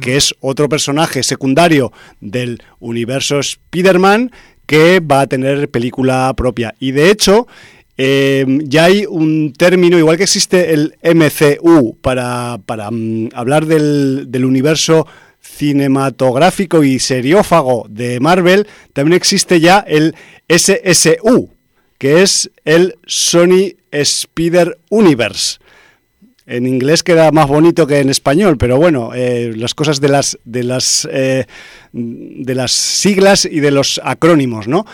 que 0.00 0.16
es 0.16 0.34
otro 0.40 0.68
personaje 0.68 1.22
secundario 1.22 1.92
del 2.20 2.62
universo 2.80 3.38
Spider-Man 3.38 4.30
que 4.66 5.00
va 5.00 5.22
a 5.22 5.26
tener 5.26 5.70
película 5.70 6.32
propia. 6.36 6.74
Y 6.78 6.92
de 6.92 7.10
hecho, 7.10 7.46
eh, 7.98 8.46
ya 8.64 8.84
hay 8.84 9.04
un 9.06 9.52
término, 9.52 9.98
igual 9.98 10.16
que 10.16 10.22
existe 10.22 10.72
el 10.72 10.96
MCU 11.02 11.98
para, 12.00 12.58
para 12.64 12.88
um, 12.88 13.28
hablar 13.34 13.66
del, 13.66 14.30
del 14.30 14.44
universo 14.44 15.06
cinematográfico 15.40 16.84
y 16.84 16.98
seriófago 16.98 17.86
de 17.88 18.20
Marvel, 18.20 18.66
también 18.92 19.16
existe 19.16 19.60
ya 19.60 19.80
el 19.80 20.14
SSU, 20.48 21.50
que 21.98 22.22
es 22.22 22.50
el 22.64 22.96
Sony 23.06 23.74
Spider 23.90 24.78
Universe. 24.88 25.58
En 26.46 26.66
inglés 26.66 27.02
queda 27.02 27.30
más 27.30 27.48
bonito 27.48 27.86
que 27.86 28.00
en 28.00 28.10
español, 28.10 28.58
pero 28.58 28.76
bueno, 28.76 29.12
eh, 29.14 29.52
las 29.56 29.74
cosas 29.74 30.00
de 30.00 30.08
las 30.08 30.38
de 30.44 30.64
las 30.64 31.08
eh, 31.10 31.46
de 31.92 32.54
las 32.54 32.72
siglas 32.72 33.44
y 33.44 33.60
de 33.60 33.70
los 33.70 34.00
acrónimos, 34.02 34.66
¿no? 34.66 34.84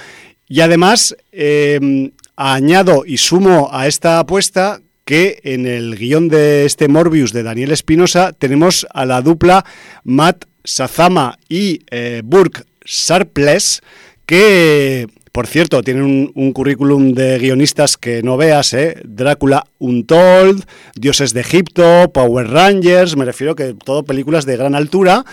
Y 0.49 0.61
además 0.61 1.16
eh, 1.32 2.11
añado 2.36 3.05
y 3.07 3.18
sumo 3.18 3.68
a 3.72 3.86
esta 3.86 4.18
apuesta 4.18 4.80
que 5.05 5.40
en 5.42 5.66
el 5.66 5.96
guion 5.96 6.28
de 6.28 6.66
este 6.66 6.86
Morbius 6.86 7.32
de 7.32 7.42
Daniel 7.42 7.72
Espinosa 7.72 8.32
tenemos 8.32 8.86
a 8.92 9.07
la 9.07 9.22
dupla 9.22 9.64
Matt 10.05 10.44
Sazama 10.64 11.38
y 11.49 11.80
eh, 11.90 12.20
Burke 12.22 12.64
Sharpless 12.84 13.80
que 14.26 15.07
por 15.39 15.47
cierto, 15.47 15.84
tienen 15.84 16.03
un, 16.03 16.32
un, 16.34 16.53
currículum 16.53 17.12
de 17.12 17.39
guionistas 17.39 17.97
que 17.97 18.24
no 18.24 18.36
veas, 18.36 18.74
¿eh? 18.74 19.01
Drácula 19.05 19.68
Untold, 19.78 20.64
Dioses 20.97 21.32
de 21.32 21.43
Egipto, 21.43 22.11
Power 22.12 22.49
Rangers, 22.49 23.16
me 23.16 23.24
refiero 23.24 23.55
que 23.55 23.72
todo 23.72 24.03
películas 24.03 24.47
de 24.47 24.57
gran 24.57 24.74
altura. 24.74 25.24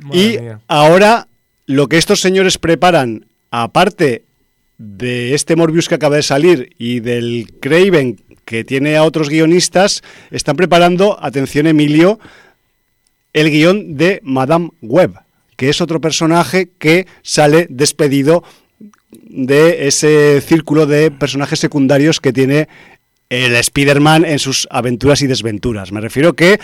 Madre 0.00 0.18
y 0.18 0.38
mía. 0.40 0.60
ahora 0.66 1.28
lo 1.66 1.86
que 1.86 1.98
estos 1.98 2.20
señores 2.20 2.58
preparan, 2.58 3.26
aparte 3.52 4.24
de 4.78 5.34
este 5.34 5.54
Morbius 5.54 5.88
que 5.88 5.94
acaba 5.94 6.16
de 6.16 6.24
salir 6.24 6.74
y 6.76 6.98
del 6.98 7.46
Craven 7.60 8.20
que 8.44 8.64
tiene 8.64 8.96
a 8.96 9.04
otros 9.04 9.28
guionistas, 9.28 10.02
están 10.32 10.56
preparando, 10.56 11.16
atención 11.22 11.68
Emilio, 11.68 12.18
el 13.32 13.52
guion 13.52 13.96
de 13.96 14.18
Madame 14.24 14.70
Web, 14.82 15.14
que 15.54 15.68
es 15.68 15.80
otro 15.80 16.00
personaje 16.00 16.70
que 16.76 17.06
sale 17.22 17.68
despedido 17.70 18.42
de 19.22 19.86
ese 19.86 20.40
círculo 20.40 20.86
de 20.86 21.10
personajes 21.10 21.58
secundarios 21.58 22.20
que 22.20 22.32
tiene 22.32 22.68
el 23.28 23.54
Spider-Man 23.56 24.24
en 24.24 24.38
sus 24.38 24.68
aventuras 24.70 25.22
y 25.22 25.26
desventuras. 25.26 25.92
Me 25.92 26.00
refiero 26.00 26.34
que 26.34 26.60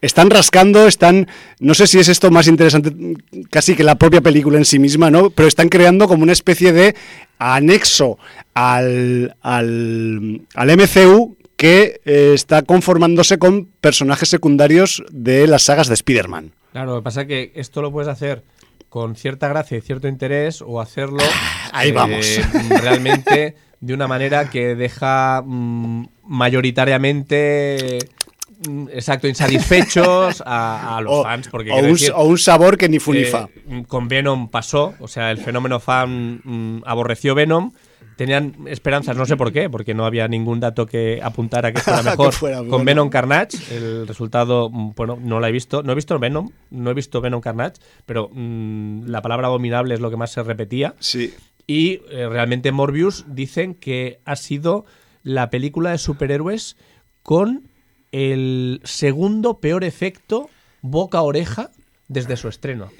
están 0.00 0.30
rascando, 0.30 0.86
están, 0.86 1.28
no 1.60 1.74
sé 1.74 1.86
si 1.86 1.98
es 1.98 2.08
esto 2.08 2.30
más 2.30 2.46
interesante 2.46 2.92
casi 3.50 3.74
que 3.74 3.84
la 3.84 3.96
propia 3.96 4.20
película 4.20 4.58
en 4.58 4.64
sí 4.64 4.78
misma, 4.78 5.10
¿no? 5.10 5.30
Pero 5.30 5.48
están 5.48 5.68
creando 5.68 6.08
como 6.08 6.22
una 6.22 6.32
especie 6.32 6.72
de 6.72 6.94
anexo 7.38 8.18
al, 8.52 9.36
al, 9.40 10.42
al 10.54 10.76
MCU 10.76 11.36
que 11.56 12.00
eh, 12.04 12.32
está 12.34 12.62
conformándose 12.62 13.38
con 13.38 13.66
personajes 13.80 14.28
secundarios 14.28 15.02
de 15.10 15.46
las 15.46 15.62
sagas 15.62 15.88
de 15.88 15.94
Spider-Man. 15.94 16.52
Claro, 16.72 16.92
lo 16.92 17.00
que 17.00 17.04
pasa 17.04 17.22
es 17.22 17.28
que 17.28 17.52
esto 17.54 17.80
lo 17.80 17.92
puedes 17.92 18.08
hacer 18.08 18.42
con 18.94 19.16
cierta 19.16 19.48
gracia 19.48 19.76
y 19.76 19.80
cierto 19.80 20.06
interés 20.06 20.62
o 20.64 20.80
hacerlo 20.80 21.18
Ahí 21.72 21.88
eh, 21.88 21.92
vamos. 21.92 22.40
realmente 22.80 23.56
de 23.80 23.92
una 23.92 24.06
manera 24.06 24.48
que 24.48 24.76
deja 24.76 25.42
mm, 25.44 26.06
mayoritariamente 26.28 27.98
mm, 28.68 28.86
exacto 28.92 29.26
insatisfechos 29.26 30.44
a, 30.46 30.96
a 30.96 31.00
los 31.00 31.12
O, 31.12 31.22
fans 31.24 31.48
porque 31.48 31.72
o 31.72 31.78
un, 31.78 31.88
decir, 31.88 32.12
o 32.14 32.22
un 32.22 32.38
sabor 32.38 32.78
que 32.78 32.88
ni 32.88 33.00
funifa. 33.00 33.48
eh, 33.68 33.82
con 33.88 34.06
Venom 34.06 34.48
pasó, 34.48 34.94
o 35.00 35.08
sea, 35.08 35.32
el 35.32 35.38
fenómeno 35.38 35.80
fan 35.80 36.40
mm, 36.44 36.82
aborreció 36.86 37.34
Venom. 37.34 37.72
Tenían 38.16 38.54
esperanzas, 38.66 39.16
no 39.16 39.26
sé 39.26 39.36
por 39.36 39.52
qué, 39.52 39.68
porque 39.68 39.94
no 39.94 40.06
había 40.06 40.28
ningún 40.28 40.60
dato 40.60 40.86
que 40.86 41.20
apuntara 41.22 41.72
que 41.72 41.80
fuera 41.80 41.98
Que 42.02 42.10
mejor. 42.10 42.68
con. 42.68 42.84
Venom 42.84 43.08
Carnage, 43.08 43.58
el 43.76 44.06
resultado, 44.06 44.70
mm, 44.70 44.92
bueno, 44.94 45.18
no 45.20 45.40
lo 45.40 45.46
he 45.46 45.52
visto. 45.52 45.82
No 45.82 45.92
he 45.92 45.94
visto 45.94 46.18
Venom, 46.18 46.50
no 46.70 46.90
he 46.90 46.94
visto 46.94 47.20
Venom 47.20 47.40
Carnage, 47.40 47.76
pero 48.06 48.30
mm, 48.32 49.06
la 49.06 49.20
palabra 49.22 49.48
abominable 49.48 49.94
es 49.94 50.00
lo 50.00 50.10
que 50.10 50.16
más 50.16 50.30
se 50.32 50.42
repetía. 50.42 50.94
sí. 50.98 51.34
Y 51.66 52.02
eh, 52.10 52.28
realmente 52.28 52.72
Morbius 52.72 53.24
dicen 53.26 53.74
que 53.74 54.20
ha 54.26 54.36
sido 54.36 54.84
la 55.22 55.48
película 55.48 55.92
de 55.92 55.96
superhéroes 55.98 56.76
con 57.22 57.70
el 58.12 58.82
segundo 58.84 59.60
peor 59.60 59.82
efecto 59.82 60.50
boca-oreja 60.82 61.70
desde 62.06 62.36
su 62.36 62.48
estreno. 62.48 62.90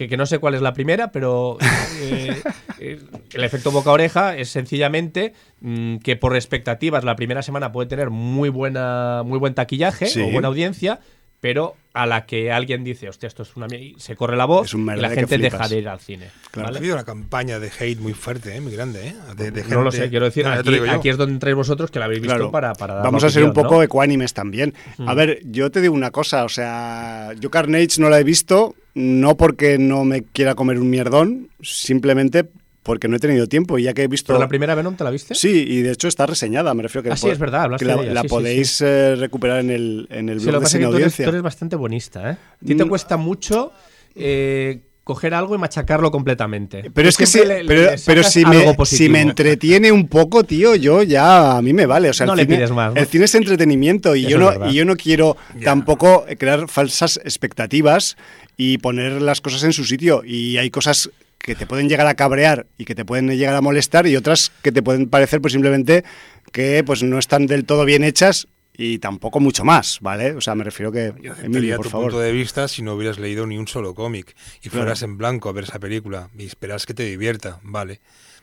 Que, 0.00 0.08
que 0.08 0.16
no 0.16 0.24
sé 0.24 0.38
cuál 0.38 0.54
es 0.54 0.62
la 0.62 0.72
primera, 0.72 1.12
pero 1.12 1.58
eh, 2.00 2.34
eh, 2.78 2.98
el 3.34 3.44
efecto 3.44 3.70
boca-oreja 3.70 4.34
es 4.34 4.48
sencillamente 4.48 5.34
mm, 5.60 5.96
que 5.98 6.16
por 6.16 6.34
expectativas 6.36 7.04
la 7.04 7.16
primera 7.16 7.42
semana 7.42 7.70
puede 7.70 7.86
tener 7.86 8.08
muy, 8.08 8.48
buena, 8.48 9.22
muy 9.26 9.38
buen 9.38 9.52
taquillaje 9.52 10.06
Sí. 10.06 10.22
o 10.22 10.30
buena 10.30 10.48
audiencia, 10.48 11.00
pero 11.40 11.76
a 11.92 12.06
la 12.06 12.24
que 12.24 12.52
alguien 12.52 12.84
dice, 12.84 13.08
hostia, 13.08 13.26
esto 13.26 13.42
es 13.42 13.56
una... 13.56 13.66
mier-", 13.66 13.82
y 13.82 13.94
se 13.98 14.14
corre 14.14 14.36
la 14.36 14.44
voz 14.44 14.66
Es 14.66 14.74
un 14.74 14.82
y 14.82 15.00
la 15.00 15.10
gente 15.10 15.38
deja 15.38 15.66
de 15.66 15.78
ir 15.78 15.88
al 15.88 15.98
cine. 15.98 16.28
Claro. 16.52 16.72
Ha 16.74 16.78
habido 16.78 16.94
una 16.94 17.04
campaña 17.04 17.58
de 17.58 17.70
hate 17.78 17.98
muy 17.98 18.12
fuerte, 18.14 18.54
¿eh? 18.54 18.60
muy 18.60 18.72
grande. 18.72 19.08
¿eh? 19.08 19.14
De, 19.36 19.50
de 19.50 19.64
No 19.64 19.82
lo 19.82 19.90
sé, 19.90 20.08
quiero 20.08 20.26
decir, 20.26 20.44
No, 20.44 20.52
aquí, 20.92 21.08
es 21.08 21.16
donde 21.16 21.32
entráis 21.34 21.56
vosotros 21.56 21.90
que 21.90 21.98
la 21.98 22.04
habéis 22.04 22.20
visto 22.20 22.36
Claro. 22.36 22.50
para, 22.52 22.74
para 22.74 22.94
dar 22.94 23.04
Vamos 23.04 23.22
la 23.22 23.28
a 23.28 23.32
ser 23.32 23.42
un 23.44 23.52
poco 23.52 23.76
¿no? 23.76 23.82
ecuánimes 23.82 24.34
también. 24.34 24.74
A 25.04 25.14
ver, 25.14 25.40
yo 25.44 25.70
te 25.70 25.80
digo 25.80 25.94
una 25.94 26.10
cosa, 26.10 26.44
o 26.44 26.48
sea, 26.48 27.32
yo 27.40 27.50
Carnage 27.50 27.98
no 28.00 28.08
la 28.10 28.20
he 28.20 28.24
visto, 28.24 28.76
no 28.94 29.36
porque 29.36 29.78
no 29.78 30.04
me 30.04 30.22
quiera 30.22 30.54
comer 30.54 30.78
un 30.78 30.90
mierdón, 30.90 31.48
simplemente 31.60 32.48
porque 32.82 33.08
no 33.08 33.16
he 33.16 33.18
tenido 33.18 33.46
tiempo 33.46 33.78
y 33.78 33.82
ya 33.84 33.92
que 33.94 34.02
he 34.04 34.08
visto... 34.08 34.28
¿Pero 34.28 34.38
la 34.40 34.48
primera 34.48 34.74
Venom 34.74 34.96
te 34.96 35.04
la 35.04 35.10
viste? 35.10 35.34
Sí, 35.34 35.64
y 35.68 35.82
de 35.82 35.92
hecho 35.92 36.08
está 36.08 36.24
reseñada, 36.26 36.72
me 36.74 36.82
refiero 36.82 37.02
que... 37.02 37.10
Ah, 37.10 37.16
sí, 37.16 37.28
es 37.28 37.38
verdad, 37.38 37.62
hablaste 37.64 37.84
que 37.84 37.90
la, 37.90 37.96
de 37.98 38.02
ella, 38.04 38.14
la 38.14 38.20
sí, 38.22 38.28
sí, 38.28 38.30
podéis 38.30 38.70
sí. 38.70 38.84
eh, 38.86 39.16
recuperar 39.16 39.60
en 39.60 39.70
el, 39.70 40.08
en 40.10 40.28
el 40.30 40.40
Sí, 40.40 40.46
blog 40.46 40.54
lo 40.54 40.60
de 40.60 40.64
pasa 40.64 40.66
es 40.66 40.72
Sin 40.72 40.80
que 40.80 40.84
tú 40.86 40.90
eres, 40.92 40.94
Audiencia. 41.04 41.24
tú 41.26 41.30
eres 41.30 41.42
bastante 41.42 41.76
buenista, 41.76 42.30
¿eh? 42.30 42.36
A 42.62 42.66
ti 42.66 42.74
te 42.74 42.84
Mm. 42.84 42.88
cuesta 42.88 43.16
mucho 43.18 43.72
eh, 44.14 44.80
coger 45.04 45.34
algo 45.34 45.54
y 45.54 45.58
machacarlo 45.58 46.10
completamente. 46.10 46.90
Pero 46.94 47.06
Tú 47.06 47.08
es 47.08 47.16
que 47.16 47.26
si, 47.26 47.44
le 47.44 47.64
pero, 47.64 47.90
pero 48.06 48.22
si, 48.22 48.44
me, 48.44 48.76
si 48.84 49.08
me 49.08 49.20
entretiene 49.20 49.90
un 49.92 50.06
poco, 50.08 50.44
tío, 50.44 50.74
yo 50.76 51.02
ya 51.02 51.56
a 51.56 51.62
mí 51.62 51.72
me 51.72 51.84
vale. 51.86 52.10
O 52.10 52.12
sea, 52.12 52.26
No 52.26 52.32
el, 52.32 52.38
le 52.38 52.44
cine, 52.44 52.56
pides 52.56 52.70
más, 52.70 52.94
¿no? 52.94 53.00
el 53.00 53.06
cine 53.06 53.24
es 53.24 53.34
entretenimiento 53.34 54.14
y 54.14 54.20
Eso 54.26 54.30
yo, 54.30 54.38
no, 54.38 54.70
y 54.70 54.74
yo 54.74 54.84
no 54.84 54.96
quiero 54.96 55.36
tampoco 55.64 56.24
crear 56.38 56.68
falsas 56.68 57.18
expectativas 57.24 58.16
y 58.56 58.78
poner 58.78 59.20
las 59.20 59.40
cosas 59.40 59.64
en 59.64 59.72
su 59.72 59.84
sitio. 59.84 60.22
Y 60.24 60.58
hay 60.58 60.70
cosas 60.70 61.10
que 61.40 61.54
te 61.56 61.66
pueden 61.66 61.88
llegar 61.88 62.06
a 62.06 62.14
cabrear 62.14 62.66
y 62.78 62.84
que 62.84 62.94
te 62.94 63.04
pueden 63.04 63.28
llegar 63.28 63.54
a 63.56 63.60
molestar 63.60 64.06
y 64.06 64.14
otras 64.16 64.52
que 64.62 64.70
te 64.72 64.82
pueden 64.82 65.08
parecer 65.08 65.40
pues 65.40 65.52
simplemente 65.52 66.04
que 66.52 66.82
pues 66.84 67.02
no 67.02 67.18
están 67.18 67.46
del 67.46 67.64
todo 67.64 67.84
bien 67.84 68.04
hechas 68.04 68.46
y 68.76 68.98
tampoco 68.98 69.40
mucho 69.40 69.64
más, 69.64 69.98
¿vale? 70.00 70.32
O 70.32 70.40
sea, 70.40 70.54
me 70.54 70.64
refiero 70.64 70.90
que 70.92 71.12
Yo 71.20 71.32
Emilio, 71.42 71.76
por 71.76 71.86
tu 71.86 71.90
favor. 71.90 72.06
punto 72.12 72.20
de 72.20 72.32
vista 72.32 72.68
si 72.68 72.82
no 72.82 72.94
hubieras 72.94 73.18
leído 73.18 73.46
ni 73.46 73.58
un 73.58 73.66
solo 73.68 73.94
cómic 73.94 74.34
y 74.62 74.68
Claro. 74.68 74.84
fueras 74.84 75.02
en 75.02 75.18
blanco 75.18 75.48
a 75.48 75.52
ver 75.52 75.64
esa 75.64 75.78
película 75.78 76.30
y 76.38 76.44
esperas 76.46 76.86
que 76.86 76.94
te 76.94 77.04
divierta, 77.04 77.58
vale. 77.62 78.00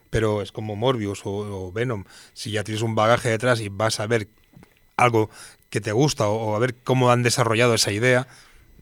Pero 0.09 0.41
es 0.41 0.51
como 0.51 0.75
Morbius 0.75 1.25
o, 1.25 1.31
o 1.67 1.71
Venom. 1.71 2.03
Si 2.33 2.51
ya 2.51 2.63
tienes 2.63 2.81
un 2.81 2.95
bagaje 2.95 3.29
detrás 3.29 3.59
y 3.61 3.69
vas 3.69 3.99
a 3.99 4.07
ver 4.07 4.27
algo 4.95 5.29
que 5.69 5.81
te 5.81 5.91
gusta 5.91 6.27
o, 6.29 6.35
o 6.51 6.55
a 6.55 6.59
ver 6.59 6.75
cómo 6.83 7.11
han 7.11 7.23
desarrollado 7.23 7.73
esa 7.73 7.91
idea, 7.91 8.27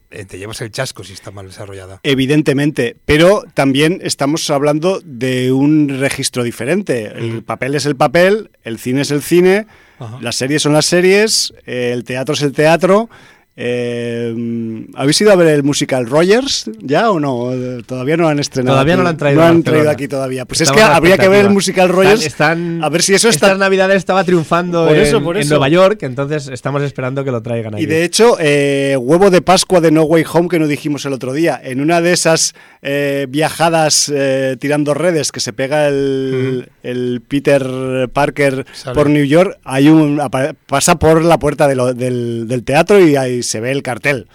te 0.09 0.37
llevas 0.37 0.61
el 0.61 0.71
chasco 0.71 1.03
si 1.03 1.13
está 1.13 1.31
mal 1.31 1.47
desarrollada. 1.47 1.99
Evidentemente, 2.03 2.95
pero 3.05 3.43
también 3.53 3.99
estamos 4.03 4.49
hablando 4.49 5.01
de 5.03 5.51
un 5.51 5.97
registro 5.99 6.43
diferente. 6.43 7.07
El 7.07 7.43
papel 7.43 7.75
es 7.75 7.85
el 7.85 7.95
papel, 7.95 8.51
el 8.63 8.79
cine 8.79 9.01
es 9.01 9.11
el 9.11 9.21
cine, 9.21 9.67
Ajá. 9.99 10.17
las 10.21 10.35
series 10.35 10.61
son 10.61 10.73
las 10.73 10.85
series, 10.85 11.53
eh, 11.65 11.91
el 11.93 12.03
teatro 12.03 12.33
es 12.33 12.41
el 12.41 12.53
teatro. 12.53 13.09
Eh, 13.57 14.85
¿Habéis 14.95 15.21
ido 15.21 15.31
a 15.31 15.35
ver 15.35 15.47
el 15.47 15.63
musical 15.63 16.05
Rogers 16.07 16.69
ya 16.81 17.09
o 17.09 17.19
no? 17.19 17.51
Todavía 17.85 18.17
no 18.17 18.23
lo 18.23 18.29
han 18.29 18.39
estrenado. 18.39 18.75
Todavía 18.75 18.93
aquí. 18.95 18.97
no 18.97 19.03
lo 19.03 19.09
han 19.09 19.17
traído 19.17 19.41
No 19.41 19.47
han 19.47 19.63
traído 19.63 19.89
aquí 19.89 20.07
todavía. 20.07 20.45
Pues 20.45 20.61
Estamos 20.61 20.81
es 20.81 20.87
que 20.87 20.93
habría 20.93 21.17
que 21.17 21.29
ver 21.29 21.45
el 21.45 21.51
musical 21.51 21.89
Rogers. 21.89 22.25
Están- 22.25 22.83
a 22.83 22.89
ver 22.89 23.01
si 23.01 23.13
eso 23.13 23.29
está 23.29 23.47
Estas 23.47 23.59
navidades 23.59 23.97
estaba 23.97 24.23
triunfando 24.25 24.87
Por 24.87 24.97
eso, 24.97 25.17
en, 25.17 25.23
por 25.23 25.35
en 25.37 25.43
eso. 25.43 25.51
Nueva 25.55 25.69
York, 25.69 26.03
entonces 26.03 26.47
estamos 26.49 26.81
esperando 26.83 27.23
que 27.23 27.31
lo 27.31 27.41
traigan 27.41 27.75
aquí. 27.75 27.83
Y 27.83 27.85
de 27.85 28.03
hecho, 28.03 28.35
eh, 28.39 28.97
huevo 28.99 29.29
de 29.29 29.41
Pascua 29.41 29.79
de 29.79 29.91
No 29.91 30.03
Way 30.03 30.25
Home 30.33 30.49
que 30.49 30.59
no 30.59 30.67
dijimos 30.67 31.05
el 31.05 31.13
otro 31.13 31.31
día. 31.31 31.59
En 31.63 31.79
una 31.79 32.01
de 32.01 32.11
esas 32.11 32.55
eh, 32.87 33.25
viajadas 33.27 34.11
eh, 34.13 34.57
tirando 34.59 34.93
redes 34.93 35.31
que 35.31 35.39
se 35.39 35.53
pega 35.53 35.87
el, 35.87 36.69
el 36.83 37.21
Peter 37.27 37.63
Parker 38.13 38.65
Sale. 38.73 38.93
por 38.95 39.09
New 39.09 39.25
York, 39.25 39.57
hay 39.63 39.89
un 39.89 40.21
pasa 40.67 40.99
por 40.99 41.23
la 41.25 41.39
puerta 41.39 41.67
de 41.67 41.75
lo- 41.75 41.93
del, 41.95 42.47
del 42.47 42.63
teatro 42.63 42.99
y 43.05 43.15
ahí 43.15 43.41
se 43.41 43.59
ve 43.59 43.71
el 43.71 43.81
cartel. 43.81 44.27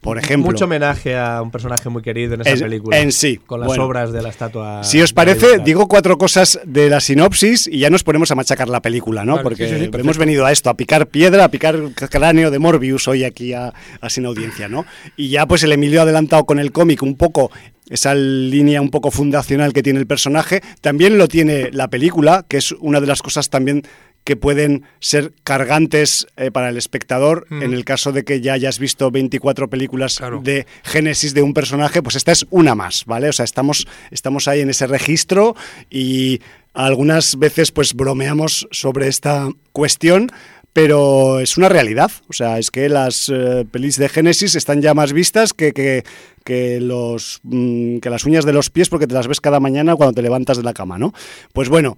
Por 0.00 0.16
ejemplo. 0.16 0.50
Mucho 0.50 0.64
homenaje 0.64 1.14
a 1.18 1.42
un 1.42 1.50
personaje 1.50 1.88
muy 1.90 2.00
querido 2.00 2.34
en 2.34 2.40
esa 2.40 2.50
En- 2.50 2.60
película. 2.60 2.98
en 2.98 3.12
sí, 3.12 3.36
Con 3.46 3.60
las 3.60 3.66
bueno. 3.66 3.84
obras 3.84 4.12
de 4.12 4.22
la 4.22 4.30
estatua. 4.30 4.82
Si 4.82 5.00
os 5.02 5.12
parece, 5.12 5.58
digo 5.58 5.88
cuatro 5.88 6.16
cosas 6.16 6.58
de 6.64 6.88
la 6.88 7.00
sinopsis 7.00 7.66
y 7.66 7.80
ya 7.80 7.90
nos 7.90 8.02
ponemos 8.02 8.30
a 8.30 8.34
machacar 8.34 8.68
la 8.70 8.80
película, 8.80 9.26
¿no? 9.26 9.42
Porque 9.42 9.56
sí, 9.56 9.62
sí, 9.64 9.68
sí, 9.68 9.74
perfecto. 9.80 9.98
hemos 9.98 10.16
venido 10.16 10.46
a 10.46 10.52
esto, 10.52 10.70
a 10.70 10.74
picar 10.74 11.06
piedra, 11.08 11.44
a 11.44 11.48
picar 11.50 11.78
cráneo 12.08 12.50
de 12.50 12.58
Morbius 12.58 13.08
hoy 13.08 13.24
aquí 13.24 13.52
a, 13.52 13.74
a 14.00 14.08
Sin 14.10 14.24
Audiencia, 14.24 14.68
¿no? 14.68 14.86
Y 15.16 15.28
ya 15.28 15.44
pues 15.46 15.62
el 15.64 15.72
Emilio 15.72 16.00
ha 16.00 16.04
adelantado 16.04 16.44
con 16.46 16.58
el 16.58 16.72
cómic 16.72 17.02
un 17.02 17.16
poco 17.16 17.50
esa 17.90 18.14
línea 18.14 18.80
un 18.80 18.90
poco 18.90 19.10
fundacional 19.10 19.72
que 19.72 19.82
tiene 19.82 19.98
el 19.98 20.06
personaje. 20.06 20.62
También 20.80 21.18
lo 21.18 21.28
tiene 21.28 21.70
la 21.72 21.88
película, 21.88 22.46
que 22.48 22.56
es 22.56 22.72
una 22.72 23.00
de 23.00 23.06
las 23.06 23.20
cosas 23.20 23.50
también 23.50 23.82
que 24.30 24.36
pueden 24.36 24.84
ser 25.00 25.32
cargantes 25.42 26.28
eh, 26.36 26.52
para 26.52 26.68
el 26.68 26.76
espectador 26.76 27.48
Mm. 27.50 27.62
en 27.64 27.72
el 27.74 27.84
caso 27.84 28.12
de 28.12 28.22
que 28.22 28.40
ya 28.40 28.52
hayas 28.52 28.78
visto 28.78 29.10
24 29.10 29.68
películas 29.68 30.18
Claro. 30.18 30.40
de 30.40 30.66
génesis 30.84 31.34
de 31.34 31.42
un 31.42 31.52
personaje, 31.52 32.00
pues 32.00 32.14
esta 32.14 32.30
es 32.30 32.46
una 32.50 32.76
más, 32.76 33.06
¿vale? 33.06 33.28
O 33.28 33.32
sea, 33.32 33.44
estamos, 33.44 33.88
estamos 34.12 34.46
ahí 34.46 34.60
en 34.60 34.70
ese 34.70 34.86
registro 34.86 35.56
y 35.90 36.40
algunas 36.74 37.40
veces 37.40 37.72
pues 37.72 37.92
bromeamos 37.94 38.68
sobre 38.70 39.08
esta 39.08 39.48
cuestión, 39.72 40.30
pero 40.72 41.40
es 41.40 41.56
una 41.56 41.68
realidad. 41.68 42.12
O 42.28 42.32
sea, 42.32 42.60
es 42.60 42.70
que 42.70 42.88
las 42.88 43.28
eh, 43.34 43.66
pelis 43.68 43.96
de 43.96 44.08
Génesis 44.08 44.54
están 44.54 44.80
ya 44.80 44.94
más 44.94 45.12
vistas 45.12 45.52
que, 45.52 45.72
que, 45.72 46.04
que 46.44 46.78
los, 46.80 47.40
mm, 47.42 47.98
que 47.98 48.10
las 48.10 48.24
uñas 48.26 48.44
de 48.44 48.52
los 48.52 48.70
pies 48.70 48.88
porque 48.90 49.08
te 49.08 49.14
las 49.14 49.26
ves 49.26 49.40
cada 49.40 49.58
mañana 49.58 49.96
cuando 49.96 50.14
te 50.14 50.22
levantas 50.22 50.56
de 50.58 50.62
la 50.62 50.72
cama, 50.72 50.98
¿no? 50.98 51.12
Pues 51.52 51.68
bueno. 51.68 51.96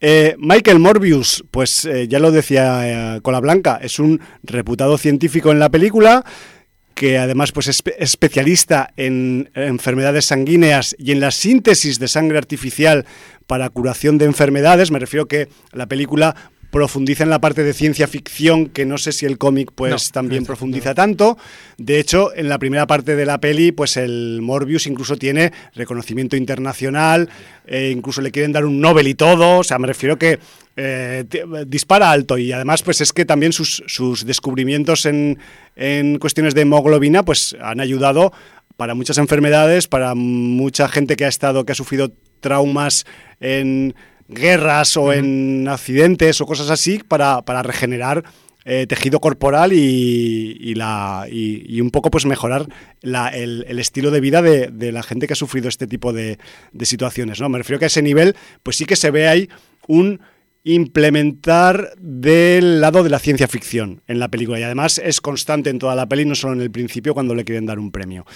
Eh, 0.00 0.34
Michael 0.38 0.78
Morbius, 0.78 1.44
pues 1.50 1.84
eh, 1.84 2.08
ya 2.08 2.18
lo 2.18 2.30
decía 2.30 3.16
eh, 3.16 3.20
Cola 3.20 3.40
Blanca, 3.40 3.78
es 3.82 3.98
un 3.98 4.20
reputado 4.42 4.96
científico 4.98 5.52
en 5.52 5.58
la 5.58 5.68
película, 5.68 6.24
que 6.94 7.18
además 7.18 7.52
pues, 7.52 7.68
es 7.68 7.82
espe- 7.84 7.94
especialista 7.98 8.92
en 8.96 9.50
enfermedades 9.54 10.26
sanguíneas 10.26 10.94
y 10.98 11.12
en 11.12 11.20
la 11.20 11.30
síntesis 11.30 11.98
de 11.98 12.08
sangre 12.08 12.38
artificial 12.38 13.06
para 13.46 13.70
curación 13.70 14.18
de 14.18 14.26
enfermedades. 14.26 14.90
Me 14.90 14.98
refiero 14.98 15.26
que 15.26 15.48
la 15.72 15.86
película 15.86 16.34
profundiza 16.70 17.24
en 17.24 17.30
la 17.30 17.40
parte 17.40 17.64
de 17.64 17.74
ciencia 17.74 18.06
ficción 18.06 18.66
que 18.66 18.86
no 18.86 18.98
sé 18.98 19.12
si 19.12 19.26
el 19.26 19.38
cómic 19.38 19.70
pues 19.74 19.90
No, 19.90 20.12
también 20.12 20.42
no, 20.42 20.46
profundiza 20.46 20.94
tanto. 20.94 21.36
De 21.76 21.98
hecho, 21.98 22.34
en 22.34 22.48
la 22.48 22.58
primera 22.58 22.86
parte 22.86 23.16
de 23.16 23.26
la 23.26 23.38
peli 23.38 23.72
pues 23.72 23.96
el 23.96 24.40
Morbius 24.42 24.86
incluso 24.86 25.16
tiene 25.16 25.52
reconocimiento 25.74 26.36
internacional, 26.36 27.28
eh, 27.66 27.92
incluso 27.94 28.20
le 28.20 28.30
quieren 28.30 28.52
dar 28.52 28.64
un 28.64 28.80
Nobel 28.80 29.08
y 29.08 29.14
todo, 29.14 29.58
o 29.58 29.64
sea, 29.64 29.78
me 29.78 29.86
refiero 29.86 30.18
que 30.18 30.38
eh, 30.76 31.24
dispara 31.66 32.10
alto. 32.10 32.38
Y 32.38 32.52
además 32.52 32.82
pues 32.82 33.00
es 33.00 33.12
que 33.12 33.24
también 33.24 33.52
sus, 33.52 33.82
sus 33.86 34.24
descubrimientos 34.24 35.06
en, 35.06 35.38
en 35.76 36.18
cuestiones 36.18 36.54
de 36.54 36.62
hemoglobina 36.62 37.24
pues 37.24 37.56
han 37.60 37.80
ayudado 37.80 38.32
para 38.76 38.94
muchas 38.94 39.18
enfermedades, 39.18 39.88
para 39.88 40.14
mucha 40.14 40.88
gente 40.88 41.16
que 41.16 41.26
ha 41.26 41.28
estado, 41.28 41.66
que 41.66 41.72
ha 41.72 41.74
sufrido 41.74 42.12
traumas 42.40 43.04
en 43.40 43.94
guerras 44.30 44.96
o 44.96 45.12
en 45.12 45.66
accidentes 45.68 46.40
o 46.40 46.46
cosas 46.46 46.70
así, 46.70 47.00
para, 47.06 47.42
para 47.42 47.62
regenerar 47.62 48.24
eh, 48.64 48.86
tejido 48.86 49.20
corporal 49.20 49.72
y, 49.72 50.56
y 50.60 50.74
la, 50.74 51.26
y, 51.30 51.64
y 51.66 51.80
un 51.80 51.90
poco 51.90 52.10
pues 52.10 52.26
mejorar 52.26 52.66
la- 53.00 53.28
el, 53.28 53.64
el 53.68 53.78
estilo 53.78 54.10
de 54.10 54.20
vida 54.20 54.42
de, 54.42 54.68
de 54.68 54.92
la 54.92 55.02
gente 55.02 55.26
que 55.26 55.32
ha 55.32 55.36
sufrido 55.36 55.68
este 55.68 55.86
tipo 55.86 56.12
de, 56.12 56.38
de 56.72 56.84
situaciones. 56.86 57.40
¿no? 57.40 57.48
Me 57.48 57.58
refiero 57.58 57.78
que 57.78 57.86
a 57.86 57.88
ese 57.88 58.02
nivel, 58.02 58.36
pues 58.62 58.76
sí 58.76 58.84
que 58.84 58.96
se 58.96 59.10
ve 59.10 59.28
ahí 59.28 59.48
un 59.88 60.20
implementar 60.62 61.94
del 61.98 62.82
lado 62.82 63.02
de 63.02 63.08
la 63.10 63.18
ciencia 63.18 63.48
ficción 63.48 64.02
en 64.06 64.18
la 64.18 64.28
película 64.28 64.60
y 64.60 64.62
además 64.62 65.00
es 65.02 65.20
constante 65.22 65.70
en 65.70 65.78
toda 65.78 65.94
la 65.94 66.06
peli, 66.06 66.26
no 66.26 66.34
solo 66.34 66.52
en 66.54 66.60
el 66.60 66.70
principio 66.70 67.14
cuando 67.14 67.34
le 67.34 67.44
quieren 67.44 67.64
dar 67.64 67.78
un 67.78 67.90
premio. 67.90 68.26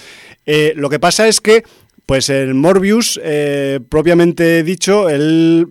Eh, 0.45 0.73
lo 0.75 0.89
que 0.89 0.99
pasa 0.99 1.27
es 1.27 1.39
que, 1.39 1.63
pues 2.07 2.29
el 2.29 2.55
Morbius, 2.55 3.19
eh, 3.23 3.79
propiamente 3.89 4.63
dicho, 4.63 5.07
él 5.09 5.67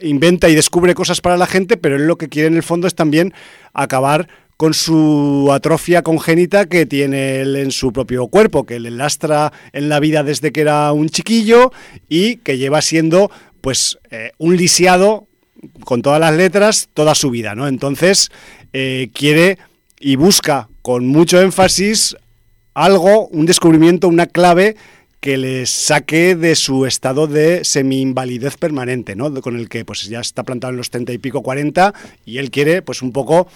inventa 0.00 0.48
y 0.48 0.54
descubre 0.54 0.94
cosas 0.94 1.20
para 1.20 1.36
la 1.36 1.46
gente, 1.46 1.76
pero 1.76 1.96
él 1.96 2.06
lo 2.06 2.16
que 2.16 2.28
quiere 2.28 2.48
en 2.48 2.56
el 2.56 2.62
fondo 2.62 2.86
es 2.86 2.94
también 2.94 3.32
acabar 3.72 4.28
con 4.56 4.72
su 4.72 5.50
atrofia 5.52 6.02
congénita 6.02 6.66
que 6.66 6.86
tiene 6.86 7.40
él 7.40 7.56
en 7.56 7.70
su 7.70 7.92
propio 7.92 8.28
cuerpo, 8.28 8.64
que 8.64 8.80
le 8.80 8.90
lastra 8.90 9.52
en 9.72 9.88
la 9.88 10.00
vida 10.00 10.22
desde 10.22 10.50
que 10.50 10.62
era 10.62 10.92
un 10.92 11.08
chiquillo 11.08 11.72
y 12.08 12.36
que 12.36 12.56
lleva 12.56 12.80
siendo 12.80 13.30
pues 13.60 13.98
eh, 14.10 14.32
un 14.38 14.56
lisiado 14.56 15.26
con 15.84 16.02
todas 16.02 16.20
las 16.20 16.34
letras 16.34 16.88
toda 16.94 17.14
su 17.14 17.30
vida, 17.30 17.54
¿no? 17.54 17.68
Entonces 17.68 18.30
eh, 18.72 19.10
quiere 19.12 19.58
y 20.00 20.16
busca 20.16 20.68
con 20.82 21.06
mucho 21.06 21.40
énfasis 21.40 22.16
algo, 22.74 23.26
un 23.28 23.46
descubrimiento, 23.46 24.08
una 24.08 24.26
clave 24.26 24.76
que 25.20 25.36
le 25.36 25.66
saque 25.66 26.36
de 26.36 26.54
su 26.54 26.86
estado 26.86 27.26
de 27.26 27.64
semi-invalidez 27.64 28.56
permanente, 28.56 29.16
¿no? 29.16 29.32
Con 29.40 29.56
el 29.56 29.68
que 29.68 29.84
pues 29.84 30.08
ya 30.08 30.20
está 30.20 30.42
plantado 30.44 30.72
en 30.72 30.76
los 30.76 30.90
30 30.90 31.12
y 31.12 31.18
pico, 31.18 31.42
40 31.42 31.94
y 32.24 32.38
él 32.38 32.50
quiere 32.50 32.82
pues 32.82 33.02
un 33.02 33.12
poco 33.12 33.48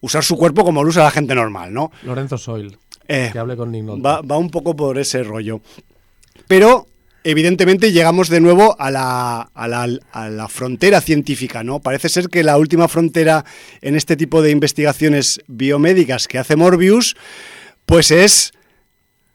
usar 0.00 0.22
su 0.22 0.36
cuerpo 0.36 0.64
como 0.64 0.82
lo 0.82 0.90
usa 0.90 1.04
la 1.04 1.10
gente 1.10 1.34
normal, 1.34 1.72
¿no? 1.72 1.90
Lorenzo 2.02 2.36
Soil. 2.36 2.76
Eh, 3.08 3.30
que 3.32 3.38
hable 3.38 3.56
con 3.56 3.70
Nick 3.70 3.84
va, 3.84 4.20
va 4.22 4.38
un 4.38 4.50
poco 4.50 4.76
por 4.76 4.98
ese 4.98 5.22
rollo. 5.22 5.60
Pero, 6.46 6.86
evidentemente, 7.22 7.92
llegamos 7.92 8.28
de 8.28 8.40
nuevo 8.40 8.76
a 8.78 8.90
la, 8.90 9.50
a, 9.54 9.68
la, 9.68 9.88
a 10.12 10.28
la 10.28 10.48
frontera 10.48 11.00
científica, 11.00 11.62
¿no? 11.62 11.80
Parece 11.80 12.08
ser 12.08 12.28
que 12.28 12.42
la 12.42 12.58
última 12.58 12.88
frontera 12.88 13.44
en 13.80 13.94
este 13.96 14.16
tipo 14.16 14.42
de 14.42 14.50
investigaciones 14.50 15.40
biomédicas 15.46 16.28
que 16.28 16.38
hace 16.38 16.56
Morbius, 16.56 17.16
pues 17.86 18.10
es 18.10 18.52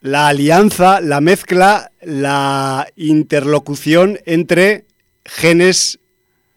la 0.02 0.28
alianza, 0.28 1.02
la 1.02 1.22
mezcla, 1.22 1.92
la 2.02 2.88
interlocución 2.96 4.20
entre 4.26 4.86
genes 5.26 6.00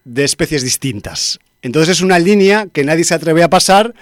de 0.04 0.24
especies 0.24 0.62
distintas. 0.62 1.38
Entonces 1.62 1.96
es 1.96 2.02
una 2.02 2.18
línea 2.18 2.66
que 2.72 2.84
nadie 2.84 3.04
se 3.04 3.14
atreve 3.14 3.42
a 3.42 3.50
pasar, 3.50 3.94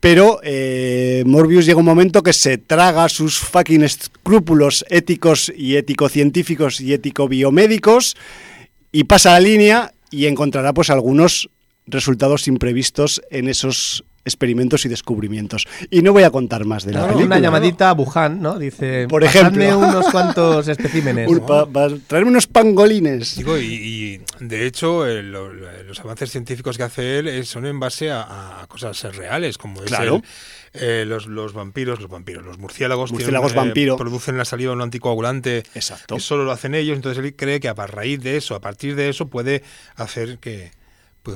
pero 0.00 0.40
eh, 0.42 1.24
Morbius 1.26 1.66
llega 1.66 1.78
un 1.78 1.86
momento 1.86 2.22
que 2.22 2.32
se 2.32 2.58
traga 2.58 3.08
sus 3.08 3.38
fucking 3.38 3.82
escrúpulos 3.82 4.84
éticos 4.88 5.52
y 5.56 5.76
ético-científicos 5.76 6.80
y 6.80 6.92
ético-biomédicos 6.92 8.16
y 8.92 9.04
pasa 9.04 9.32
la 9.32 9.40
línea 9.40 9.92
y 10.10 10.26
encontrará 10.26 10.74
pues 10.74 10.90
algunos 10.90 11.50
resultados 11.86 12.48
imprevistos 12.48 13.22
en 13.30 13.48
esos 13.48 14.04
experimentos 14.26 14.84
y 14.84 14.88
descubrimientos. 14.90 15.66
Y 15.90 16.02
no 16.02 16.12
voy 16.12 16.24
a 16.24 16.30
contar 16.30 16.66
más 16.66 16.84
de 16.84 16.92
la 16.92 17.02
película. 17.06 17.24
una 17.26 17.38
llamadita 17.38 17.88
a 17.90 17.92
Wuhan, 17.94 18.42
¿no? 18.42 18.58
Dice, 18.58 19.06
Por 19.08 19.24
"Pasadme 19.24 19.66
ejemplo. 19.68 19.88
unos 19.88 20.06
cuantos 20.10 20.68
especímenes. 20.68 21.28
Uy, 21.30 21.40
pa- 21.40 21.64
pa- 21.66 21.88
traerme 22.06 22.32
unos 22.32 22.46
pangolines. 22.46 23.36
Digo, 23.36 23.56
y, 23.56 23.64
y, 23.64 24.20
de 24.44 24.66
hecho, 24.66 25.06
eh, 25.06 25.22
lo- 25.22 25.52
lo- 25.52 25.82
los 25.84 26.00
avances 26.00 26.30
científicos 26.30 26.76
que 26.76 26.82
hace 26.82 27.18
él 27.20 27.28
eh, 27.28 27.44
son 27.44 27.64
en 27.66 27.80
base 27.80 28.10
a, 28.10 28.60
a 28.62 28.66
cosas 28.66 29.00
reales, 29.16 29.56
como 29.56 29.82
es 29.82 29.86
Claro. 29.88 30.16
el- 30.16 30.22
eh, 30.78 31.04
los, 31.06 31.26
los 31.26 31.54
vampiros, 31.54 32.00
los 32.00 32.10
vampiros, 32.10 32.44
los 32.44 32.58
murciélagos, 32.58 33.08
tienen, 33.10 33.20
Murciélagos 33.20 33.54
vampiro. 33.54 33.96
producen 33.96 34.36
la 34.36 34.44
saliva 34.44 34.70
de 34.72 34.76
un 34.76 34.82
anticoagulante 34.82 35.62
Exacto. 35.74 36.16
que 36.16 36.20
solo 36.20 36.44
lo 36.44 36.52
hacen 36.52 36.74
ellos, 36.74 36.96
entonces 36.96 37.24
él 37.24 37.34
cree 37.34 37.60
que 37.60 37.68
a 37.68 37.74
raíz 37.74 38.20
de 38.20 38.36
eso, 38.36 38.54
a 38.54 38.60
partir 38.60 38.94
de 38.96 39.08
eso, 39.08 39.26
puede 39.28 39.62
hacer 39.94 40.38
que, 40.38 40.72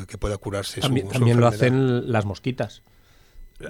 que 0.07 0.19
pueda 0.19 0.37
curarse 0.39 0.75
su- 0.77 0.81
También, 0.81 1.07
su, 1.07 1.13
también 1.13 1.41
lo 1.41 1.47
enfermedad. 1.49 1.77
hacen 2.01 2.13
las 2.13 2.25
mosquitas. 2.25 2.83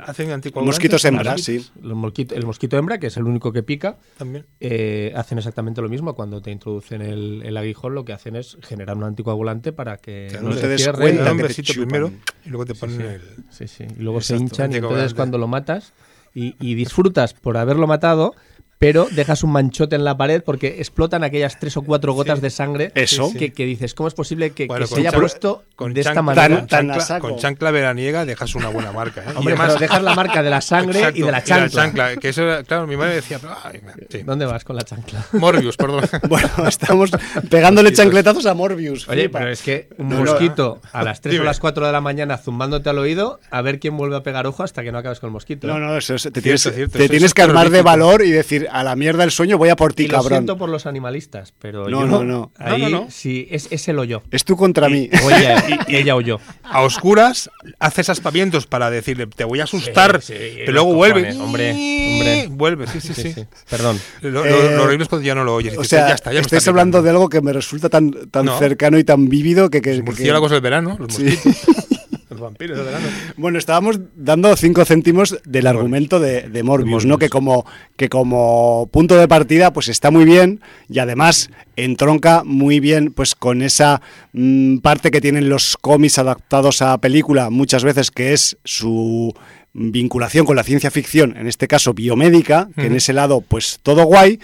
¿Hacen 0.07 0.31
anticoagulantes? 0.31 0.77
Mosquitos 0.79 1.05
hembra, 1.05 1.37
sí. 1.37 1.67
Los 1.83 1.97
mosquito- 1.97 2.37
el 2.37 2.47
mosquito 2.47 2.79
hembra, 2.79 2.99
que 2.99 3.09
es 3.09 3.17
el 3.17 3.25
único 3.25 3.53
que 3.53 3.65
pica, 3.65 3.99
También. 4.19 4.47
eh, 4.61 5.13
hacen 5.17 5.39
exactamente 5.39 5.83
lo 5.83 5.89
mismo. 5.89 6.15
Cuando 6.15 6.41
te 6.41 6.53
introducen 6.53 7.03
el, 7.03 7.43
el 7.45 7.57
aguijón, 7.57 7.97
lo 7.97 8.05
que 8.05 8.13
hacen 8.13 8.37
es 8.37 8.57
generar 8.63 8.97
un 8.97 9.03
anticoagulante 9.03 9.73
para 9.73 9.97
que 9.97 10.29
dan 10.33 10.45
no 10.45 10.53
se 10.53 10.61
te 10.61 10.69
des 10.69 10.83
cierre. 10.83 10.99
cuenta 11.01 11.37
que 11.37 11.55
te 11.55 11.75
primero 11.75 12.13
y 12.45 12.51
luego 12.51 12.67
te 12.67 12.75
Sí, 12.75 12.81
ponen 12.81 12.97
sí. 12.99 13.03
el... 13.03 13.23
Sí, 13.51 13.67
sí. 13.67 13.85
Y 13.99 14.01
luego 14.03 14.21
se 14.21 14.35
Exacto, 14.35 14.55
hinchan 14.55 14.73
y 14.73 14.77
entonces 14.77 15.13
cuando 15.15 15.39
lo 15.39 15.49
matas 15.49 15.93
y, 16.33 16.55
y 16.65 16.75
disfrutas 16.77 17.35
por 17.35 17.57
haberlo 17.57 17.89
matado, 17.89 18.37
pero 18.81 19.09
dejas 19.11 19.45
un 19.45 19.53
manchote 19.53 19.95
en 19.95 20.05
la 20.05 20.17
pared 20.17 20.43
porque 20.43 20.77
explotan 20.79 21.23
aquellas 21.23 21.59
tres 21.61 21.77
o 21.77 21.83
cuatro 21.83 22.15
gotas 22.15 22.39
Sí. 22.39 22.43
de 22.45 22.49
sangre 22.51 22.93
Eso. 22.95 23.31
Que, 23.39 23.53
que 23.53 23.67
dices, 23.67 23.93
¿cómo 23.95 24.09
es 24.09 24.15
posible 24.15 24.53
que, 24.53 24.67
Bueno, 24.69 24.87
que 24.87 24.95
se 24.95 25.01
haya 25.01 25.11
chancla- 25.11 25.21
puesto 25.21 25.65
con 25.77 25.93
de 25.93 26.01
esta 26.01 26.15
chancla- 26.15 26.23
manera? 26.23 26.57
con 26.61 26.67
Tan 26.67 26.89
chancla- 26.89 27.19
con 27.21 27.37
chancla 27.37 27.71
veraniega 27.73 28.25
dejas 28.25 28.55
una 28.55 28.71
buena 28.71 28.91
marca. 28.91 29.21
¿eh? 29.21 29.25
Y 29.35 29.37
Hombre, 29.37 29.53
además- 29.53 29.69
pero 29.75 29.81
dejas 29.81 30.03
la 30.03 30.15
marca 30.15 30.43
de 30.43 30.49
la 30.49 30.61
sangre 30.63 30.99
Exacto, 31.01 31.19
y 31.19 31.23
de 31.25 31.31
la 31.31 31.45
chancla. 31.45 32.17
que 32.17 32.29
eso 32.31 32.43
claro, 32.67 32.87
mi 32.87 32.97
madre 32.97 33.17
decía, 33.17 33.39
pero, 33.39 33.55
ay, 33.63 33.81
sí. 34.09 34.23
¿Dónde 34.25 34.47
vas 34.47 34.65
con 34.65 34.77
la 34.77 34.83
chancla? 34.83 35.27
Morbius, 35.35 35.77
perdón. 35.77 36.05
Bueno, 36.31 36.49
estamos 36.67 37.11
pegándole 37.51 37.93
chancletazos 37.93 38.47
a 38.47 38.55
Morbius. 38.55 39.07
Oye, 39.11 39.25
flipa. 39.25 39.41
pero 39.41 39.51
es 39.51 39.61
que 39.61 39.89
un 39.99 40.09
No, 40.09 40.25
no. 40.25 40.25
mosquito 40.25 40.81
a 40.93 41.03
las 41.05 41.21
3 41.21 41.35
o 41.35 41.37
Dime. 41.37 41.45
las 41.45 41.61
4 41.61 41.85
de 41.85 41.93
la 41.93 42.01
mañana 42.01 42.39
zumbándote 42.39 42.89
al 42.89 42.97
oído, 42.99 43.41
a 43.51 43.61
ver 43.61 43.79
quién 43.79 43.95
vuelve 43.99 44.17
a 44.17 44.23
pegar 44.23 44.47
ojo 44.47 44.63
hasta 44.63 44.83
que 44.83 44.91
no 44.91 44.97
acabes 44.97 45.21
con 45.21 45.29
el 45.29 45.33
mosquito. 45.33 45.67
No, 45.67 45.79
no, 45.79 45.99
eso 45.99 46.15
es- 46.15 46.23
te 46.23 46.31
Cierto, 46.31 46.41
tienes, 46.41 46.63
cierto, 46.63 46.93
te 46.99 47.05
eso 47.05 47.11
tienes 47.11 47.25
es 47.27 47.35
que 47.35 47.43
armar 47.43 47.69
de 47.69 47.83
valor 47.83 48.23
y 48.25 48.31
decir, 48.31 48.69
a 48.73 48.83
la 48.85 48.97
mierda 48.97 49.25
el 49.25 49.31
sueño, 49.31 49.59
voy 49.59 49.69
a 49.69 49.77
por 49.77 49.93
ti, 49.93 50.05
Y 50.05 50.09
lo 50.09 50.15
cabrón. 50.19 50.31
siento 50.41 50.57
por 50.59 50.69
los 50.69 50.87
animalistas, 50.87 51.53
pero 51.59 51.89
No, 51.89 52.01
yo 52.03 52.07
no, 52.07 52.25
no. 52.25 52.53
Ahí 52.59 52.81
No, 52.83 52.89
no, 52.89 53.01
no. 53.05 53.11
sí, 53.11 53.47
es, 53.51 53.69
es 53.71 53.89
él 53.89 53.99
o 53.99 54.05
yo. 54.05 54.23
Es 54.31 54.45
tú 54.45 54.57
contra 54.57 54.89
mí. 54.89 55.09
O 55.25 55.31
ella, 55.31 55.65
y- 55.89 55.97
ella 55.97 56.17
o 56.17 56.21
yo. 56.21 56.39
A 56.63 56.83
oscuras 56.83 57.51
haces 57.79 58.09
aspavientos 58.09 58.67
para 58.67 58.91
decirle, 58.91 59.27
te 59.27 59.45
voy 59.45 59.61
a 59.61 59.65
asustar, 59.65 60.21
Sí, 60.23 60.35
sí, 60.35 60.39
pero 60.67 60.73
los 60.73 60.85
luego 60.85 60.95
vuelve. 60.95 61.31
hombre, 61.39 61.73
hombre. 61.73 62.47
Vuelve, 62.51 62.87
sí, 62.87 63.01
sí, 63.01 63.15
sí. 63.15 63.35
Perdón. 63.69 63.99
Lo, 64.23 64.31
lo- 64.31 64.45
Eh, 64.47 64.77
lo 64.77 64.83
horrible 64.85 65.03
es 65.05 65.09
cuando 65.09 65.27
ya 65.27 65.35
no 65.35 65.45
lo 65.45 65.55
oyes. 65.55 65.77
O 65.79 65.85
sea, 65.85 66.09
ya 66.09 66.15
está, 66.15 66.33
ya 66.33 66.41
estáis 66.41 66.59
está 66.61 66.71
hablando 66.71 67.03
de 67.03 67.11
algo 67.11 67.29
que 67.29 67.41
me 67.41 67.53
resulta 67.53 67.89
tan, 67.89 68.11
tan 68.31 68.45
No. 68.47 68.59
cercano 68.59 68.99
y 68.99 69.05
tan 69.05 69.29
vívido 69.29 69.71
que... 69.71 69.81
que- 69.81 69.91
Los 69.91 69.99
que- 70.01 70.05
murciélagos 70.05 70.51
del 70.51 70.61
verano, 70.61 70.97
los. 70.99 71.19
los 72.31 72.41
vampiros 72.41 72.79
verano. 72.85 73.07
Bueno, 73.37 73.59
estábamos 73.59 73.99
dando 74.15 74.55
cinco 74.57 74.85
céntimos 74.85 75.39
del 75.45 75.67
argumento 75.67 76.21
de, 76.21 76.43
de 76.43 76.63
Morbius, 76.63 77.05
¿no? 77.05 77.19
Que 77.19 77.29
como, 77.29 77.67
que 77.97 78.09
como 78.09 78.89
punto 78.93 79.17
de 79.17 79.27
partida, 79.27 79.73
pues 79.73 79.89
está 79.89 80.11
muy 80.11 80.25
bien 80.25 80.61
y 80.89 81.01
además 81.01 81.51
entronca 81.77 82.43
muy 82.45 82.79
bien 82.79 83.13
pues 83.13 83.35
con 83.35 83.63
esa 83.63 84.01
mm, 84.33 84.79
parte 84.79 85.11
que 85.11 85.21
tienen 85.21 85.49
los 85.49 85.77
cómics 85.77 86.19
adaptados 86.19 86.83
a 86.83 86.99
película 86.99 87.51
muchas 87.51 87.83
veces, 87.83 88.11
que 88.11 88.33
es 88.33 88.57
su 88.65 89.35
vinculación 89.73 90.47
con 90.47 90.57
la 90.57 90.63
ciencia 90.63 90.91
ficción, 90.91 91.37
en 91.37 91.47
este 91.47 91.69
caso 91.69 91.95
biomédica, 91.95 92.69
que 92.77 92.87
en 92.87 92.97
ese 92.97 93.13
lado 93.13 93.41
pues 93.41 93.81
todo 93.83 94.05
guay, 94.05 94.41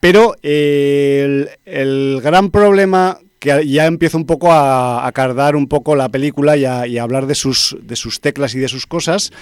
pero 0.00 0.34
eh, 0.42 1.22
el, 1.24 1.48
el 1.64 2.20
gran 2.22 2.50
problema 2.50 3.18
que 3.42 3.66
ya 3.66 3.86
empiezo 3.86 4.16
un 4.16 4.24
poco 4.24 4.52
a, 4.52 5.04
a 5.04 5.10
cardar 5.10 5.56
un 5.56 5.66
poco 5.66 5.96
la 5.96 6.08
película 6.08 6.56
y 6.56 6.64
a, 6.64 7.02
hablar 7.02 7.26
de 7.26 7.34
sus, 7.34 7.76
de 7.82 7.96
sus 7.96 8.20
teclas 8.20 8.54
y 8.54 8.60
de 8.60 8.68
sus 8.68 8.86
cosas, 8.86 9.32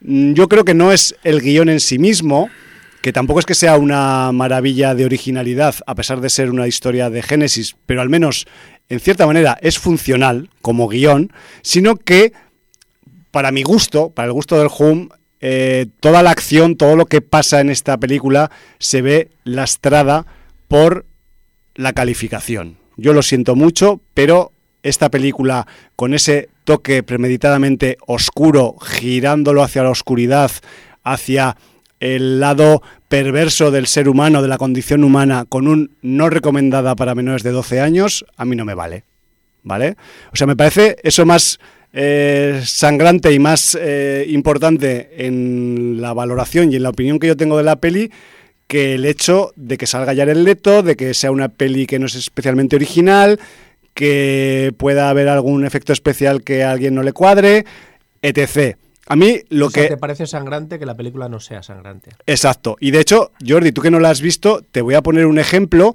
mm, 0.00 0.32
yo 0.32 0.48
creo 0.48 0.64
que 0.64 0.74
no 0.74 0.90
es 0.90 1.14
el 1.22 1.40
guion 1.40 1.68
en 1.68 1.78
sí 1.78 2.00
mismo, 2.00 2.50
que 3.00 3.12
tampoco 3.12 3.38
es 3.38 3.46
que 3.46 3.54
sea 3.54 3.76
una 3.76 4.32
maravilla 4.32 4.96
de 4.96 5.04
originalidad, 5.04 5.76
a 5.86 5.94
pesar 5.94 6.20
de 6.20 6.30
ser 6.30 6.50
una 6.50 6.66
historia 6.66 7.10
de 7.10 7.22
Génesis, 7.22 7.76
pero 7.86 8.00
al 8.00 8.08
menos 8.08 8.48
en 8.88 8.98
cierta 8.98 9.24
manera 9.24 9.56
es 9.62 9.78
funcional 9.78 10.50
como 10.60 10.88
guion, 10.88 11.32
sino 11.62 11.94
que 11.94 12.32
para 13.30 13.52
mi 13.52 13.62
gusto, 13.62 14.10
para 14.10 14.26
el 14.26 14.32
gusto 14.32 14.58
del 14.58 14.68
Hum, 14.76 15.10
eh, 15.40 15.86
toda 16.00 16.24
la 16.24 16.30
acción, 16.30 16.74
todo 16.74 16.96
lo 16.96 17.06
que 17.06 17.20
pasa 17.20 17.60
en 17.60 17.70
esta 17.70 17.98
película 17.98 18.50
se 18.80 19.00
ve 19.00 19.30
lastrada 19.44 20.26
por 20.66 21.06
la 21.76 21.92
calificación. 21.92 22.83
Yo 22.96 23.12
lo 23.12 23.22
siento 23.22 23.56
mucho, 23.56 24.00
pero 24.14 24.52
esta 24.82 25.10
película 25.10 25.66
con 25.96 26.14
ese 26.14 26.48
toque 26.64 27.02
premeditadamente 27.02 27.96
oscuro, 28.06 28.76
girándolo 28.80 29.62
hacia 29.62 29.82
la 29.82 29.90
oscuridad, 29.90 30.50
hacia 31.02 31.56
el 32.00 32.40
lado 32.40 32.82
perverso 33.08 33.70
del 33.70 33.86
ser 33.86 34.08
humano, 34.08 34.42
de 34.42 34.48
la 34.48 34.58
condición 34.58 35.04
humana, 35.04 35.46
con 35.48 35.68
un 35.68 35.96
no 36.02 36.28
recomendada 36.28 36.94
para 36.96 37.14
menores 37.14 37.42
de 37.42 37.50
12 37.50 37.80
años, 37.80 38.24
a 38.36 38.44
mí 38.44 38.56
no 38.56 38.64
me 38.64 38.74
vale. 38.74 39.04
¿Vale? 39.62 39.96
O 40.30 40.36
sea, 40.36 40.46
me 40.46 40.56
parece 40.56 40.96
eso 41.02 41.24
más 41.24 41.58
eh, 41.94 42.60
sangrante 42.64 43.32
y 43.32 43.38
más 43.38 43.78
eh, 43.80 44.26
importante 44.28 45.26
en 45.26 46.00
la 46.02 46.12
valoración 46.12 46.70
y 46.70 46.76
en 46.76 46.82
la 46.82 46.90
opinión 46.90 47.18
que 47.18 47.28
yo 47.28 47.36
tengo 47.36 47.56
de 47.56 47.62
la 47.62 47.76
peli 47.76 48.10
que 48.66 48.94
el 48.94 49.04
hecho 49.04 49.52
de 49.56 49.76
que 49.76 49.86
salga 49.86 50.14
Jared 50.14 50.36
Leto, 50.36 50.82
de 50.82 50.96
que 50.96 51.14
sea 51.14 51.30
una 51.30 51.48
peli 51.48 51.86
que 51.86 51.98
no 51.98 52.06
es 52.06 52.14
especialmente 52.14 52.76
original, 52.76 53.38
que 53.94 54.74
pueda 54.76 55.08
haber 55.08 55.28
algún 55.28 55.64
efecto 55.64 55.92
especial 55.92 56.42
que 56.42 56.64
a 56.64 56.72
alguien 56.72 56.94
no 56.94 57.02
le 57.02 57.12
cuadre, 57.12 57.64
etc. 58.22 58.76
A 59.06 59.16
mí 59.16 59.40
lo 59.50 59.66
O 59.66 59.70
sea, 59.70 59.84
que... 59.84 59.88
¿Te 59.90 59.96
parece 59.96 60.26
sangrante 60.26 60.78
que 60.78 60.86
la 60.86 60.96
película 60.96 61.28
no 61.28 61.40
sea 61.40 61.62
sangrante? 61.62 62.10
Exacto. 62.26 62.76
Y 62.80 62.90
de 62.90 63.00
hecho, 63.00 63.32
Jordi, 63.46 63.72
tú 63.72 63.82
que 63.82 63.90
no 63.90 64.00
la 64.00 64.10
has 64.10 64.20
visto, 64.20 64.62
te 64.62 64.80
voy 64.80 64.94
a 64.94 65.02
poner 65.02 65.26
un 65.26 65.38
ejemplo, 65.38 65.94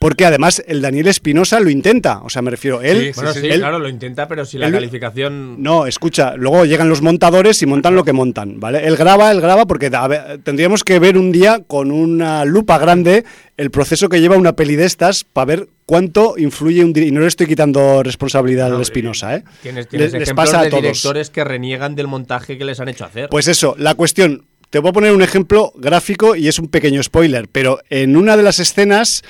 porque 0.00 0.24
además 0.24 0.64
el 0.66 0.80
Daniel 0.80 1.08
Espinosa 1.08 1.60
lo 1.60 1.68
intenta. 1.68 2.22
O 2.22 2.30
sea, 2.30 2.40
me 2.40 2.50
refiero, 2.50 2.80
él... 2.80 3.08
Sí, 3.08 3.12
Bueno, 3.16 3.32
sí, 3.34 3.46
él- 3.46 3.58
claro, 3.58 3.78
lo 3.78 3.86
intenta, 3.88 4.26
pero 4.26 4.46
si 4.46 4.56
la 4.56 4.66
él- 4.68 4.72
calificación... 4.72 5.62
No, 5.62 5.84
escucha, 5.86 6.36
luego 6.36 6.64
llegan 6.64 6.88
los 6.88 7.02
montadores 7.02 7.60
y 7.60 7.66
montan 7.66 7.94
lo 7.94 8.02
que 8.02 8.14
montan, 8.14 8.58
¿vale? 8.58 8.86
Él 8.86 8.96
graba, 8.96 9.30
él 9.30 9.42
graba, 9.42 9.66
porque 9.66 9.90
a 9.92 10.08
ver, 10.08 10.38
tendríamos 10.42 10.84
que 10.84 10.98
ver 10.98 11.18
un 11.18 11.32
día 11.32 11.60
con 11.66 11.90
una 11.92 12.46
lupa 12.46 12.78
grande 12.78 13.26
el 13.58 13.70
proceso 13.70 14.08
que 14.08 14.22
lleva 14.22 14.38
una 14.38 14.54
peli 14.54 14.74
de 14.74 14.86
estas 14.86 15.22
para 15.24 15.44
ver 15.44 15.68
cuánto 15.84 16.38
influye 16.38 16.82
un... 16.82 16.94
Y 16.96 17.10
no 17.10 17.20
le 17.20 17.26
estoy 17.26 17.46
quitando 17.46 18.02
responsabilidad 18.02 18.70
No, 18.70 18.76
al 18.76 18.82
Espinosa, 18.82 19.36
¿eh? 19.36 19.44
Tienes, 19.62 19.86
tienes 19.86 20.12
Les- 20.12 20.20
les 20.20 20.22
ejemplos 20.22 20.46
pasa 20.46 20.60
a 20.60 20.64
de 20.64 20.70
todos. 20.70 20.82
directores 20.82 21.28
que 21.28 21.44
reniegan 21.44 21.94
del 21.94 22.06
montaje 22.06 22.56
que 22.56 22.64
les 22.64 22.80
han 22.80 22.88
hecho 22.88 23.04
hacer. 23.04 23.28
Pues 23.28 23.48
eso, 23.48 23.74
la 23.76 23.94
cuestión, 23.94 24.46
te 24.70 24.78
voy 24.78 24.88
a 24.88 24.92
poner 24.94 25.12
un 25.12 25.20
ejemplo 25.20 25.72
gráfico 25.76 26.36
y 26.36 26.48
es 26.48 26.58
un 26.58 26.68
pequeño 26.68 27.02
spoiler, 27.02 27.48
pero 27.52 27.80
en 27.90 28.16
una 28.16 28.38
de 28.38 28.44
las 28.44 28.60
escenas 28.60 29.22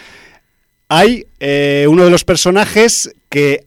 hay 0.90 1.28
eh, 1.38 1.86
uno 1.88 2.04
de 2.04 2.10
los 2.10 2.24
personajes 2.24 3.14
que 3.28 3.64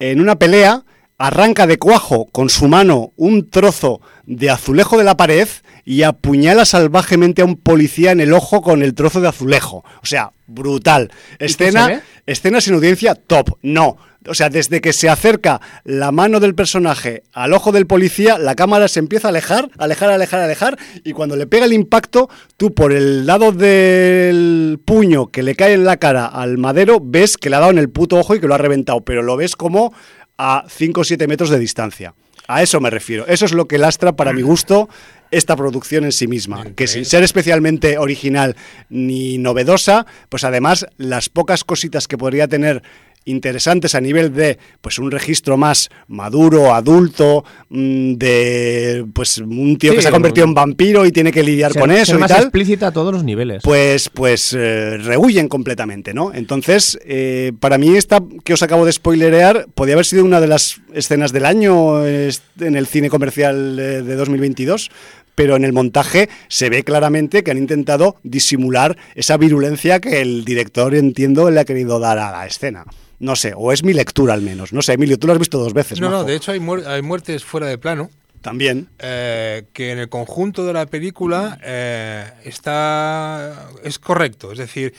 en 0.00 0.20
una 0.20 0.36
pelea 0.36 0.82
arranca 1.16 1.66
de 1.68 1.78
cuajo 1.78 2.26
con 2.26 2.50
su 2.50 2.66
mano 2.66 3.12
un 3.16 3.48
trozo 3.48 4.00
de 4.26 4.50
azulejo 4.50 4.98
de 4.98 5.04
la 5.04 5.16
pared 5.16 5.48
y 5.84 6.02
apuñala 6.02 6.64
salvajemente 6.64 7.40
a 7.40 7.44
un 7.44 7.56
policía 7.56 8.10
en 8.10 8.20
el 8.20 8.32
ojo 8.32 8.62
con 8.62 8.82
el 8.82 8.94
trozo 8.94 9.20
de 9.20 9.28
azulejo. 9.28 9.84
O 10.02 10.06
sea, 10.06 10.32
brutal. 10.48 11.12
Escena, 11.38 12.02
escena 12.26 12.60
sin 12.60 12.74
audiencia 12.74 13.14
top. 13.14 13.56
No. 13.62 13.96
O 14.28 14.34
sea, 14.34 14.50
desde 14.50 14.80
que 14.80 14.92
se 14.92 15.08
acerca 15.08 15.60
la 15.84 16.12
mano 16.12 16.40
del 16.40 16.54
personaje 16.54 17.22
al 17.32 17.52
ojo 17.52 17.72
del 17.72 17.86
policía, 17.86 18.38
la 18.38 18.54
cámara 18.54 18.88
se 18.88 19.00
empieza 19.00 19.28
a 19.28 19.30
alejar, 19.30 19.70
alejar, 19.78 20.10
alejar, 20.10 20.40
alejar, 20.40 20.78
y 21.04 21.12
cuando 21.12 21.36
le 21.36 21.46
pega 21.46 21.66
el 21.66 21.72
impacto, 21.72 22.28
tú 22.56 22.74
por 22.74 22.92
el 22.92 23.26
lado 23.26 23.52
del 23.52 24.80
puño 24.84 25.28
que 25.28 25.42
le 25.42 25.54
cae 25.54 25.74
en 25.74 25.84
la 25.84 25.96
cara 25.96 26.26
al 26.26 26.58
madero, 26.58 26.98
ves 27.02 27.36
que 27.36 27.50
le 27.50 27.56
ha 27.56 27.60
dado 27.60 27.72
en 27.72 27.78
el 27.78 27.90
puto 27.90 28.16
ojo 28.16 28.34
y 28.34 28.40
que 28.40 28.46
lo 28.46 28.54
ha 28.54 28.58
reventado, 28.58 29.02
pero 29.02 29.22
lo 29.22 29.36
ves 29.36 29.56
como 29.56 29.92
a 30.38 30.64
5 30.68 31.00
o 31.00 31.04
7 31.04 31.26
metros 31.26 31.50
de 31.50 31.58
distancia. 31.58 32.14
A 32.48 32.62
eso 32.62 32.80
me 32.80 32.90
refiero. 32.90 33.26
Eso 33.26 33.44
es 33.44 33.52
lo 33.52 33.66
que 33.66 33.78
lastra, 33.78 34.14
para 34.14 34.32
mi 34.32 34.42
gusto, 34.42 34.88
esta 35.30 35.56
producción 35.56 36.04
en 36.04 36.12
sí 36.12 36.28
misma. 36.28 36.64
Que 36.76 36.86
sin 36.86 37.04
ser 37.04 37.24
especialmente 37.24 37.98
original 37.98 38.56
ni 38.88 39.38
novedosa, 39.38 40.06
pues 40.28 40.44
además 40.44 40.86
las 40.96 41.28
pocas 41.28 41.64
cositas 41.64 42.06
que 42.06 42.16
podría 42.16 42.46
tener 42.46 42.82
interesantes 43.26 43.94
a 43.94 44.00
nivel 44.00 44.32
de 44.34 44.58
pues 44.80 44.98
un 44.98 45.10
registro 45.10 45.56
más 45.56 45.90
maduro, 46.08 46.74
adulto, 46.74 47.44
mm, 47.68 48.14
de 48.14 49.04
pues 49.12 49.38
un 49.38 49.76
tío 49.78 49.90
Sí, 49.92 49.96
que 49.96 50.02
se 50.02 50.08
ha 50.08 50.12
convertido 50.12 50.46
en 50.46 50.54
vampiro 50.54 51.04
y 51.04 51.12
tiene 51.12 51.30
que 51.32 51.42
lidiar 51.42 51.72
Ser- 51.72 51.80
con 51.82 51.90
ser 51.90 51.98
eso 52.00 52.14
y 52.16 52.18
más 52.18 52.30
tal. 52.30 52.42
explícita 52.44 52.86
a 52.88 52.92
todos 52.92 53.12
los 53.12 53.22
niveles. 53.24 53.62
Pues, 53.62 54.08
pues 54.08 54.54
eh, 54.58 54.96
rehuyen 54.98 55.48
completamente, 55.48 56.14
¿no? 56.14 56.32
Entonces, 56.32 56.98
eh, 57.04 57.52
para 57.60 57.78
mí 57.78 57.96
esta 57.96 58.20
que 58.44 58.54
os 58.54 58.62
acabo 58.62 58.86
de 58.86 58.92
spoilerear 58.92 59.66
podía 59.74 59.94
haber 59.94 60.06
sido 60.06 60.24
una 60.24 60.40
de 60.40 60.46
las 60.46 60.80
escenas 60.94 61.32
del 61.32 61.44
año 61.46 62.06
en 62.06 62.76
el 62.76 62.86
cine 62.86 63.10
comercial 63.10 63.76
de 63.76 64.14
2022, 64.14 64.90
pero 65.34 65.56
en 65.56 65.64
el 65.64 65.72
montaje 65.74 66.28
se 66.48 66.70
ve 66.70 66.82
claramente 66.82 67.42
que 67.44 67.50
han 67.50 67.58
intentado 67.58 68.16
disimular 68.22 68.96
esa 69.14 69.36
virulencia 69.36 70.00
que 70.00 70.22
el 70.22 70.44
director, 70.46 70.94
entiendo, 70.94 71.50
le 71.50 71.60
ha 71.60 71.64
querido 71.66 71.98
dar 71.98 72.18
a 72.18 72.30
la 72.30 72.46
escena. 72.46 72.84
No 73.18 73.34
sé, 73.36 73.52
o 73.56 73.72
es 73.72 73.82
mi 73.82 73.92
lectura 73.92 74.34
al 74.34 74.42
menos. 74.42 74.72
No 74.72 74.82
sé, 74.82 74.92
Emilio, 74.94 75.18
tú 75.18 75.26
lo 75.26 75.32
has 75.32 75.38
visto 75.38 75.58
dos 75.58 75.72
veces. 75.72 76.00
No, 76.00 76.08
no, 76.10 76.16
majo. 76.18 76.28
de 76.28 76.36
hecho 76.36 76.52
hay, 76.52 76.60
muer- 76.60 76.86
hay 76.86 77.02
muertes 77.02 77.44
fuera 77.44 77.66
de 77.66 77.78
plano. 77.78 78.10
También. 78.42 78.88
eh, 79.00 79.64
que 79.72 79.90
en 79.90 79.98
el 79.98 80.08
conjunto 80.08 80.64
de 80.64 80.72
la 80.72 80.86
película 80.86 81.58
eh, 81.64 82.30
está 82.44 83.68
es 83.82 83.98
correcto, 83.98 84.52
es 84.52 84.58
decir, 84.58 84.94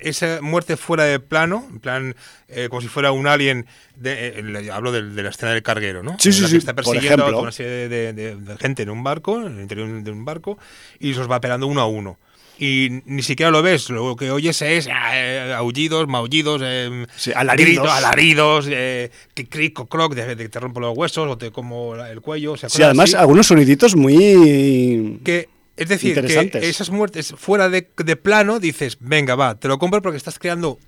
esa 0.00 0.40
muerte 0.40 0.76
fuera 0.76 1.02
de 1.04 1.18
plano, 1.18 1.66
en 1.70 1.80
plan 1.80 2.14
eh, 2.48 2.68
como 2.68 2.80
si 2.80 2.86
fuera 2.88 3.10
un 3.10 3.26
alien, 3.26 3.66
de, 3.96 4.28
eh, 4.38 4.70
hablo 4.70 4.92
del- 4.92 5.16
de, 5.16 5.22
la 5.24 5.30
escena 5.30 5.52
del 5.52 5.62
carguero, 5.64 6.02
¿no? 6.04 6.16
Sí, 6.20 6.28
En 6.28 6.34
sí, 6.34 6.40
la 6.42 6.46
sí, 6.48 6.52
que 6.54 6.58
está 6.58 6.74
persiguiendo 6.74 7.24
a 7.24 7.40
una 7.40 7.50
serie 7.50 7.88
de, 7.88 8.12
de- 8.12 8.36
de 8.36 8.56
gente 8.58 8.82
en 8.84 8.90
un 8.90 9.02
barco, 9.02 9.40
en 9.44 9.56
el 9.56 9.62
interior 9.62 9.88
de 10.02 10.10
un 10.10 10.24
barco, 10.24 10.58
y 11.00 11.12
los 11.14 11.28
va 11.30 11.40
pelando 11.40 11.66
uno 11.66 11.80
a 11.80 11.86
uno. 11.86 12.18
Y 12.58 13.02
ni 13.06 13.22
siquiera 13.22 13.50
lo 13.50 13.62
ves, 13.62 13.88
lo 13.90 14.14
que 14.14 14.30
oyes 14.30 14.60
es 14.62 14.86
eh, 14.88 15.52
aullidos, 15.56 16.06
maullidos, 16.06 16.60
eh, 16.64 17.06
Sí, 17.16 17.32
alaridos. 17.34 17.66
gritos, 17.70 17.90
alaridos, 17.90 18.66
eh, 18.70 19.10
que 19.34 19.48
cric 19.48 19.80
o 19.80 19.86
croc, 19.86 20.14
de, 20.14 20.34
de 20.36 20.44
que 20.44 20.48
te 20.48 20.60
rompo 20.60 20.78
los 20.78 20.96
huesos 20.96 21.28
o 21.28 21.36
te 21.38 21.50
como 21.50 21.96
el 21.96 22.20
cuello. 22.20 22.52
O 22.52 22.56
sea, 22.56 22.68
Sí, 22.68 22.82
además 22.82 23.10
así 23.10 23.16
algunos 23.16 23.46
soniditos 23.46 23.96
muy... 23.96 25.20
que 25.24 25.48
es 25.76 25.88
decir, 25.88 26.14
que 26.24 26.68
esas 26.68 26.90
muertes 26.90 27.34
fuera 27.36 27.68
de, 27.70 27.88
de 27.96 28.16
plano 28.16 28.60
dices, 28.60 28.98
venga, 29.00 29.34
va, 29.34 29.54
te 29.58 29.66
lo 29.68 29.78
compro 29.78 30.02
porque 30.02 30.18
estás 30.18 30.38
creando 30.38 30.78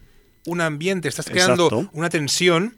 un 0.47 0.61
ambiente, 0.61 1.09
estás 1.09 1.27
creando 1.27 1.67
Exacto. 1.69 1.91
una 1.95 2.11
tensión, 2.11 2.77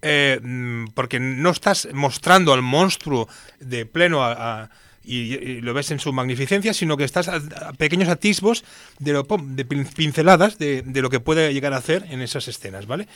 eh, 0.00 0.40
mm, 0.42 0.86
porque 0.94 1.20
no 1.20 1.50
estás 1.50 1.86
mostrando 1.92 2.52
al 2.54 2.62
monstruo 2.62 3.28
de 3.60 3.84
pleno 3.86 4.24
a- 4.24 4.32
a- 4.62 4.70
y, 5.04 5.34
y 5.34 5.60
lo 5.60 5.74
ves 5.74 5.90
en 5.90 5.98
su 6.00 6.12
magnificencia, 6.12 6.72
sino 6.74 6.96
que 6.96 7.04
estás 7.04 7.28
a, 7.28 7.36
a 7.36 7.72
pequeños 7.74 8.08
atisbos 8.08 8.64
de, 8.98 9.12
lo, 9.12 9.22
de 9.22 9.66
pin- 9.68 9.86
pinceladas 9.94 10.58
de, 10.58 10.82
de 10.82 11.02
lo 11.02 11.10
que 11.10 11.20
puede 11.20 11.52
llegar 11.52 11.72
a 11.74 11.76
hacer 11.76 12.06
en 12.10 12.22
esas 12.22 12.48
escenas, 12.48 12.86
¿vale? 12.86 13.06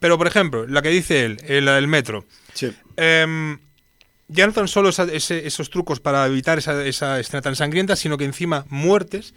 Pero, 0.00 0.18
por 0.18 0.26
ejemplo, 0.26 0.66
la 0.66 0.82
que 0.82 0.90
dice 0.90 1.24
él, 1.24 1.38
eh, 1.46 1.60
la 1.60 1.74
del 1.76 1.88
metro. 1.88 2.24
Sí. 2.54 2.70
Em, 2.96 3.58
ya 4.28 4.46
no 4.46 4.52
tan 4.52 4.68
solo 4.68 4.90
esa- 4.90 5.04
ese- 5.12 5.46
esos 5.46 5.70
trucos 5.70 5.98
para 5.98 6.24
evitar 6.26 6.58
esa, 6.58 6.84
esa 6.86 7.18
escena 7.18 7.40
tan 7.42 7.56
sangrienta, 7.56 7.96
sino 7.96 8.16
que 8.18 8.24
encima 8.24 8.64
muertes 8.68 9.34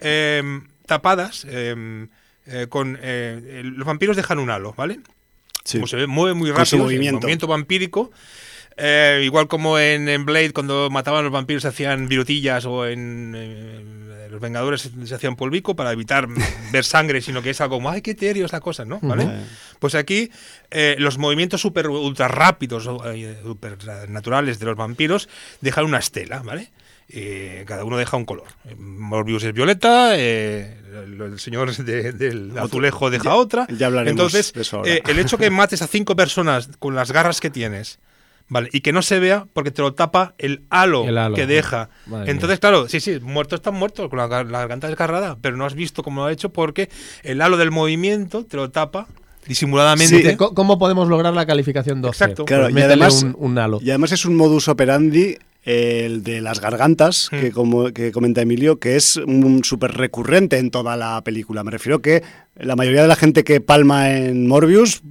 em, 0.00 0.68
tapadas 0.86 1.44
em, 1.48 2.08
eh, 2.46 2.66
con... 2.68 2.98
eh, 3.02 3.62
los 3.64 3.86
vampiros 3.86 4.16
dejan 4.16 4.38
un 4.38 4.50
halo, 4.50 4.74
¿vale? 4.76 5.00
Sí. 5.64 5.78
Como 5.78 5.86
se 5.86 5.96
ve, 5.96 6.06
mueve 6.06 6.34
muy 6.34 6.50
rápido, 6.50 6.78
movimiento. 6.84 7.16
el 7.18 7.22
movimiento 7.22 7.46
vampírico. 7.46 8.10
Eh, 8.78 9.20
igual 9.24 9.48
como 9.48 9.78
en, 9.78 10.08
en 10.08 10.24
Blade, 10.24 10.52
cuando 10.52 10.88
mataban 10.90 11.20
a 11.20 11.22
los 11.24 11.32
vampiros 11.32 11.62
se 11.62 11.68
hacían 11.68 12.08
virutillas 12.08 12.64
o 12.64 12.86
en, 12.86 14.08
Los 14.30 14.40
Vengadores 14.40 14.90
se, 15.04 15.14
hacían 15.14 15.36
polvico 15.36 15.74
para 15.74 15.90
evitar 15.92 16.28
ver 16.72 16.84
sangre, 16.84 17.20
sino 17.20 17.42
que 17.42 17.50
es 17.50 17.60
algo 17.60 17.76
como, 17.76 17.90
ay, 17.90 18.02
qué 18.02 18.12
etéreo 18.12 18.44
esta 18.46 18.60
cosa, 18.60 18.84
¿no? 18.84 18.98
¿Vale? 19.02 19.26
Pues 19.78 19.94
aquí 19.94 20.30
eh, 20.70 20.96
los 20.98 21.18
movimientos 21.18 21.60
super 21.60 21.88
ultra 21.88 22.28
rápidos, 22.28 22.88
eh, 23.06 23.38
super 23.42 23.76
naturales 24.08 24.58
de 24.58 24.66
los 24.66 24.76
vampiros 24.76 25.28
dejan 25.60 25.84
una 25.86 25.98
estela, 25.98 26.40
¿vale? 26.42 26.70
Eh, 27.10 27.64
cada 27.66 27.84
uno 27.84 27.96
deja 27.96 28.18
un 28.18 28.26
color. 28.26 28.48
Morbius 28.76 29.42
es 29.44 29.54
violeta, 29.54 30.10
eh, 30.18 30.76
el, 31.06 31.18
el 31.20 31.38
señor 31.40 31.74
de- 31.74 32.12
del 32.12 32.56
azulejo 32.58 33.08
deja 33.08 33.34
otra. 33.34 33.66
ya 33.70 33.86
hablaremos 33.86 34.10
Entonces, 34.20 34.52
de 34.52 34.60
eso 34.60 34.76
ahora. 34.78 34.92
eh, 34.92 35.02
el 35.08 35.18
hecho 35.18 35.38
que 35.38 35.48
mates 35.48 35.80
a 35.80 35.86
cinco 35.86 36.14
personas 36.16 36.68
con 36.78 36.94
las 36.94 37.10
garras 37.10 37.40
que 37.40 37.48
tienes, 37.48 37.98
¿vale? 38.48 38.68
Y 38.72 38.80
que 38.80 38.92
no 38.92 39.02
se 39.02 39.18
vea 39.18 39.46
porque 39.52 39.70
te 39.70 39.82
lo 39.82 39.94
tapa 39.94 40.34
el 40.38 40.62
halo, 40.70 41.04
El 41.04 41.18
halo, 41.18 41.34
que 41.36 41.46
deja. 41.46 41.90
madre 42.06 42.30
Entonces, 42.30 42.58
claro, 42.58 42.88
sí, 42.88 43.00
sí, 43.00 43.18
muertos 43.20 43.58
están 43.60 43.74
muertos 43.74 44.08
con 44.08 44.18
la, 44.18 44.26
gar- 44.28 44.48
la 44.50 44.60
garganta 44.60 44.88
desgarrada, 44.88 45.36
pero 45.40 45.56
no 45.56 45.64
has 45.66 45.74
visto 45.74 46.02
cómo 46.02 46.22
lo 46.22 46.26
ha 46.26 46.32
hecho 46.32 46.50
porque 46.52 46.88
el 47.22 47.40
halo 47.40 47.56
del 47.56 47.70
movimiento 47.70 48.44
te 48.44 48.56
lo 48.56 48.70
tapa 48.70 49.06
disimuladamente. 49.46 50.30
Sí, 50.30 50.36
¿Cómo- 50.36 50.54
¿Cómo 50.54 50.78
podemos 50.78 51.08
lograr 51.08 51.32
la 51.34 51.46
calificación 51.46 52.02
12? 52.02 52.14
Exacto. 52.24 52.44
Pues 52.44 52.48
Claro, 52.56 52.70
y 52.70 52.72
métele 52.74 52.92
además- 52.94 53.22
un, 53.22 53.36
un 53.38 53.58
halo. 53.58 53.78
Y 53.82 53.90
además 53.90 54.12
es 54.12 54.24
un 54.24 54.36
modus 54.36 54.68
operandi 54.68 55.36
el 55.64 56.22
de 56.22 56.40
las 56.40 56.60
gargantas, 56.60 57.28
Mm. 57.30 57.40
que, 57.40 57.52
como, 57.52 57.92
que 57.92 58.10
comenta 58.12 58.40
Emilio, 58.40 58.78
que 58.78 58.96
es 58.96 59.16
un 59.16 59.62
súper 59.64 59.92
recurrente 59.92 60.56
en 60.58 60.70
toda 60.70 60.96
la 60.96 61.22
película. 61.22 61.62
Me 61.64 61.70
refiero 61.70 62.00
que 62.00 62.22
la 62.56 62.74
mayoría 62.76 63.02
de 63.02 63.08
la 63.08 63.16
gente 63.16 63.44
que 63.44 63.60
palma 63.60 64.10
en 64.10 64.46
Morbius 64.46 65.02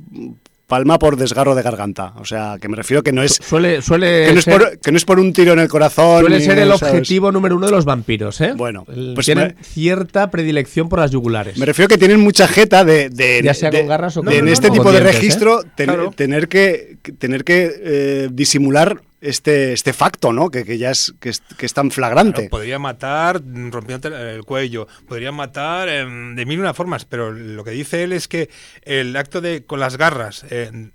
palma 0.67 0.99
por 0.99 1.15
desgarro 1.15 1.55
de 1.55 1.61
garganta. 1.63 2.13
O 2.17 2.25
sea, 2.25 2.57
que 2.61 2.67
me 2.67 2.75
refiero 2.75 3.01
que 3.01 3.13
no 3.13 3.23
es, 3.23 3.39
Suele, 3.41 3.81
suele 3.81 4.25
que 4.27 4.33
no 4.33 4.39
es, 4.39 4.43
ser, 4.45 4.57
por, 4.59 4.79
que 4.79 4.91
no 4.91 4.97
es 4.97 5.05
por 5.05 5.19
un 5.19 5.31
tiro 5.31 5.53
en 5.53 5.59
el 5.59 5.69
corazón. 5.69 6.19
suele 6.19 6.39
ni- 6.39 6.45
ser 6.45 6.59
el 6.59 6.67
¿sabes? 6.77 6.83
objetivo 6.83 7.31
número 7.31 7.55
uno 7.55 7.65
de 7.67 7.71
los 7.71 7.85
vampiros, 7.85 8.39
¿eh? 8.41 8.51
Bueno, 8.55 8.83
pues 9.15 9.25
tienen 9.25 9.55
me- 9.57 9.63
cierta 9.63 10.29
predilección 10.29 10.89
por 10.89 10.99
las 10.99 11.11
yugulares. 11.11 11.57
Me 11.57 11.65
refiero 11.65 11.87
que 11.87 11.97
tienen 11.97 12.19
mucha 12.19 12.47
jeta 12.47 12.83
de, 12.83 13.09
de- 13.09 13.41
Ya 13.43 13.53
sea 13.53 13.71
de- 13.71 13.79
con 13.79 13.87
garras 13.87 14.17
o 14.17 14.29
en 14.29 14.45
no, 14.45 14.51
este 14.51 14.67
no, 14.67 14.73
tipo 14.73 14.91
de 14.91 14.99
dientes, 14.99 15.15
¿eh? 15.15 15.19
registro 15.19 15.61
ten- 15.75 15.85
Claro. 15.87 16.11
tener 16.15 16.47
que 16.49 16.97
que- 17.01 17.13
tener 17.13 17.43
que 17.45 17.71
eh, 17.81 18.29
disimular 18.31 19.01
este 19.21 19.73
este 19.73 19.93
facto, 19.93 20.31
¿no? 20.33 20.49
Que, 20.49 20.63
que 20.63 20.77
ya 20.77 20.91
es 20.91 21.13
que, 21.19 21.29
es 21.29 21.41
que 21.57 21.65
es 21.65 21.73
tan 21.73 21.89
flagrante. 21.91 22.33
Claro, 22.41 22.49
podría 22.49 22.79
matar 22.79 23.41
rompiéndote 23.43 24.35
el 24.35 24.43
cuello, 24.43 24.87
podría 25.07 25.31
matar 25.31 25.89
em, 25.89 26.35
de 26.35 26.45
mil 26.45 26.57
y 26.59 26.61
una 26.61 26.73
formas, 26.73 27.05
pero 27.05 27.31
lo 27.31 27.63
que 27.63 27.71
dice 27.71 28.03
él 28.03 28.13
es 28.13 28.27
que 28.27 28.49
el 28.83 29.15
acto 29.15 29.41
de 29.41 29.63
con 29.65 29.79
las 29.79 29.97
garras 29.97 30.45
eh, 30.49 30.89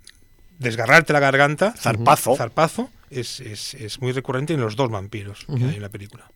desgarrarte 0.58 1.12
la 1.12 1.20
garganta, 1.20 1.74
Zarpazo. 1.76 2.36
zarpazo 2.36 2.90
es, 3.10 3.40
es- 3.40 3.74
es 3.74 4.00
muy 4.00 4.12
recurrente 4.12 4.54
en 4.54 4.60
los 4.60 4.76
dos 4.76 4.90
vampiros 4.90 5.44
que 5.46 5.64
hay 5.64 5.74
en 5.76 5.82
la 5.82 5.88
película. 5.88 6.30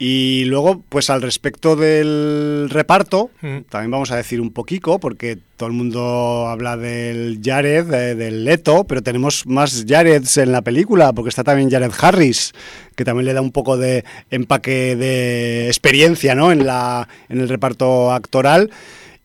Y 0.00 0.44
luego, 0.44 0.80
pues 0.88 1.10
al 1.10 1.22
respecto 1.22 1.74
del 1.74 2.68
reparto, 2.70 3.30
Mm. 3.42 3.62
también 3.68 3.90
vamos 3.90 4.12
a 4.12 4.16
decir 4.16 4.40
un 4.40 4.52
poquito, 4.52 5.00
porque 5.00 5.38
todo 5.56 5.68
el 5.68 5.74
mundo 5.74 6.46
habla 6.46 6.76
del 6.76 7.40
Jared, 7.42 7.84
de- 7.86 8.14
del 8.14 8.44
Leto, 8.44 8.84
pero 8.84 9.02
tenemos 9.02 9.44
más 9.46 9.84
Jareds 9.88 10.36
en 10.36 10.52
la 10.52 10.62
película, 10.62 11.12
porque 11.12 11.30
está 11.30 11.42
también 11.42 11.68
Jared 11.68 11.90
Harris, 12.00 12.52
que 12.94 13.04
también 13.04 13.26
le 13.26 13.32
da 13.32 13.40
un 13.40 13.50
poco 13.50 13.76
de 13.76 14.04
empaque 14.30 14.94
de 14.94 15.66
experiencia 15.66 16.36
¿no? 16.36 16.52
en, 16.52 16.64
la, 16.64 17.08
en 17.28 17.40
el 17.40 17.48
reparto 17.48 18.12
actoral. 18.12 18.70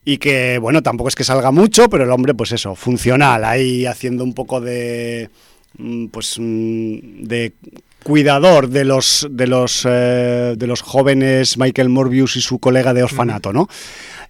Y 0.04 0.18
que, 0.18 0.58
bueno, 0.58 0.82
tampoco 0.82 1.08
es 1.08 1.14
que 1.14 1.24
salga 1.24 1.50
mucho, 1.52 1.88
pero 1.88 2.02
el 2.04 2.10
hombre, 2.10 2.34
pues 2.34 2.50
eso, 2.52 2.74
funcional, 2.74 3.42
ahí 3.44 3.86
haciendo 3.86 4.22
un 4.24 4.34
poco 4.34 4.60
de. 4.60 5.30
mm, 5.78 6.06
Pues. 6.08 6.36
mm, 6.38 7.22
de 7.22 7.52
cuidador 8.04 8.68
de 8.68 8.84
los 8.84 9.26
de 9.30 9.46
los 9.48 9.84
eh, 9.88 10.54
de 10.56 10.66
los 10.68 10.82
jóvenes 10.82 11.58
Michael 11.58 11.88
Morbius 11.88 12.36
y 12.36 12.40
su 12.40 12.60
colega 12.60 12.94
de 12.94 13.02
orfanato, 13.02 13.52
¿no? 13.52 13.68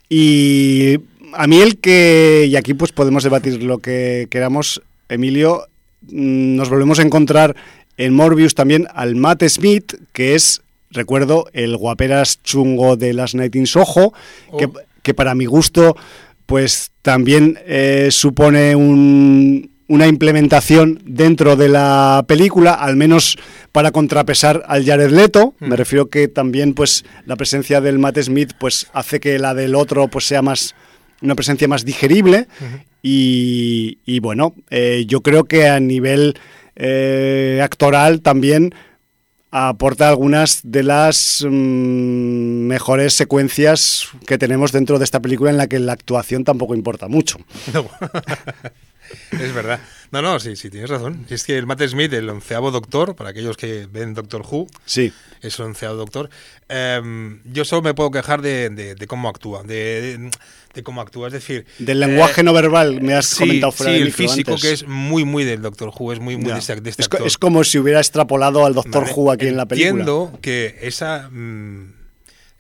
Y 0.09 0.99
a 1.35 1.47
mí 1.47 1.61
el 1.61 1.79
que 1.79 2.47
y 2.49 2.57
aquí 2.57 2.73
pues 2.73 2.93
podemos 2.93 3.25
debatir 3.25 3.63
lo 3.63 3.79
que 3.79 4.29
queramos, 4.31 4.81
Emilio, 5.11 5.67
mm, 6.03 6.57
nos 6.57 6.71
volvemos 6.71 6.99
a 6.99 7.03
encontrar 7.03 7.55
en 7.99 8.15
Morbius 8.15 8.55
también 8.55 8.87
al 8.95 9.17
Matt 9.17 9.45
Smith, 9.49 9.95
que 10.13 10.35
es 10.35 10.63
recuerdo 10.91 11.47
el 11.53 11.77
guaperas 11.77 12.43
chungo 12.43 12.97
de 12.97 13.13
las 13.13 13.35
Night 13.35 13.57
in 13.57 13.67
Soho, 13.67 14.15
que, 14.59 14.67
Oh. 14.67 14.73
que 15.03 15.13
para 15.13 15.35
mi 15.35 15.45
gusto 15.45 15.97
pues 16.47 16.93
también 17.03 17.59
eh, 17.67 18.09
supone 18.11 18.77
un, 18.77 19.71
una 19.87 20.07
implementación 20.07 21.01
dentro 21.05 21.57
de 21.57 21.69
la 21.69 22.25
película, 22.27 22.75
al 22.75 22.97
menos 22.97 23.37
para 23.73 23.91
contrapesar 23.91 24.63
al 24.67 24.85
Jared 24.85 25.11
Leto. 25.11 25.55
Me 25.61 25.77
refiero 25.77 26.07
que 26.07 26.29
también 26.29 26.75
pues 26.75 27.05
la 27.27 27.37
presencia 27.37 27.81
del 27.81 27.99
Matt 27.99 28.19
Smith 28.21 28.53
pues 28.59 28.87
hace 28.93 29.21
que 29.21 29.39
la 29.39 29.55
del 29.55 29.75
otro 29.75 30.09
pues 30.09 30.27
sea 30.27 30.43
más 30.43 30.75
una 31.21 31.35
presencia 31.35 31.69
más 31.69 31.85
digerible 31.85 32.49
y, 33.03 33.99
y, 34.05 34.21
bueno, 34.21 34.55
eh, 34.71 35.05
yo 35.07 35.23
creo 35.23 35.45
que 35.45 35.69
a 35.69 35.81
nivel 35.81 36.39
eh, 36.77 37.61
actoral 37.63 38.21
también 38.21 38.75
aporta 39.51 40.09
algunas 40.09 40.61
de 40.65 40.83
las 40.83 41.47
mm, 41.49 42.67
mejores 42.67 43.15
secuencias 43.15 44.09
que 44.27 44.37
tenemos 44.39 44.73
dentro 44.73 44.99
de 44.99 45.05
esta 45.05 45.21
película 45.21 45.51
en 45.51 45.57
la 45.57 45.69
que 45.69 45.79
la 45.79 45.93
actuación 45.93 46.45
tampoco 46.45 46.75
importa 46.75 47.09
mucho. 47.09 47.39
No. 47.73 47.87
es 49.33 49.53
verdad. 49.53 49.81
No, 50.15 50.23
no, 50.23 50.39
sí, 50.39 50.55
sí, 50.55 50.71
tienes 50.71 50.91
razón. 50.91 51.27
Es 51.29 51.43
que 51.43 51.59
el 51.59 51.67
Matt 51.67 51.83
Smith, 51.83 52.13
el 52.13 52.31
onceavo 52.31 52.71
doctor, 52.71 53.17
para 53.17 53.31
aquellos 53.31 53.57
que 53.57 53.89
ven 53.91 54.15
Doctor 54.15 54.43
Who, 54.49 54.69
sí. 54.85 55.13
es 55.43 55.59
el 55.59 55.65
onceavo 55.65 55.97
doctor. 55.97 56.31
Em, 56.69 57.41
yo 57.45 57.65
solo 57.65 57.83
me 57.83 57.95
puedo 57.95 58.13
quejar 58.13 58.41
de, 58.41 58.95
cómo 59.09 59.29
actúa, 59.29 59.65
de, 59.65 60.31
cómo 60.85 61.01
actúa, 61.01 61.27
es 61.27 61.33
decir... 61.33 61.67
Del 61.81 61.99
lenguaje 61.99 62.43
eh, 62.43 62.45
no 62.45 62.53
verbal, 62.53 63.01
me 63.01 63.15
has 63.15 63.35
comentado 63.35 63.73
fuera 63.73 63.93
sí, 63.93 63.99
de 63.99 64.05
el 64.07 64.13
físico 64.13 64.55
que 64.55 64.73
es 64.73 64.87
muy, 64.87 65.25
muy 65.25 65.43
del 65.43 65.63
Doctor 65.63 65.93
Who, 65.99 66.13
es 66.13 66.21
muy, 66.21 66.37
muy 66.37 66.53
de, 66.53 66.59
este, 66.59 66.91
es, 66.91 67.09
es, 67.25 67.37
como 67.37 67.65
si 67.65 67.79
hubiera 67.79 67.99
extrapolado 67.99 68.65
al 68.65 68.75
Doctor 68.75 69.09
Who 69.13 69.33
aquí 69.33 69.49
en 69.49 69.57
la 69.57 69.67
película. 69.67 69.91
Entiendo 69.91 70.39
que 70.41 70.79
esa... 70.81 71.29
Mm, 71.29 72.04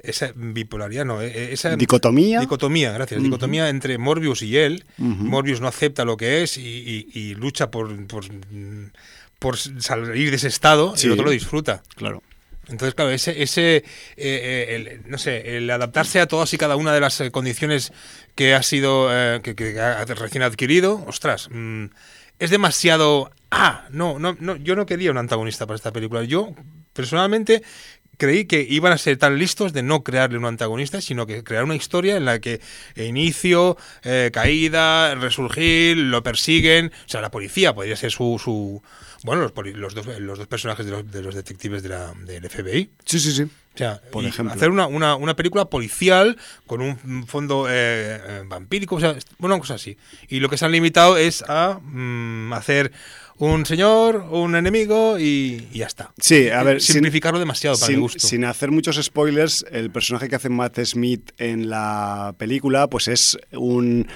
esa 0.04 0.32
bipolaridad, 0.34 1.04
no, 1.04 1.22
eh, 1.22 1.52
esa 1.52 1.76
dicotomía. 1.76 2.40
Dicotomía, 2.40 2.92
gracias. 2.92 3.22
Dicotomía 3.22 3.68
entre 3.68 3.98
Morbius 3.98 4.42
y 4.42 4.56
él. 4.56 4.84
Morbius 4.98 5.60
no 5.60 5.68
acepta 5.68 6.04
lo 6.04 6.16
que 6.16 6.42
es 6.42 6.56
y, 6.58 7.34
lucha 7.36 7.70
por, 7.70 7.94
por, 8.06 9.56
salir 9.56 10.30
de 10.30 10.36
ese 10.36 10.48
estado 10.48 10.94
y 11.00 11.06
el 11.06 11.12
otro 11.12 11.24
lo 11.24 11.30
disfruta. 11.30 11.82
Claro. 11.96 12.22
Entonces, 12.68 12.94
claro, 12.94 13.10
ese, 13.10 13.42
ese 13.42 13.76
eh, 13.76 13.84
eh, 14.16 15.00
no 15.06 15.18
sé, 15.18 15.58
el 15.58 15.68
adaptarse 15.68 16.18
a 16.20 16.26
todas 16.26 16.52
y 16.54 16.58
cada 16.58 16.76
una 16.76 16.94
de 16.94 17.00
las 17.00 17.22
condiciones 17.30 17.92
que 18.34 18.54
ha 18.54 18.62
sido, 18.62 19.08
que, 19.42 19.80
ha 19.80 20.04
recién 20.06 20.42
adquirido, 20.42 21.04
ostras, 21.06 21.48
mm, 21.50 21.86
es 22.38 22.50
demasiado. 22.50 23.30
Ah, 23.50 23.86
no, 23.90 24.18
no, 24.18 24.36
no, 24.40 24.56
yo 24.56 24.76
no 24.76 24.86
quería 24.86 25.10
un 25.10 25.18
antagonista 25.18 25.66
para 25.66 25.76
esta 25.76 25.92
película. 25.92 26.24
Yo 26.24 26.54
personalmente 26.94 27.62
creí 28.16 28.44
que 28.46 28.66
iban 28.68 28.92
a 28.92 28.98
ser 28.98 29.16
tan 29.16 29.38
listos 29.38 29.72
de 29.72 29.82
no 29.82 30.02
crearle 30.02 30.38
un 30.38 30.46
antagonista, 30.46 31.00
sino 31.00 31.26
que 31.26 31.44
crear 31.44 31.64
una 31.64 31.74
historia 31.74 32.16
en 32.16 32.24
la 32.24 32.40
que 32.40 32.60
inicio, 32.96 33.76
eh, 34.02 34.30
caída, 34.32 35.14
resurgir, 35.14 35.96
lo 35.96 36.22
persiguen. 36.22 36.92
O 37.06 37.08
sea, 37.08 37.20
la 37.20 37.30
policía 37.30 37.74
podría 37.74 37.96
ser 37.96 38.10
su. 38.10 38.40
su 38.42 38.82
bueno, 39.24 39.42
los, 39.42 39.54
los, 39.74 39.94
dos, 39.94 40.06
los 40.18 40.38
dos 40.38 40.46
personajes 40.46 40.84
de 40.84 40.92
los, 40.92 41.10
de 41.10 41.22
los 41.22 41.34
detectives 41.34 41.82
de 41.82 41.88
la, 41.88 42.12
del 42.24 42.48
FBI. 42.48 42.90
Sí, 43.04 43.18
sí, 43.18 43.32
sí. 43.32 43.42
O 43.42 43.76
sea, 43.76 44.00
Por 44.12 44.24
ejemplo. 44.24 44.54
hacer 44.54 44.70
una, 44.70 44.86
una, 44.86 45.16
una, 45.16 45.34
película 45.34 45.64
policial 45.64 46.38
con 46.64 46.80
un 46.80 47.26
fondo 47.26 47.66
eh, 47.68 47.72
eh, 48.22 48.42
vampírico, 48.46 48.94
o 48.94 49.00
sea, 49.00 49.16
una 49.38 49.58
cosa 49.58 49.74
así. 49.74 49.96
Y 50.28 50.38
lo 50.38 50.48
que 50.48 50.56
se 50.56 50.64
han 50.64 50.70
limitado 50.70 51.16
es 51.16 51.42
a 51.48 51.80
mm, 51.82 52.52
hacer 52.52 52.92
un 53.38 53.66
señor, 53.66 54.26
un 54.30 54.54
enemigo 54.54 55.18
y, 55.18 55.66
ya 55.72 55.86
está. 55.86 56.12
Sí, 56.18 56.48
a 56.48 56.62
ver. 56.62 56.80
Simplificarlo 56.80 57.38
demasiado 57.38 57.76
para 57.76 57.86
sin, 57.86 57.96
mi 57.96 58.02
gusto. 58.02 58.18
Sin 58.20 58.44
hacer 58.44 58.70
muchos 58.70 59.02
spoilers, 59.02 59.64
el 59.70 59.90
personaje 59.90 60.28
que 60.28 60.36
hace 60.36 60.48
Matt 60.48 60.78
Smith 60.84 61.32
en 61.38 61.68
la 61.68 62.34
película, 62.38 62.88
pues 62.88 63.08
es 63.08 63.38
un 63.52 64.06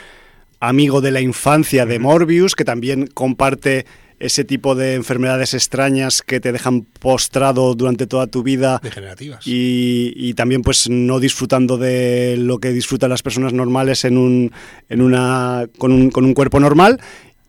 amigo 0.61 1.01
de 1.01 1.11
la 1.11 1.21
infancia 1.21 1.87
de 1.87 1.99
Morbius, 1.99 2.55
que 2.55 2.65
también 2.65 3.07
comparte 3.09 3.87
ese 4.21 4.45
tipo 4.45 4.75
de 4.75 4.95
enfermedades 4.95 5.55
extrañas 5.55 6.23
que 6.23 6.41
te 6.41 6.51
dejan 6.51 6.83
postrado 6.83 7.75
durante 7.75 8.07
toda 8.07 8.27
tu 8.27 8.43
vida. 8.43 8.81
Degenerativas. 8.83 9.47
Y, 9.47 10.13
y, 10.17 10.35
también 10.35 10.63
pues 10.63 10.89
no 10.91 11.21
disfrutando 11.21 11.79
de 11.79 12.37
lo 12.37 12.59
que 12.59 12.73
disfrutan 12.73 13.11
las 13.11 13.23
personas 13.23 13.53
normales 13.53 14.05
en 14.05 14.19
un, 14.19 14.53
en 14.89 15.03
una, 15.03 15.67
con, 15.79 15.93
un, 15.93 16.11
con 16.11 16.25
un 16.25 16.35
cuerpo 16.35 16.59
normal. 16.59 17.01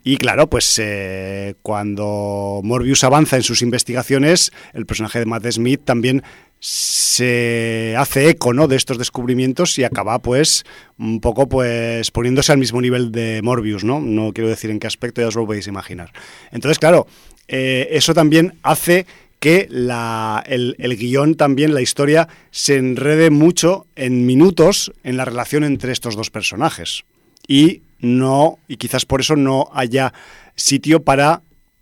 Y 0.03 0.17
claro, 0.17 0.49
pues 0.49 0.79
eh, 0.81 1.55
cuando 1.61 2.61
Morbius 2.63 3.03
avanza 3.03 3.35
en 3.35 3.43
sus 3.43 3.61
investigaciones, 3.61 4.51
el 4.73 4.85
personaje 4.85 5.19
de 5.19 5.25
Matt 5.25 5.45
Smith 5.51 5.81
también 5.83 6.23
se 6.59 7.95
hace 7.97 8.29
eco 8.29 8.53
¿no? 8.53 8.67
de 8.67 8.75
estos 8.75 8.97
descubrimientos 8.97 9.77
y 9.79 9.83
acaba 9.83 10.19
pues 10.19 10.65
un 10.97 11.21
poco 11.21 11.47
pues 11.47 12.11
poniéndose 12.11 12.51
al 12.51 12.57
mismo 12.57 12.81
nivel 12.81 13.11
de 13.11 13.41
Morbius, 13.43 13.83
¿no? 13.83 13.99
No 13.99 14.33
quiero 14.33 14.49
decir 14.49 14.69
en 14.69 14.79
qué 14.79 14.87
aspecto, 14.87 15.21
ya 15.21 15.27
os 15.27 15.35
lo 15.35 15.45
podéis 15.45 15.67
imaginar. 15.67 16.11
Entonces, 16.51 16.79
claro, 16.79 17.07
eh, 17.47 17.87
eso 17.91 18.13
también 18.13 18.55
hace 18.61 19.05
que 19.39 19.67
la, 19.69 20.43
el, 20.47 20.75
el, 20.79 20.97
guion 20.97 21.35
también, 21.35 21.73
la 21.73 21.81
historia, 21.81 22.27
se 22.51 22.75
enrede 22.75 23.29
mucho 23.29 23.87
en 23.95 24.25
minutos 24.25 24.91
en 25.03 25.15
la 25.15 25.23
relación 25.23 25.63
entre 25.63 25.93
estos 25.93 26.17
dos 26.17 26.29
personajes. 26.29 27.05
Y 27.47 27.81
no, 27.99 28.59
y 28.67 28.77
quizás 28.77 29.05
por 29.05 29.21
eso 29.21 29.35
no 29.35 29.69
haya 29.73 30.13
sitio 30.55 31.03
para 31.03 31.41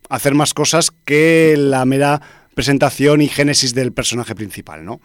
hacer 0.10 0.36
más 0.36 0.54
cosas 0.54 0.92
que 0.92 1.56
la 1.58 1.86
mera 1.86 2.22
presentación 2.56 3.22
y 3.22 3.28
génesis 3.28 3.74
del 3.74 3.92
personaje 3.92 4.34
principal, 4.36 4.84
¿no? 4.84 5.00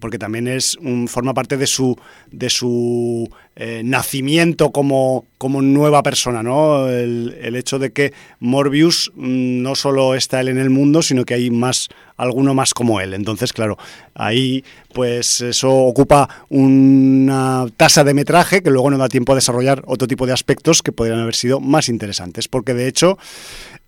Porque 0.00 0.18
también 0.18 0.48
es 0.48 0.78
forma 1.06 1.34
parte 1.34 1.56
de 1.56 1.66
su, 1.66 1.96
de 2.30 2.50
su 2.50 3.28
eh, 3.56 3.82
nacimiento 3.84 4.70
como, 4.70 5.24
como 5.36 5.62
nueva 5.62 6.02
persona, 6.02 6.42
¿no? 6.42 6.88
El, 6.88 7.36
el, 7.40 7.56
hecho 7.56 7.78
de 7.78 7.90
que 7.90 8.12
Morbius 8.38 9.10
mm, 9.16 9.62
no 9.62 9.74
solo 9.74 10.14
está 10.14 10.40
él 10.40 10.48
en 10.48 10.58
el 10.58 10.70
mundo, 10.70 11.02
sino 11.02 11.24
que 11.24 11.34
hay 11.34 11.50
más, 11.50 11.88
alguno 12.16 12.54
más 12.54 12.74
como 12.74 13.00
él. 13.00 13.14
Entonces, 13.14 13.52
claro, 13.52 13.76
ahí 14.14 14.64
pues 14.92 15.40
eso 15.40 15.70
ocupa 15.70 16.28
una 16.48 17.66
tasa 17.76 18.04
de 18.04 18.14
metraje 18.14 18.62
que 18.62 18.70
luego 18.70 18.90
no 18.90 18.98
da 18.98 19.08
tiempo 19.08 19.32
a 19.32 19.36
desarrollar 19.36 19.82
otro 19.86 20.08
tipo 20.08 20.26
de 20.26 20.32
aspectos 20.32 20.82
que 20.82 20.92
podrían 20.92 21.20
haber 21.20 21.34
sido 21.34 21.60
más 21.60 21.88
interesantes. 21.88 22.48
Porque 22.48 22.74
de 22.74 22.88
hecho, 22.88 23.18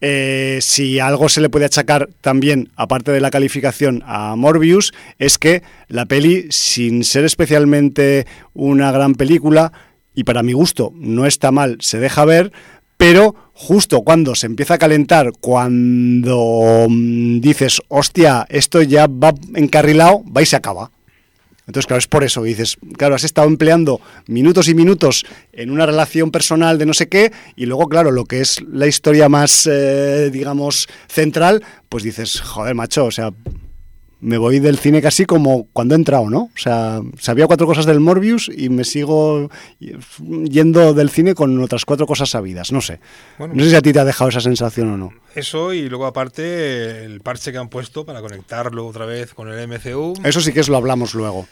eh, 0.00 0.58
si 0.62 0.98
algo 0.98 1.28
se 1.28 1.40
le 1.40 1.50
puede 1.50 1.66
achacar 1.66 2.08
también, 2.20 2.70
aparte 2.76 3.12
de 3.12 3.20
la 3.20 3.30
calificación 3.30 4.02
a 4.06 4.34
Morbius, 4.36 4.92
es 5.18 5.38
que 5.38 5.62
la 5.88 6.06
peli, 6.06 6.46
sin 6.50 7.04
ser 7.04 7.24
especialmente 7.24 8.26
una 8.54 8.92
gran 8.92 9.14
película, 9.14 9.72
y 10.14 10.24
para 10.24 10.42
mi 10.42 10.52
gusto 10.52 10.92
no 10.96 11.26
está 11.26 11.50
mal, 11.50 11.76
se 11.80 11.98
deja 11.98 12.24
ver, 12.24 12.52
pero 12.96 13.34
justo 13.54 14.02
cuando 14.02 14.34
se 14.34 14.46
empieza 14.46 14.74
a 14.74 14.78
calentar, 14.78 15.32
cuando 15.40 16.86
mm, 16.88 17.40
dices, 17.40 17.80
hostia, 17.88 18.46
esto 18.48 18.82
ya 18.82 19.06
va 19.06 19.34
encarrilado, 19.54 20.22
va 20.24 20.42
y 20.42 20.46
se 20.46 20.56
acaba. 20.56 20.90
Entonces, 21.70 21.86
claro, 21.86 22.00
es 22.00 22.08
por 22.08 22.24
eso 22.24 22.42
dices, 22.42 22.78
claro, 22.98 23.14
has 23.14 23.22
estado 23.22 23.46
empleando 23.46 24.00
minutos 24.26 24.68
y 24.68 24.74
minutos 24.74 25.24
en 25.52 25.70
una 25.70 25.86
relación 25.86 26.32
personal 26.32 26.78
de 26.78 26.86
no 26.86 26.94
sé 26.94 27.08
qué, 27.08 27.30
y 27.54 27.66
luego, 27.66 27.88
claro, 27.88 28.10
lo 28.10 28.24
que 28.24 28.40
es 28.40 28.60
la 28.72 28.88
historia 28.88 29.28
más, 29.28 29.68
eh, 29.70 30.30
digamos, 30.32 30.88
central, 31.08 31.62
pues 31.88 32.02
dices, 32.02 32.40
joder, 32.40 32.74
macho, 32.74 33.04
o 33.04 33.12
sea, 33.12 33.30
me 34.20 34.36
voy 34.36 34.58
del 34.58 34.78
cine 34.78 35.00
casi 35.00 35.24
como 35.24 35.68
cuando 35.72 35.94
he 35.94 35.98
entrado, 35.98 36.28
¿no? 36.28 36.50
O 36.54 36.58
sea, 36.58 37.00
sabía 37.18 37.46
cuatro 37.46 37.66
cosas 37.66 37.86
del 37.86 38.00
Morbius 38.00 38.50
y 38.54 38.68
me 38.68 38.84
sigo 38.84 39.48
yendo 40.18 40.92
del 40.92 41.10
cine 41.10 41.34
con 41.34 41.58
otras 41.62 41.84
cuatro 41.84 42.06
cosas 42.06 42.30
sabidas, 42.30 42.72
no 42.72 42.80
sé. 42.80 43.00
no 43.38 43.62
sé 43.62 43.70
si 43.70 43.76
a 43.76 43.80
ti 43.80 43.92
te 43.92 44.00
ha 44.00 44.04
dejado 44.04 44.30
esa 44.30 44.40
sensación 44.40 44.90
o 44.90 44.96
no. 44.96 45.12
Eso 45.34 45.72
y 45.72 45.88
luego 45.88 46.06
aparte 46.06 47.04
el 47.04 47.20
parche 47.20 47.52
que 47.52 47.58
han 47.58 47.68
puesto 47.68 48.04
para 48.04 48.20
conectarlo 48.20 48.86
otra 48.86 49.06
vez 49.06 49.32
con 49.34 49.48
el 49.48 49.68
MCU. 49.68 50.14
Eso 50.24 50.40
sí 50.40 50.52
que 50.52 50.60
es 50.60 50.68
lo 50.68 50.76
hablamos 50.76 51.14
luego. 51.14 51.46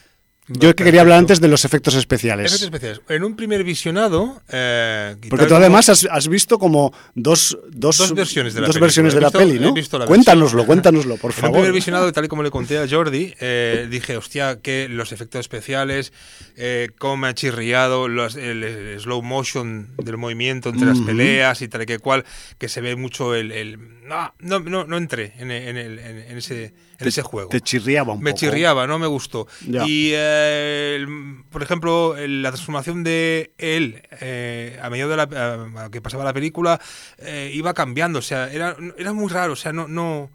Yo 0.49 0.75
que 0.75 0.85
quería 0.85 1.03
hablar 1.03 1.19
antes 1.19 1.41
de 1.41 1.49
los 1.49 1.65
efectos 1.65 1.95
especiales. 1.95 2.47
Efectos 2.47 2.67
especiales. 2.67 3.01
En 3.09 3.23
un 3.23 3.37
primer 3.37 3.65
visionado. 3.65 4.41
Eh, 4.49 5.15
Porque 5.29 5.47
tú 5.47 5.55
además 5.55 5.89
has, 5.89 6.29
visto 6.29 6.59
como 6.59 6.93
dos, 7.15 7.59
dos, 7.71 8.15
versiones 8.15 8.55
de 8.55 8.63
la, 8.63 8.67
dos 8.67 8.77
peli, 8.77 8.83
versiones 8.83 9.15
de 9.15 9.21
la 9.21 9.31
peli, 9.31 9.59
¿no? 9.59 9.75
Cuéntanoslo, 10.07 10.65
cuéntanoslo, 10.65 11.17
por 11.17 11.33
favor. 11.33 11.49
En 11.49 11.55
un 11.55 11.63
primer 11.63 11.73
visionado, 11.73 12.13
tal 12.13 12.25
y 12.25 12.29
como 12.29 12.43
le 12.43 12.51
conté 12.51 12.79
a 12.79 12.87
Jordi, 12.89 13.35
eh, 13.41 13.87
dije, 13.91 14.17
hostia, 14.17 14.61
que 14.61 14.89
los 14.89 15.13
efectos 15.13 15.41
especiales, 15.41 16.13
eh, 16.57 16.91
cómo 16.99 17.19
me 17.19 17.29
ha 17.29 17.35
chirriado 17.35 18.07
el, 18.07 18.97
slow 19.01 19.23
motion 19.23 19.89
del 19.99 20.17
movimiento 20.17 20.71
entre 20.71 20.87
las 20.87 21.01
peleas 21.01 21.63
y 21.63 21.69
tal 21.69 21.83
y 21.83 21.87
que 21.87 21.99
cual, 21.99 22.25
que 22.59 22.69
se 22.69 22.81
ve 22.81 22.97
mucho 22.97 23.35
el. 23.35 23.79
no, 24.07 24.33
no, 24.41 24.85
no, 24.85 24.97
entré 24.97 25.35
en, 25.39 25.51
en 25.51 26.39
ese 26.39 26.73
en 26.99 27.09
ese 27.09 27.23
juego. 27.23 27.49
Te 27.49 27.61
chirriaba 27.61 28.13
un 28.13 28.21
me 28.21 28.33
poco. 28.33 28.45
Me 28.45 28.51
chirriaba, 28.51 28.87
no 28.87 28.99
me 28.99 29.07
gustó. 29.07 29.47
Y, 29.63 30.11
eh, 30.15 31.07
por 31.51 31.63
ejemplo, 31.63 32.15
la 32.17 32.51
transformación 32.51 33.05
de 33.05 33.53
él 33.59 34.03
eh, 34.21 34.79
a 34.83 34.91
medida 34.91 35.07
de 35.09 35.17
la, 35.17 35.89
que 35.91 36.01
pasaba 36.01 36.25
la 36.25 36.33
película 36.33 36.81
eh, 37.19 37.51
iba 37.55 37.75
cambiando. 37.75 38.19
O 38.19 38.23
sea, 38.23 38.51
era, 38.53 38.77
era 38.97 39.13
muy 39.13 39.29
raro. 39.29 39.53
O 39.53 39.57
sea, 39.57 39.73
no. 39.73 39.89
no 39.89 40.31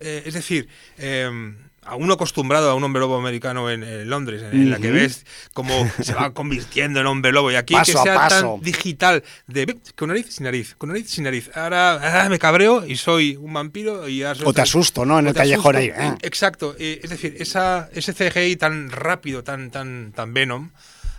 es 0.00 0.34
decir 0.34 0.68
a 1.88 1.96
uno 1.96 2.14
acostumbrado 2.14 2.70
a 2.70 2.74
un 2.74 2.84
hombre 2.84 3.00
lobo 3.00 3.18
americano 3.18 3.70
en, 3.70 4.08
Londres, 4.08 4.42
en, 4.52 4.70
la 4.70 4.78
que 4.78 4.90
ves 4.90 5.24
cómo 5.54 5.90
se 6.02 6.12
va 6.12 6.34
convirtiendo 6.34 7.00
en 7.00 7.06
hombre 7.06 7.32
lobo. 7.32 7.50
Y 7.50 7.56
aquí 7.56 7.74
que 7.74 7.92
sea 7.92 8.28
tan 8.28 8.60
digital 8.60 9.24
de 9.46 9.78
con 9.96 10.08
nariz 10.08 10.26
sin 10.28 10.44
nariz, 10.44 10.74
con 10.76 10.90
nariz 10.90 11.08
sin 11.08 11.24
nariz. 11.24 11.50
Ahora 11.54 12.24
ah, 12.24 12.28
me 12.28 12.38
cabreo 12.38 12.84
y 12.84 12.96
soy 12.96 13.36
un 13.36 13.54
vampiro 13.54 14.06
y 14.06 14.22
O 14.22 14.52
te 14.52 14.60
asusto, 14.60 15.06
¿no? 15.06 15.18
En 15.18 15.28
el 15.28 15.34
callejón 15.34 15.76
ahí. 15.76 15.86
¿eh? 15.86 16.14
Exacto. 16.22 16.76
es 16.78 17.08
decir, 17.08 17.36
esa, 17.38 17.88
ese 17.92 18.12
CGI 18.12 18.56
tan 18.56 18.90
rápido, 18.90 19.42
tan, 19.42 19.70
tan, 19.70 20.12
tan 20.12 20.34
Venom. 20.34 20.70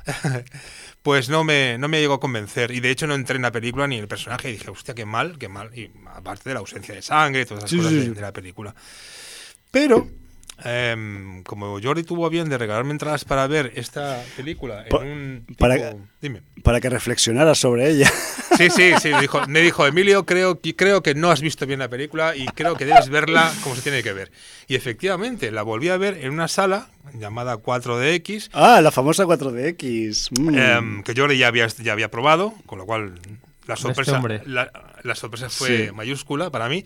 pues 1.01 1.29
no 1.29 1.43
me, 1.43 1.77
no 1.79 1.87
me 1.87 1.99
llegó 1.99 2.13
a 2.13 2.19
convencer. 2.19 2.69
Y 2.71 2.79
de 2.79 2.91
hecho 2.91 3.07
no 3.07 3.15
entré 3.15 3.37
en 3.37 3.41
la 3.41 3.51
película 3.51 3.87
ni 3.87 3.95
en 3.95 4.01
el 4.01 4.07
personaje 4.07 4.49
y 4.49 4.53
dije, 4.53 4.69
hostia, 4.69 4.93
qué 4.93 5.05
mal, 5.05 5.39
qué 5.39 5.49
mal. 5.49 5.75
Y 5.75 5.89
aparte 6.13 6.49
de 6.49 6.53
la 6.53 6.59
ausencia 6.59 6.93
de 6.93 7.01
sangre, 7.01 7.45
todas 7.47 7.63
esas 7.63 7.77
cosas 7.77 7.91
De, 7.91 8.09
de, 8.11 8.21
la 8.21 8.31
película. 8.31 8.75
Pero 9.71 10.07
em, 10.63 11.43
como 11.43 11.79
Jordi 11.81 12.03
tuvo 12.03 12.29
bien 12.29 12.49
de 12.49 12.57
regalarme 12.57 12.91
entradas 12.91 13.25
para 13.25 13.47
ver 13.47 13.71
esta 13.75 14.23
película 14.35 14.83
en 14.83 14.89
Pa- 14.89 14.97
un 14.99 15.43
tipo- 15.47 15.59
para- 15.59 15.95
Dime. 16.21 16.41
Para 16.63 16.81
que 16.81 16.89
reflexionara 16.89 17.55
sobre 17.55 17.89
ella. 17.89 18.11
Sí, 18.57 18.69
sí, 18.69 18.91
sí. 19.01 19.09
me 19.13 19.21
dijo, 19.21 19.47
me 19.47 19.61
dijo, 19.61 19.87
Emilio, 19.87 20.25
creo, 20.25 20.59
que- 20.59 20.75
creo 20.75 21.01
que 21.01 21.15
no 21.15 21.31
has 21.31 21.39
visto 21.41 21.65
bien 21.65 21.79
la 21.79 21.87
película 21.87 22.35
y 22.35 22.45
creo 22.47 22.75
que 22.75 22.85
debes 22.85 23.07
verla 23.09 23.51
como 23.63 23.75
se 23.75 23.81
tiene 23.83 24.03
que 24.03 24.11
ver. 24.11 24.31
Y 24.67 24.75
efectivamente, 24.75 25.51
la 25.51 25.63
volví 25.63 25.87
a 25.89 25.97
ver 25.97 26.17
en 26.25 26.31
una 26.31 26.47
sala 26.49 26.89
llamada 27.13 27.55
4DX, 27.57 28.49
Ah, 28.53 28.81
la 28.81 28.91
famosa 28.91 29.25
4DX. 29.25 30.29
Mm. 30.37 30.55
em, 30.57 31.03
que 31.03 31.13
Jordi 31.15 31.37
ya 31.37 31.47
había, 31.47 31.67
ya 31.67 31.93
había 31.93 32.11
probado, 32.11 32.53
con 32.65 32.79
lo 32.79 32.85
cual 32.85 33.15
la 33.65 33.75
sorpresa, 33.77 34.17
hombre. 34.17 34.41
la, 34.45 34.69
la 35.03 35.15
sorpresa 35.15 35.49
fue 35.49 35.85
Sí. 35.87 35.91
mayúscula 35.93 36.49
para 36.49 36.67
mí. 36.67 36.83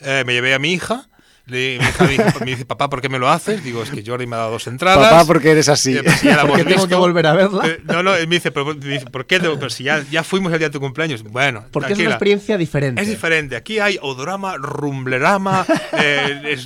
Eh, 0.00 0.24
me 0.26 0.32
llevé 0.32 0.54
a 0.54 0.58
mi 0.58 0.72
hija. 0.72 1.08
Le- 1.46 1.78
mi 1.78 1.84
hija 1.84 2.04
me 2.04 2.10
dice, 2.10 2.24
me 2.40 2.46
dice, 2.46 2.64
papá, 2.64 2.88
¿por 2.88 3.00
qué 3.00 3.08
me 3.08 3.18
lo 3.18 3.28
haces? 3.28 3.62
Digo, 3.64 3.82
es 3.82 3.90
que 3.90 4.04
Jordi 4.06 4.26
me 4.26 4.36
ha 4.36 4.40
dado 4.40 4.52
dos 4.52 4.66
entradas. 4.66 5.10
Papá, 5.10 5.24
porque 5.26 5.50
eres 5.50 5.68
así. 5.68 5.96
Eh, 5.96 6.02
pues 6.04 6.20
si 6.20 6.26
ya 6.28 6.36
la 6.36 6.42
¿Por 6.46 6.54
qué 6.56 6.60
hemos 6.62 6.74
tengo 6.74 6.88
que 6.88 6.94
volver 6.94 7.26
a 7.26 7.32
verla? 7.34 7.66
Eh, 7.66 7.80
no, 7.84 8.02
no, 8.02 8.14
él 8.14 8.28
me 8.28 8.36
dice, 8.36 8.50
pero, 8.52 8.66
me 8.66 8.74
dice, 8.74 9.06
¿por 9.06 9.26
qué? 9.26 9.38
tengo- 9.40 9.56
Pero 9.58 9.70
si 9.70 9.84
ya, 9.84 10.02
ya 10.10 10.22
fuimos 10.24 10.52
el 10.52 10.58
día 10.58 10.68
de 10.68 10.72
tu 10.72 10.80
cumpleaños. 10.80 11.22
Bueno, 11.22 11.64
Porque 11.72 11.86
es 11.86 11.88
tranquila. 11.88 12.08
una 12.08 12.14
experiencia 12.14 12.56
diferente. 12.58 13.02
Es 13.02 13.08
diferente. 13.08 13.56
Aquí 13.56 13.78
hay 13.78 13.98
odorama, 14.02 14.56
rumblerama, 14.56 15.66
eh, 15.92 16.56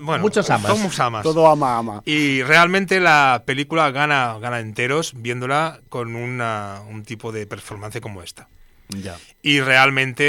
bueno, 0.00 0.18
Muchos 0.22 0.48
amas. 0.50 0.70
Somos 0.70 0.98
amas. 1.00 1.22
Todo 1.22 1.46
ama, 1.48 1.78
ama. 1.78 2.02
Y 2.04 2.42
realmente 2.42 3.00
la 3.00 3.42
película 3.46 3.90
gana, 3.90 4.36
gana 4.40 4.60
enteros 4.60 5.12
viéndola 5.16 5.80
con 5.88 6.14
una- 6.16 6.80
un 6.88 7.02
tipo 7.04 7.32
de 7.32 7.46
performance 7.46 8.00
como 8.00 8.22
esta. 8.22 8.48
Ya. 8.96 9.16
Y 9.42 9.60
realmente 9.60 10.24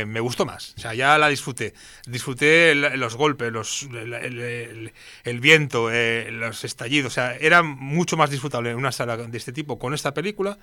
eh, 0.00 0.04
me 0.06 0.20
gustó 0.20 0.44
más. 0.44 0.74
O 0.76 0.80
sea, 0.80 0.94
ya 0.94 1.16
la 1.18 1.28
disfruté. 1.28 1.74
Disfruté 2.06 2.72
el- 2.72 2.98
los 3.00 3.16
golpes, 3.16 3.50
los, 3.52 3.84
el, 3.84 4.12
el- 4.12 4.40
el- 4.40 4.92
el 5.24 5.40
viento, 5.40 5.90
eh, 5.92 6.28
los 6.32 6.64
estallidos. 6.64 7.12
O 7.12 7.14
sea, 7.14 7.36
era 7.36 7.62
mucho 7.62 8.16
más 8.16 8.30
disfrutable 8.30 8.70
en 8.70 8.76
una 8.76 8.92
sala 8.92 9.16
de 9.16 9.38
este 9.38 9.52
tipo 9.52 9.78
con 9.78 9.94
esta 9.94 10.12
película 10.14 10.58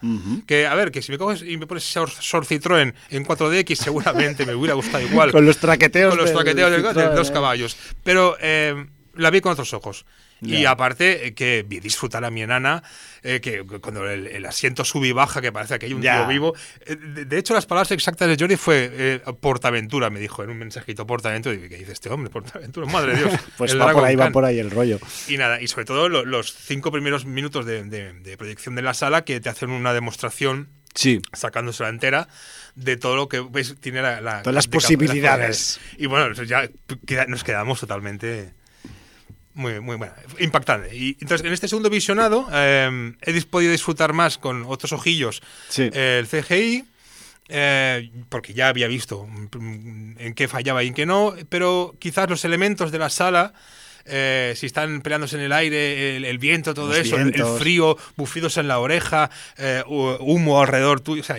que, 0.47 0.67
a 0.67 0.75
ver, 0.75 0.91
que 0.91 1.01
si 1.01 1.11
me 1.11 1.17
coges 1.17 1.41
y 1.41 1.57
me 1.57 1.67
pones 1.67 1.83
Sor, 1.83 2.09
Sor 2.09 2.45
Citroën 2.45 2.93
en 3.09 3.25
4DX, 3.25 3.75
seguramente 3.83 4.45
me 4.45 4.53
hubiera 4.55 4.73
gustado 4.75 5.03
igual. 5.03 5.31
Con 5.31 5.45
los 5.45 5.57
traqueteos, 5.57 6.09
Con 6.11 6.17
los 6.19 6.27
del 6.29 6.35
traqueteos 6.35 6.71
del- 6.71 6.93
de 7.09 7.15
dos 7.15 7.29
eh. 7.29 7.33
caballos. 7.33 7.77
Pero 8.03 8.37
eh, 8.41 8.85
la 9.15 9.29
vi 9.31 9.41
con 9.41 9.51
otros 9.53 9.73
ojos. 9.73 10.05
Y 10.41 10.65
aparte, 10.65 11.27
eh, 11.27 11.33
que 11.33 11.65
vi 11.67 11.79
disfrutar 11.79 12.23
a 12.25 12.29
mi 12.29 12.41
enana, 12.43 12.83
eh, 13.23 13.39
que 13.41 13.63
cuando 13.81 14.07
el, 14.09 14.27
el 14.27 14.45
asiento 14.45 14.83
sube 14.85 15.07
y 15.07 15.11
baja, 15.11 15.41
que 15.41 15.51
parece 15.51 15.79
que 15.79 15.87
hay 15.87 15.93
un 15.93 16.01
tío 16.01 16.27
vivo. 16.27 16.53
Eh, 16.85 16.95
de, 16.95 17.25
de 17.25 17.37
hecho, 17.39 17.53
las 17.53 17.65
palabras 17.65 17.89
exactas 17.91 18.27
de 18.27 18.35
Jordi 18.37 18.55
fue 18.57 18.89
eh, 18.93 19.21
Portaventura, 19.39 20.09
me 20.09 20.19
dijo 20.19 20.43
en 20.43 20.49
un 20.51 20.57
mensajito 20.57 21.07
Portaventura. 21.07 21.55
Y 21.55 21.69
¿qué 21.69 21.77
dice 21.77 21.93
este 21.93 22.09
hombre? 22.09 22.29
Portaventura, 22.29 22.85
madre 22.87 23.13
de 23.15 23.23
Dios. 23.23 23.33
Pues 23.57 23.71
el 23.71 23.81
va 23.81 23.91
por 23.93 24.03
ahí, 24.03 24.15
va 24.15 24.25
Khan. 24.25 24.33
por 24.33 24.45
ahí 24.45 24.59
el 24.59 24.69
rollo. 24.71 24.99
Y 25.27 25.37
nada, 25.37 25.61
y 25.61 25.67
sobre 25.67 25.85
todo 25.85 26.09
lo- 26.09 26.25
los 26.25 26.53
cinco 26.53 26.91
primeros 26.91 27.25
minutos 27.25 27.65
de, 27.65 27.83
de- 27.85 28.13
de 28.13 28.37
proyección 28.37 28.75
de 28.75 28.81
la 28.81 28.93
sala 28.93 29.23
que 29.23 29.39
te 29.39 29.49
hacen 29.49 29.69
una 29.71 29.93
demostración 29.93 30.69
Sí. 30.93 31.21
sacándose 31.33 31.83
la 31.83 31.89
entera 31.89 32.27
de 32.75 32.95
todo 32.97 33.15
lo 33.17 33.27
que 33.29 33.41
pues, 33.41 33.75
tiene 33.81 34.01
la, 34.01 34.21
la- 34.21 34.41
Todas 34.43 34.55
las 34.55 34.67
posibilidades. 34.67 35.79
Y 35.97 36.05
bueno, 36.05 36.31
ya 36.43 36.69
nos 37.27 37.43
quedamos 37.43 37.79
totalmente 37.79 38.53
muy, 39.55 39.79
muy 39.79 39.95
bueno, 39.95 40.13
impactante. 40.39 40.95
Y 40.95 41.17
entonces, 41.19 41.45
en 41.47 41.51
este 41.53 41.67
segundo 41.67 41.89
visionado, 41.89 42.47
eh, 42.53 43.13
he 43.21 43.41
podido 43.43 43.71
disfrutar 43.71 44.13
más 44.13 44.37
con 44.37 44.63
otros 44.67 44.91
ojillos 44.91 45.41
Sí. 45.69 45.89
eh, 45.91 46.17
el 46.21 46.27
CGI. 46.27 46.85
eh, 47.47 48.09
porque 48.29 48.53
ya 48.55 48.69
había 48.69 48.87
visto 48.87 49.27
mm, 49.27 50.15
en 50.17 50.33
qué 50.33 50.47
fallaba 50.47 50.83
y 50.83 50.87
en 50.87 50.93
qué 50.95 51.05
no, 51.05 51.35
pero 51.49 51.95
quizás 51.99 52.27
los 52.27 52.43
elementos 52.43 52.91
de 52.91 52.97
la 52.97 53.11
sala, 53.11 53.53
eh, 54.05 54.53
si 54.55 54.65
están 54.65 55.01
peleándose 55.01 55.35
en 55.35 55.43
el 55.43 55.51
aire, 55.53 56.17
el, 56.17 56.25
el 56.25 56.37
viento, 56.39 56.73
todo 56.73 56.87
Los 56.89 56.97
eso, 56.97 57.17
el- 57.17 57.33
frío, 57.59 57.97
bufidos 58.17 58.57
en 58.57 58.67
la 58.67 58.79
oreja, 58.79 59.29
eh, 59.57 59.83
hu- 59.85 60.17
humo 60.21 60.59
alrededor 60.59 61.01
tuyo, 61.01 61.21
o 61.21 61.25
sea, 61.25 61.37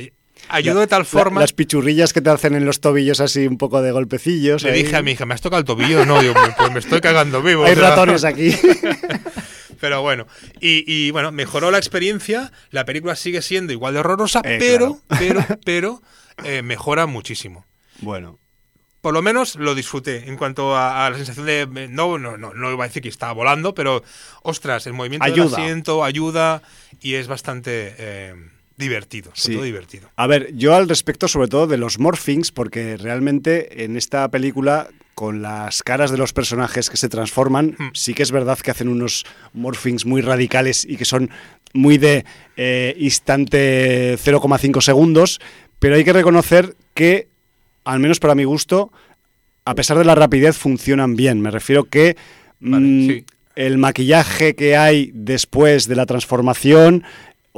ayudó 0.48 0.80
de 0.80 0.86
tal 0.86 1.00
La- 1.00 1.04
forma. 1.04 1.40
las 1.40 1.52
pichurrillas 1.52 2.12
que 2.12 2.20
te 2.20 2.30
hacen 2.30 2.54
en 2.54 2.64
los 2.64 2.80
tobillos 2.80 3.20
así 3.20 3.46
un 3.46 3.58
poco 3.58 3.82
de 3.82 3.90
golpecillos. 3.92 4.62
le 4.62 4.70
ahí. 4.72 4.82
dije 4.82 4.96
a 4.96 5.02
mi 5.02 5.12
hija, 5.12 5.26
¿me 5.26 5.34
has 5.34 5.40
tocado 5.40 5.60
el 5.60 5.64
tobillo? 5.66 6.04
No, 6.06 6.20
digo, 6.20 6.34
pues 6.58 6.72
me 6.72 6.78
estoy 6.80 7.00
cagando 7.00 7.42
vivo. 7.42 7.64
Hay 7.64 7.72
o 7.72 7.76
sea, 7.76 7.90
ratones 7.90 8.24
aquí. 8.24 8.54
Pero 9.80 10.00
bueno, 10.00 10.26
y, 10.60 10.84
y, 10.90 11.10
bueno, 11.10 11.32
mejoró 11.32 11.70
la 11.70 11.76
experiencia, 11.76 12.50
la 12.70 12.86
película 12.86 13.14
sigue 13.14 13.42
siendo 13.42 13.72
igual 13.74 13.92
de 13.92 14.00
horrorosa, 14.00 14.40
Eh, 14.42 14.56
pero, 14.58 14.98
pero, 15.18 15.44
pero, 15.66 16.02
eh, 16.44 16.62
mejora 16.62 17.06
muchísimo. 17.06 17.66
bueno. 18.00 18.38
Por 19.02 19.12
lo 19.14 19.22
menos 19.22 19.54
lo 19.54 19.76
disfruté 19.76 20.28
en 20.28 20.36
cuanto 20.36 20.74
a, 20.74 21.06
a 21.06 21.10
la 21.10 21.16
sensación 21.16 21.46
de. 21.46 21.60
eh, 21.60 21.88
No, 21.90 22.18
no, 22.18 22.36
no, 22.36 22.54
no 22.54 22.72
iba 22.72 22.84
a 22.84 22.88
decir 22.88 23.02
que 23.02 23.08
estaba 23.08 23.32
volando, 23.34 23.72
pero 23.74 24.02
ostras, 24.42 24.84
el 24.88 24.94
movimiento 24.94 25.24
del 25.26 25.34
Ayuda. 25.34 25.58
asiento 25.58 26.02
ayuda 26.02 26.62
y 27.00 27.14
es 27.14 27.28
bastante 27.28 27.94
eh, 27.98 28.34
divertido. 28.76 29.30
Sobre 29.34 29.40
Sí. 29.42 29.52
todo 29.54 29.64
divertido. 29.64 30.10
A 30.16 30.26
ver, 30.26 30.54
yo 30.54 30.74
al 30.74 30.88
respecto 30.88 31.28
sobre 31.28 31.48
todo 31.48 31.66
de 31.66 31.76
los 31.78 31.98
morphings, 31.98 32.52
porque 32.52 32.96
realmente 32.96 33.84
en 33.84 33.96
esta 33.96 34.28
película, 34.28 34.88
con 35.14 35.40
las 35.40 35.82
caras 35.82 36.10
de 36.10 36.18
los 36.18 36.32
personajes 36.34 36.90
que 36.90 36.96
se 36.98 37.08
transforman, 37.08 37.74
Hmm. 37.78 37.88
sí 37.94 38.12
que 38.12 38.22
es 38.22 38.30
verdad 38.32 38.58
que 38.58 38.70
hacen 38.70 38.88
unos 38.88 39.24
morphings 39.54 40.04
muy 40.04 40.20
radicales 40.20 40.84
y 40.84 40.96
que 40.96 41.04
son 41.06 41.30
muy 41.72 41.96
de 41.98 42.24
eh, 42.56 42.94
instante 42.98 44.16
0,5 44.18 44.80
segundos, 44.80 45.40
pero 45.78 45.94
hay 45.96 46.04
que 46.04 46.12
reconocer 46.12 46.74
que, 46.94 47.28
al 47.84 48.00
menos 48.00 48.18
para 48.18 48.34
mi 48.34 48.44
gusto, 48.44 48.92
a 49.64 49.74
pesar 49.74 49.98
de 49.98 50.04
la 50.04 50.14
rapidez, 50.14 50.56
funcionan 50.56 51.16
bien. 51.16 51.40
Me 51.40 51.50
refiero 51.50 51.84
que 51.84 52.16
Vale, 52.60 52.86
mm, 52.86 53.08
sí. 53.08 53.24
el 53.56 53.78
maquillaje 53.78 54.54
que 54.54 54.76
hay 54.76 55.10
después 55.14 55.86
de 55.88 55.96
la 55.96 56.06
transformación 56.06 57.04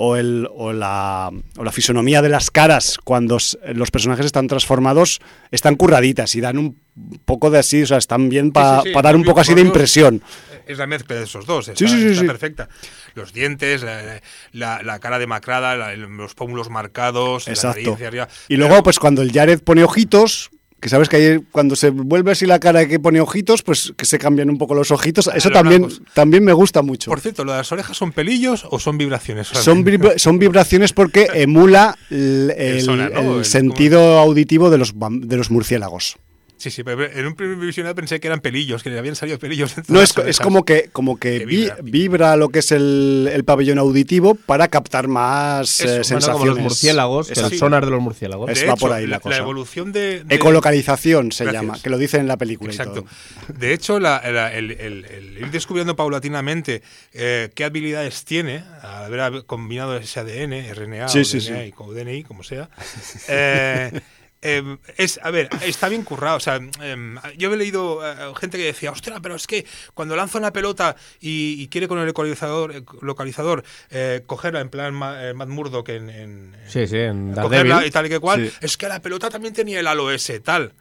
o, 0.01 0.15
el, 0.17 0.49
o, 0.55 0.73
la, 0.73 1.29
o 1.57 1.65
la 1.65 1.73
fisonomía 1.73 2.23
de 2.23 2.29
las 2.29 2.53
caras 2.53 2.99
cuando 3.03 3.37
los 3.75 3.91
personajes 3.91 4.27
están 4.27 4.47
transformados 4.47 5.19
están 5.51 5.75
curraditas 5.75 6.37
y 6.37 6.41
dan 6.41 6.57
un 6.57 6.79
poco 7.25 7.51
de 7.51 7.59
así, 7.59 7.83
o 7.83 7.87
sea, 7.87 7.97
están 7.99 8.29
bien 8.29 8.53
para 8.53 8.83
Sí, 8.83 8.89
sí, 8.91 8.95
sí. 8.95 9.03
dar 9.03 9.17
un 9.17 9.25
poco 9.25 9.41
así 9.41 9.55
de 9.55 9.61
impresión. 9.61 10.23
Es 10.69 10.79
la 10.79 10.87
mezcla 10.87 11.17
de 11.17 11.25
esos 11.25 11.47
dos, 11.47 11.67
está, 11.67 11.79
Sí, 11.79 11.89
sí, 11.89 12.01
sí, 12.01 12.09
está 12.13 12.27
perfecta. 12.27 12.69
Los 13.15 13.33
dientes, 13.33 13.83
la, 13.83 14.21
la- 14.53 14.83
la 14.85 14.99
cara 15.01 15.19
demacrada, 15.19 15.75
la- 15.77 15.97
los 15.97 16.35
pómulos 16.35 16.71
marcados, 16.71 17.47
la 17.49 17.53
Exacto. 17.55 17.95
hacia 17.95 18.07
arriba. 18.09 18.29
Y 18.49 18.57
luego, 18.57 18.83
pues 18.85 18.99
cuando 19.01 19.23
el 19.23 19.33
Jared 19.33 19.61
pone 19.63 19.83
ojitos, 19.83 20.51
que 20.81 20.89
sabes 20.89 21.09
que 21.09 21.17
ahí 21.17 21.39
cuando 21.51 21.75
se 21.75 21.91
vuelve 21.91 22.31
así 22.33 22.47
la 22.47 22.61
cara 22.61 22.87
que 22.87 23.01
pone 23.01 23.21
ojitos, 23.21 23.63
pues 23.63 23.93
que 23.97 24.05
se 24.05 24.19
cambian 24.19 24.49
un 24.49 24.59
poco 24.59 24.75
los 24.75 24.91
ojitos. 24.91 25.29
Eso 25.35 25.51
también, 25.51 25.83
blancos. 25.83 26.03
también 26.15 26.45
me 26.45 26.53
gusta 26.53 26.83
mucho. 26.83 27.11
Por 27.11 27.21
cierto, 27.21 27.45
¿lo 27.45 27.53
de 27.53 27.59
las 27.59 27.73
orejas 27.73 27.97
son 27.97 28.13
pelillos 28.13 28.65
o 28.71 28.79
son 28.79 28.97
vibraciones? 28.99 29.49
Son, 29.49 29.85
vibra- 29.85 30.19
son 30.19 30.39
vibraciones 30.39 30.93
porque 30.93 31.27
emula 31.35 31.97
el, 32.11 32.53
el- 32.57 32.83
sonar, 32.83 33.13
¿no? 33.13 33.33
el 33.33 33.39
El- 33.39 33.45
sentido 33.45 34.19
auditivo 34.19 34.71
de 34.71 34.79
los, 34.79 34.95
de 34.97 35.37
los 35.37 35.51
murciélagos. 35.51 36.17
Sí, 36.59 36.71
sí, 36.73 36.83
pero 36.83 37.05
en 37.05 37.25
un 37.25 37.35
primer 37.37 37.57
visionado 37.57 37.95
pensé 37.95 38.19
que 38.19 38.27
eran 38.27 38.41
pelillos, 38.41 38.83
que 38.83 38.91
le 38.91 38.99
habían 38.99 39.15
salido 39.15 39.39
pelillos. 39.39 39.75
No, 39.89 40.03
es, 40.03 40.13
es 40.19 40.39
como 40.41 40.65
que, 40.65 40.91
como 40.93 41.17
que 41.17 41.39
Que 41.39 41.47
vi- 41.47 41.57
vibra. 41.63 41.77
vibra. 41.83 42.37
lo 42.37 42.49
que 42.49 42.59
es 42.59 42.73
el, 42.73 43.31
el 43.33 43.45
pabellón 43.45 43.79
auditivo 43.79 44.35
para 44.35 44.67
captar 44.69 45.07
más 45.09 45.81
Eso, 45.81 45.85
eh, 45.85 45.87
Bueno, 45.87 46.05
sensaciones. 46.05 46.33
como 46.41 46.47
los 46.47 46.59
murciélagos, 46.59 47.31
el 47.31 47.59
sonar 47.59 47.85
de 47.85 47.93
los 47.93 48.01
murciélagos. 48.03 48.51
Es- 48.51 48.63
va 48.63 48.73
hecho, 48.73 48.77
por 48.77 48.93
ahí 48.93 49.07
la 49.07 49.17
la, 49.17 49.21
cosa. 49.21 49.37
evolución 49.39 49.93
de, 49.93 50.25
de- 50.25 50.35
Ecolocalización 50.35 51.31
se 51.33 51.45
Gracias. 51.45 51.63
llama, 51.63 51.79
que 51.83 51.91
lo 51.91 51.97
dicen 51.99 52.23
en 52.23 52.27
la 52.29 52.37
película. 52.37 52.73
y 52.73 52.77
Exacto. 52.77 53.05
todo. 53.05 53.57
De 53.57 53.73
hecho, 53.73 54.01
la- 54.01 54.21
la- 54.31 54.53
el, 54.53 54.73
el- 54.73 55.05
el 55.05 55.39
ir 55.39 55.51
descubriendo 55.53 55.95
paulatinamente 55.95 56.83
eh, 57.13 57.51
qué 57.55 57.65
habilidades 57.65 58.25
tiene, 58.25 58.65
al 58.83 59.21
haber 59.21 59.45
combinado 59.45 59.97
ese 59.97 60.19
ADN, 60.21 60.75
RNA, 60.75 61.09
Sí, 61.09 61.21
o 61.21 61.25
sí, 61.25 61.39
DNA 61.39 61.63
sí. 61.63 61.69
y 61.69 61.73
con 61.73 61.95
DNI, 61.95 62.25
como 62.25 62.43
sea, 62.43 62.69
eh, 63.29 64.01
eh, 64.43 64.77
es, 64.97 65.19
a 65.23 65.31
ver, 65.31 65.49
está 65.65 65.89
bien 65.89 66.03
currado. 66.03 66.37
O 66.37 66.41
sea, 66.41 66.57
em, 66.83 67.17
yo 67.37 67.53
he 67.53 67.57
leído 67.57 68.01
eh, 68.07 68.15
gente 68.41 68.57
que 68.59 68.65
decía, 68.65 68.91
ostras, 68.93 69.19
pero 69.23 69.35
es 69.35 69.47
que 69.47 69.67
cuando 69.95 70.15
lanza 70.17 70.39
una 70.39 70.53
pelota 70.53 70.95
y, 71.21 71.61
y 71.63 71.69
quiere 71.69 71.89
con 71.89 71.99
el 71.99 72.07
localizador, 72.07 72.75
eh, 72.75 72.83
localizador 73.03 73.65
eh, 73.91 74.23
cogerla 74.27 74.61
en 74.61 74.69
plan 74.69 74.95
Ma- 74.95 75.25
eh, 75.29 75.35
Matt 75.35 75.49
Murdock 75.49 75.89
en, 75.89 76.09
en- 76.11 76.57
Sí, 76.69 76.87
sí, 76.87 76.97
en 76.99 77.33
cogerla 77.35 77.85
y 77.87 77.91
tal 77.91 78.07
y 78.07 78.09
que 78.11 78.21
cual, 78.21 78.49
Sí. 78.49 78.55
es 78.61 78.77
que 78.77 78.89
la 78.89 79.01
pelota 79.03 79.29
también 79.31 79.55
tenía 79.55 79.81
el 79.81 79.87
halo 79.87 80.11
ese, 80.11 80.41
tal. 80.41 80.73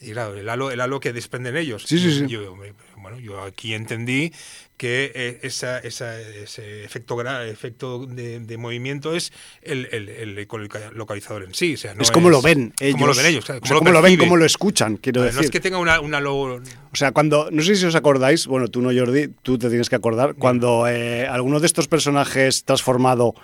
Y 0.00 0.12
claro, 0.12 0.34
el 0.36 0.48
halo, 0.48 0.70
el 0.70 0.80
halo 0.80 0.98
que 1.00 1.12
desprenden 1.12 1.56
ellos. 1.56 1.84
Sí, 1.86 1.98
sí, 1.98 2.18
sí. 2.20 2.26
Yo, 2.26 2.56
bueno, 2.96 3.18
yo 3.20 3.40
aquí 3.42 3.74
entendí 3.74 4.32
que 4.82 5.12
eh, 5.14 5.38
esa, 5.44 5.78
esa- 5.78 6.20
ese 6.20 6.82
efecto, 7.52 8.04
de, 8.04 8.40
de 8.40 8.56
movimiento 8.56 9.14
es 9.14 9.32
el, 9.62 9.86
el- 9.92 10.08
el 10.08 10.48
localizador 10.94 11.44
en 11.44 11.54
sí. 11.54 11.74
O 11.74 11.76
sea, 11.76 11.94
no 11.94 12.02
es 12.02 12.10
como 12.10 12.30
lo 12.30 12.42
ven 12.42 12.74
ellos. 12.80 12.94
Como 12.94 13.06
lo 13.06 13.14
ven 13.14 13.26
ellos, 13.26 13.44
claro, 13.44 13.60
O 13.62 13.66
sea, 13.68 13.76
cómo 13.78 13.92
lo 13.92 14.02
ven, 14.02 14.16
cómo 14.16 14.36
lo 14.36 14.44
escuchan, 14.44 14.96
quiero 14.96 15.22
decir. 15.22 15.36
No 15.36 15.40
es 15.42 15.50
que 15.52 15.60
tenga 15.60 15.78
una, 15.78 16.00
una 16.00 16.18
lo- 16.20 16.56
O 16.56 16.60
sea, 16.94 17.12
cuando, 17.12 17.48
no 17.52 17.62
sé 17.62 17.76
si 17.76 17.86
os 17.86 17.94
acordáis, 17.94 18.48
bueno, 18.48 18.66
tú 18.66 18.82
no, 18.82 18.90
Jordi, 18.92 19.28
tú 19.42 19.56
te 19.56 19.68
tienes 19.68 19.88
que 19.88 19.94
acordar, 19.94 20.34
cuando 20.34 20.88
eh, 20.88 21.28
alguno 21.28 21.60
de 21.60 21.66
estos 21.66 21.86
personajes 21.86 22.64
transformado 22.64 23.34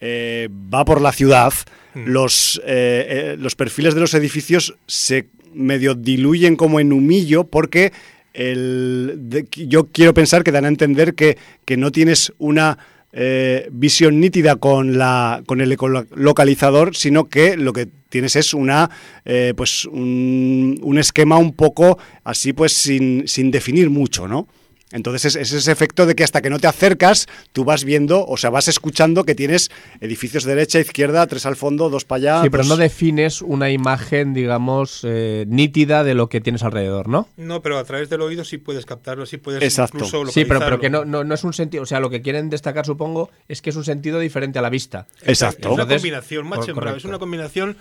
eh, 0.00 0.48
va 0.50 0.86
por 0.86 1.02
la 1.02 1.12
ciudad, 1.12 1.52
Mm. 1.94 2.08
los, 2.08 2.60
eh, 2.66 3.36
los 3.38 3.54
perfiles 3.54 3.94
de 3.94 4.00
los 4.00 4.12
edificios 4.14 4.74
se 4.86 5.28
medio 5.54 5.94
diluyen 5.94 6.56
como 6.56 6.78
en 6.80 6.92
humillo 6.92 7.44
porque 7.44 7.90
el, 8.36 9.46
yo 9.56 9.88
quiero 9.88 10.14
pensar 10.14 10.44
que 10.44 10.52
dan 10.52 10.64
a 10.64 10.68
entender 10.68 11.14
que, 11.14 11.38
que 11.64 11.76
no 11.76 11.90
tienes 11.90 12.32
una 12.38 12.78
eh, 13.12 13.68
visión 13.72 14.20
nítida 14.20 14.56
con, 14.56 14.98
la, 14.98 15.42
con 15.46 15.62
el 15.62 15.74
localizador, 16.14 16.94
sino 16.94 17.28
que 17.28 17.56
lo 17.56 17.72
que 17.72 17.88
tienes 18.10 18.36
es 18.36 18.52
una 18.52 18.90
eh, 19.24 19.54
pues 19.56 19.86
un, 19.86 20.78
un, 20.82 20.98
esquema 20.98 21.38
un 21.38 21.54
poco 21.54 21.98
así 22.24 22.52
pues 22.52 22.74
sin, 22.74 23.26
sin 23.26 23.50
definir 23.50 23.88
mucho, 23.88 24.28
¿no? 24.28 24.48
Entonces 24.92 25.36
es, 25.36 25.52
ese 25.52 25.72
efecto 25.72 26.06
de 26.06 26.14
que 26.14 26.22
hasta 26.22 26.40
que 26.40 26.48
no 26.48 26.60
te 26.60 26.68
acercas, 26.68 27.26
tú 27.52 27.64
vas 27.64 27.84
viendo, 27.84 28.24
o 28.24 28.36
sea, 28.36 28.50
vas 28.50 28.68
escuchando 28.68 29.24
que 29.24 29.34
tienes 29.34 29.70
edificios 30.00 30.44
derecha, 30.44 30.78
izquierda, 30.78 31.26
tres 31.26 31.44
al 31.44 31.56
fondo, 31.56 31.90
dos 31.90 32.04
para 32.04 32.18
allá. 32.18 32.42
Sí, 32.42 32.50
pero 32.50 32.64
no 32.64 32.76
defines 32.76 33.42
una 33.42 33.70
imagen, 33.70 34.32
digamos, 34.32 35.00
eh, 35.02 35.44
nítida 35.48 36.04
de 36.04 36.14
lo 36.14 36.28
que 36.28 36.40
tienes 36.40 36.62
alrededor, 36.62 37.08
¿no? 37.08 37.28
No, 37.36 37.62
pero 37.62 37.78
a 37.78 37.84
través 37.84 38.08
del 38.08 38.20
oído 38.20 38.44
sí 38.44 38.58
puedes 38.58 38.86
captarlo, 38.86 39.26
sí 39.26 39.38
puedes 39.38 39.62
Exacto. 39.62 39.98
incluso 39.98 40.26
Sí, 40.26 40.44
pero, 40.44 40.60
pero 40.60 40.78
que 40.78 40.88
no, 40.88 41.04
no, 41.04 41.24
no, 41.24 41.34
es 41.34 41.42
un 41.42 41.52
sentido, 41.52 41.82
o 41.82 41.86
sea, 41.86 41.98
lo 41.98 42.08
que 42.08 42.22
quieren 42.22 42.48
destacar, 42.48 42.86
supongo, 42.86 43.30
es 43.48 43.62
que 43.62 43.70
es 43.70 43.76
un 43.76 43.84
sentido 43.84 44.20
diferente 44.20 44.60
a 44.60 44.62
la 44.62 44.70
vista. 44.70 45.06
Exacto. 45.22 45.68
Es 45.68 45.74
una 45.74 45.86
combinación, 45.86 46.46
macho, 46.46 46.96
es 46.96 47.04
una 47.04 47.18
combinación 47.18 47.76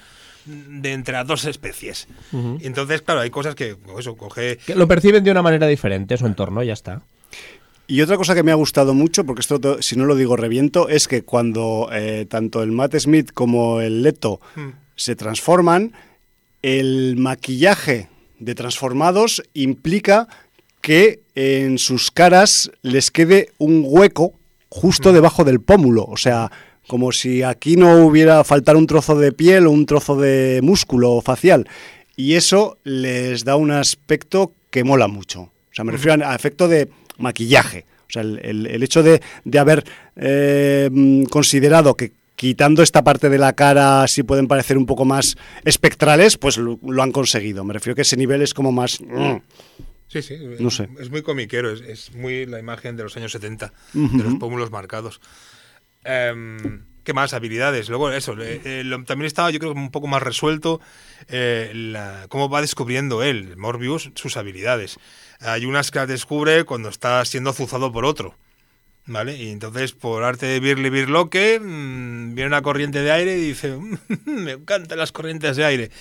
de 0.45 0.93
entre 0.93 1.13
las 1.13 1.27
dos 1.27 1.45
especies. 1.45 2.07
Uh 2.31 2.37
-huh. 2.37 2.59
Entonces, 2.61 3.01
claro, 3.01 3.21
hay 3.21 3.29
cosas 3.29 3.55
que 3.55 3.75
pues 3.75 3.99
eso 3.99 4.15
coge. 4.15 4.57
Que 4.65 4.75
lo 4.75 4.87
perciben 4.87 5.23
de 5.23 5.31
una 5.31 5.41
manera 5.41 5.67
diferente, 5.67 6.17
su 6.17 6.25
entorno, 6.25 6.63
ya 6.63 6.73
está. 6.73 7.01
Y 7.87 8.01
otra 8.01 8.17
cosa 8.17 8.33
que 8.33 8.43
me 8.43 8.51
ha 8.51 8.55
gustado 8.55 8.93
mucho, 8.93 9.25
porque 9.25 9.41
esto 9.41 9.81
si 9.81 9.95
no 9.95 10.05
lo 10.05 10.15
digo 10.15 10.35
reviento, 10.35 10.89
es 10.89 11.07
que 11.07 11.21
cuando 11.23 11.89
eh, 11.91 12.25
tanto 12.27 12.63
el 12.63 12.71
Matt 12.71 12.95
Smith 12.97 13.31
como 13.31 13.79
el 13.79 14.01
Leto 14.01 14.39
mm. 14.55 14.69
se 14.95 15.15
transforman, 15.15 15.93
el 16.63 17.15
maquillaje 17.17 18.09
de 18.39 18.55
transformados 18.55 19.43
implica 19.53 20.27
que 20.81 21.21
en 21.35 21.77
sus 21.77 22.09
caras 22.09 22.71
les 22.81 23.11
quede 23.11 23.51
un 23.59 23.83
hueco 23.85 24.33
justo 24.69 25.11
mm. 25.11 25.13
debajo 25.13 25.43
del 25.43 25.61
pómulo. 25.61 26.05
O 26.05 26.17
sea, 26.17 26.51
como 26.87 27.11
si 27.11 27.43
aquí 27.43 27.75
no 27.75 28.05
hubiera 28.05 28.43
faltar 28.43 28.75
un 28.75 28.87
trozo 28.87 29.15
de 29.17 29.31
piel 29.31 29.67
o 29.67 29.71
un 29.71 29.85
trozo 29.85 30.15
de 30.15 30.59
músculo 30.61 31.21
facial. 31.21 31.67
Y 32.15 32.33
eso 32.33 32.77
les 32.83 33.43
da 33.43 33.55
un 33.55 33.71
aspecto 33.71 34.53
que 34.69 34.83
mola 34.83 35.07
mucho. 35.07 35.41
O 35.41 35.73
sea, 35.73 35.83
me 35.83 35.91
refiero 35.91 36.25
a 36.25 36.35
efecto 36.35 36.67
de 36.67 36.89
maquillaje. 37.17 37.85
O 38.07 38.11
sea, 38.11 38.21
el, 38.21 38.39
el, 38.43 38.67
el 38.67 38.83
hecho 38.83 39.03
de, 39.03 39.21
de 39.43 39.59
haber 39.59 39.83
eh, 40.15 40.89
considerado 41.29 41.95
que 41.95 42.11
quitando 42.35 42.83
esta 42.83 43.03
parte 43.03 43.29
de 43.29 43.37
la 43.37 43.53
cara 43.53 44.07
sí 44.07 44.23
pueden 44.23 44.47
parecer 44.47 44.77
un 44.77 44.85
poco 44.85 45.05
más 45.05 45.35
espectrales, 45.63 46.37
pues 46.37 46.57
lo, 46.57 46.79
lo 46.85 47.03
han 47.03 47.11
conseguido. 47.11 47.63
Me 47.63 47.73
refiero 47.73 47.95
que 47.95 48.03
ese 48.03 48.17
nivel 48.17 48.41
es 48.41 48.53
como 48.53 48.71
más... 48.71 49.01
Mm. 49.01 49.37
Sí, 50.07 50.21
sí. 50.21 50.35
No 50.59 50.69
sé. 50.69 50.87
Es 50.99 51.09
muy 51.09 51.23
comiquero, 51.23 51.71
es, 51.71 51.81
es 51.81 52.13
muy 52.15 52.45
la 52.45 52.59
imagen 52.59 52.95
de 52.95 53.03
los 53.03 53.17
años 53.17 53.31
70, 53.31 53.73
uh 53.95 53.97
-huh. 53.97 54.17
de 54.17 54.23
los 54.23 54.35
pómulos 54.35 54.71
marcados. 54.71 55.19
Um, 56.05 56.85
¿Qué 57.05 57.13
más? 57.13 57.33
Habilidades. 57.35 57.87
Luego, 57.87 58.11
eso. 58.11 58.35
Eh, 58.39 58.81
lo, 58.83 59.03
también 59.03 59.27
estaba, 59.27 59.51
yo 59.51 59.59
creo, 59.59 59.73
un 59.73 59.91
poco 59.91 60.07
más 60.07 60.23
resuelto 60.23 60.81
eh, 61.29 61.71
la, 61.73 62.25
cómo 62.29 62.49
va 62.49 62.61
descubriendo 62.61 63.21
él, 63.21 63.55
Morbius, 63.57 64.11
sus 64.15 64.37
habilidades. 64.37 64.97
Hay 65.39 65.67
unas 65.67 65.91
que 65.91 65.99
las 65.99 66.07
descubre 66.07 66.63
cuando 66.63 66.89
está 66.89 67.23
siendo 67.25 67.51
azuzado 67.51 67.91
por 67.91 68.05
otro. 68.05 68.35
¿Vale? 69.07 69.37
Y 69.37 69.51
entonces, 69.51 69.91
por 69.91 70.23
arte 70.23 70.47
de 70.47 70.59
Birli 70.59 70.89
Birloque, 70.89 71.59
mmm, 71.59 72.33
viene 72.33 72.47
una 72.47 72.63
corriente 72.63 73.03
de 73.03 73.11
aire 73.11 73.37
y 73.37 73.49
dice: 73.49 73.77
Me 74.25 74.53
encantan 74.53 74.97
las 74.97 75.11
corrientes 75.11 75.57
de 75.57 75.63
aire. 75.63 75.91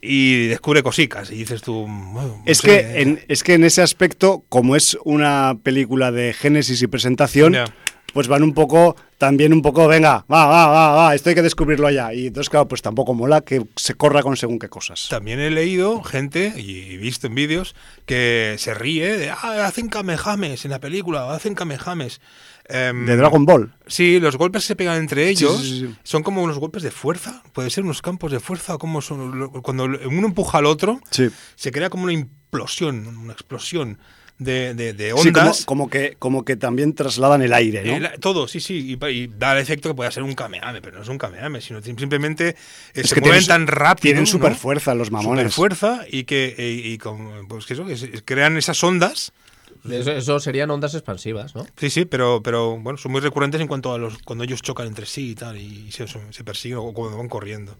Y 0.00 0.46
descubre 0.46 0.82
cosicas. 0.82 1.30
Y 1.30 1.34
dices 1.34 1.60
tú: 1.60 1.86
bueno, 1.86 2.42
es, 2.46 2.64
no 2.64 2.72
sé. 2.72 2.80
que 2.80 3.02
en, 3.02 3.22
es 3.28 3.42
que 3.42 3.52
en 3.52 3.64
ese 3.64 3.82
aspecto, 3.82 4.46
como 4.48 4.76
es 4.76 4.96
una 5.04 5.58
película 5.62 6.10
de 6.10 6.32
génesis 6.32 6.80
y 6.80 6.86
presentación. 6.86 7.52
Yeah 7.52 7.66
pues 8.12 8.26
van 8.26 8.42
un 8.42 8.54
poco, 8.54 8.96
también 9.18 9.52
un 9.52 9.62
poco, 9.62 9.86
venga, 9.86 10.24
va, 10.32 10.46
va, 10.46 10.66
va, 10.68 10.90
va, 10.92 11.14
esto 11.14 11.28
hay 11.28 11.34
que 11.34 11.42
descubrirlo 11.42 11.90
ya. 11.90 12.14
Y 12.14 12.28
entonces, 12.28 12.48
claro, 12.48 12.66
pues 12.66 12.82
tampoco 12.82 13.14
mola 13.14 13.42
que 13.42 13.64
se 13.76 13.94
corra 13.94 14.22
con 14.22 14.36
según 14.36 14.58
qué 14.58 14.68
cosas. 14.68 15.08
También 15.10 15.40
he 15.40 15.50
leído 15.50 16.02
gente, 16.02 16.54
y 16.56 16.96
visto 16.96 17.26
en 17.26 17.34
vídeos, 17.34 17.74
que 18.06 18.56
se 18.58 18.74
ríe 18.74 19.18
de, 19.18 19.30
ah, 19.30 19.66
hacen 19.66 19.88
kamehames 19.88 20.64
en 20.64 20.70
la 20.70 20.80
película, 20.80 21.32
hacen 21.34 21.54
kamehames. 21.54 22.20
Um, 22.70 23.06
de 23.06 23.16
Dragon 23.16 23.46
Ball. 23.46 23.74
Sí, 23.86 24.20
los 24.20 24.36
golpes 24.36 24.64
se 24.64 24.76
pegan 24.76 24.98
entre 24.98 25.28
ellos. 25.28 25.58
Sí, 25.58 25.68
sí, 25.68 25.86
sí. 25.86 25.94
Son 26.02 26.22
como 26.22 26.42
unos 26.42 26.58
golpes 26.58 26.82
de 26.82 26.90
fuerza. 26.90 27.42
Puede 27.54 27.70
ser 27.70 27.84
unos 27.84 28.02
campos 28.02 28.30
de 28.30 28.40
fuerza. 28.40 28.76
Como 28.76 29.00
son, 29.00 29.48
cuando 29.62 29.84
uno 29.84 30.26
empuja 30.26 30.58
al 30.58 30.66
otro, 30.66 31.00
se 31.10 31.72
crea 31.72 31.88
como 31.88 32.04
una 32.04 32.12
implosión, 32.12 33.06
una 33.06 33.32
explosión 33.32 33.98
de, 34.38 34.74
de, 34.74 34.92
de 34.92 35.12
ondas. 35.12 35.58
Sí, 35.58 35.64
como, 35.64 35.84
como, 35.84 35.90
que, 35.90 36.16
como 36.18 36.44
que 36.44 36.56
también 36.56 36.94
trasladan 36.94 37.42
el 37.42 37.52
aire, 37.52 37.82
¿no? 37.84 37.96
El, 37.96 38.20
todo, 38.20 38.48
sí, 38.48 38.60
sí, 38.60 38.98
y, 39.00 39.06
y, 39.06 39.26
da 39.26 39.52
el 39.52 39.58
efecto 39.58 39.88
que 39.88 39.94
puede 39.94 40.10
ser 40.12 40.22
un 40.22 40.34
kamehameha, 40.34 40.80
pero 40.80 40.96
no 40.96 41.02
es 41.02 41.08
un 41.08 41.18
kamehameha, 41.18 41.60
sino 41.60 41.82
simplemente 41.82 42.50
eh, 42.50 42.56
es 42.94 43.08
se 43.08 43.14
que 43.16 43.20
mueven 43.20 43.46
tan 43.46 43.66
rápido. 43.66 44.02
Tienen 44.02 44.26
super 44.26 44.54
fuerza 44.54 44.94
los 44.94 45.10
mamones. 45.10 45.52
Super 45.52 45.76
fuerza 45.76 46.06
y 46.10 46.24
que, 46.24 46.54
y, 46.56 46.92
y 46.92 46.98
con, 46.98 47.48
pues 47.48 47.66
que 47.66 47.74
eso, 47.74 47.84
que 47.84 48.22
crean 48.24 48.56
esas 48.56 48.82
ondas. 48.82 49.32
Eso, 49.88 50.12
eso, 50.12 50.40
serían 50.40 50.70
ondas 50.70 50.94
expansivas, 50.94 51.54
¿no? 51.54 51.66
Sí, 51.76 51.90
sí, 51.90 52.04
pero, 52.04 52.42
pero 52.42 52.78
bueno, 52.78 52.96
son 52.96 53.12
muy 53.12 53.20
recurrentes 53.20 53.60
en 53.60 53.66
cuanto 53.66 53.92
a 53.92 53.98
los 53.98 54.18
cuando 54.18 54.44
ellos 54.44 54.62
chocan 54.62 54.86
entre 54.86 55.06
sí 55.06 55.30
y 55.30 55.34
tal, 55.34 55.56
y 55.56 55.90
se, 55.90 56.06
se 56.06 56.44
persiguen 56.44 56.78
o 56.78 56.92
cuando 56.92 57.18
van 57.18 57.28
corriendo. 57.28 57.76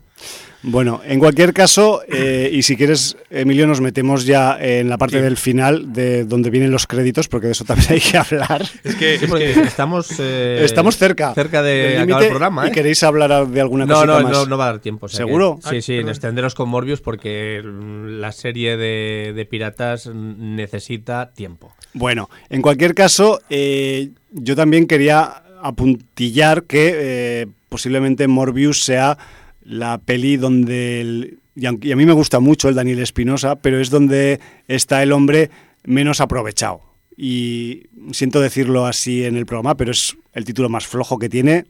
Bueno, 0.63 1.01
en 1.05 1.21
cualquier 1.21 1.55
caso, 1.55 2.03
eh, 2.09 2.51
y 2.53 2.63
si 2.63 2.77
quieres, 2.77 3.17
Emilio, 3.31 3.69
nos 3.69 3.81
metemos 3.81 4.27
ya 4.27 4.59
en 4.61 4.89
la 4.89 4.99
parte 4.99 5.19
sí. 5.19 5.23
del 5.23 5.37
final, 5.37 5.93
de 5.93 6.25
donde 6.25 6.51
vienen 6.51 6.73
los 6.73 6.89
créditos, 6.89 7.29
porque 7.29 7.47
de 7.47 7.53
eso 7.53 7.65
también 7.65 7.89
hay 7.93 8.01
que 8.01 8.19
hablar. 8.19 8.63
Es 8.83 8.97
que, 8.97 9.19
sí, 9.19 9.25
es 9.25 9.55
que 9.55 9.61
estamos, 9.61 10.11
eh, 10.19 10.65
estamos 10.65 10.97
cerca, 10.97 11.33
cerca 11.35 11.63
de 11.63 11.99
acabar 11.99 12.25
el 12.25 12.29
programa. 12.31 12.67
¿eh? 12.67 12.71
¿Y 12.71 12.73
queréis 12.73 13.03
hablar 13.05 13.47
de 13.47 13.61
alguna 13.61 13.87
no, 13.87 13.95
cosita 13.95 14.21
no? 14.21 14.29
No, 14.29 14.47
no 14.47 14.59
va 14.59 14.65
a 14.65 14.71
dar 14.73 14.81
tiempo. 14.81 15.07
O 15.07 15.09
sea 15.09 15.19
¿Seguro? 15.19 15.61
Que, 15.63 15.77
sí, 15.77 15.83
sí, 15.83 15.95
en 15.95 16.09
extenderos 16.09 16.57
con 16.57 16.69
Morbius, 16.69 17.01
porque 17.01 17.63
la 17.65 18.33
serie 18.33 18.77
de, 18.77 19.33
de 19.37 19.45
piratas 19.45 20.07
necesita 20.13 21.31
tiempo. 21.33 21.73
Bueno, 21.99 22.31
en 22.49 22.63
cualquier 22.63 22.95
caso, 22.95 23.41
eh, 23.51 24.11
yo 24.31 24.55
también 24.55 24.87
quería 24.87 25.43
apuntillar 25.61 26.63
que 26.63 26.93
eh, 26.95 27.47
posiblemente 27.69 28.29
Morbius 28.29 28.85
sea 28.85 29.19
la 29.63 29.99
peli 29.99 30.37
donde, 30.37 31.01
el, 31.01 31.39
y, 31.57 31.67
a, 31.67 31.73
mí 31.73 32.07
me 32.07 32.13
gusta 32.13 32.39
mucho 32.39 32.69
el 32.69 32.77
Daniel 32.77 33.01
Espinosa, 33.01 33.57
pero 33.57 33.81
es 33.81 33.91
donde 33.91 34.39
está 34.69 35.03
el 35.03 35.11
hombre 35.11 35.51
menos 35.83 36.21
aprovechado. 36.21 36.83
Y 37.17 37.89
siento 38.13 38.41
decirlo 38.41 38.87
así 38.87 39.25
en 39.25 39.35
el 39.35 39.45
programa, 39.45 39.77
pero 39.77 39.91
es 39.91 40.17
el 40.35 40.45
título 40.45 40.69
más 40.69 40.87
flojo 40.87 41.19
que 41.19 41.29
tiene 41.29 41.65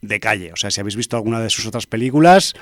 de 0.00 0.20
calle. 0.20 0.54
O 0.54 0.56
sea, 0.56 0.70
si 0.70 0.80
habéis 0.80 0.96
visto 0.96 1.18
alguna 1.18 1.38
de 1.38 1.50
sus 1.50 1.66
otras 1.66 1.86
películas, 1.86 2.54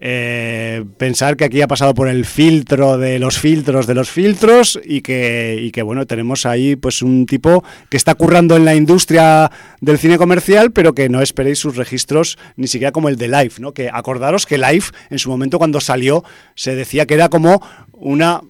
eh, 0.00 0.84
pensar 0.96 1.36
que 1.36 1.44
aquí 1.44 1.60
ha 1.60 1.66
pasado 1.66 1.92
por 1.92 2.08
el 2.08 2.24
filtro 2.24 2.98
de 2.98 3.18
los 3.18 3.38
filtros 3.38 3.88
de 3.88 3.94
los 3.94 4.08
filtros 4.10 4.78
y 4.84 5.00
que, 5.00 5.58
y 5.60 5.72
que 5.72 5.82
bueno, 5.82 6.06
tenemos 6.06 6.46
ahí 6.46 6.76
pues 6.76 7.02
un 7.02 7.26
tipo 7.26 7.64
que 7.90 7.96
está 7.96 8.14
currando 8.14 8.56
en 8.56 8.64
la 8.64 8.76
industria 8.76 9.50
del 9.80 9.98
cine 9.98 10.16
comercial, 10.16 10.70
pero 10.70 10.94
que 10.94 11.08
no 11.08 11.20
esperéis 11.20 11.58
sus 11.58 11.76
registros 11.76 12.38
ni 12.54 12.68
siquiera 12.68 12.92
como 12.92 13.08
el 13.08 13.16
de 13.16 13.26
Life, 13.26 13.60
¿no? 13.60 13.72
Que 13.72 13.90
acordaros 13.92 14.46
que 14.46 14.56
Life 14.56 14.92
en 15.10 15.18
su 15.18 15.30
momento 15.30 15.58
cuando 15.58 15.80
salió 15.80 16.22
se 16.54 16.76
decía 16.76 17.04
que 17.04 17.14
era 17.14 17.28
como 17.28 17.60
una 17.92 18.40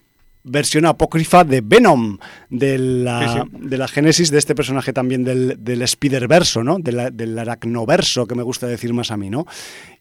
versión 0.44 0.86
apócrifa 0.86 1.44
de 1.44 1.60
Venom, 1.62 2.18
de 2.48 2.78
la, 2.78 3.32
sí, 3.32 3.38
sí. 3.40 3.68
de 3.68 3.78
la 3.78 3.88
génesis 3.88 4.30
de 4.30 4.38
este 4.38 4.54
personaje 4.54 4.92
también 4.92 5.24
del, 5.24 5.56
del 5.62 5.82
Spider-Verso, 5.82 6.62
¿no? 6.62 6.78
De 6.78 6.92
la, 6.92 7.10
del 7.10 7.38
aracnoverso, 7.38 8.26
que 8.26 8.34
me 8.34 8.42
gusta 8.42 8.66
decir 8.66 8.92
más 8.92 9.10
a 9.10 9.16
mí, 9.16 9.30
¿no? 9.30 9.46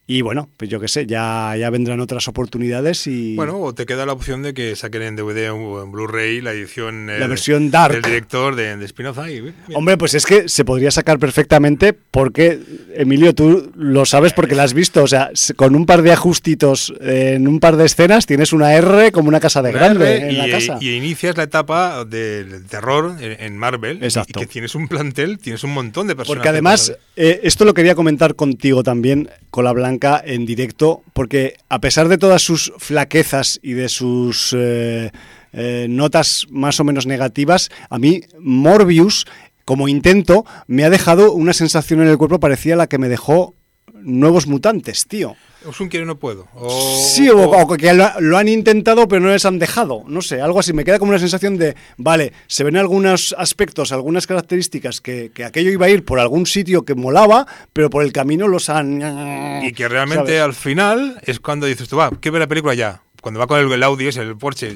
Y 0.10 0.22
bueno, 0.22 0.50
pues 0.56 0.70
yo 0.70 0.80
qué 0.80 0.88
sé, 0.88 1.06
ya, 1.06 1.54
ya 1.60 1.70
vendrán 1.70 2.00
otras 2.00 2.30
oportunidades 2.30 3.08
y... 3.08 3.36
Bueno, 3.36 3.60
o 3.60 3.74
te 3.74 3.86
queda 3.86 4.06
la 4.06 4.14
opción 4.14 4.42
de 4.42 4.54
que 4.54 4.74
saquen 4.78 5.02
en 5.02 5.18
DVD 5.18 5.52
o 5.52 5.84
en 5.84 5.92
Blu-ray 5.92 6.40
la 6.40 6.54
edición... 6.54 7.08
La 7.08 7.28
versión 7.28 7.72
Dark. 7.72 7.94
Del 7.94 8.04
director 8.04 8.56
de, 8.56 8.78
de 8.78 8.88
Spinoza. 8.88 9.30
Y, 9.30 9.54
Hombre, 9.74 9.98
pues 9.98 10.14
es 10.14 10.26
que 10.26 10.48
se 10.48 10.64
podría 10.64 10.92
sacar 10.92 11.20
perfectamente 11.20 11.92
porque, 11.92 12.58
Emilio, 12.96 13.36
tú 13.36 13.70
lo 13.76 14.06
sabes 14.06 14.32
porque 14.32 14.56
la 14.56 14.64
has 14.64 14.74
visto. 14.74 15.04
O 15.04 15.08
sea, 15.08 15.30
con 15.58 15.76
un 15.76 15.86
par 15.86 16.02
de 16.02 16.14
ajustitos 16.14 16.94
en 17.02 17.46
un 17.46 17.60
par 17.60 17.76
de 17.76 17.86
escenas 17.86 18.26
tienes 18.26 18.54
una 18.54 18.76
R 18.76 19.12
como 19.12 19.28
una 19.28 19.42
casa 19.42 19.62
de 19.62 19.72
una 19.72 19.80
grande 19.80 20.16
R 20.16 20.30
en 20.30 20.32
y, 20.32 20.38
la 20.38 20.50
casa. 20.50 20.78
Y 20.80 20.92
inicias 20.92 21.36
la 21.36 21.44
etapa 21.44 22.06
del 22.06 22.66
terror 22.68 23.18
en 23.20 23.58
Marvel. 23.58 24.02
Exacto. 24.02 24.40
Y 24.40 24.44
que 24.44 24.48
tienes 24.48 24.74
un 24.74 24.88
plantel, 24.88 25.38
tienes 25.38 25.66
un 25.66 25.74
montón 25.74 26.08
de 26.08 26.16
personas. 26.16 26.38
Porque 26.38 26.48
además, 26.48 26.94
eh, 27.18 27.42
esto 27.44 27.66
lo 27.66 27.74
quería 27.74 27.94
comentar 27.94 28.36
contigo 28.36 28.84
también, 28.84 29.30
con 29.50 29.66
la 29.66 29.74
Blanca, 29.74 29.97
en 30.26 30.46
directo, 30.46 31.02
porque 31.14 31.58
a 31.70 31.80
pesar 31.80 32.08
de 32.08 32.18
todas 32.18 32.42
sus 32.42 32.74
flaquezas 32.78 33.60
y 33.62 33.74
de 33.74 33.90
sus 33.90 34.56
eh, 34.58 35.12
eh, 35.54 35.88
notas 35.90 36.46
más 36.50 36.80
o 36.80 36.84
menos 36.84 37.06
negativas, 37.06 37.70
a 37.90 38.00
mí 38.00 38.22
Morbius, 38.40 39.26
como 39.66 39.88
intento, 39.88 40.46
me 40.68 40.86
ha 40.86 40.90
dejado 40.90 41.34
una 41.34 41.54
sensación 41.54 42.02
en 42.02 42.08
el 42.08 42.18
cuerpo 42.18 42.40
parecida 42.40 42.76
a 42.76 42.78
la 42.78 42.88
que 42.88 42.98
me 42.98 43.10
dejó 43.10 43.54
nuevos 43.94 44.48
mutantes, 44.48 45.06
tío. 45.08 45.36
Es 45.68 45.80
un 45.82 45.90
quiero 45.90 46.06
no 46.06 46.18
puedo. 46.18 46.48
O, 46.54 46.98
sí, 46.98 47.30
o, 47.30 47.50
o 47.50 47.78
que 47.78 47.94
lo, 47.94 48.08
lo, 48.20 48.38
han 48.38 48.48
intentado 48.48 49.08
pero 49.08 49.22
no 49.22 49.30
les 49.30 49.46
han 49.46 49.60
dejado. 49.60 50.04
No 50.08 50.22
sé, 50.22 50.40
algo 50.40 50.60
así. 50.60 50.72
Me 50.72 50.86
queda 50.86 51.00
como 51.00 51.10
una 51.10 51.20
sensación 51.20 51.58
de, 51.58 51.76
vale, 51.98 52.32
se 52.48 52.64
ven 52.64 52.78
algunos 52.78 53.36
aspectos, 53.38 53.92
algunas 53.92 54.28
características 54.28 55.02
que, 55.02 55.32
que 55.34 55.44
aquello 55.44 55.72
iba 55.72 55.88
a 55.88 55.90
ir 55.90 56.06
por 56.06 56.20
algún 56.20 56.46
sitio 56.46 56.86
que 56.86 56.96
molaba, 56.96 57.48
pero 57.74 57.90
por 57.90 58.04
el 58.04 58.14
camino 58.14 58.48
los 58.48 58.70
han... 58.70 59.64
Y 59.64 59.74
que 59.74 59.88
realmente 59.88 60.38
¿sabes? 60.38 60.42
al 60.42 60.54
final 60.54 61.20
es 61.24 61.40
cuando 61.40 61.66
dices 61.66 61.90
tú, 61.90 61.98
va, 61.98 62.12
¿qué 62.22 62.30
ve 62.30 62.40
la 62.40 62.48
película 62.48 62.74
ya? 62.76 63.02
Cuando 63.22 63.40
va 63.40 63.48
con 63.48 63.60
el, 63.60 63.72
el 63.72 63.84
Audi 63.84 64.08
es 64.08 64.18
el 64.18 64.38
Porsche, 64.38 64.74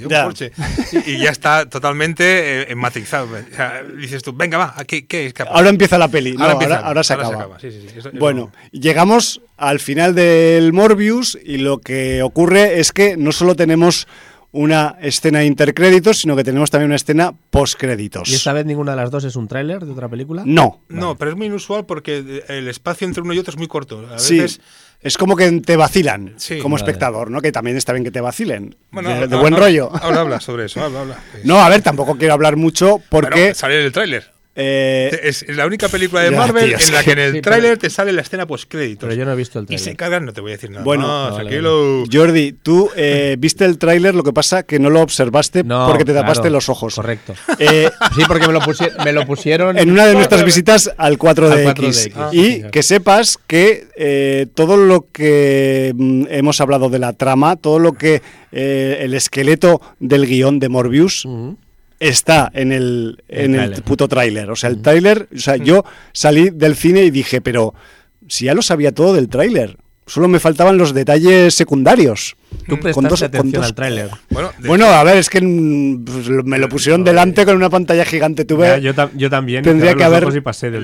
y, 1.05 1.11
y 1.11 1.17
ya 1.19 1.29
está 1.29 1.67
totalmente 1.69 2.71
eh, 2.71 2.75
matizado. 2.75 3.27
O 3.33 3.55
sea, 3.55 3.83
dices 3.83 4.23
tú, 4.23 4.33
venga, 4.33 4.57
va, 4.57 4.75
¿qué, 4.85 5.05
qué 5.05 5.27
es 5.27 5.33
capaz? 5.33 5.51
Ahora 5.55 5.69
empieza 5.69 5.97
la 5.97 6.07
peli, 6.07 6.33
no, 6.33 6.43
ahora, 6.45 7.03
se 7.03 7.13
acaba. 7.13 7.59
Sí, 7.59 7.71
sí, 7.71 7.81
sí, 7.81 7.87
eso- 7.99 8.09
eso- 8.09 8.17
Bueno, 8.19 8.51
llegamos 8.71 9.41
al 9.57 9.79
final 9.79 10.15
del 10.15 10.73
Morbius 10.73 11.37
y 11.43 11.57
lo 11.57 11.79
que 11.79 12.21
ocurre 12.23 12.79
es 12.79 12.91
que 12.91 13.15
no 13.17 13.31
solo 13.31 13.55
tenemos 13.55 14.07
una 14.53 14.97
escena 15.01 15.39
de 15.39 15.45
intercréditos, 15.45 16.17
sino 16.17 16.35
que 16.35 16.43
tenemos 16.43 16.69
también 16.69 16.87
una 16.89 16.97
escena 16.97 17.33
postcréditos. 17.49 18.29
¿Y 18.29 18.35
esta 18.35 18.51
vez 18.53 18.65
ninguna 18.65 18.91
de 18.91 18.97
las 18.97 19.09
dos 19.11 19.23
es 19.23 19.35
un 19.35 19.47
tráiler 19.47 19.85
de 19.85 19.91
otra 19.91 20.09
película? 20.09 20.43
No. 20.45 20.81
No, 20.89 21.15
pero 21.17 21.31
es 21.31 21.37
muy 21.37 21.47
inusual 21.47 21.85
porque 21.85 22.43
el 22.47 22.67
espacio 22.67 23.07
entre 23.07 23.21
uno 23.23 23.33
y 23.33 23.39
otro 23.39 23.51
es 23.51 23.57
muy 23.57 23.67
corto. 23.67 24.05
A 24.13 24.19
Sí, 24.19 24.39
veces, 24.39 24.59
es 24.99 25.17
como 25.17 25.35
que 25.37 25.49
te 25.61 25.77
vacilan 25.77 26.33
Sí. 26.37 26.59
como 26.59 26.75
Vale. 26.75 26.83
espectador, 26.85 27.31
¿no? 27.31 27.39
Que 27.41 27.51
también 27.53 27.77
está 27.77 27.93
bien 27.93 28.03
que 28.03 28.11
te 28.11 28.19
vacilen. 28.21 28.75
bueno, 28.91 29.09
de, 29.09 29.27
buen 29.37 29.53
habla- 29.53 29.65
rollo. 29.67 29.89
Habla, 29.95 30.21
habla 30.21 30.39
sobre 30.41 30.65
eso, 30.65 30.83
habla, 30.83 31.01
habla. 31.01 31.17
No, 31.45 31.61
a 31.61 31.69
ver, 31.69 31.81
tampoco 31.81 32.17
quiero 32.17 32.33
hablar 32.33 32.57
mucho 32.57 33.01
porque... 33.09 33.39
Bueno, 33.39 33.55
sale 33.55 33.83
el 33.85 33.91
tráiler. 33.91 34.31
Eh, 34.55 35.19
Es, 35.23 35.45
la 35.47 35.65
única 35.65 35.87
película 35.87 36.21
de 36.23 36.31
Ya, 36.31 36.37
Marvel 36.37 36.67
tío, 36.75 36.77
en 36.87 36.93
la 36.93 37.03
que- 37.03 37.11
en 37.11 37.19
el 37.19 37.33
sí, 37.33 37.41
tráiler 37.41 37.77
te 37.77 37.89
sale 37.89 38.11
la 38.11 38.21
escena 38.21 38.45
postcréditos. 38.45 39.07
Pero 39.07 39.17
yo 39.17 39.25
no 39.25 39.31
he 39.31 39.35
visto 39.35 39.59
el 39.59 39.63
Y 39.63 39.67
tráiler. 39.67 39.85
se 39.85 39.95
cargan, 39.95 40.25
no 40.25 40.33
te 40.33 40.41
voy 40.41 40.51
a 40.51 40.55
decir 40.55 40.69
nada. 40.71 40.83
Bueno, 40.83 41.07
no, 41.07 41.23
vale, 41.31 41.35
tranquilo. 41.49 42.03
Jordi, 42.11 42.51
tú 42.53 42.89
eh, 42.95 43.35
viste 43.39 43.63
el 43.65 43.77
tráiler, 43.77 44.13
lo 44.13 44.23
que 44.23 44.33
pasa 44.33 44.63
que 44.63 44.77
no 44.79 44.89
lo 44.89 45.01
observaste 45.01 45.63
No, 45.63 45.87
porque 45.87 46.03
te 46.05 46.13
tapaste 46.13 46.41
claro, 46.41 46.53
los 46.55 46.69
ojos. 46.69 46.95
Correcto. 46.95 47.33
Eh, 47.59 47.89
Sí, 48.15 48.23
porque 48.27 48.45
me 48.47 48.53
lo, 48.53 48.59
pusie- 48.61 48.91
me 49.05 49.13
lo 49.13 49.25
pusieron. 49.25 49.77
en 49.77 49.89
una 49.91 50.05
de 50.05 50.13
nuestras 50.15 50.43
visitas 50.43 50.91
al 50.97 51.17
4DX. 51.17 51.51
Al 51.67 51.75
4DX, 51.75 52.11
Ah. 52.15 52.29
y 52.33 52.43
sí, 52.43 52.63
que 52.71 52.83
sepas 52.83 53.37
que 53.47 53.87
eh, 53.95 54.47
todo 54.53 54.75
lo 54.75 55.05
que 55.11 55.93
mm, 55.95 56.25
hemos 56.29 56.59
hablado 56.59 56.89
de 56.89 56.99
la 56.99 57.13
trama, 57.13 57.55
todo 57.55 57.79
lo 57.79 57.93
que 57.93 58.21
eh, 58.51 58.97
el 59.01 59.13
esqueleto 59.13 59.81
del 59.99 60.25
guion 60.27 60.59
de 60.59 60.67
Morbius. 60.69 61.25
Está 62.01 62.49
en 62.53 62.71
el, 62.71 63.23
El 63.29 63.55
en 63.55 63.59
el 63.61 63.81
puto 63.83 64.07
tráiler. 64.07 64.49
O 64.51 64.55
sea, 64.55 64.69
el 64.69 64.81
tráiler, 64.81 65.29
o 65.33 65.39
sea, 65.39 65.55
yo 65.55 65.85
salí 66.11 66.49
del 66.49 66.75
cine 66.75 67.03
y 67.03 67.11
dije, 67.11 67.41
pero 67.41 67.73
si 68.27 68.45
ya 68.45 68.53
lo 68.55 68.61
sabía 68.61 68.91
todo 68.91 69.13
del 69.13 69.29
tráiler, 69.29 69.77
solo 70.07 70.27
me 70.27 70.39
faltaban 70.39 70.77
los 70.77 70.93
detalles 70.93 71.53
secundarios. 71.53 72.35
Tú 72.67 72.77
Con 72.79 73.05
dos- 73.05 73.19
con 73.21 73.27
atención 73.29 73.51
dos- 73.51 73.65
al 73.65 73.75
tráiler. 73.75 74.09
Bueno, 74.65 74.85
a 74.85 75.03
ver, 75.03 75.17
es 75.17 75.29
que 75.29 75.39
mm, 75.41 76.03
pues, 76.03 76.27
me 76.43 76.57
lo 76.57 76.67
pusieron 76.69 77.03
delante 77.03 77.45
con 77.45 77.55
una 77.55 77.69
pantalla 77.69 78.03
gigante. 78.03 78.43
Tuve, 78.43 78.67
Ya, 78.67 78.77
yo, 78.79 79.09
yo 79.15 79.29
también. 79.29 79.63
tendría 79.63 79.93
que 79.95 80.03
haber- 80.03 80.25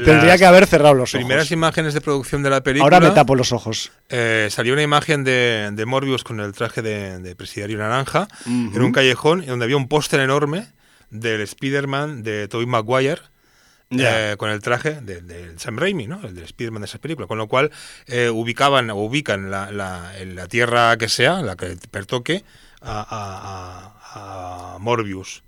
tendría 0.05 0.37
que 0.37 0.45
haber 0.45 0.65
cerrado 0.67 0.93
los 0.93 1.13
ojos. 1.13 1.25
primeras 1.25 1.51
imágenes 1.51 1.93
de 1.93 2.01
producción 2.01 2.43
de 2.43 2.49
la 2.51 2.61
película. 2.61 2.85
Ahora 2.95 2.99
me 3.09 3.13
tapo 3.13 3.35
los 3.35 3.51
ojos. 3.51 3.91
eh, 4.09 4.47
salió 4.51 4.73
una 4.73 4.83
imagen 4.83 5.23
de, 5.23 5.71
de 5.73 5.85
Morbius 5.85 6.23
con 6.23 6.39
el 6.39 6.53
traje 6.53 6.81
de, 6.81 7.19
de 7.19 7.35
presidiario 7.35 7.79
naranja 7.79 8.27
en 8.45 8.81
un 8.81 8.91
callejón 8.91 9.43
donde 9.45 9.65
había 9.65 9.77
un 9.77 9.87
póster 9.89 10.19
enorme 10.21 10.67
del 11.09 11.41
Spider-Man 11.41 12.23
de 12.23 12.47
Tobey 12.47 12.65
Maguire. 12.67 13.21
Eh, 13.89 14.35
con 14.37 14.49
el 14.49 14.61
traje 14.61 14.99
de, 14.99 15.21
de 15.21 15.57
Sam 15.57 15.77
Raimi, 15.77 16.07
¿no? 16.07 16.19
El 16.27 16.35
del 16.35 16.43
Spider-Man 16.43 16.81
de 16.81 16.87
esa 16.87 16.99
película. 16.99 17.25
Con 17.25 17.37
lo 17.37 17.47
cual 17.47 17.71
eh, 18.07 18.29
ubicaban 18.29 18.89
o 18.89 18.95
ubican 18.97 19.49
la, 19.49 19.71
la, 19.71 20.11
en 20.19 20.35
la 20.35 20.47
tierra 20.47 20.97
que 20.97 21.07
sea, 21.07 21.41
la 21.41 21.55
que 21.55 21.77
pertoque, 21.89 22.43
a, 22.81 23.93
a- 24.13 24.73
a 24.75 24.77
Morbius. 24.79 25.41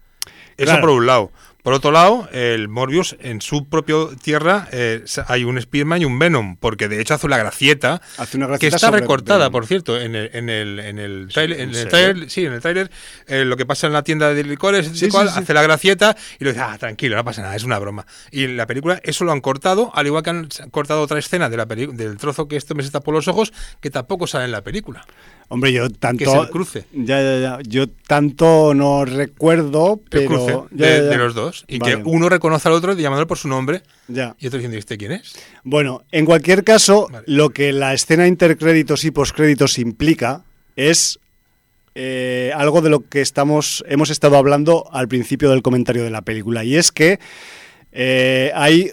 Eso 0.55 0.65
Claro. 0.71 0.81
por 0.81 0.89
un 0.91 1.05
lado. 1.05 1.31
Por 1.61 1.73
otro 1.73 1.91
lado, 1.91 2.29
el 2.31 2.69
Morbius 2.69 3.17
en 3.19 3.41
su 3.41 3.67
propia 3.67 3.95
tierra 4.23 4.69
eh, 4.71 5.03
hay 5.27 5.43
un 5.43 5.57
Spider-Man 5.57 6.01
y 6.01 6.05
un 6.05 6.17
Venom, 6.17 6.55
porque 6.57 6.87
de 6.87 7.01
hecho 7.01 7.13
hace 7.15 7.27
una 7.27 7.37
gracieta, 7.37 8.01
Hace 8.17 8.37
una 8.37 8.57
que 8.57 8.67
está 8.67 8.89
recortada, 8.91 9.39
Venom. 9.39 9.51
por 9.51 9.67
cierto, 9.67 9.99
en 9.99 10.15
el, 10.15 10.29
en 10.33 10.49
el, 10.49 10.79
en 10.79 10.99
el 10.99 11.27
trailer, 11.33 11.59
en 11.59 11.69
¿en 11.71 11.75
el 11.75 11.89
trailer- 11.89 12.29
sí, 12.29 12.45
en 12.45 12.53
el 12.53 12.61
trailer, 12.61 12.89
eh, 13.27 13.43
lo 13.43 13.57
que 13.57 13.65
pasa 13.65 13.87
en 13.87 13.93
la 13.93 14.03
tienda 14.03 14.33
de 14.33 14.43
licores, 14.45 14.89
Sí, 14.93 15.07
y 15.07 15.09
cual, 15.09 15.27
sí, 15.27 15.33
sí. 15.35 15.39
hace 15.41 15.53
la 15.53 15.61
gracieta 15.61 16.15
y 16.39 16.45
lo 16.45 16.51
dice, 16.51 16.61
ah, 16.63 16.77
tranquilo, 16.79 17.17
no 17.17 17.25
pasa 17.25 17.41
nada, 17.41 17.55
es 17.57 17.63
una 17.65 17.77
broma. 17.77 18.05
Y 18.31 18.45
en 18.45 18.55
la 18.55 18.65
película 18.65 19.01
eso 19.03 19.25
lo 19.25 19.33
han 19.33 19.41
cortado, 19.41 19.91
al 19.93 20.07
igual 20.07 20.23
que 20.23 20.29
han 20.29 20.47
cortado 20.71 21.01
otra 21.01 21.19
escena 21.19 21.49
de 21.49 21.57
la 21.57 21.65
del 21.65 22.15
trozo 22.17 22.47
que 22.47 22.55
esto 22.55 22.73
me 22.73 22.83
se 22.83 22.89
tapó 22.91 23.11
los 23.11 23.27
ojos, 23.27 23.51
que 23.81 23.89
tampoco 23.89 24.27
sale 24.27 24.45
en 24.45 24.51
la 24.53 24.61
película. 24.63 25.05
Hombre, 25.51 25.73
yo 25.73 25.89
tanto. 25.89 26.23
Que 26.23 26.29
es 26.31 26.35
el 26.37 26.49
cruce. 26.49 26.85
Ya, 26.93 27.21
ya, 27.21 27.39
ya. 27.39 27.59
Yo 27.63 27.89
tanto 27.89 28.73
no 28.75 29.03
recuerdo, 29.03 29.95
El 29.95 30.09
pero. 30.09 30.27
cruce 30.29 30.59
ya, 30.71 31.01
de, 31.01 31.17
los 31.17 31.33
dos. 31.33 31.65
Y 31.67 31.79
Vale. 31.79 31.95
que 31.97 32.01
uno 32.05 32.29
reconoce 32.29 32.67
al 32.67 32.75
otro 32.75 32.93
llamándolo 32.93 33.25
por 33.27 33.37
su 33.39 33.47
nombre 33.47 33.81
Ya. 34.07 34.35
y 34.39 34.45
otro 34.47 34.59
diciendo, 34.59 34.75
¿y 34.75 34.79
este 34.79 34.97
quién 34.97 35.13
es? 35.13 35.33
Bueno, 35.63 36.03
en 36.11 36.25
cualquier 36.25 36.63
caso, 36.63 37.07
Vale. 37.11 37.25
lo 37.27 37.49
que 37.49 37.73
la 37.73 37.93
escena 37.95 38.27
intercréditos 38.27 39.03
y 39.05 39.11
postcréditos 39.11 39.79
implica 39.79 40.43
es 40.75 41.19
eh, 41.95 42.51
algo 42.55 42.81
de 42.81 42.91
lo 42.91 43.09
que 43.09 43.19
estamos 43.21 43.83
hemos 43.87 44.11
estado 44.11 44.37
hablando 44.37 44.87
al 44.93 45.07
principio 45.07 45.49
del 45.49 45.63
comentario 45.63 46.03
de 46.03 46.11
la 46.11 46.21
película 46.21 46.63
y 46.63 46.75
es 46.75 46.91
que 46.91 47.19
eh, 47.91 48.51
hay 48.53 48.91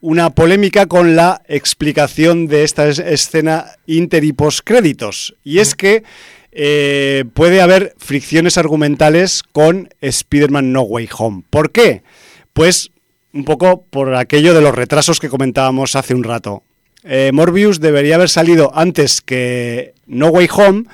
una 0.00 0.30
polémica 0.30 0.86
con 0.86 1.16
la 1.16 1.42
explicación 1.48 2.46
de 2.46 2.62
esta 2.64 2.88
es- 2.88 2.98
escena 2.98 3.66
inter 3.86 4.24
y 4.24 4.32
postcréditos 4.32 5.34
y 5.44 5.58
es 5.58 5.74
que 5.74 6.04
eh, 6.52 7.24
puede 7.34 7.60
haber 7.60 7.94
fricciones 7.98 8.58
argumentales 8.58 9.42
con 9.52 9.90
Spider-Man 10.00 10.72
No 10.72 10.82
Way 10.82 11.08
Home. 11.18 11.42
¿Por 11.50 11.70
qué? 11.70 12.02
Pues 12.52 12.90
un 13.32 13.44
poco 13.44 13.84
por 13.90 14.14
aquello 14.14 14.54
de 14.54 14.60
los 14.62 14.74
retrasos 14.74 15.20
que 15.20 15.28
comentábamos 15.28 15.94
hace 15.94 16.14
un 16.14 16.24
rato. 16.24 16.62
Eh, 17.04 17.30
Morbius 17.32 17.78
debería 17.80 18.16
haber 18.16 18.28
salido 18.28 18.72
antes 18.74 19.20
que 19.20 19.94
No 20.06 20.28
Way 20.28 20.48
Home, 20.56 20.84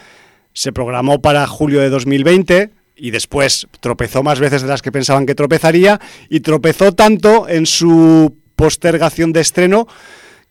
se 0.53 0.73
programó 0.73 1.21
para 1.23 1.47
julio 1.47 1.81
de 1.81 1.89
2020 1.89 2.71
y 2.97 3.11
después 3.11 3.67
tropezó 3.81 4.23
más 4.23 4.41
veces 4.41 4.63
de 4.63 4.69
las 4.69 4.83
que 4.83 4.93
pensaban 4.93 5.25
que 5.27 5.35
tropezaría 5.35 6.01
y 6.29 6.41
tropezó 6.41 6.93
tanto 6.93 7.49
en 7.49 7.67
su 7.67 8.37
postergación 8.57 9.33
de 9.33 9.41
estreno 9.41 9.87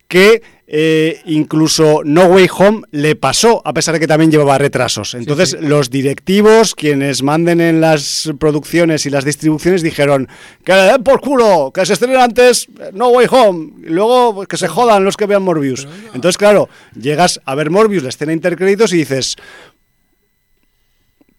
que 0.07 0.43
eh, 0.67 1.21
incluso 1.25 2.01
No 2.05 2.25
Way 2.25 2.47
Home 2.57 2.81
le 2.91 3.15
pasó, 3.15 3.61
a 3.65 3.73
pesar 3.73 3.93
de 3.93 3.99
que 3.99 4.07
también 4.07 4.31
llevaba 4.31 4.57
retrasos. 4.57 5.13
Entonces, 5.13 5.57
los 5.59 5.89
directivos, 5.89 6.75
quienes 6.75 7.21
manden 7.21 7.59
en 7.61 7.81
las 7.81 8.31
producciones 8.39 9.05
y 9.05 9.09
las 9.09 9.25
distribuciones, 9.25 9.81
dijeron 9.81 10.29
que 10.63 10.73
le 10.73 10.83
den 10.83 11.03
por 11.03 11.19
culo, 11.19 11.71
que 11.73 11.85
se 11.85 11.93
estrenen 11.93 12.19
antes 12.19 12.67
No 12.93 13.09
Way 13.09 13.27
Home, 13.29 13.73
y 13.85 13.89
luego 13.89 14.35
pues, 14.35 14.47
que 14.47 14.57
se 14.57 14.67
jodan 14.67 15.03
los 15.03 15.17
que 15.17 15.25
vean 15.25 15.43
Morbius. 15.43 15.87
Entonces, 16.13 16.37
claro, 16.37 16.69
llegas 16.99 17.41
a 17.45 17.55
ver 17.55 17.69
Morbius, 17.69 18.03
la 18.03 18.09
escena 18.09 18.33
intercréditos, 18.33 18.93
y 18.93 18.97
dices, 18.97 19.35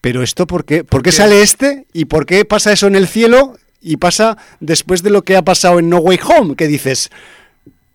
¿pero 0.01 0.23
esto 0.23 0.47
por 0.47 0.65
qué? 0.65 0.85
¿Por 0.85 1.03
qué 1.03 1.13
sale 1.13 1.43
este? 1.43 1.87
¿Y 1.93 2.05
por 2.05 2.27
qué 2.27 2.45
pasa 2.45 2.73
eso 2.73 2.89
en 2.89 2.97
el 2.97 3.09
cielo? 3.09 3.57
Y 3.87 3.99
pasa 3.99 4.37
después 4.61 5.03
de 5.03 5.11
lo 5.11 5.23
que 5.23 5.37
ha 5.37 5.43
pasado 5.43 5.79
en 5.79 5.91
No 5.91 5.99
Way 5.99 6.19
Home, 6.27 6.57
que 6.57 6.67
dices, 6.67 7.11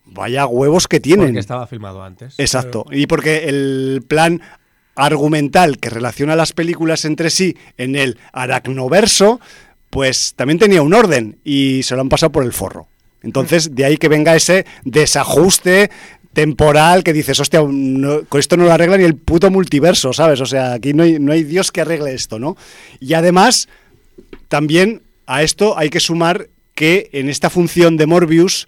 vaya 0.06 0.46
huevos 0.46 0.88
que 0.88 1.00
tienen. 1.00 1.28
Porque 1.28 1.40
estaba 1.40 1.66
filmado 1.68 2.04
antes. 2.04 2.36
Exacto. 2.38 2.86
Y 2.92 3.08
porque 3.08 3.46
el 3.50 4.04
plan 4.08 4.40
argumental 4.96 5.80
que 5.80 5.90
relaciona 5.90 6.36
las 6.36 6.54
películas 6.54 7.06
entre 7.06 7.30
sí 7.30 7.58
en 7.78 7.96
el 7.96 8.18
aracnoverso, 8.34 9.40
pues 9.90 10.34
también 10.36 10.60
tenía 10.60 10.82
un 10.82 10.94
orden 10.94 11.38
y 11.44 11.82
se 11.84 11.96
lo 11.96 12.02
han 12.02 12.10
pasado 12.10 12.32
por 12.32 12.44
el 12.44 12.54
forro. 12.54 12.88
Entonces, 13.24 13.74
de 13.76 13.86
ahí 13.86 13.98
que 13.98 14.08
venga 14.10 14.36
ese 14.36 14.66
desajuste 14.84 15.90
temporal 16.34 17.04
que 17.04 17.12
dices, 17.14 17.40
hostia, 17.40 17.62
no- 17.68 18.24
con 18.26 18.40
esto 18.40 18.56
no 18.56 18.66
lo 18.66 18.72
arregla 18.72 18.98
ni 18.98 19.04
el 19.04 19.16
puto 19.16 19.50
multiverso, 19.50 20.14
¿sabes? 20.14 20.40
O 20.42 20.46
sea, 20.46 20.74
aquí 20.74 20.94
no 20.94 21.04
hay, 21.04 21.18
no 21.20 21.32
hay 21.32 21.44
Dios 21.44 21.72
que 21.72 21.82
arregle 21.82 22.14
esto, 22.14 22.38
¿no? 22.38 22.56
Y 23.00 23.14
además, 23.16 23.68
también 24.48 25.02
a 25.30 25.44
esto 25.44 25.78
hay 25.78 25.92
que 25.92 26.00
sumar 26.00 26.50
que 26.74 27.12
en 27.14 27.30
esta 27.30 27.52
función 27.52 27.98
de 27.98 28.08
Morbius 28.08 28.68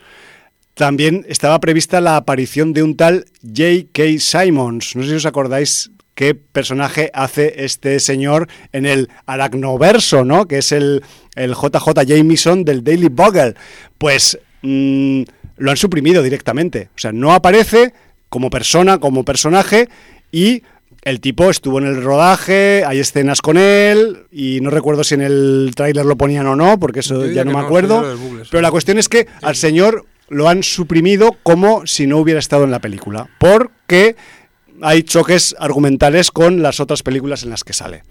también 0.76 1.26
estaba 1.28 1.60
prevista 1.60 2.00
la 2.02 2.18
aparición 2.18 2.72
de 2.72 2.84
un 2.84 2.96
tal 2.96 3.26
J.K. 3.42 4.20
Simons. 4.20 4.96
No 4.96 5.02
sé 5.02 5.10
si 5.10 5.16
os 5.16 5.26
acordáis 5.26 5.90
qué 6.14 6.36
personaje 6.36 7.10
hace 7.16 7.66
este 7.66 8.00
señor 8.00 8.48
en 8.74 8.86
el 8.86 9.10
Aracnoverso, 9.26 10.24
¿no? 10.24 10.48
Que 10.48 10.60
es 10.60 10.72
el, 10.72 11.04
el 11.36 11.56
JJ 11.56 12.06
Jameson 12.06 12.64
del 12.64 12.84
Daily 12.84 13.10
Bugle. 13.10 13.56
Pues 13.98 14.38
mm, 14.62 15.24
lo 15.58 15.72
han 15.72 15.78
suprimido 15.78 16.22
directamente. 16.22 16.90
O 16.96 17.00
sea, 17.00 17.12
no 17.12 17.34
aparece 17.34 17.92
como 18.30 18.52
persona, 18.52 19.00
como 19.00 19.26
personaje 19.26 19.90
y 20.32 20.62
el 21.02 21.20
tipo 21.20 21.50
estuvo 21.50 21.80
en 21.80 21.88
el 21.88 22.02
rodaje, 22.04 22.84
hay 22.86 23.00
escenas 23.00 23.42
con 23.42 23.58
él 23.58 24.26
y 24.32 24.60
no 24.62 24.70
recuerdo 24.70 25.04
si 25.04 25.16
en 25.16 25.22
el 25.22 25.72
tráiler 25.76 26.06
lo 26.06 26.16
ponían 26.16 26.48
o 26.48 26.56
no, 26.56 26.80
porque 26.80 27.00
eso 27.00 27.26
ya 27.26 27.44
no 27.44 27.52
me 27.52 27.60
no, 27.60 27.66
acuerdo. 27.66 28.18
Google, 28.18 28.46
pero 28.50 28.62
la 28.62 28.72
cuestión 28.72 28.98
es 28.98 29.10
que 29.10 29.28
al 29.42 29.56
señor 29.56 30.06
lo 30.30 30.48
han 30.48 30.64
suprimido 30.64 31.36
como 31.44 31.86
si 31.86 32.08
no 32.08 32.18
hubiera 32.18 32.40
estado 32.40 32.64
en 32.64 32.72
la 32.72 32.80
película, 32.80 33.30
porque 33.40 34.16
hay 34.82 35.04
choques 35.04 35.56
argumentales 35.60 36.32
con 36.32 36.62
las 36.62 36.80
otras 36.80 37.04
películas 37.04 37.44
en 37.44 37.50
las 37.50 37.64
que 37.64 37.74
sale. 37.74 38.04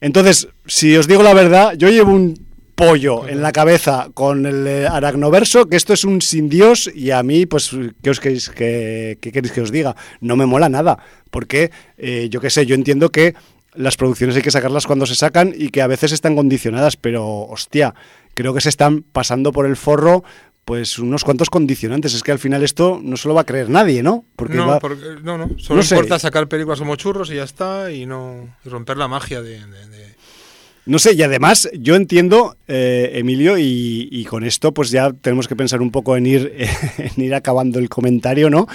Entonces, 0.00 0.48
si 0.66 0.96
os 0.96 1.08
digo 1.08 1.22
la 1.22 1.34
verdad, 1.34 1.74
yo 1.76 1.88
llevo 1.88 2.12
un 2.12 2.45
pollo 2.76 3.26
en 3.26 3.42
la 3.42 3.50
cabeza 3.50 4.10
con 4.14 4.46
el 4.46 4.66
eh, 4.66 4.86
aracnoverso, 4.86 5.66
que 5.66 5.76
esto 5.76 5.94
es 5.94 6.04
un 6.04 6.22
sin 6.22 6.48
Dios 6.48 6.88
y 6.94 7.10
a 7.10 7.22
mí, 7.22 7.46
pues, 7.46 7.70
¿qué 8.02 8.10
os 8.10 8.20
queréis 8.20 8.50
que, 8.50 9.18
qué 9.20 9.32
queréis 9.32 9.52
que 9.52 9.62
os 9.62 9.72
diga? 9.72 9.96
No 10.20 10.36
me 10.36 10.46
mola 10.46 10.68
nada, 10.68 10.98
porque 11.30 11.72
eh, 11.96 12.28
yo 12.30 12.40
qué 12.40 12.50
sé, 12.50 12.66
yo 12.66 12.74
entiendo 12.74 13.10
que 13.10 13.34
las 13.74 13.96
producciones 13.96 14.36
hay 14.36 14.42
que 14.42 14.50
sacarlas 14.50 14.86
cuando 14.86 15.06
se 15.06 15.14
sacan 15.14 15.52
y 15.56 15.70
que 15.70 15.82
a 15.82 15.86
veces 15.86 16.12
están 16.12 16.36
condicionadas, 16.36 16.96
pero 16.96 17.26
hostia, 17.46 17.94
creo 18.34 18.54
que 18.54 18.60
se 18.60 18.68
están 18.68 19.02
pasando 19.02 19.52
por 19.52 19.66
el 19.66 19.76
forro 19.76 20.22
pues 20.66 20.98
unos 20.98 21.22
cuantos 21.22 21.48
condicionantes. 21.48 22.12
Es 22.12 22.24
que 22.24 22.32
al 22.32 22.40
final 22.40 22.64
esto 22.64 23.00
no 23.00 23.16
se 23.16 23.28
lo 23.28 23.34
va 23.34 23.42
a 23.42 23.46
creer 23.46 23.70
nadie, 23.70 24.02
¿no? 24.02 24.24
Porque 24.34 24.56
no, 24.56 24.80
porque, 24.80 25.16
no, 25.22 25.38
no, 25.38 25.50
solo 25.58 25.80
importa 25.80 26.18
sacar 26.18 26.48
películas 26.48 26.80
como 26.80 26.96
churros 26.96 27.30
y 27.30 27.36
ya 27.36 27.44
está, 27.44 27.92
y 27.92 28.04
no 28.04 28.48
y 28.64 28.68
romper 28.68 28.96
la 28.96 29.06
magia 29.06 29.42
de, 29.42 29.60
No 30.86 31.00
sé, 31.00 31.14
y 31.14 31.22
además 31.22 31.68
yo 31.74 31.96
entiendo, 31.96 32.56
eh, 32.68 33.10
Emilio, 33.14 33.58
y, 33.58 34.08
y, 34.10 34.24
con 34.24 34.44
esto 34.44 34.72
pues 34.72 34.90
ya 34.90 35.12
tenemos 35.12 35.48
que 35.48 35.56
pensar 35.56 35.82
un 35.82 35.90
poco 35.90 36.16
en 36.16 36.26
ir, 36.26 36.52
en 36.98 37.22
ir 37.22 37.34
acabando 37.34 37.80
el 37.80 37.88
comentario, 37.88 38.50
¿no? 38.50 38.68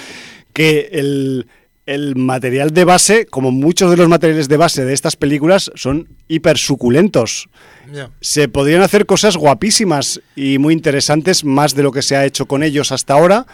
Que 0.52 0.90
el, 0.92 1.48
el 1.86 2.16
material 2.16 2.72
de 2.72 2.84
base, 2.84 3.26
como 3.26 3.52
muchos 3.52 3.90
de 3.90 3.98
los 3.98 4.08
materiales 4.08 4.48
de 4.48 4.58
base 4.58 4.86
de 4.86 4.94
estas 4.94 5.16
películas, 5.16 5.72
son 5.76 6.10
hiper 6.28 6.58
suculentos. 6.58 7.50
Yeah. 7.92 8.12
Se 8.22 8.48
podrían 8.48 8.82
hacer 8.82 9.06
cosas 9.06 9.38
guapísimas 9.38 10.22
y 10.36 10.58
muy 10.58 10.74
interesantes, 10.74 11.44
más 11.44 11.76
de 11.76 11.84
lo 11.84 11.92
que 11.92 12.02
se 12.02 12.16
ha 12.16 12.26
hecho 12.26 12.46
con 12.46 12.64
ellos 12.64 12.92
hasta 12.92 13.14
ahora. 13.14 13.46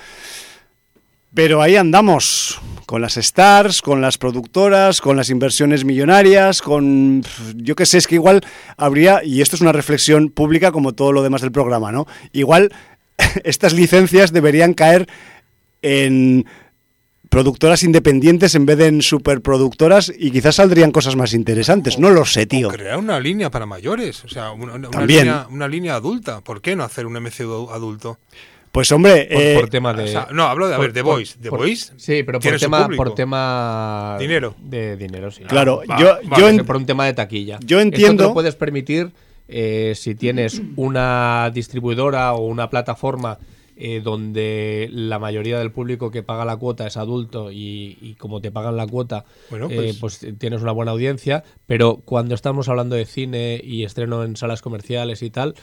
Pero 1.34 1.62
ahí 1.62 1.76
andamos, 1.76 2.60
con 2.86 3.02
las 3.02 3.18
stars, 3.18 3.82
con 3.82 4.02
las 4.02 4.18
productoras, 4.18 5.02
con 5.02 5.18
las 5.18 5.30
inversiones 5.30 5.86
millonarias, 5.86 6.62
con... 6.62 7.24
Yo 7.56 7.76
qué 7.76 7.86
sé, 7.86 7.98
es 7.98 8.08
que 8.08 8.16
igual 8.16 8.42
habría, 8.78 9.24
y 9.24 9.42
esto 9.42 9.56
es 9.56 9.62
una 9.62 9.74
reflexión 9.74 10.30
pública 10.30 10.72
como 10.72 10.94
todo 10.94 11.12
lo 11.12 11.22
demás 11.22 11.42
del 11.42 11.52
programa, 11.52 11.92
¿no? 11.92 12.08
Igual 12.32 12.72
estas 13.44 13.74
licencias 13.74 14.32
deberían 14.32 14.74
caer 14.74 15.08
en 15.82 16.46
productoras 17.30 17.84
independientes 17.84 18.56
en 18.56 18.66
vez 18.66 18.78
de 18.78 18.88
en 18.88 19.02
superproducturas 19.02 20.12
y 20.18 20.32
quizás 20.32 20.56
saldrían 20.56 20.92
cosas 20.92 21.16
más 21.16 21.34
interesantes. 21.34 22.00
No 22.00 22.10
lo 22.10 22.26
sé, 22.26 22.46
tío. 22.46 22.70
O 22.70 22.72
crear 22.72 22.98
una 22.98 23.20
línea 23.20 23.52
para 23.52 23.66
mayores, 23.66 24.24
o 24.24 24.30
sea, 24.30 24.52
una, 24.52 24.76
una, 24.76 25.06
línea, 25.06 25.48
una, 25.50 25.68
línea, 25.68 25.96
adulta. 25.96 26.42
¿Por 26.42 26.62
qué 26.62 26.76
no 26.76 26.84
hacer 26.84 27.06
un 27.06 27.14
MCU 27.22 27.70
adulto? 27.72 28.18
Pues 28.78 28.92
hombre, 28.92 29.28
por, 29.32 29.42
eh, 29.42 29.56
por 29.56 29.70
tema 29.70 29.92
de. 29.92 30.04
O 30.04 30.08
sea, 30.08 30.28
no, 30.32 30.44
hablo 30.44 30.68
de, 30.68 30.76
a 30.76 30.78
ver, 30.78 30.94
The 30.94 31.02
Voice. 31.02 31.40
The 31.42 31.50
Voice. 31.50 31.94
Sí, 31.98 32.22
pero 32.22 32.40
por 32.40 32.60
tema, 32.60 32.88
por 32.96 33.16
tema. 33.16 34.18
Dinero. 34.20 34.54
De 34.62 34.96
dinero, 34.96 35.32
sí. 35.32 35.42
Claro, 35.46 35.82
va, 35.90 36.00
yo, 36.00 36.06
va, 36.32 36.38
yo 36.38 36.48
en, 36.48 36.64
por 36.64 36.78
un 36.78 36.86
tema 36.86 37.08
de 37.08 37.14
taquilla. 37.14 37.58
Yo 37.66 37.80
entiendo. 37.80 38.12
Esto 38.12 38.18
te 38.18 38.28
lo 38.28 38.34
puedes 38.36 38.56
permitir 38.56 39.14
eh, 39.48 39.94
si 39.96 40.14
tienes 40.14 40.62
una 40.76 41.50
distribuidora 41.52 42.34
o 42.34 42.46
una 42.46 42.70
plataforma 42.70 43.40
eh, 43.78 44.00
donde 44.04 44.90
la 44.92 45.18
mayoría 45.18 45.58
del 45.58 45.72
público 45.72 46.12
que 46.12 46.22
paga 46.22 46.46
la 46.46 46.58
cuota 46.58 46.86
es 46.86 46.98
adulto 46.98 47.52
y, 47.52 47.98
y 48.00 48.14
como 48.14 48.42
te 48.42 48.52
pagan 48.52 48.78
la 48.78 48.86
cuota, 48.86 49.26
bueno, 49.50 49.70
pues... 49.70 49.96
Eh, 49.96 49.98
pues... 50.00 50.26
tienes 50.38 50.62
una 50.62 50.72
buena 50.72 50.92
audiencia, 50.92 51.44
pero 51.66 52.02
cuando 52.06 52.36
estamos 52.36 52.70
hablando 52.70 52.96
de 52.96 53.06
cine 53.06 53.60
y 53.64 53.86
estreno 53.86 54.24
en 54.24 54.36
salas 54.36 54.62
comerciales 54.62 55.24
y 55.24 55.32
tal, 55.32 55.56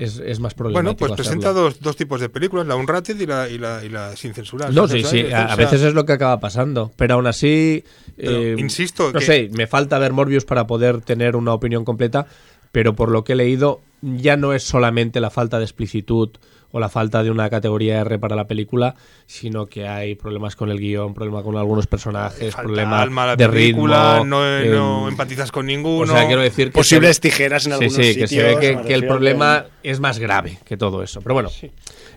es, 0.00 0.18
es 0.18 0.40
más 0.40 0.54
problemático. 0.54 0.82
Bueno, 0.82 0.96
pues 0.96 1.12
presenta 1.12 1.52
dos, 1.52 1.80
dos, 1.80 1.94
tipos 1.94 2.20
de 2.20 2.30
películas, 2.30 2.66
la 2.66 2.74
unrated 2.74 3.20
y 3.20 3.26
la, 3.26 3.48
y 3.48 3.58
la, 3.58 3.84
y 3.84 3.90
la 3.90 4.16
sin 4.16 4.32
censurar. 4.32 4.72
No, 4.72 4.88
sí, 4.88 5.04
sí, 5.04 5.30
a, 5.30 5.52
a, 5.52 5.56
veces 5.56 5.82
es 5.82 5.92
lo 5.92 6.06
que 6.06 6.14
acaba 6.14 6.40
pasando, 6.40 6.90
pero 6.96 7.14
aún 7.14 7.26
así... 7.26 7.84
Pero, 8.16 8.30
eh, 8.32 8.56
insisto... 8.58 9.12
No 9.12 9.18
que... 9.18 9.26
sé, 9.26 9.50
me 9.52 9.66
falta 9.66 9.98
ver 9.98 10.14
Morbius 10.14 10.46
para 10.46 10.66
poder 10.66 11.02
tener 11.02 11.36
una 11.36 11.52
opinión 11.52 11.84
completa, 11.84 12.26
pero 12.72 12.94
por 12.96 13.10
lo 13.10 13.24
que 13.24 13.34
he 13.34 13.36
leído, 13.36 13.82
ya 14.00 14.38
no 14.38 14.54
es 14.54 14.62
solamente 14.62 15.20
la 15.20 15.28
falta 15.28 15.58
de 15.58 15.64
explicitud 15.64 16.30
o 16.72 16.80
la 16.80 16.88
falta 16.88 17.22
de 17.22 17.30
una 17.30 17.50
categoría 17.50 18.00
R 18.00 18.18
para 18.18 18.36
la 18.36 18.46
película, 18.46 18.94
sino 19.26 19.66
que 19.66 19.88
hay 19.88 20.14
problemas 20.14 20.56
con 20.56 20.70
el 20.70 20.78
guion, 20.78 21.14
problemas 21.14 21.42
con 21.42 21.56
algunos 21.56 21.86
personajes, 21.86 22.54
problemas 22.54 23.36
de 23.36 23.48
película, 23.48 24.18
ritmo. 24.18 24.24
No, 24.24 24.58
eh, 24.58 24.68
no, 24.68 25.08
empatizas 25.08 25.50
con 25.50 25.66
ninguno. 25.66 26.12
O 26.12 26.16
sea, 26.16 26.26
quiero 26.26 26.42
decir 26.42 26.68
que 26.68 26.72
posibles 26.72 27.16
se, 27.16 27.22
tijeras 27.22 27.66
en 27.66 27.72
sí, 27.72 27.74
algunos 27.74 27.94
sí, 27.94 28.04
sitios. 28.04 28.30
que 28.30 28.36
se 28.36 28.42
ve 28.42 28.58
que, 28.58 28.82
que 28.86 28.94
el 28.94 29.06
problema 29.06 29.66
es 29.82 30.00
más 30.00 30.18
grave 30.18 30.58
que 30.64 30.76
todo 30.76 31.02
eso. 31.02 31.20
Pero 31.20 31.34
bueno, 31.34 31.48
sí. 31.48 31.70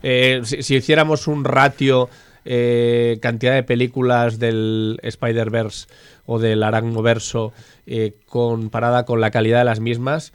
eh, 0.03 0.41
si, 0.43 0.63
si, 0.63 0.75
hiciéramos 0.75 1.27
un 1.27 1.43
ratio 1.43 2.09
eh, 2.45 3.19
cantidad 3.21 3.53
de 3.53 3.63
películas 3.63 4.37
del 4.37 4.99
Spider-Verse 5.01 5.87
o 6.25 6.39
del 6.39 6.63
Aracnoverso 6.63 7.53
eh, 7.85 8.15
comparada 8.25 9.05
con 9.05 9.21
la 9.21 9.31
calidad 9.31 9.59
de 9.59 9.65
las 9.65 9.79
mismas, 9.79 10.33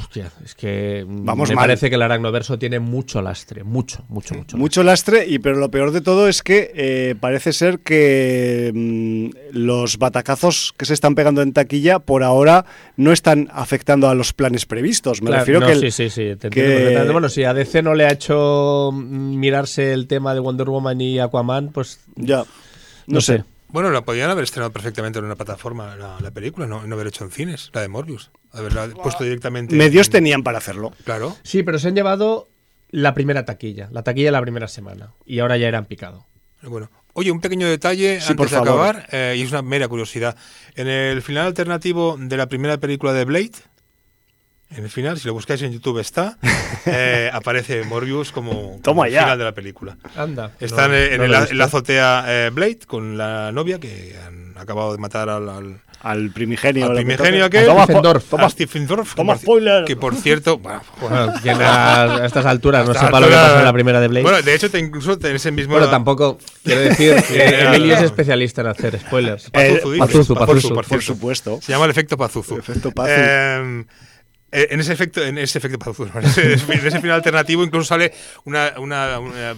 Hostia, 0.00 0.30
es 0.44 0.54
que 0.54 1.04
Vamos 1.06 1.50
me 1.50 1.54
mal. 1.54 1.64
parece 1.64 1.88
que 1.90 1.96
el 1.96 2.02
Aracnoverso 2.02 2.58
tiene 2.58 2.80
mucho 2.80 3.20
lastre, 3.20 3.62
mucho, 3.62 4.04
mucho, 4.08 4.34
mucho. 4.34 4.56
Mucho 4.56 4.82
lastre, 4.82 5.26
y 5.28 5.38
pero 5.38 5.56
lo 5.56 5.70
peor 5.70 5.90
de 5.90 6.00
todo 6.00 6.28
es 6.28 6.42
que 6.42 6.72
eh, 6.74 7.14
parece 7.20 7.52
ser 7.52 7.80
que 7.80 8.72
mmm, 8.74 9.28
los 9.52 9.98
batacazos 9.98 10.74
que 10.76 10.86
se 10.86 10.94
están 10.94 11.14
pegando 11.14 11.42
en 11.42 11.52
taquilla 11.52 11.98
por 11.98 12.22
ahora 12.22 12.64
no 12.96 13.12
están 13.12 13.48
afectando 13.52 14.08
a 14.08 14.14
los 14.14 14.32
planes 14.32 14.64
previstos. 14.66 15.20
Me 15.20 15.28
claro, 15.28 15.40
refiero 15.42 15.60
no, 15.60 15.66
que, 15.66 15.72
el, 15.72 15.80
sí, 15.80 15.90
sí, 15.90 16.10
sí, 16.10 16.36
te 16.36 16.48
que... 16.48 17.08
Bueno, 17.12 17.28
si 17.28 17.44
a 17.44 17.52
DC 17.52 17.82
no 17.82 17.94
le 17.94 18.06
ha 18.06 18.12
hecho 18.12 18.90
mirarse 18.92 19.92
el 19.92 20.06
tema 20.06 20.32
de 20.34 20.40
Wonder 20.40 20.68
Woman 20.68 21.00
y 21.00 21.18
Aquaman, 21.18 21.68
pues 21.72 22.00
ya 22.16 22.38
no, 22.38 22.46
no 23.06 23.20
sé. 23.20 23.38
sé. 23.38 23.44
Bueno, 23.72 23.90
la 23.90 24.02
podían 24.02 24.30
haber 24.30 24.44
estrenado 24.44 24.70
perfectamente 24.70 25.18
en 25.18 25.24
una 25.24 25.34
plataforma, 25.34 25.96
la, 25.96 26.20
la 26.20 26.30
película, 26.30 26.66
no, 26.66 26.86
no, 26.86 26.94
haber 26.94 27.06
hecho 27.06 27.24
en 27.24 27.30
cines, 27.30 27.70
la 27.72 27.80
de 27.80 27.88
Morbius. 27.88 28.30
Haberla 28.52 28.86
puesto 28.88 29.24
directamente. 29.24 29.74
Medios 29.74 30.08
en... 30.08 30.12
tenían 30.12 30.42
para 30.42 30.58
hacerlo. 30.58 30.92
Claro. 31.04 31.36
Sí, 31.42 31.62
pero 31.62 31.78
se 31.78 31.88
han 31.88 31.94
llevado 31.94 32.50
la 32.90 33.14
primera 33.14 33.46
taquilla, 33.46 33.88
la 33.90 34.02
taquilla 34.02 34.28
de 34.28 34.32
la 34.32 34.42
primera 34.42 34.68
semana. 34.68 35.14
Y 35.24 35.38
ahora 35.38 35.56
ya 35.56 35.68
eran 35.68 35.86
picado. 35.86 36.26
Bueno. 36.62 36.90
Oye, 37.14 37.30
un 37.30 37.40
pequeño 37.40 37.66
detalle 37.68 38.20
sí, 38.20 38.30
antes 38.30 38.50
de 38.50 38.56
favor. 38.56 38.68
acabar, 38.68 39.08
eh, 39.12 39.34
y 39.36 39.42
es 39.42 39.50
una 39.50 39.60
mera 39.60 39.88
curiosidad. 39.88 40.36
En 40.74 40.88
el 40.88 41.20
final 41.20 41.46
alternativo 41.46 42.16
de 42.18 42.36
la 42.36 42.48
primera 42.48 42.78
película 42.78 43.12
de 43.12 43.24
Blade, 43.24 43.52
en 44.76 44.84
el 44.84 44.90
final, 44.90 45.18
si 45.18 45.26
lo 45.26 45.34
buscáis 45.34 45.62
en 45.62 45.72
YouTube 45.72 45.98
está, 45.98 46.38
eh, 46.86 47.30
aparece 47.32 47.84
Morbius 47.84 48.32
como, 48.32 48.80
como 48.82 49.04
el 49.04 49.12
final 49.12 49.38
de 49.38 49.44
la 49.44 49.52
película. 49.52 49.96
Anda. 50.16 50.52
Está 50.60 50.88
no, 50.88 50.94
en, 50.94 51.18
no 51.18 51.24
el, 51.24 51.34
en, 51.34 51.58
la 51.58 51.64
azotea 51.64 52.24
eh, 52.26 52.50
Blade 52.52 52.80
con 52.86 53.18
la 53.18 53.52
novia 53.52 53.78
que 53.78 54.16
han 54.26 54.54
acabado 54.56 54.92
de 54.92 54.98
matar 54.98 55.28
al, 55.28 55.48
al, 55.48 55.80
al 56.02 56.30
primigenio. 56.30 56.86
Al 56.86 56.96
primigenio 56.96 57.44
aquel. 57.44 57.66
Toma, 57.66 57.86
toma. 57.86 58.48
Toma 59.16 59.36
spoiler. 59.36 59.84
Que 59.84 59.96
por 59.96 60.14
cierto. 60.14 60.60
Bueno, 60.62 60.82
bueno 61.00 61.32
quien 61.42 61.60
a, 61.60 62.02
a, 62.02 62.26
estas 62.26 62.46
alturas 62.46 62.86
no 62.86 62.94
sepa 62.94 63.20
lo 63.20 63.26
que 63.26 63.34
pasó 63.34 63.58
en 63.58 63.64
la 63.64 63.72
primera 63.72 64.00
de 64.00 64.08
Blade. 64.08 64.22
Bueno, 64.22 64.42
de 64.42 64.54
hecho, 64.54 64.70
te 64.70 64.78
incluso 64.78 65.18
en 65.20 65.36
ese 65.36 65.50
mismo. 65.50 65.72
Bueno, 65.72 65.88
tampoco. 65.90 66.38
Quiero 66.62 66.80
decir 66.82 67.16
que 67.28 67.60
Emilio 67.60 67.96
es 67.96 68.02
especialista 68.02 68.60
en 68.60 68.68
hacer 68.68 68.98
spoilers. 69.00 69.50
Pazuzu, 69.50 69.98
Pazuzu, 69.98 70.34
Pazuzu, 70.34 70.74
por, 70.74 70.86
por 70.86 71.02
supuesto. 71.02 71.60
Se 71.60 71.72
llama 71.72 71.86
el 71.86 71.90
efecto 71.90 72.16
Pazuzu. 72.16 72.54
El 72.54 72.60
efecto 72.60 72.92
Pazuzu. 72.92 73.86
Eh, 74.54 74.68
en 74.70 74.80
ese 74.80 74.92
efecto, 74.92 75.24
en 75.24 75.38
ese 75.38 75.56
efecto 75.58 75.78
en 76.14 76.24
ese, 76.26 76.52
en 76.52 76.86
ese 76.86 77.00
final 77.00 77.12
alternativo 77.16 77.64
incluso 77.64 77.86
sale 77.88 78.12
una, 78.44 78.74
una, 78.78 79.18
una 79.18 79.56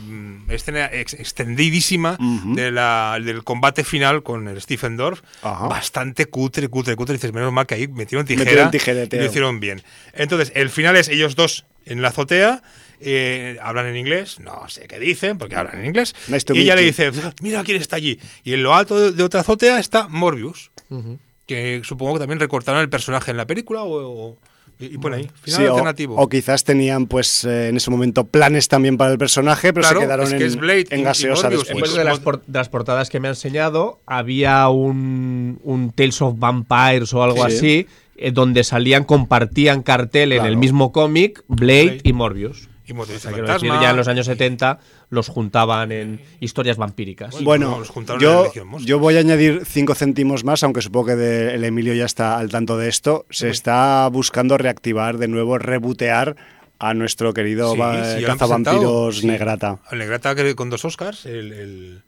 escena 0.54 0.86
ex, 0.92 1.14
extendidísima 1.14 2.16
uh 2.18 2.22
-huh. 2.22 2.54
de 2.54 2.70
la, 2.70 3.18
del 3.22 3.42
combate 3.42 3.82
final 3.82 4.22
con 4.22 4.46
el 4.46 4.60
Stephen 4.62 4.96
Dorff, 4.96 5.22
Ajá. 5.42 5.66
bastante 5.66 6.26
cutre, 6.26 6.68
cutre, 6.68 6.94
cutre. 6.94 7.14
Dices, 7.14 7.32
menos 7.32 7.52
mal 7.52 7.66
que 7.66 7.74
ahí 7.74 7.88
metieron 7.88 8.24
tijera 8.24 8.70
metieron 8.70 9.08
y 9.10 9.16
lo 9.16 9.24
hicieron 9.24 9.60
bien. 9.60 9.82
Entonces, 10.12 10.52
el 10.54 10.70
final 10.70 10.96
es 10.96 11.08
ellos 11.08 11.34
dos 11.34 11.64
en 11.86 12.00
la 12.00 12.08
azotea. 12.08 12.62
Eh, 13.00 13.58
hablan 13.60 13.86
en 13.86 13.96
inglés, 13.96 14.38
no 14.40 14.66
sé 14.68 14.86
qué 14.86 14.98
dicen, 14.98 15.36
porque 15.36 15.56
hablan 15.56 15.80
en 15.80 15.86
inglés. 15.86 16.14
Nice 16.28 16.46
y 16.54 16.60
ella 16.60 16.76
le 16.76 16.82
dice, 16.82 17.10
mira 17.42 17.62
quién 17.64 17.80
está 17.80 17.96
allí. 17.96 18.18
Y 18.44 18.54
en 18.54 18.62
lo 18.62 18.74
alto 18.74 18.98
de, 18.98 19.12
de 19.12 19.22
otra 19.24 19.40
azotea 19.40 19.78
está 19.80 20.06
Morbius, 20.08 20.70
uh 20.88 20.98
-huh. 21.02 21.18
que 21.46 21.82
supongo 21.84 22.14
que 22.14 22.20
también 22.20 22.38
recortaron 22.40 22.80
el 22.80 22.88
personaje 22.88 23.32
en 23.32 23.36
la 23.36 23.46
película 23.46 23.82
o, 23.82 24.30
o 24.30 24.38
y, 24.78 24.86
y 24.94 24.98
pone 24.98 25.16
ahí, 25.16 25.30
final 25.42 25.60
sí, 25.60 25.66
alternativo. 25.66 26.16
O, 26.16 26.22
o, 26.24 26.28
quizás 26.28 26.64
tenían, 26.64 27.06
pues, 27.06 27.44
eh, 27.44 27.68
en 27.68 27.76
ese 27.76 27.90
momento 27.90 28.24
planes 28.26 28.68
también 28.68 28.96
para 28.96 29.12
el 29.12 29.18
personaje, 29.18 29.72
pero 29.72 29.82
claro, 29.82 30.01
se 30.01 30.06
quedaron 30.06 30.26
es 30.26 30.32
que 30.32 30.36
en, 30.38 30.46
es 30.46 30.56
Blade 30.56 30.86
en 30.90 31.02
gaseosa 31.05 31.48
después. 31.51 31.94
de 31.94 32.05
las, 32.05 32.18
por, 32.20 32.44
de 32.44 32.59
las, 32.59 32.68
portadas 32.68 33.10
que 33.10 33.20
me 33.20 33.28
ha 33.28 33.32
enseñado, 33.32 34.01
había 34.06 34.68
un, 34.68 35.60
un 35.62 35.92
Tales 35.92 36.20
of 36.22 36.38
Vampires 36.38 37.12
o 37.14 37.22
algo 37.22 37.46
Sí. 37.48 37.56
así, 37.56 37.86
eh, 38.16 38.30
donde 38.32 38.64
salían, 38.64 39.05
compartían 39.05 39.82
cartel 39.82 40.32
en 40.32 40.44
el 40.44 40.56
mismo 40.56 40.92
cómic, 40.92 41.42
Blade, 41.48 41.82
Blade. 41.84 42.01
y 42.05 42.12
Morbius. 42.12 42.68
Y 42.86 42.93
O 42.93 43.05
sea, 43.06 43.15
decir, 43.15 43.31
fantasma. 43.47 43.81
ya 43.81 43.90
en 43.90 43.97
los 43.97 44.09
años 44.09 44.27
70 44.27 44.78
los 45.09 45.28
juntaban 45.28 45.90
en 45.90 46.20
historias 46.40 46.77
vampíricas. 46.77 47.43
Bueno, 47.43 47.78
los 47.78 47.89
juntaron 47.89 48.20
en 48.23 48.28
yo, 48.28 48.52
yo 48.81 48.98
voy 48.98 49.16
a 49.16 49.20
añadir 49.20 49.62
cinco 49.65 49.94
céntimos 49.94 50.44
más, 50.44 50.62
aunque 50.65 50.82
supongo 50.82 51.06
que 51.06 51.16
de- 51.16 51.55
el 51.55 51.65
Emilio 51.65 51.94
ya 51.94 52.05
está 52.05 52.36
al 52.39 52.51
tanto 52.51 52.77
de 52.77 52.89
esto. 52.89 53.24
Se 53.31 53.48
está 53.48 54.06
buscando 54.12 54.59
reactivar 54.59 55.16
de 55.19 55.28
nuevo, 55.28 55.56
rebotear 55.59 56.36
a 56.78 56.93
nuestro 56.93 57.32
querido 57.32 57.73
Sí, 57.73 57.78
cazavampiros 58.24 58.27
presentado, 58.27 59.12
sí. 59.12 59.27
Negrata. 59.27 59.78
El 59.90 59.98
Negrata 60.01 60.35
que 60.35 60.55
con 60.55 60.69
dos 60.70 60.85
Oscars, 60.85 61.24
el... 61.24 61.52
el- 61.52 62.02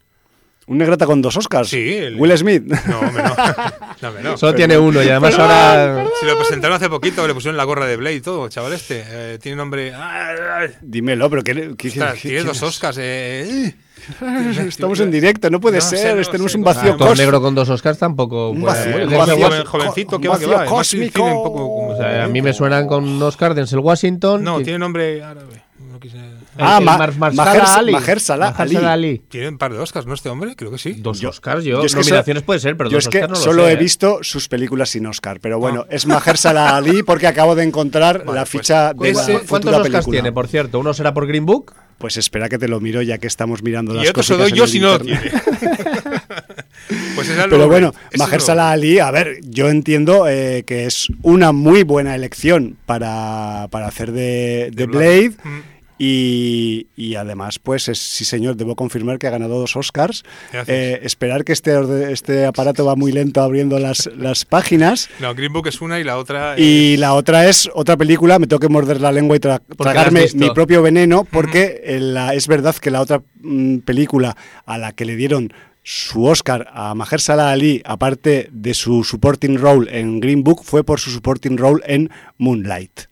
¿Un 0.68 0.78
Negrata 0.78 1.06
con 1.06 1.22
dos 1.22 1.36
Oscars? 1.36 1.68
Sí, 1.68 1.94
el- 1.96 2.16
Will 2.16 2.36
Smith. 2.36 2.64
No, 2.86 2.98
hombre, 3.00 3.22
no. 3.22 3.34
No, 4.02 4.08
hombre, 4.08 4.22
no. 4.24 4.36
Solo 4.36 4.54
tiene 4.54 4.76
uno 4.76 5.02
y 5.02 5.08
además 5.08 5.38
ahora... 5.38 6.04
Si 6.20 6.26
lo 6.26 6.36
presentaron 6.36 6.76
hace 6.76 6.88
poquito, 6.90 7.26
le 7.26 7.34
pusieron 7.34 7.56
la 7.56 7.64
gorra 7.64 7.86
de 7.86 7.96
Blade 7.96 8.16
y 8.16 8.20
todo, 8.20 8.48
chaval 8.48 8.72
este. 8.72 9.04
Eh, 9.06 9.38
tiene 9.40 9.56
nombre... 9.56 9.94
Ah, 9.94 10.34
ah, 10.60 10.66
Dímelo, 10.82 11.30
pero 11.30 11.42
¿qué, 11.44 11.74
qué- 11.78 11.88
ostras, 11.88 12.14
qué- 12.20 12.28
tiene 12.30 12.42
dos? 12.44 12.62
Oscars. 12.62 12.98
Eh, 13.00 13.74
Estamos 14.68 15.00
en 15.00 15.10
directo, 15.10 15.48
no 15.50 15.60
puede 15.60 15.76
No 15.78 15.82
sé, 15.84 15.96
ser, 15.96 16.14
no 16.16 16.20
este 16.20 16.36
no 16.38 16.46
es 16.46 16.52
sé, 16.52 16.58
un 16.58 16.64
sé. 16.64 16.66
vacío 16.74 16.96
cósmico. 16.96 17.14
negro 17.14 17.40
con 17.40 17.54
dos 17.54 17.68
Oscars 17.70 17.98
tampoco 17.98 18.50
Un 18.50 18.62
vacío- 18.62 18.92
puede 18.92 19.06
un 19.06 19.12
vacío- 19.14 19.36
joven- 19.46 19.64
jovencito, 19.64 20.16
un 20.16 20.22
que 20.22 20.28
va, 20.28 20.38
que 20.38 20.46
vacío 20.46 20.48
va. 20.48 20.62
Además, 20.62 20.78
cósmico. 20.78 21.22
un 21.24 21.42
poco- 21.44 21.86
O 21.92 21.96
sea, 21.96 22.24
a 22.24 22.28
mí 22.28 22.42
me 22.42 22.52
suenan 22.52 22.86
con 22.86 23.22
Oscar 23.22 23.54
Denzel 23.54 23.78
Washington. 23.78 24.42
No, 24.44 24.58
que- 24.58 24.64
tiene 24.64 24.78
nombre 24.80 25.22
árabe. 25.22 25.62
No 25.96 26.00
quise- 26.00 26.18
Ah, 26.58 26.78
Ma- 26.80 26.98
Maher- 26.98 27.14
Mahershala 27.34 28.48
Ali. 28.48 28.76
Ali. 28.76 29.22
Tiene 29.28 29.48
un 29.48 29.58
par 29.58 29.72
de 29.72 29.78
Oscars, 29.78 30.06
¿no? 30.06 30.12
Este 30.14 30.28
hombre, 30.28 30.54
creo 30.56 30.70
que 30.70 30.78
sí. 30.78 30.92
Dos 30.98 31.20
Yo- 31.20 31.30
Oscars, 31.30 31.64
yo, 31.64 31.78
yo 31.80 31.86
es 31.86 31.94
que 31.94 32.00
nominaciones 32.00 32.42
puede 32.42 32.60
ser, 32.60 32.76
pero 32.76 32.90
Yo 32.90 32.98
dos 32.98 33.04
es 33.04 33.10
que 33.10 33.18
Oscars 33.18 33.32
no 33.32 33.38
lo 33.38 33.42
solo 33.44 33.64
sé, 33.64 33.70
he 33.70 33.72
¿eh? 33.72 33.76
visto 33.76 34.18
sus 34.22 34.48
películas 34.48 34.90
sin 34.90 35.06
Oscar, 35.06 35.40
pero 35.40 35.58
bueno, 35.58 35.86
es 35.90 36.06
Mahershala 36.06 36.76
Ali 36.76 37.02
porque 37.02 37.26
acabo 37.26 37.54
de 37.54 37.64
encontrar 37.64 38.24
la 38.26 38.44
pues, 38.44 38.48
ficha 38.50 38.92
de 38.92 39.10
Ese- 39.10 39.20
la 39.20 39.24
¿Cuántos 39.40 39.48
futura 39.48 39.76
Oscars 39.78 39.92
película. 39.94 40.14
tiene, 40.16 40.32
por 40.32 40.48
cierto? 40.48 40.78
¿Uno 40.80 40.92
será 40.94 41.14
por 41.14 41.26
Green 41.26 41.46
Book? 41.46 41.72
Pues 41.98 42.18
espera 42.18 42.50
que 42.50 42.58
te 42.58 42.68
lo 42.68 42.78
miro 42.78 43.00
ya 43.00 43.16
que 43.16 43.26
estamos 43.26 43.62
mirando 43.62 43.94
las 43.94 44.04
Y 44.04 44.08
otro 44.08 44.22
se 44.22 44.34
lo 44.34 44.40
cositas 44.40 44.50
doy 44.50 44.58
yo 44.58 44.66
si 44.66 44.80
no 44.80 44.88
lo 44.98 45.04
internet. 45.04 45.32
tiene. 45.42 46.20
pues 47.14 47.28
es 47.30 47.38
el 47.38 47.48
Pero 47.48 47.68
bueno, 47.68 47.88
ese 47.88 47.98
es 48.10 48.12
el 48.12 48.18
Mahershala 48.18 48.62
nombre. 48.72 48.88
Ali, 48.88 48.98
a 48.98 49.10
ver, 49.10 49.38
yo 49.42 49.68
entiendo 49.70 50.28
eh, 50.28 50.64
que 50.66 50.84
es 50.84 51.08
una 51.22 51.52
muy 51.52 51.84
buena 51.84 52.14
elección 52.14 52.76
para, 52.84 53.68
para 53.70 53.86
hacer 53.86 54.12
de, 54.12 54.70
de 54.70 54.70
De 54.72 54.86
Blade. 54.86 55.28
Blade. 55.30 55.36
Mm. 55.44 55.60
Y, 55.98 56.88
y 56.96 57.14
además, 57.14 57.58
pues 57.58 57.88
es, 57.88 57.98
sí 57.98 58.24
señor, 58.24 58.56
debo 58.56 58.76
confirmar 58.76 59.18
que 59.18 59.26
ha 59.26 59.30
ganado 59.30 59.58
dos 59.58 59.76
Oscars. 59.76 60.22
Eh, 60.66 61.00
esperar 61.02 61.44
que 61.44 61.52
este, 61.52 62.12
este 62.12 62.44
aparato 62.46 62.84
va 62.84 62.96
muy 62.96 63.12
lento 63.12 63.40
abriendo 63.42 63.78
las, 63.78 64.08
las 64.16 64.44
páginas. 64.44 65.08
No, 65.20 65.34
Green 65.34 65.52
Book 65.52 65.68
es 65.68 65.80
una 65.80 65.98
y 65.98 66.04
la 66.04 66.18
otra. 66.18 66.58
Y 66.58 66.96
la 66.98 67.14
otra 67.14 67.48
es 67.48 67.68
otra 67.74 67.96
película, 67.96 68.38
me 68.38 68.46
tengo 68.46 68.60
que 68.60 68.68
morder 68.68 69.00
la 69.00 69.10
lengua 69.12 69.36
y 69.36 69.40
tra- 69.40 69.60
tragarme 69.76 70.20
mi 70.34 70.46
propio 70.54 70.82
veneno, 70.82 71.24
porque 71.24 71.80
eh, 71.84 71.98
la- 72.00 72.34
es 72.34 72.46
verdad 72.46 72.74
que 72.76 72.90
la 72.90 73.00
otra 73.00 73.22
mm, 73.40 73.78
película 73.78 74.36
a 74.66 74.78
la 74.78 74.92
que 74.92 75.04
le 75.06 75.16
dieron 75.16 75.52
su 75.82 76.24
Oscar 76.24 76.68
a 76.72 76.94
Mahershala 76.94 77.50
Ali, 77.52 77.80
aparte 77.84 78.48
de 78.52 78.74
su 78.74 79.04
supporting 79.04 79.56
role 79.56 79.88
en 79.98 80.20
Green 80.20 80.42
Book, 80.42 80.62
fue 80.64 80.82
por 80.84 80.98
su 81.00 81.10
supporting 81.10 81.56
role 81.56 81.80
en 81.86 82.10
Moonlight. 82.38 83.02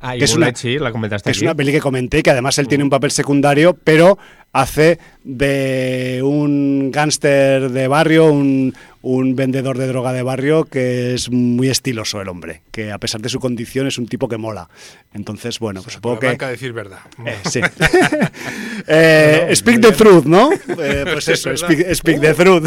Ah, 0.00 0.16
Que 0.16 0.24
es 0.24 0.34
una- 0.34 0.54
sí, 0.54 0.78
la 0.78 0.92
comentaste 0.92 1.26
Que 1.28 1.32
es 1.32 1.38
aquí. 1.38 1.44
una 1.44 1.54
peli 1.54 1.72
que 1.72 1.80
comenté, 1.80 2.22
que 2.22 2.30
además 2.30 2.58
él 2.58 2.68
tiene 2.68 2.84
un 2.84 2.90
papel 2.90 3.10
secundario, 3.10 3.74
pero 3.84 4.18
hace 4.52 4.98
de 5.24 6.20
un 6.24 6.90
gángster 6.90 7.70
de 7.70 7.86
barrio, 7.86 8.24
un, 8.32 8.74
un 9.02 9.36
vendedor 9.36 9.76
de 9.78 9.86
droga 9.86 10.12
de 10.12 10.22
barrio, 10.22 10.64
que 10.64 11.12
es 11.14 11.30
muy 11.30 11.68
estiloso 11.68 12.20
el 12.20 12.28
hombre, 12.28 12.62
que 12.72 12.90
a 12.92 12.98
pesar 12.98 13.20
de 13.20 13.28
su 13.28 13.38
condición 13.40 13.86
es 13.86 13.98
un 13.98 14.06
tipo 14.08 14.26
que 14.26 14.38
mola. 14.38 14.68
Entonces, 15.12 15.58
bueno, 15.58 15.82
pues 15.82 15.94
supongo 15.94 16.18
Pero 16.18 16.32
que... 16.32 16.36
Blanca 16.36 16.48
decir 16.50 16.72
verdad. 16.72 17.00
Eh, 17.26 17.36
sí. 17.50 17.60
Eh, 18.86 19.50
speak 19.54 19.80
the 19.80 19.92
truth, 19.92 20.24
¿no? 20.24 20.50
Eh, 20.78 21.04
pues 21.12 21.28
Es 21.28 21.44
eso, 21.46 21.56
speak, 21.56 21.94
speak 21.94 22.20
the 22.20 22.34
truth. 22.34 22.64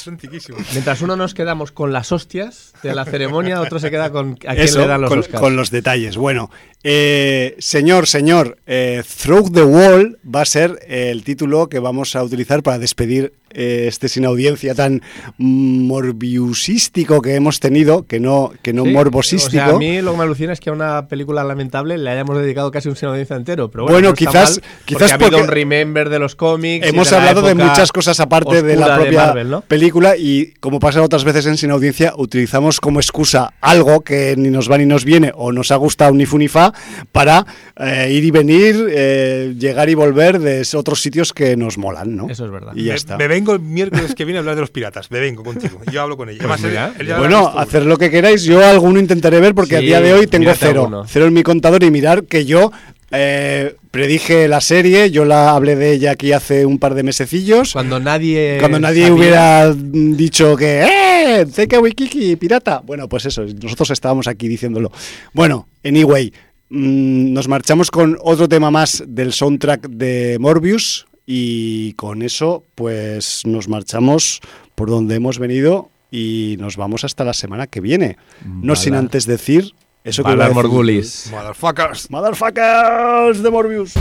Es 0.00 0.08
antiquísimo. 0.08 0.56
Mientras 0.72 1.02
uno 1.02 1.14
nos 1.14 1.34
quedamos 1.34 1.72
con 1.72 1.92
las 1.92 2.10
hostias 2.10 2.72
de 2.82 2.94
la 2.94 3.04
ceremonia, 3.04 3.60
otro 3.60 3.78
se 3.78 3.90
queda 3.90 4.10
con 4.10 4.32
a 4.46 4.54
quién 4.54 4.58
Eso, 4.58 4.80
le 4.80 4.86
dan 4.86 5.02
los 5.02 5.10
con, 5.10 5.18
Oscars. 5.18 5.40
con 5.40 5.56
los 5.56 5.70
detalles. 5.70 6.16
Bueno, 6.16 6.50
eh, 6.82 7.54
señor, 7.58 8.06
señor, 8.06 8.56
eh, 8.66 9.02
Through 9.22 9.52
the 9.52 9.62
Wall 9.62 10.18
va 10.24 10.40
a 10.40 10.46
ser 10.46 10.78
el 10.88 11.22
título 11.22 11.68
que 11.68 11.80
vamos 11.80 12.16
a 12.16 12.22
utilizar 12.22 12.62
para 12.62 12.78
despedir 12.78 13.34
este 13.52 14.08
sin 14.08 14.24
audiencia 14.24 14.74
tan 14.74 15.02
morbiusístico 15.38 17.20
que 17.20 17.34
hemos 17.34 17.60
tenido, 17.60 18.06
que 18.06 18.20
no, 18.20 18.52
que 18.62 18.72
no 18.72 18.84
Sí, 18.84 18.90
morbosístico. 18.92 19.62
O 19.62 19.66
sea, 19.66 19.74
a 19.76 19.78
mí 19.78 20.00
lo 20.00 20.12
que 20.12 20.16
me 20.18 20.22
alucina 20.24 20.52
es 20.52 20.60
que 20.60 20.70
a 20.70 20.72
una 20.72 21.08
película 21.08 21.44
lamentable 21.44 21.98
le 21.98 22.10
hayamos 22.10 22.38
dedicado 22.38 22.70
casi 22.70 22.88
un 22.88 22.96
sin 22.96 23.08
audiencia 23.08 23.36
entero. 23.36 23.70
Pero 23.70 23.84
bueno, 23.84 23.94
Bueno, 23.96 24.08
no 24.08 24.14
está 24.14 24.30
quizás- 24.30 24.60
quizás 24.84 24.98
porque 25.00 25.12
ha 25.12 25.14
habido 25.14 25.30
porque 25.30 25.42
un 25.42 25.48
remember 25.48 26.08
de 26.08 26.18
los 26.18 26.34
cómics. 26.36 26.86
Hemos 26.86 27.10
de 27.10 27.16
hablado 27.16 27.42
de 27.42 27.54
muchas 27.54 27.92
cosas 27.92 28.18
aparte 28.20 28.62
de 28.62 28.76
la 28.76 28.96
propia 28.96 29.26
Marvel, 29.26 29.50
¿no? 29.50 29.60
película 29.62 30.16
y 30.16 30.54
como 30.60 30.80
pasa 30.80 31.02
otras 31.02 31.24
veces 31.24 31.46
en 31.46 31.56
Sin 31.56 31.70
Audiencia, 31.70 32.14
utilizamos 32.16 32.80
como 32.80 33.00
excusa 33.00 33.52
algo 33.60 34.00
que 34.02 34.34
ni 34.36 34.50
nos 34.50 34.70
va 34.70 34.78
ni 34.78 34.86
nos 34.86 35.04
viene 35.04 35.32
o 35.34 35.52
nos 35.52 35.70
ha 35.70 35.76
gustado 35.76 36.12
ni 36.14 36.26
fu 36.26 36.38
ni 36.38 36.48
fa 36.48 36.72
para 37.12 37.46
eh, 37.76 38.10
ir 38.12 38.24
y 38.24 38.30
venir, 38.30 38.86
eh, 38.90 39.54
llegar 39.58 39.88
y 39.88 39.94
volver 39.94 40.38
de 40.38 40.66
otros 40.74 41.00
sitios 41.00 41.32
que 41.32 41.56
nos 41.56 41.78
molan, 41.78 42.16
¿no? 42.16 42.28
Eso 42.28 42.44
es 42.44 42.50
verdad. 42.50 42.72
Y 42.74 42.84
ya 42.84 42.94
está. 42.94 43.16
me 43.16 43.26
vengo 43.40 43.52
el 43.54 43.60
miércoles 43.60 44.14
que 44.14 44.24
viene 44.24 44.38
a 44.38 44.40
hablar 44.40 44.54
de 44.54 44.60
los 44.60 44.70
piratas. 44.70 45.10
Me 45.10 45.20
vengo 45.20 45.42
contigo. 45.42 45.80
Yo 45.92 46.02
hablo 46.02 46.16
con 46.16 46.28
ella. 46.28 46.38
Además, 46.40 46.60
mira, 46.62 46.92
él- 46.98 47.06
ya 47.06 47.18
Bueno, 47.18 47.48
hacer 47.48 47.84
lo 47.86 47.96
que 47.98 48.10
queráis. 48.10 48.42
Yo 48.44 48.64
alguno 48.64 49.00
intentaré 49.00 49.40
ver 49.40 49.54
porque 49.54 49.76
a 49.76 49.80
Sí, 49.80 49.86
día 49.86 50.00
de 50.00 50.12
hoy 50.12 50.26
tengo 50.26 50.52
cero. 50.58 50.82
alguno. 50.82 51.04
Cero 51.08 51.26
en 51.26 51.32
mi 51.34 51.42
contador 51.42 51.82
y 51.82 51.90
mirar 51.90 52.24
que 52.24 52.44
yo 52.44 52.70
eh, 53.12 53.74
predije 53.90 54.46
la 54.46 54.60
serie, 54.60 55.10
yo 55.10 55.24
la 55.24 55.50
hablé 55.56 55.74
de 55.74 55.90
ella 55.92 56.12
aquí 56.12 56.32
hace 56.32 56.64
un 56.64 56.78
par 56.78 56.94
de 56.94 57.02
mesecillos. 57.02 57.72
Cuando 57.72 57.98
nadie. 57.98 58.58
Cuando 58.60 58.78
nadie 58.78 59.08
sabía- 59.08 59.14
hubiera 59.14 59.74
dicho 59.74 60.56
que 60.56 60.82
¡Eh! 60.84 61.46
Zeca 61.50 61.80
Wikiki, 61.80 62.36
pirata. 62.36 62.82
Bueno, 62.86 63.08
pues 63.08 63.26
eso, 63.26 63.44
nosotros 63.60 63.90
estábamos 63.90 64.28
aquí 64.28 64.46
diciéndolo. 64.46 64.92
Bueno, 65.32 65.66
anyway, 65.84 66.32
mm, 66.68 67.32
nos 67.32 67.48
marchamos 67.48 67.90
con 67.90 68.16
otro 68.22 68.48
tema 68.48 68.70
más 68.70 69.02
del 69.08 69.32
soundtrack 69.32 69.88
de 69.88 70.36
Morbius 70.38 71.06
y 71.32 71.92
con 71.92 72.22
eso 72.22 72.64
pues 72.74 73.42
nos 73.46 73.68
marchamos 73.68 74.40
por 74.74 74.90
donde 74.90 75.14
hemos 75.14 75.38
venido 75.38 75.88
y 76.10 76.56
nos 76.58 76.76
vamos 76.76 77.04
hasta 77.04 77.24
la 77.24 77.34
semana 77.34 77.68
que 77.68 77.80
viene. 77.80 78.16
No 78.44 78.74
sin 78.74 78.96
antes 78.96 79.26
decir 79.26 79.72
eso 80.02 80.24
que 80.24 80.32
iba 80.32 80.46
a 80.46 80.48
Valar 80.48 80.56
decir. 80.56 80.62
Morgulis. 80.64 81.30
Motherfuckers. 81.30 82.10
Motherfuckers 82.10 83.44
de 83.44 83.48
Morbius. 83.48 83.94